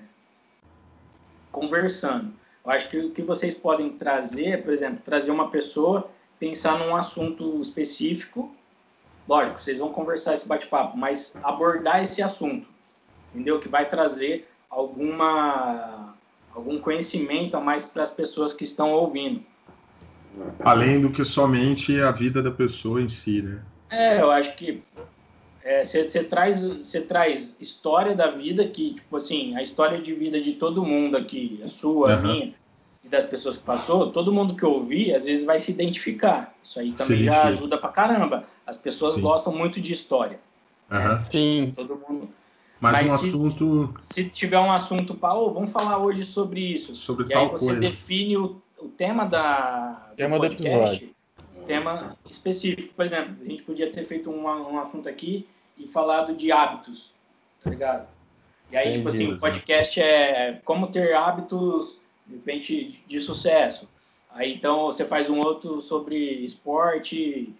conversando. 1.52 2.32
Eu 2.64 2.70
acho 2.70 2.88
que 2.88 2.98
o 2.98 3.10
que 3.10 3.22
vocês 3.22 3.54
podem 3.54 3.90
trazer, 3.90 4.64
por 4.64 4.72
exemplo, 4.72 5.00
trazer 5.04 5.30
uma 5.30 5.50
pessoa, 5.50 6.10
pensar 6.40 6.78
num 6.78 6.96
assunto 6.96 7.60
específico. 7.60 8.52
Lógico, 9.28 9.60
vocês 9.60 9.78
vão 9.78 9.92
conversar 9.92 10.34
esse 10.34 10.48
bate-papo, 10.48 10.96
mas 10.96 11.36
abordar 11.42 12.02
esse 12.02 12.22
assunto, 12.22 12.66
entendeu? 13.34 13.60
Que 13.60 13.68
vai 13.68 13.88
trazer 13.88 14.48
alguma 14.70 16.14
algum 16.54 16.80
conhecimento 16.80 17.54
a 17.54 17.60
mais 17.60 17.84
para 17.84 18.02
as 18.02 18.10
pessoas 18.10 18.54
que 18.54 18.64
estão 18.64 18.92
ouvindo. 18.92 19.42
Além 20.60 21.02
do 21.02 21.10
que 21.10 21.22
somente 21.22 22.00
a 22.00 22.10
vida 22.10 22.42
da 22.42 22.50
pessoa 22.50 23.02
em 23.02 23.10
si, 23.10 23.42
né? 23.42 23.60
É, 23.90 24.20
eu 24.20 24.30
acho 24.30 24.56
que 24.56 24.82
você 25.82 26.00
é, 26.18 26.22
traz, 26.22 26.62
você 26.62 27.00
traz 27.00 27.56
história 27.60 28.14
da 28.14 28.30
vida 28.30 28.66
que, 28.66 28.94
tipo 28.94 29.16
assim, 29.16 29.56
a 29.56 29.62
história 29.62 30.00
de 30.00 30.12
vida 30.14 30.40
de 30.40 30.52
todo 30.52 30.84
mundo 30.84 31.16
aqui, 31.16 31.60
a 31.64 31.68
sua, 31.68 32.08
uhum. 32.08 32.14
a 32.14 32.16
minha, 32.16 32.54
e 33.04 33.08
das 33.08 33.24
pessoas 33.24 33.56
que 33.56 33.64
passou, 33.64 34.10
todo 34.10 34.32
mundo 34.32 34.54
que 34.54 34.64
ouvir, 34.64 35.14
às 35.14 35.26
vezes 35.26 35.44
vai 35.44 35.58
se 35.58 35.70
identificar. 35.70 36.54
Isso 36.62 36.78
aí 36.78 36.92
também 36.92 37.22
já 37.22 37.44
ajuda 37.44 37.78
pra 37.78 37.88
caramba. 37.88 38.44
As 38.66 38.76
pessoas 38.76 39.14
Sim. 39.14 39.20
gostam 39.20 39.52
muito 39.52 39.80
de 39.80 39.92
história. 39.92 40.40
Uhum. 40.90 40.98
Né? 40.98 41.18
Sim. 41.30 41.72
Todo 41.74 42.00
mundo. 42.08 42.28
Mas, 42.80 42.92
Mas 42.92 43.12
um 43.12 43.16
se, 43.16 43.26
assunto. 43.28 43.94
Se 44.10 44.24
tiver 44.24 44.58
um 44.58 44.70
assunto 44.70 45.14
para, 45.14 45.34
oh, 45.34 45.50
vamos 45.50 45.70
falar 45.70 45.98
hoje 45.98 46.24
sobre 46.24 46.60
isso. 46.60 46.94
Sobre 46.94 47.24
e 47.24 47.28
tal 47.28 47.44
aí 47.44 47.50
você 47.50 47.66
coisa. 47.66 47.80
define 47.80 48.36
o, 48.36 48.60
o 48.78 48.88
tema 48.88 49.24
da 49.24 50.08
do 50.10 50.16
tema 50.16 50.36
podcast, 50.36 50.62
do 50.62 50.68
episódio. 50.68 51.15
Tema 51.66 52.16
específico. 52.30 52.94
Por 52.94 53.04
exemplo, 53.04 53.36
a 53.40 53.48
gente 53.48 53.62
podia 53.62 53.90
ter 53.90 54.04
feito 54.04 54.30
um, 54.30 54.46
um 54.46 54.78
assunto 54.78 55.08
aqui 55.08 55.46
e 55.78 55.86
falado 55.86 56.34
de 56.34 56.50
hábitos, 56.50 57.12
tá 57.62 57.70
ligado? 57.70 58.08
E 58.70 58.76
aí, 58.76 58.88
Entendi, 58.88 58.98
tipo 58.98 59.08
assim, 59.08 59.32
o 59.32 59.38
podcast 59.38 60.00
é 60.00 60.60
como 60.64 60.88
ter 60.88 61.14
hábitos, 61.14 62.00
de 62.26 62.34
repente, 62.34 63.02
de, 63.06 63.20
sucesso. 63.20 63.88
Aí, 64.30 64.52
então, 64.52 64.86
você 64.86 65.04
faz 65.04 65.30
um 65.30 65.38
outro 65.38 65.80
sobre 65.80 66.16
esporte, 66.16 67.54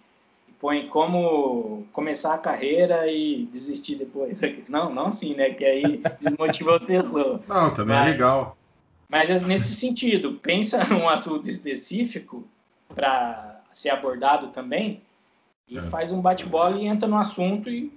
põe 0.59 0.87
como 0.87 1.87
começar 1.93 2.33
a 2.33 2.37
carreira 2.37 3.09
e 3.09 3.45
desistir 3.45 3.95
depois. 3.95 4.39
Não, 4.67 4.93
não 4.93 5.07
assim, 5.07 5.33
né? 5.33 5.51
Que 5.51 5.63
aí 5.63 6.01
desmotiva 6.19 6.75
as 6.75 6.83
pessoas. 6.83 7.41
Não, 7.47 7.73
também 7.73 7.95
é 7.95 7.99
mas, 7.99 8.07
é 8.07 8.11
legal. 8.11 8.57
Mas 9.09 9.41
nesse 9.43 9.75
sentido, 9.75 10.33
pensa 10.33 10.83
num 10.85 11.07
assunto 11.09 11.49
específico 11.49 12.45
para 12.93 13.56
ser 13.77 13.89
abordado 13.89 14.47
também 14.47 15.01
e 15.67 15.77
é. 15.77 15.81
faz 15.81 16.11
um 16.11 16.21
bate-bola 16.21 16.77
e 16.77 16.85
entra 16.85 17.07
no 17.07 17.17
assunto 17.17 17.69
e 17.69 17.91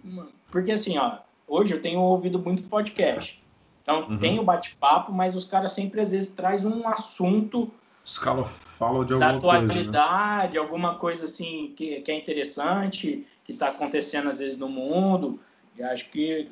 porque 0.50 0.72
assim, 0.72 0.98
ó, 0.98 1.18
hoje 1.46 1.74
eu 1.74 1.80
tenho 1.80 2.00
ouvido 2.00 2.38
muito 2.38 2.64
podcast. 2.64 3.40
Então 3.82 4.08
uhum. 4.08 4.18
tem 4.18 4.38
o 4.38 4.44
bate-papo, 4.44 5.12
mas 5.12 5.34
os 5.34 5.44
caras 5.44 5.72
sempre 5.72 6.00
às 6.00 6.12
vezes 6.12 6.30
traz 6.30 6.64
um 6.64 6.86
assunto 6.88 7.70
os 8.04 8.18
caras 8.18 8.48
falam 8.78 9.04
de 9.04 9.12
alguma 9.12 9.32
da 9.32 9.38
atualidade, 9.38 10.52
coisa, 10.52 10.52
né? 10.52 10.58
alguma 10.58 10.94
coisa 10.96 11.24
assim 11.26 11.72
que, 11.76 12.00
que 12.00 12.10
é 12.10 12.18
interessante, 12.18 13.26
que 13.44 13.52
está 13.52 13.68
acontecendo 13.68 14.28
às 14.28 14.38
vezes 14.38 14.58
no 14.58 14.68
mundo. 14.68 15.38
E 15.76 15.82
acho 15.82 16.10
que, 16.10 16.50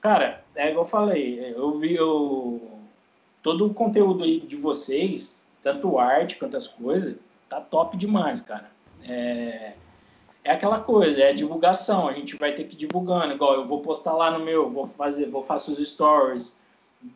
cara, 0.00 0.42
é 0.54 0.70
igual 0.70 0.84
eu 0.84 0.90
falei, 0.90 1.54
eu 1.54 1.78
vi 1.78 2.00
o, 2.00 2.60
todo 3.42 3.66
o 3.66 3.74
conteúdo 3.74 4.24
aí 4.24 4.40
de 4.40 4.56
vocês, 4.56 5.38
tanto 5.62 5.98
arte 5.98 6.36
quanto 6.36 6.56
as 6.56 6.66
coisas, 6.66 7.16
tá 7.48 7.60
top 7.60 7.96
demais, 7.96 8.40
cara. 8.40 8.70
É, 9.02 9.72
é 10.44 10.52
aquela 10.52 10.80
coisa, 10.80 11.20
é 11.20 11.32
divulgação. 11.32 12.08
A 12.08 12.12
gente 12.12 12.36
vai 12.36 12.52
ter 12.52 12.64
que 12.64 12.74
ir 12.74 12.78
divulgando. 12.78 13.34
Igual 13.34 13.54
eu 13.54 13.66
vou 13.66 13.80
postar 13.80 14.12
lá 14.12 14.30
no 14.30 14.44
meu, 14.44 14.70
vou 14.70 14.86
fazer, 14.86 15.26
vou 15.30 15.42
faço 15.42 15.72
os 15.72 15.78
stories, 15.78 16.58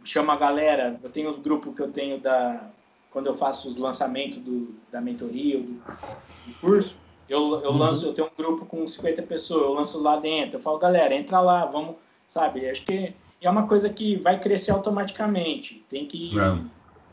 chama 0.05 0.33
a 0.33 0.37
galera. 0.37 0.99
Eu 1.03 1.11
tenho 1.11 1.28
os 1.28 1.39
grupos 1.39 1.74
que 1.74 1.83
eu 1.83 1.91
tenho 1.91 2.18
da 2.18 2.70
quando 3.11 3.26
eu 3.26 3.35
faço 3.35 3.68
os 3.68 3.76
lançamentos 3.76 4.39
do, 4.39 4.74
da 4.91 5.01
mentoria 5.01 5.59
do, 5.59 5.74
do 5.74 6.55
curso. 6.61 6.97
Eu, 7.28 7.61
eu 7.62 7.70
uhum. 7.70 7.78
lanço, 7.78 8.07
eu 8.07 8.14
tenho 8.14 8.26
um 8.26 8.37
grupo 8.37 8.64
com 8.64 8.89
50 8.89 9.22
pessoas, 9.22 9.62
eu 9.62 9.72
lanço 9.74 10.01
lá 10.01 10.16
dentro. 10.16 10.57
Eu 10.57 10.62
falo, 10.62 10.78
galera, 10.78 11.14
entra 11.14 11.41
lá, 11.41 11.64
vamos, 11.66 11.97
sabe? 12.26 12.68
Acho 12.68 12.85
que 12.85 13.14
é 13.41 13.51
uma 13.51 13.66
coisa 13.66 13.89
que 13.91 14.16
vai 14.16 14.41
crescer 14.41 14.70
automaticamente. 14.70 15.85
Tem 15.89 16.07
que 16.07 16.35
ir 16.35 16.39
é. 16.39 16.59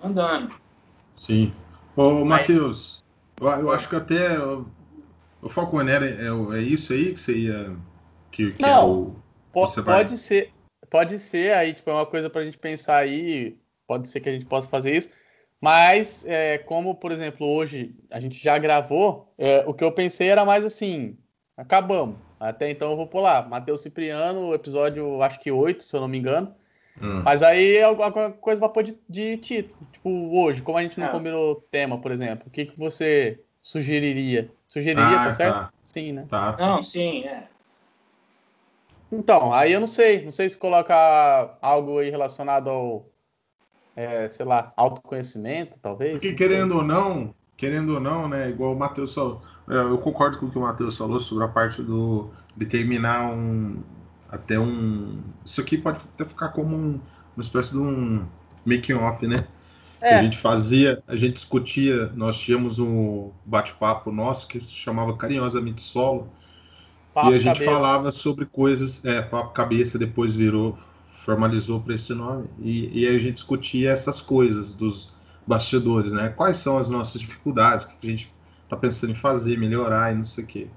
andando. 0.01 0.53
Sim. 1.15 1.53
Ô, 1.95 2.24
Matheus, 2.24 2.98
eu, 3.39 3.47
eu 3.47 3.71
acho 3.71 3.89
que 3.89 3.95
até 3.95 4.37
o 5.41 5.49
Falcon 5.49 5.81
era 5.81 6.05
é, 6.05 6.57
é, 6.57 6.61
isso 6.61 6.93
aí 6.93 7.13
que 7.13 7.19
você 7.19 7.37
ia. 7.37 7.75
Que, 8.31 8.51
que 8.51 8.61
Não, 8.61 8.69
é 8.69 8.85
o, 8.85 9.15
pode, 9.53 9.81
pode 9.83 10.17
ser. 10.17 10.51
Pode 10.89 11.19
ser, 11.19 11.53
aí, 11.53 11.73
tipo, 11.73 11.89
é 11.89 11.93
uma 11.93 12.05
coisa 12.05 12.29
pra 12.29 12.43
gente 12.43 12.57
pensar 12.57 12.97
aí. 12.97 13.57
Pode 13.87 14.09
ser 14.09 14.19
que 14.19 14.29
a 14.29 14.31
gente 14.31 14.45
possa 14.45 14.67
fazer 14.67 14.95
isso. 14.95 15.09
Mas, 15.61 16.25
é, 16.25 16.57
como, 16.57 16.95
por 16.95 17.11
exemplo, 17.11 17.45
hoje 17.45 17.95
a 18.09 18.19
gente 18.19 18.41
já 18.41 18.57
gravou, 18.57 19.33
é, 19.37 19.63
o 19.67 19.73
que 19.73 19.83
eu 19.83 19.91
pensei 19.91 20.29
era 20.29 20.45
mais 20.45 20.65
assim: 20.65 21.17
acabamos. 21.55 22.17
Até 22.39 22.69
então 22.69 22.91
eu 22.91 22.97
vou 22.97 23.07
pular. 23.07 23.47
Matheus 23.47 23.81
Cipriano, 23.81 24.53
episódio 24.53 25.21
acho 25.21 25.39
que 25.39 25.51
8, 25.51 25.83
se 25.83 25.95
eu 25.95 26.01
não 26.01 26.07
me 26.07 26.17
engano. 26.17 26.55
Hum. 27.01 27.21
Mas 27.23 27.41
aí 27.41 27.77
é 27.77 27.83
alguma 27.83 28.11
coisa 28.11 28.59
pra 28.59 28.69
pôr 28.69 28.83
de, 28.83 28.97
de, 29.07 29.37
título. 29.37 29.87
Tipo, 29.91 30.09
hoje, 30.37 30.61
como 30.61 30.77
a 30.77 30.83
gente 30.83 30.99
não 30.99 31.07
é. 31.07 31.11
combinou 31.11 31.63
tema, 31.71 31.97
por 31.97 32.11
exemplo, 32.11 32.47
o 32.47 32.49
que, 32.49 32.65
que 32.65 32.77
você 32.77 33.39
sugeriria? 33.61 34.51
Sugeriria, 34.67 35.21
ah, 35.21 35.25
tá 35.25 35.31
certo? 35.31 35.55
Tá. 35.55 35.73
Sim, 35.83 36.11
né? 36.11 36.25
Tá. 36.29 36.55
Não, 36.59 36.83
sim, 36.83 37.23
é. 37.23 37.47
Então, 39.11 39.53
aí 39.53 39.73
eu 39.73 39.79
não 39.79 39.87
sei. 39.87 40.23
Não 40.23 40.31
sei 40.31 40.49
se 40.49 40.57
coloca 40.57 41.57
algo 41.61 41.99
aí 41.99 42.09
relacionado 42.09 42.69
ao, 42.69 43.05
é, 43.95 44.29
sei 44.29 44.45
lá, 44.45 44.71
autoconhecimento, 44.77 45.79
talvez. 45.79 46.13
Porque 46.13 46.33
querendo 46.33 46.71
sei. 46.71 46.77
ou 46.77 46.83
não, 46.83 47.35
querendo 47.57 47.95
ou 47.95 47.99
não, 47.99 48.27
né? 48.27 48.49
Igual 48.49 48.73
o 48.73 48.79
Matheus 48.79 49.13
falou. 49.13 49.41
É, 49.67 49.77
eu 49.77 49.97
concordo 49.97 50.37
com 50.37 50.47
o 50.47 50.51
que 50.51 50.57
o 50.57 50.61
Matheus 50.61 50.97
falou 50.97 51.19
sobre 51.19 51.43
a 51.43 51.47
parte 51.47 51.81
do 51.81 52.29
determinar 52.55 53.31
um. 53.31 53.81
Até 54.32 54.59
um. 54.59 55.19
Isso 55.43 55.59
aqui 55.59 55.77
pode 55.77 55.99
até 55.99 56.25
ficar 56.25 56.49
como 56.49 56.75
um, 56.75 56.99
uma 57.36 57.41
espécie 57.41 57.71
de 57.71 57.77
um 57.77 58.25
making 58.65 58.93
off, 58.93 59.25
né? 59.25 59.47
É. 60.01 60.19
A 60.19 60.23
gente 60.23 60.38
fazia, 60.38 61.03
a 61.07 61.15
gente 61.15 61.34
discutia, 61.34 62.11
nós 62.15 62.38
tínhamos 62.38 62.80
um 62.80 63.32
bate-papo 63.45 64.11
nosso 64.11 64.47
que 64.47 64.61
se 64.61 64.71
chamava 64.71 65.15
carinhosamente 65.18 65.81
solo. 65.81 66.30
Papo 67.14 67.31
e 67.31 67.35
a 67.35 67.39
gente 67.39 67.60
cabeça. 67.60 67.72
falava 67.72 68.11
sobre 68.11 68.45
coisas, 68.45 69.03
é, 69.03 69.22
papo 69.22 69.51
cabeça, 69.51 69.97
depois 69.97 70.34
virou, 70.34 70.77
formalizou 71.11 71.81
para 71.81 71.95
esse 71.95 72.14
nome. 72.14 72.47
E, 72.60 73.01
e 73.01 73.07
a 73.07 73.19
gente 73.19 73.35
discutia 73.35 73.91
essas 73.91 74.22
coisas 74.22 74.73
dos 74.73 75.11
bastidores, 75.45 76.14
né? 76.14 76.30
Quais 76.30 76.57
são 76.57 76.77
as 76.77 76.89
nossas 76.89 77.19
dificuldades, 77.19 77.84
o 77.85 77.89
que 77.89 78.07
a 78.07 78.11
gente 78.11 78.34
está 78.64 78.77
pensando 78.77 79.11
em 79.11 79.15
fazer, 79.15 79.57
melhorar 79.57 80.14
e 80.14 80.15
não 80.15 80.23
sei 80.23 80.43
o 80.43 80.47
quê. 80.47 80.68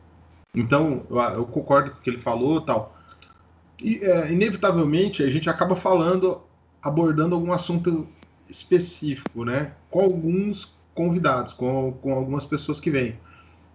Então, 0.55 1.05
eu, 1.09 1.19
eu 1.19 1.45
concordo 1.45 1.93
com 1.93 1.99
o 1.99 2.01
que 2.01 2.11
ele 2.11 2.19
falou 2.19 2.61
tal. 2.61 2.97
E, 3.79 3.99
é, 3.99 4.33
inevitavelmente, 4.33 5.23
a 5.23 5.31
gente 5.31 5.49
acaba 5.51 5.75
falando, 5.77 6.43
abordando 6.83 7.35
algum 7.35 7.53
assunto 7.53 8.07
específico, 8.49 9.45
né? 9.45 9.73
Com 9.91 10.01
alguns 10.01 10.75
convidados, 10.95 11.53
com, 11.53 11.93
com 12.01 12.15
algumas 12.15 12.45
pessoas 12.45 12.79
que 12.79 12.91
vêm. 12.91 13.17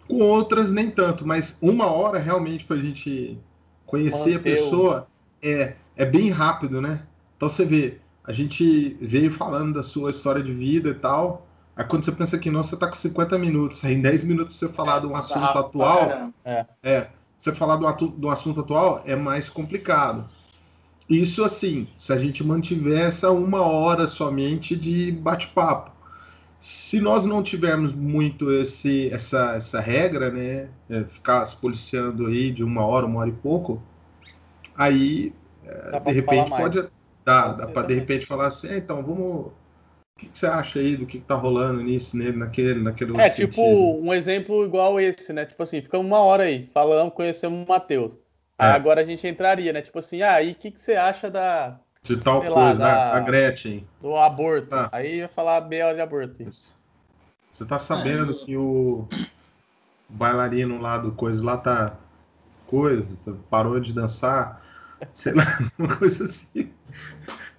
Com 0.08 0.20
outras, 0.20 0.72
nem 0.72 0.90
tanto, 0.90 1.28
mas 1.28 1.58
uma 1.62 1.88
hora 1.88 2.20
realmente 2.20 2.64
para 2.64 2.78
a 2.78 2.82
gente 2.82 3.38
conhecer 3.86 4.36
a 4.36 4.40
pessoa 4.40 5.08
é, 5.42 5.74
é 5.96 6.06
bem 6.06 6.30
rápido, 6.30 6.82
né? 6.82 7.02
Então 7.36 7.50
você 7.50 7.66
vê, 7.66 7.98
a 8.24 8.32
gente 8.32 8.98
veio 9.02 9.32
falando 9.32 9.74
da 9.74 9.84
sua 9.84 10.12
história 10.12 10.42
de 10.42 10.54
vida 10.54 10.90
e 10.90 10.94
tal. 10.94 11.46
Aí 11.76 11.86
quando 11.86 12.04
você 12.04 12.12
pensa 12.12 12.38
que 12.38 12.50
não, 12.50 12.64
você 12.64 12.76
tá 12.76 12.88
com 12.88 12.96
50 12.96 13.38
minutos, 13.38 13.84
aí 13.84 13.94
em 13.94 14.02
10 14.02 14.24
minutos 14.24 14.58
você 14.58 14.70
falar 14.70 14.98
é, 14.98 15.00
de 15.02 15.08
um 15.08 15.16
assunto 15.16 15.58
atual. 15.58 16.32
É. 16.44 16.66
é. 16.84 17.08
Você 17.38 17.54
falar 17.54 17.78
de 17.96 18.26
um 18.26 18.30
assunto 18.30 18.62
atual 18.62 19.04
é 19.06 19.16
mais 19.16 19.48
complicado. 19.48 20.28
Isso 21.10 21.44
assim, 21.44 21.88
se 21.96 22.12
a 22.12 22.18
gente 22.18 22.44
mantiver 22.44 23.08
essa 23.08 23.32
uma 23.32 23.62
hora 23.62 24.08
somente 24.08 24.76
de 24.76 25.12
bate-papo. 25.12 25.92
Se 26.60 27.00
nós 27.00 27.24
não 27.24 27.44
tivermos 27.44 27.94
muito 27.94 28.52
esse, 28.52 29.10
essa, 29.10 29.56
essa 29.56 29.80
regra, 29.80 30.32
né, 30.32 30.70
é 30.90 31.04
ficar 31.04 31.46
se 31.46 31.56
policiando 31.56 32.26
aí 32.26 32.52
de 32.52 32.64
uma 32.64 32.86
hora, 32.86 33.06
uma 33.06 33.22
hora 33.22 33.30
e 33.30 33.34
pouco, 33.34 33.82
aí 34.76 35.34
é, 35.64 36.00
de 36.00 36.12
repente 36.12 36.50
pode 36.50 36.84
dar, 37.24 37.54
dá 37.54 37.68
para 37.68 37.88
de 37.88 37.94
repente 37.94 38.26
falar 38.26 38.48
assim, 38.48 38.70
é, 38.70 38.78
então 38.78 39.04
vamos 39.04 39.52
o 40.18 40.20
que, 40.20 40.30
que, 40.30 40.40
você 40.40 40.48
acha 40.48 40.80
aí 40.80 40.98
do 40.98 41.06
que, 41.06 41.20
que 41.20 41.26
tá 41.26 41.36
rolando 41.36 41.80
nisso, 41.84 42.18
nele, 42.18 42.36
naquele, 42.36 42.82
naquele 42.82 43.16
É, 43.22 43.30
tipo, 43.30 43.62
um 43.62 44.12
exemplo 44.12 44.66
igual 44.66 45.00
esse, 45.00 45.32
né? 45.32 45.46
Tipo 45.46 45.62
assim, 45.62 45.80
ficamos 45.80 46.08
uma 46.08 46.18
hora 46.18 46.44
aí 46.44 46.66
falando, 46.74 47.12
conhecemos 47.12 47.64
o 47.64 47.70
Matheus. 47.70 48.18
Aí 48.58 48.72
é. 48.72 48.74
agora 48.74 49.02
a 49.02 49.06
gente 49.06 49.28
entraria, 49.28 49.72
né? 49.72 49.84
Tipo 49.84 50.00
assim, 50.00 50.24
ah, 50.24 50.42
e 50.42 50.54
o 50.54 50.56
que, 50.56 50.72
que 50.72 50.80
você 50.80 50.96
acha 50.96 51.30
da. 51.30 51.80
De 52.02 52.18
tal 52.18 52.42
coisa, 52.42 52.56
lá, 52.56 52.74
da, 52.74 53.14
a 53.14 53.20
Gretchen. 53.20 53.88
Do 54.02 54.16
aborto. 54.16 54.74
Ah. 54.74 54.90
Aí 54.92 55.18
ia 55.18 55.28
falar 55.28 55.62
bem 55.62 55.82
de 55.94 56.02
aborto. 56.02 56.42
Isso. 56.42 56.76
Você 57.52 57.64
tá 57.64 57.78
sabendo 57.78 58.44
que 58.44 58.58
o 58.58 59.08
bailarino 60.10 60.82
lá 60.82 60.98
do 60.98 61.12
coisa 61.12 61.44
lá 61.44 61.58
tá, 61.58 61.96
coisa, 62.66 63.06
parou 63.52 63.80
de 63.80 63.94
dançar, 63.94 64.64
sei 65.14 65.34
lá, 65.34 65.44
uma 65.78 65.96
coisa 65.96 66.24
assim. 66.24 66.72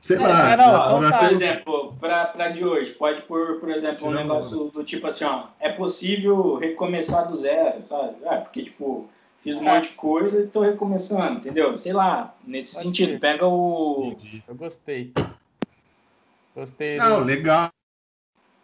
Sei 0.01 0.17
é, 0.17 0.21
lá. 0.21 0.57
Não, 0.57 1.03
não, 1.03 1.19
por 1.19 1.33
exemplo, 1.33 1.97
para 2.01 2.49
de 2.51 2.65
hoje, 2.65 2.93
pode 2.93 3.23
pôr, 3.23 3.59
por 3.61 3.71
exemplo, 3.71 4.09
um 4.09 4.13
negócio 4.13 4.71
do 4.71 4.85
tipo 4.85 5.07
assim, 5.07 5.25
ó, 5.25 5.47
é 5.59 5.69
possível 5.71 6.57
recomeçar 6.57 7.27
do 7.27 7.37
zero, 7.37 7.83
sabe? 7.83 8.17
Ah, 8.25 8.37
porque, 8.37 8.65
tipo, 8.65 9.09
fiz 9.39 9.57
um 9.57 9.69
é. 9.69 9.75
monte 9.75 9.91
de 9.91 9.97
coisa 9.97 10.41
e 10.43 10.47
tô 10.47 10.61
recomeçando, 10.61 11.39
entendeu? 11.39 11.77
Sei 11.77 11.93
lá, 11.93 12.35
nesse 12.47 12.75
pode 12.75 12.87
sentido, 12.87 13.13
ser. 13.13 13.21
pega 13.21 13.47
o. 13.47 14.17
Eu 14.47 14.55
gostei. 14.55 15.13
Gostei. 16.55 16.97
Não, 16.97 17.21
do... 17.21 17.25
legal. 17.25 17.71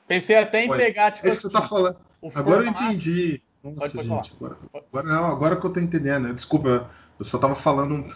Pensei 0.07 0.37
até 0.37 0.65
em 0.65 0.69
Pode. 0.69 0.83
pegar, 0.83 1.13
tipo. 1.13 1.27
É 1.27 1.31
isso 1.31 1.39
que 1.39 1.47
você 1.47 1.53
tá 1.53 1.61
assim, 1.61 1.69
falando. 1.69 1.97
Agora 2.35 2.65
eu 2.65 2.69
entendi. 2.69 3.41
Nossa, 3.63 3.91
pode, 3.91 4.09
gente. 4.09 4.33
Agora, 4.37 4.57
agora, 4.75 5.07
não, 5.07 5.25
agora 5.27 5.57
que 5.57 5.67
eu 5.67 5.73
tô 5.73 5.81
entendendo. 5.81 6.29
Né? 6.29 6.35
Desculpa, 6.35 6.91
eu 7.19 7.25
só 7.25 7.39
tava 7.39 7.55
falando. 7.55 8.15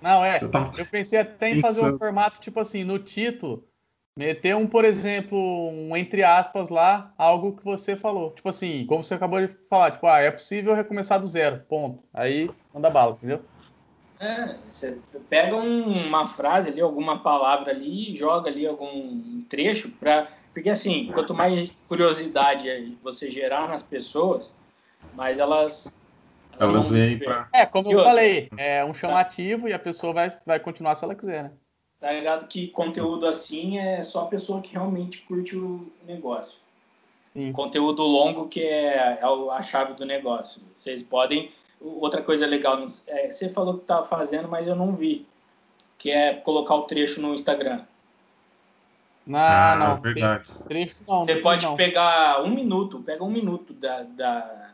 Não, 0.00 0.24
é. 0.24 0.38
Eu, 0.42 0.50
tava... 0.50 0.72
eu 0.78 0.86
pensei 0.86 1.18
até 1.18 1.50
em 1.50 1.60
fazer 1.60 1.84
um 1.84 1.98
formato, 1.98 2.40
tipo 2.40 2.60
assim, 2.60 2.84
no 2.84 2.98
título, 2.98 3.64
meter 4.16 4.54
um, 4.54 4.66
por 4.66 4.84
exemplo, 4.84 5.38
um 5.38 5.96
entre 5.96 6.22
aspas 6.22 6.68
lá, 6.68 7.12
algo 7.16 7.56
que 7.56 7.64
você 7.64 7.96
falou. 7.96 8.30
Tipo 8.30 8.48
assim, 8.48 8.86
como 8.86 9.02
você 9.02 9.14
acabou 9.14 9.44
de 9.44 9.52
falar, 9.68 9.92
tipo, 9.92 10.06
ah, 10.06 10.20
é 10.20 10.30
possível 10.30 10.74
recomeçar 10.74 11.20
do 11.20 11.26
zero. 11.26 11.62
Ponto. 11.68 12.02
Aí 12.12 12.50
manda 12.72 12.90
bala, 12.90 13.12
entendeu? 13.12 13.42
É, 14.20 14.56
você 14.68 14.98
pega 15.28 15.54
um, 15.54 16.08
uma 16.08 16.26
frase 16.26 16.70
ali, 16.70 16.80
alguma 16.80 17.20
palavra 17.20 17.70
ali 17.70 18.12
e 18.12 18.16
joga 18.16 18.50
ali 18.50 18.66
algum 18.66 19.42
trecho 19.48 19.90
para 19.90 20.26
porque 20.58 20.70
assim, 20.70 21.06
quanto 21.12 21.32
mais 21.32 21.70
curiosidade 21.86 22.98
você 23.00 23.30
gerar 23.30 23.68
nas 23.68 23.80
pessoas, 23.80 24.52
mais 25.14 25.38
elas 25.38 25.96
elas 26.58 26.88
vêm 26.88 27.18
para 27.18 27.48
É, 27.52 27.66
como 27.66 27.90
eu 27.92 28.02
falei, 28.02 28.48
é 28.56 28.84
um 28.84 28.94
chamativo 28.94 29.68
e 29.68 29.72
a 29.72 29.78
pessoa 29.78 30.12
vai, 30.12 30.32
vai 30.44 30.60
continuar 30.60 30.94
se 30.94 31.04
ela 31.04 31.14
quiser, 31.14 31.44
né? 31.44 31.52
Tá 32.00 32.12
ligado 32.12 32.46
que 32.46 32.68
conteúdo 32.68 33.26
assim 33.26 33.78
é 33.78 34.02
só 34.02 34.22
a 34.22 34.26
pessoa 34.26 34.60
que 34.60 34.72
realmente 34.72 35.22
curte 35.22 35.56
o 35.56 35.90
negócio. 36.06 36.60
Sim. 37.32 37.52
Conteúdo 37.52 38.02
longo 38.02 38.48
que 38.48 38.62
é, 38.62 39.18
é 39.20 39.20
a 39.50 39.62
chave 39.62 39.94
do 39.94 40.06
negócio. 40.06 40.62
Vocês 40.76 41.02
podem 41.02 41.50
Outra 41.80 42.22
coisa 42.22 42.44
legal, 42.44 42.84
é, 43.06 43.30
você 43.30 43.48
falou 43.48 43.74
que 43.74 43.82
estava 43.82 44.04
fazendo, 44.04 44.48
mas 44.48 44.66
eu 44.66 44.74
não 44.74 44.96
vi, 44.96 45.26
que 45.96 46.10
é 46.10 46.34
colocar 46.34 46.74
o 46.74 46.82
trecho 46.82 47.20
no 47.20 47.32
Instagram. 47.34 47.82
Não, 49.24 49.38
ah, 49.38 49.76
não. 49.78 49.96
É 49.96 50.00
verdade. 50.00 50.44
Trecho, 50.66 50.96
não, 51.06 51.22
você 51.22 51.36
pode 51.36 51.64
não. 51.64 51.76
pegar 51.76 52.42
um 52.42 52.50
minuto, 52.50 53.00
pega 53.00 53.22
um 53.22 53.30
minuto 53.30 53.72
da, 53.74 54.02
da, 54.02 54.67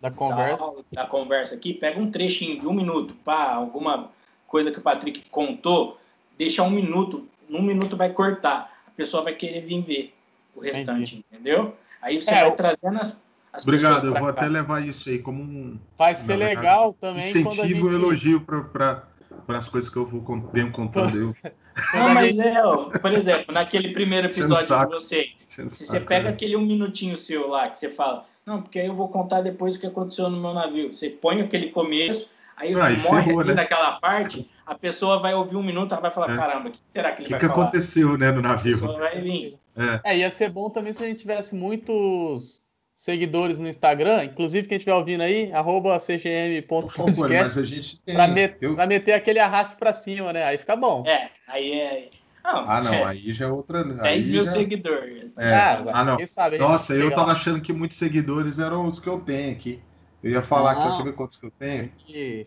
da 0.00 0.10
conversa. 0.10 0.74
Da, 0.92 1.02
da, 1.02 1.08
conversa 1.08 1.54
aqui, 1.54 1.74
pega 1.74 1.98
um 1.98 2.10
trechinho 2.10 2.58
de 2.58 2.66
um 2.66 2.72
minuto, 2.72 3.14
pá, 3.24 3.54
alguma 3.54 4.10
coisa 4.46 4.70
que 4.70 4.78
o 4.78 4.82
Patrick 4.82 5.28
contou, 5.30 5.98
deixa 6.38 6.62
um 6.62 6.70
minuto, 6.70 7.26
num 7.48 7.62
minuto 7.62 7.96
vai 7.96 8.10
cortar. 8.10 8.72
A 8.86 8.90
pessoa 8.90 9.22
vai 9.22 9.34
querer 9.34 9.62
vir 9.62 9.82
ver 9.82 10.14
o 10.54 10.60
restante, 10.60 11.16
Entendi. 11.16 11.24
entendeu? 11.30 11.74
Aí 12.00 12.20
você 12.20 12.30
é, 12.30 12.42
vai 12.42 12.54
trazendo 12.54 12.98
as, 13.00 13.18
Obrigado, 13.62 14.06
eu 14.06 14.14
vou 14.14 14.32
cá. 14.32 14.40
até 14.40 14.48
levar 14.48 14.86
isso 14.86 15.08
aí 15.08 15.18
como 15.18 15.42
um. 15.42 15.78
Vai 15.96 16.14
ser 16.14 16.36
legal 16.36 16.92
também. 16.92 17.28
Incentivo 17.28 17.90
gente... 17.90 17.94
elogio 17.94 18.40
para 18.40 19.02
as 19.48 19.68
coisas 19.68 19.90
que 19.90 19.96
eu 19.96 20.04
vou 20.04 20.50
venho 20.52 20.70
contando 20.70 21.16
eu. 21.16 21.34
Não, 21.94 22.14
mas 22.14 22.38
é, 22.38 22.64
ó, 22.64 22.88
por 22.88 23.12
exemplo, 23.12 23.52
naquele 23.52 23.92
primeiro 23.92 24.28
episódio 24.28 24.66
de 24.66 24.94
vocês, 24.94 25.48
se 25.70 25.86
você 25.86 26.00
pega 26.00 26.30
aquele 26.30 26.56
um 26.56 26.64
minutinho 26.64 27.18
seu 27.18 27.48
lá, 27.48 27.68
que 27.68 27.78
você 27.78 27.90
fala, 27.90 28.24
não, 28.46 28.62
porque 28.62 28.78
aí 28.78 28.86
eu 28.86 28.94
vou 28.94 29.08
contar 29.08 29.40
depois 29.40 29.74
o 29.74 29.80
que 29.80 29.86
aconteceu 29.86 30.30
no 30.30 30.40
meu 30.40 30.54
navio. 30.54 30.92
Você 30.92 31.10
põe 31.10 31.40
aquele 31.40 31.70
começo, 31.70 32.30
aí 32.56 32.72
ah, 32.74 32.90
morre 32.90 33.24
ferrou, 33.24 33.40
ali 33.40 33.48
né? 33.48 33.56
naquela 33.56 33.98
parte, 33.98 34.48
a 34.64 34.74
pessoa 34.74 35.18
vai 35.18 35.34
ouvir 35.34 35.56
um 35.56 35.62
minuto, 35.62 35.92
ela 35.92 36.00
vai 36.00 36.12
falar, 36.12 36.32
é. 36.32 36.36
caramba, 36.36 36.68
o 36.68 36.72
que 36.72 36.78
será 36.86 37.10
que 37.10 37.22
ele 37.22 37.26
que 37.26 37.32
vai 37.32 37.40
que 37.40 37.46
falar? 37.46 37.58
O 37.58 37.62
que 37.62 37.68
aconteceu, 37.68 38.16
né, 38.16 38.30
no 38.30 38.40
navio? 38.40 38.76
A 38.76 38.78
pessoa 38.78 38.98
vai 38.98 39.20
vir. 39.20 39.58
É. 39.76 40.12
é, 40.12 40.18
ia 40.18 40.30
ser 40.30 40.48
bom 40.48 40.70
também 40.70 40.92
se 40.92 41.02
a 41.02 41.08
gente 41.08 41.18
tivesse 41.18 41.56
muitos 41.56 42.64
seguidores 42.94 43.58
no 43.58 43.68
Instagram, 43.68 44.24
inclusive 44.24 44.68
quem 44.68 44.78
estiver 44.78 44.94
ouvindo 44.94 45.22
aí, 45.22 45.52
arroba 45.52 45.98
cgm.podcast, 45.98 48.00
para 48.06 48.28
met, 48.28 48.56
eu... 48.60 48.76
meter 48.86 49.12
aquele 49.12 49.40
arrasto 49.40 49.76
para 49.76 49.92
cima, 49.92 50.32
né? 50.32 50.44
Aí 50.44 50.56
fica 50.56 50.76
bom. 50.76 51.04
É, 51.04 51.30
aí 51.48 51.72
é... 51.72 52.10
Não, 52.46 52.64
ah, 52.70 52.80
não, 52.80 52.94
é, 52.94 53.04
aí 53.04 53.32
já 53.32 53.46
é 53.46 53.48
outra... 53.48 53.82
10 53.82 54.26
mil 54.26 54.44
já... 54.44 54.52
seguidores. 54.52 55.32
É. 55.36 55.52
Ah, 55.52 55.84
ah, 55.92 56.04
não. 56.04 56.26
Sabe, 56.26 56.58
Nossa, 56.58 56.94
eu 56.94 57.10
tava 57.10 57.26
lá. 57.26 57.32
achando 57.32 57.60
que 57.60 57.72
muitos 57.72 57.98
seguidores 57.98 58.60
eram 58.60 58.86
os 58.86 59.00
que 59.00 59.08
eu 59.08 59.18
tenho 59.18 59.50
aqui. 59.50 59.80
Eu 60.22 60.30
ia 60.30 60.42
falar 60.42 60.74
não. 60.74 60.94
aqui, 60.94 61.02
ver 61.02 61.14
quantos 61.14 61.36
que 61.36 61.46
eu 61.46 61.50
tenho. 61.50 61.90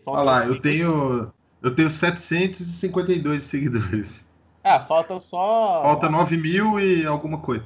Olha 0.06 0.22
lá, 0.22 0.46
eu 0.46 0.58
tenho, 0.58 1.30
eu 1.62 1.74
tenho 1.74 1.90
752 1.90 3.44
seguidores. 3.44 4.26
Ah, 4.64 4.80
falta 4.80 5.20
só. 5.20 5.82
Falta 5.82 6.08
9 6.08 6.36
mil 6.38 6.80
e 6.80 7.04
alguma 7.04 7.38
coisa. 7.38 7.64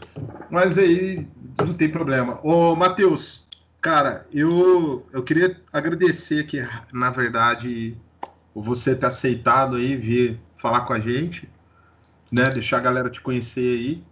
Mas 0.51 0.77
aí 0.77 1.29
não 1.59 1.73
tem 1.73 1.89
problema. 1.89 2.41
Ô, 2.43 2.75
Matheus, 2.75 3.47
cara, 3.81 4.27
eu, 4.33 5.07
eu 5.13 5.23
queria 5.23 5.61
agradecer 5.73 6.41
aqui, 6.41 6.65
na 6.93 7.11
verdade, 7.11 7.97
você 8.53 8.95
ter 8.95 9.07
aceitado 9.07 9.77
aí 9.77 9.97
vir 9.97 10.41
falar 10.57 10.81
com 10.83 10.93
a 10.93 11.01
gente, 11.01 11.49
né? 12.35 12.51
Deixar 12.51 12.79
a 12.79 12.81
galera 12.81 13.09
te 13.09 13.21
conhecer 13.21 13.79
aí. 13.79 14.05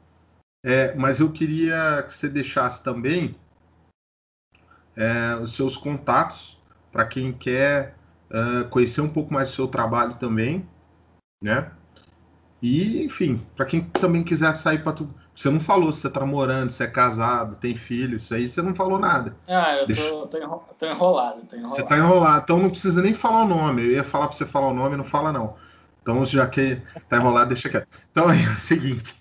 É, 0.64 0.94
mas 0.94 1.18
eu 1.18 1.32
queria 1.32 2.04
que 2.06 2.12
você 2.12 2.28
deixasse 2.28 2.84
também 2.84 3.34
é, 4.96 5.34
os 5.42 5.54
seus 5.54 5.76
contatos 5.76 6.56
para 6.92 7.04
quem 7.04 7.32
quer 7.32 7.96
uh, 8.30 8.68
conhecer 8.68 9.00
um 9.00 9.08
pouco 9.08 9.32
mais 9.32 9.50
do 9.50 9.56
seu 9.56 9.66
trabalho 9.66 10.14
também, 10.14 10.68
né? 11.42 11.72
E, 12.60 13.02
enfim, 13.02 13.44
para 13.56 13.66
quem 13.66 13.80
também 13.80 14.22
quiser 14.22 14.54
sair 14.54 14.84
para 14.84 14.92
tudo. 14.92 15.12
Você 15.34 15.50
não 15.50 15.58
falou 15.58 15.90
se 15.90 16.02
você 16.02 16.10
tá 16.10 16.24
morando, 16.24 16.70
se 16.70 16.84
é 16.84 16.86
casado, 16.86 17.56
tem 17.56 17.74
filho, 17.74 18.18
isso 18.18 18.32
aí 18.34 18.46
você 18.46 18.62
não 18.62 18.72
falou 18.72 19.00
nada. 19.00 19.34
Ah, 19.48 19.78
eu 19.78 19.86
Deixa... 19.86 20.08
tô, 20.08 20.26
tô, 20.28 20.38
enrolado, 20.38 21.42
tô 21.48 21.56
enrolado. 21.56 21.74
Você 21.74 21.82
tá 21.82 21.96
enrolado, 21.96 22.42
então 22.44 22.58
não 22.60 22.70
precisa 22.70 23.02
nem 23.02 23.14
falar 23.14 23.44
o 23.44 23.48
nome. 23.48 23.82
Eu 23.82 23.90
ia 23.90 24.04
falar 24.04 24.28
para 24.28 24.36
você 24.36 24.46
falar 24.46 24.68
o 24.68 24.74
nome, 24.74 24.96
não 24.96 25.02
fala 25.02 25.32
não. 25.32 25.56
Então, 26.02 26.24
já 26.24 26.46
que 26.46 26.80
tá 27.08 27.16
enrolado, 27.16 27.48
deixa 27.48 27.68
quieto. 27.68 27.88
Então 28.10 28.28
é 28.30 28.54
o 28.54 28.58
seguinte. 28.58 29.14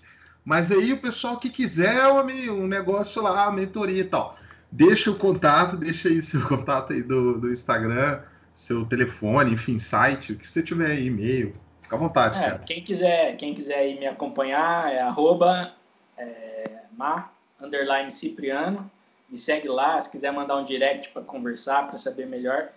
Mas 0.44 0.70
aí 0.72 0.92
o 0.92 1.00
pessoal 1.00 1.38
que 1.38 1.48
quiser 1.48 2.06
um 2.08 2.66
negócio 2.66 3.22
lá, 3.22 3.50
mentoria 3.50 4.00
e 4.00 4.04
tal. 4.04 4.36
Deixa 4.70 5.10
o 5.10 5.14
contato, 5.14 5.76
deixa 5.76 6.08
aí 6.08 6.20
seu 6.20 6.42
contato 6.48 6.92
aí 6.92 7.02
do, 7.02 7.38
do 7.38 7.52
Instagram, 7.52 8.20
seu 8.54 8.84
telefone, 8.84 9.52
enfim, 9.52 9.78
site, 9.78 10.32
o 10.32 10.36
que 10.36 10.48
você 10.48 10.62
tiver 10.62 10.90
aí, 10.90 11.06
e-mail, 11.06 11.54
Fica 11.92 11.96
à 11.96 11.98
vontade, 11.98 12.38
é, 12.38 12.42
cara. 12.42 12.58
Quem 12.60 12.82
quiser, 12.82 13.36
quem 13.36 13.54
quiser 13.54 13.98
me 13.98 14.06
acompanhar 14.06 14.90
é 14.90 15.00
arroba 15.00 15.74
é, 16.16 16.84
ma, 16.96 17.30
underline 17.60 18.10
Cipriano. 18.10 18.90
Me 19.28 19.36
segue 19.36 19.68
lá, 19.68 20.00
se 20.00 20.10
quiser 20.10 20.32
mandar 20.32 20.56
um 20.56 20.64
direct 20.64 21.10
para 21.10 21.22
conversar, 21.22 21.86
para 21.88 21.98
saber 21.98 22.26
melhor. 22.26 22.70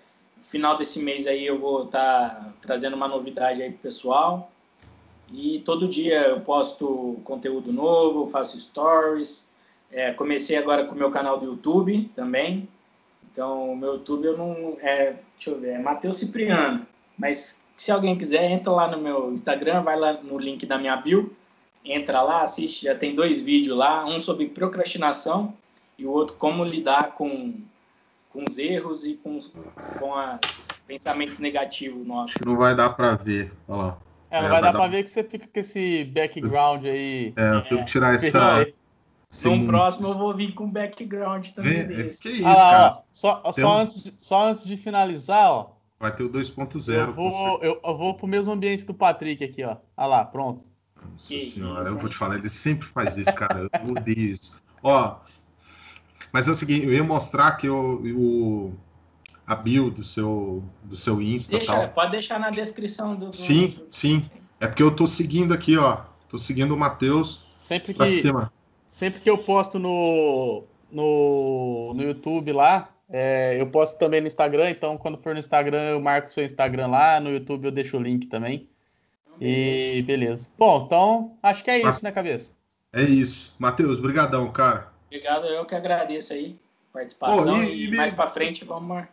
Final 0.46 0.78
desse 0.78 1.00
mês 1.00 1.28
aí 1.28 1.46
eu 1.46 1.60
vou 1.60 1.86
estar 1.86 2.30
tá 2.30 2.54
trazendo 2.62 2.96
uma 2.96 3.08
novidade 3.08 3.62
aí 3.62 3.70
pro 3.70 3.80
pessoal. 3.80 4.52
E 5.32 5.60
todo 5.66 5.88
dia 5.88 6.28
eu 6.28 6.42
posto 6.42 7.20
conteúdo 7.24 7.74
novo, 7.74 8.28
faço 8.28 8.60
stories. 8.60 9.50
É, 9.92 10.12
comecei 10.12 10.58
agora 10.58 10.86
com 10.86 10.94
o 10.94 10.98
meu 10.98 11.10
canal 11.10 11.40
do 11.40 11.46
YouTube 11.46 12.10
também. 12.16 12.68
Então, 13.32 13.72
o 13.72 13.76
meu 13.76 13.94
YouTube 13.96 14.26
eu 14.26 14.38
não. 14.38 14.78
É, 14.80 15.16
deixa 15.36 15.50
eu 15.50 15.60
ver, 15.60 15.72
é 15.72 15.80
Matheus 15.80 16.18
Cipriano. 16.18 16.86
Mas 17.18 17.60
se 17.76 17.92
alguém 17.92 18.18
quiser, 18.18 18.50
entra 18.50 18.72
lá 18.72 18.88
no 18.88 18.98
meu 18.98 19.34
Instagram, 19.34 19.82
vai 19.82 19.98
lá 19.98 20.14
no 20.14 20.38
link 20.38 20.66
da 20.66 20.78
minha 20.78 20.96
bio, 20.96 21.36
entra 21.84 22.22
lá, 22.22 22.44
assiste, 22.44 22.86
já 22.86 22.96
tem 22.96 23.14
dois 23.14 23.42
vídeos 23.42 23.78
lá, 23.78 24.06
um 24.06 24.22
sobre 24.22 24.48
procrastinação 24.48 25.54
e 25.98 26.06
o 26.06 26.12
outro 26.12 26.36
como 26.38 26.64
lidar 26.64 27.14
com, 27.14 27.54
com 28.36 28.44
os 28.50 28.58
erros 28.58 29.06
e 29.06 29.14
com, 29.16 29.40
com 29.98 30.12
os 30.12 30.68
pensamentos 30.86 31.40
negativos 31.40 32.06
nossos. 32.06 32.36
Não 32.46 32.58
vai 32.58 32.76
dar 32.76 32.90
para 32.90 33.16
ver, 33.16 33.54
olha 33.68 33.82
lá. 33.82 33.98
É, 34.30 34.42
não 34.42 34.48
é, 34.48 34.50
vai, 34.50 34.62
vai 34.62 34.74
dar, 34.74 34.78
para 34.78 34.92
ver 34.92 35.04
que 35.04 35.10
você 35.10 35.24
fica 35.24 35.48
com 35.48 35.60
esse 35.60 36.04
background 36.04 36.86
aí. 36.86 37.34
É, 37.38 37.56
eu 37.56 37.62
tenho 37.64 37.86
que 37.86 37.92
tirar 37.92 38.14
essa... 38.14 38.68
Sim. 39.30 39.64
No 39.64 39.68
próximo 39.68 40.08
eu 40.08 40.14
vou 40.14 40.34
vir 40.34 40.54
com 40.54 40.70
background 40.70 41.50
também 41.50 41.86
Vem, 41.86 41.98
desse. 41.98 42.22
Que 42.22 42.30
isso, 42.30 42.48
ah, 42.48 42.54
cara. 42.54 42.88
Ó, 42.88 43.04
só, 43.12 43.52
só, 43.52 43.68
um... 43.68 43.78
antes 43.80 44.04
de, 44.04 44.12
só 44.24 44.48
antes 44.48 44.66
de 44.66 44.78
finalizar, 44.78 45.52
ó, 45.52 45.76
Vai 46.00 46.14
ter 46.14 46.24
o 46.24 46.30
2.0. 46.30 46.94
Eu 46.94 47.14
vou, 47.14 47.64
eu, 47.64 47.82
eu, 47.84 47.98
vou 47.98 48.14
pro 48.14 48.28
mesmo 48.28 48.52
ambiente 48.52 48.86
do 48.86 48.94
Patrick 48.94 49.44
aqui, 49.44 49.64
ó. 49.64 49.78
Olha 49.98 50.08
lá, 50.08 50.26
pronto. 50.26 50.64
Nossa 50.96 51.28
que 51.28 51.40
senhora, 51.52 51.82
isso, 51.82 51.90
eu 51.90 51.98
vou 51.98 52.10
te 52.10 52.18
falar, 52.18 52.36
ele 52.36 52.50
sempre 52.50 52.88
faz 52.88 53.18
isso, 53.18 53.34
cara. 53.34 53.62
Eu 53.62 53.92
odeio 53.92 54.34
isso. 54.34 54.62
Ó, 54.84 55.18
mas 56.32 56.48
é 56.48 56.52
o 56.52 56.56
seguinte, 56.56 56.86
eu 56.86 56.94
ia 56.94 57.04
mostrar 57.04 57.52
que 57.54 57.70
o, 57.70 58.02
o 58.16 58.74
a 59.46 59.56
bio 59.56 59.92
do 59.92 60.04
seu, 60.04 60.64
do 60.84 60.96
seu 60.96 61.22
Insta 61.22 61.58
Deixa, 61.58 61.74
tal. 61.74 61.90
Pode 61.90 62.12
deixar 62.12 62.40
na 62.40 62.50
descrição 62.50 63.16
do, 63.16 63.28
do. 63.28 63.36
Sim, 63.36 63.80
sim. 63.90 64.30
É 64.60 64.68
porque 64.68 64.84
eu 64.84 64.96
tô 64.96 65.06
seguindo 65.06 65.54
aqui, 65.54 65.78
ó. 65.78 66.02
Tô 66.30 66.38
seguindo 66.38 66.74
o 66.74 66.78
Matheus 66.78 67.46
sempre 67.58 67.94
que, 67.94 68.08
cima. 68.08 68.52
Sempre 68.92 69.20
que 69.22 69.30
eu 69.30 69.38
posto 69.38 69.78
no, 69.78 70.64
no, 70.92 71.94
no 71.96 72.04
YouTube 72.04 72.52
lá, 72.52 72.90
É, 73.08 73.56
eu 73.60 73.68
posto 73.68 74.00
também 74.00 74.20
no 74.20 74.28
Instagram, 74.28 74.70
então 74.72 74.98
quando 74.98 75.18
for 75.20 75.34
no 75.34 75.40
Instagram 75.40 75.92
eu 75.92 76.02
marco 76.02 76.28
o 76.28 76.32
seu 76.32 76.44
Instagram 76.44 76.88
lá, 76.88 77.20
no 77.20 77.30
YouTube 77.30 77.66
eu 77.66 77.72
deixo 77.72 77.98
o 77.98 78.02
link 78.02 78.26
também. 78.28 78.68
E 79.40 80.02
beleza. 80.08 80.48
Bom, 80.58 80.84
então 80.86 81.38
acho 81.44 81.64
que 81.64 81.70
é 81.70 81.88
isso, 81.88 82.04
né, 82.04 82.12
cabeça? 82.12 82.54
É 82.92 83.04
isso. 83.04 83.54
Matheus, 83.60 84.00
brigadão, 84.00 84.52
cara. 84.52 84.95
Obrigado, 85.08 85.46
eu 85.46 85.66
que 85.66 85.76
agradeço 85.76 86.34
aí 86.34 86.60
a 86.90 86.94
participação 86.94 87.64
e, 87.64 87.86
e, 87.86 87.96
mais 87.96 88.14
para 88.14 88.30
frente 88.30 88.66
vamos. 88.66 89.06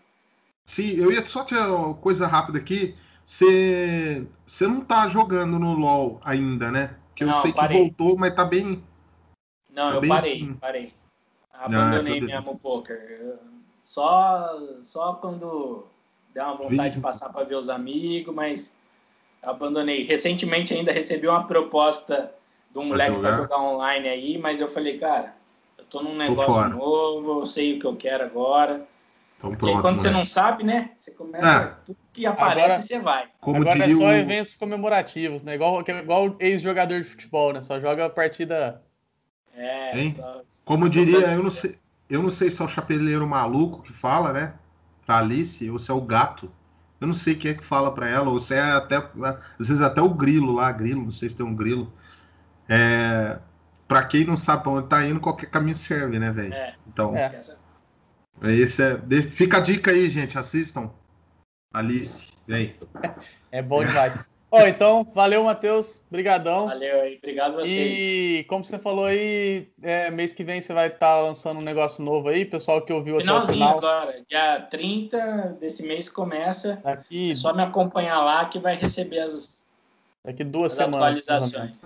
Sim, 0.66 0.90
eu 0.96 1.12
ia 1.12 1.26
só 1.26 1.44
ter 1.44 1.58
uma 1.58 1.94
coisa 1.94 2.26
rápida 2.26 2.58
aqui. 2.58 2.96
Você 3.24 4.26
não 4.60 4.80
tá 4.80 5.06
jogando 5.08 5.58
no 5.58 5.74
LoL 5.74 6.20
ainda, 6.24 6.70
né? 6.70 6.96
Que 7.14 7.24
eu 7.24 7.28
não, 7.28 7.34
sei 7.34 7.52
que 7.52 7.68
voltou, 7.68 8.16
mas 8.16 8.34
tá 8.34 8.44
bem. 8.44 8.82
Não, 9.70 9.90
tá 9.90 9.94
eu 9.96 10.00
bem 10.00 10.10
parei, 10.10 10.32
assim. 10.32 10.54
parei. 10.54 10.94
Ah, 11.52 11.66
Abandonei 11.66 12.18
ah, 12.18 12.22
mesmo 12.22 12.52
o 12.52 12.58
poker. 12.58 13.38
Só 13.84 14.58
só 14.82 15.14
quando 15.14 15.86
deu 16.34 16.44
uma 16.44 16.54
vontade 16.54 16.96
de 16.96 17.00
passar 17.00 17.28
para 17.30 17.44
ver 17.44 17.56
os 17.56 17.68
amigos, 17.68 18.34
mas 18.34 18.76
abandonei. 19.42 20.02
Recentemente 20.02 20.74
ainda 20.74 20.92
recebi 20.92 21.28
uma 21.28 21.46
proposta 21.46 22.32
de 22.70 22.78
um 22.78 22.86
moleque 22.86 23.18
para 23.18 23.32
jogar 23.32 23.60
online 23.60 24.08
aí, 24.08 24.38
mas 24.38 24.60
eu 24.60 24.68
falei, 24.68 24.98
cara, 24.98 25.34
tô 25.92 26.02
num 26.02 26.16
negócio 26.16 26.68
novo, 26.70 27.40
eu 27.40 27.46
sei 27.46 27.76
o 27.76 27.78
que 27.78 27.86
eu 27.86 27.94
quero 27.94 28.24
agora. 28.24 28.86
Então, 29.36 29.54
pronto, 29.54 29.82
quando 29.82 29.96
você 29.96 30.10
não 30.10 30.24
sabe, 30.24 30.64
né? 30.64 30.92
Você 30.98 31.10
começa, 31.10 31.44
ah, 31.44 31.66
tudo 31.84 31.98
que 32.12 32.24
aparece, 32.24 32.64
agora, 32.64 32.80
você 32.80 32.98
vai. 33.00 33.28
agora 33.42 33.84
é 33.84 33.94
só 33.94 34.06
o... 34.06 34.12
eventos 34.12 34.54
comemorativos, 34.54 35.42
né? 35.42 35.54
Igual, 35.56 35.80
igual 35.80 36.36
ex-jogador 36.38 37.00
de 37.00 37.08
futebol, 37.08 37.52
né? 37.52 37.60
Só 37.60 37.78
joga 37.78 38.06
a 38.06 38.10
partida. 38.10 38.82
É, 39.54 40.10
só, 40.12 40.42
como 40.64 40.88
diria, 40.88 41.34
eu 41.34 41.42
não 41.42 41.50
sei, 41.50 41.76
eu 42.08 42.22
não 42.22 42.30
sei 42.30 42.50
se 42.50 42.62
é 42.62 42.64
o 42.64 42.68
chapeleiro 42.68 43.26
maluco 43.26 43.82
que 43.82 43.92
fala, 43.92 44.32
né? 44.32 44.54
Pra 45.04 45.18
Alice, 45.18 45.68
ou 45.68 45.78
se 45.78 45.90
é 45.90 45.94
o 45.94 46.00
gato. 46.00 46.50
Eu 47.00 47.08
não 47.08 47.14
sei 47.14 47.34
quem 47.34 47.50
é 47.50 47.54
que 47.54 47.64
fala 47.64 47.92
para 47.92 48.08
ela, 48.08 48.30
ou 48.30 48.38
se 48.38 48.54
é 48.54 48.60
até, 48.60 48.96
às 48.96 49.66
vezes 49.66 49.80
até 49.80 50.00
o 50.00 50.08
grilo 50.08 50.52
lá, 50.52 50.70
grilo, 50.70 51.02
não 51.02 51.10
sei 51.10 51.28
se 51.28 51.36
tem 51.36 51.44
um 51.44 51.54
grilo. 51.54 51.92
É, 52.68 53.38
para 53.92 54.06
quem 54.06 54.24
não 54.24 54.38
sabe 54.38 54.62
pra 54.62 54.72
onde 54.72 54.88
tá 54.88 55.04
indo, 55.04 55.20
qualquer 55.20 55.50
caminho 55.50 55.76
serve, 55.76 56.18
né, 56.18 56.30
velho? 56.30 56.54
É. 56.54 56.74
Então, 56.88 57.14
é. 57.14 57.38
esse 58.54 58.82
é, 58.82 59.22
fica 59.28 59.58
a 59.58 59.60
dica 59.60 59.90
aí, 59.90 60.08
gente, 60.08 60.38
assistam. 60.38 60.90
Alice, 61.74 62.32
vem. 62.46 62.74
É 63.50 63.60
bom 63.60 63.84
demais. 63.84 64.32
Ó, 64.50 64.66
então, 64.66 65.04
valeu, 65.14 65.44
Matheus. 65.44 66.02
Obrigadão. 66.08 66.68
Valeu 66.68 67.02
aí, 67.02 67.18
obrigado 67.18 67.52
a 67.52 67.64
vocês. 67.64 67.98
E 67.98 68.44
como 68.48 68.64
você 68.64 68.78
falou 68.78 69.04
aí, 69.04 69.68
é, 69.82 70.10
mês 70.10 70.32
que 70.32 70.42
vem 70.42 70.62
você 70.62 70.72
vai 70.72 70.86
estar 70.86 70.98
tá 70.98 71.20
lançando 71.20 71.60
um 71.60 71.62
negócio 71.62 72.02
novo 72.02 72.30
aí, 72.30 72.46
pessoal 72.46 72.80
que 72.80 72.94
ouviu 72.94 73.18
Finalzinho 73.18 73.62
até 73.62 73.76
o 73.76 73.78
final. 73.78 74.00
agora, 74.00 74.22
dia 74.26 74.60
30 74.70 75.58
desse 75.60 75.82
mês 75.82 76.08
começa. 76.08 76.80
Daqui... 76.82 77.32
É 77.32 77.36
só 77.36 77.52
me 77.52 77.62
acompanhar 77.62 78.22
lá 78.22 78.46
que 78.46 78.58
vai 78.58 78.74
receber 78.74 79.20
as, 79.20 79.66
Daqui 80.24 80.44
duas 80.44 80.72
as 80.72 80.78
semanas. 80.78 81.28
atualizações. 81.28 81.82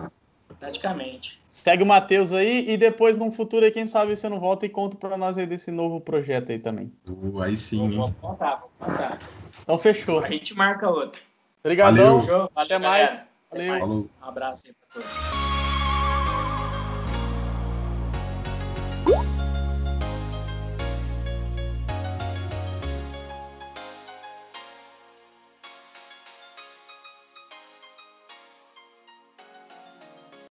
Praticamente. 0.61 1.41
Segue 1.57 1.83
o 1.83 1.87
Matheus 1.87 2.35
aí 2.35 2.71
e 2.71 2.77
depois, 2.77 3.17
num 3.17 3.33
futuro 3.33 3.65
aí, 3.65 3.71
quem 3.71 3.87
sabe 3.87 4.15
você 4.15 4.29
não 4.29 4.39
volta 4.39 4.67
e 4.67 4.69
conta 4.69 4.95
para 4.95 5.17
nós 5.17 5.39
aí 5.39 5.47
desse 5.47 5.71
novo 5.71 5.99
projeto 5.99 6.53
aí 6.53 6.59
também. 6.59 6.93
Uh, 7.09 7.41
aí 7.41 7.57
sim. 7.57 7.97
Vou, 7.97 8.11
vou 8.11 8.13
contar, 8.21 8.57
vou 8.57 8.71
contar. 8.79 9.19
Então 9.63 9.79
fechou. 9.79 10.23
A 10.23 10.29
gente 10.29 10.55
marca 10.55 10.89
outro. 10.89 11.23
Obrigadão. 11.65 12.21
Valeu. 12.21 12.51
Até 12.55 12.79
mais. 12.79 13.31
Valeu. 13.51 13.73
Até 13.73 13.81
mais. 13.81 13.97
Um 13.97 14.09
abraço 14.21 14.67
aí 14.67 14.75
pra 14.75 15.03
todos. 15.03 15.66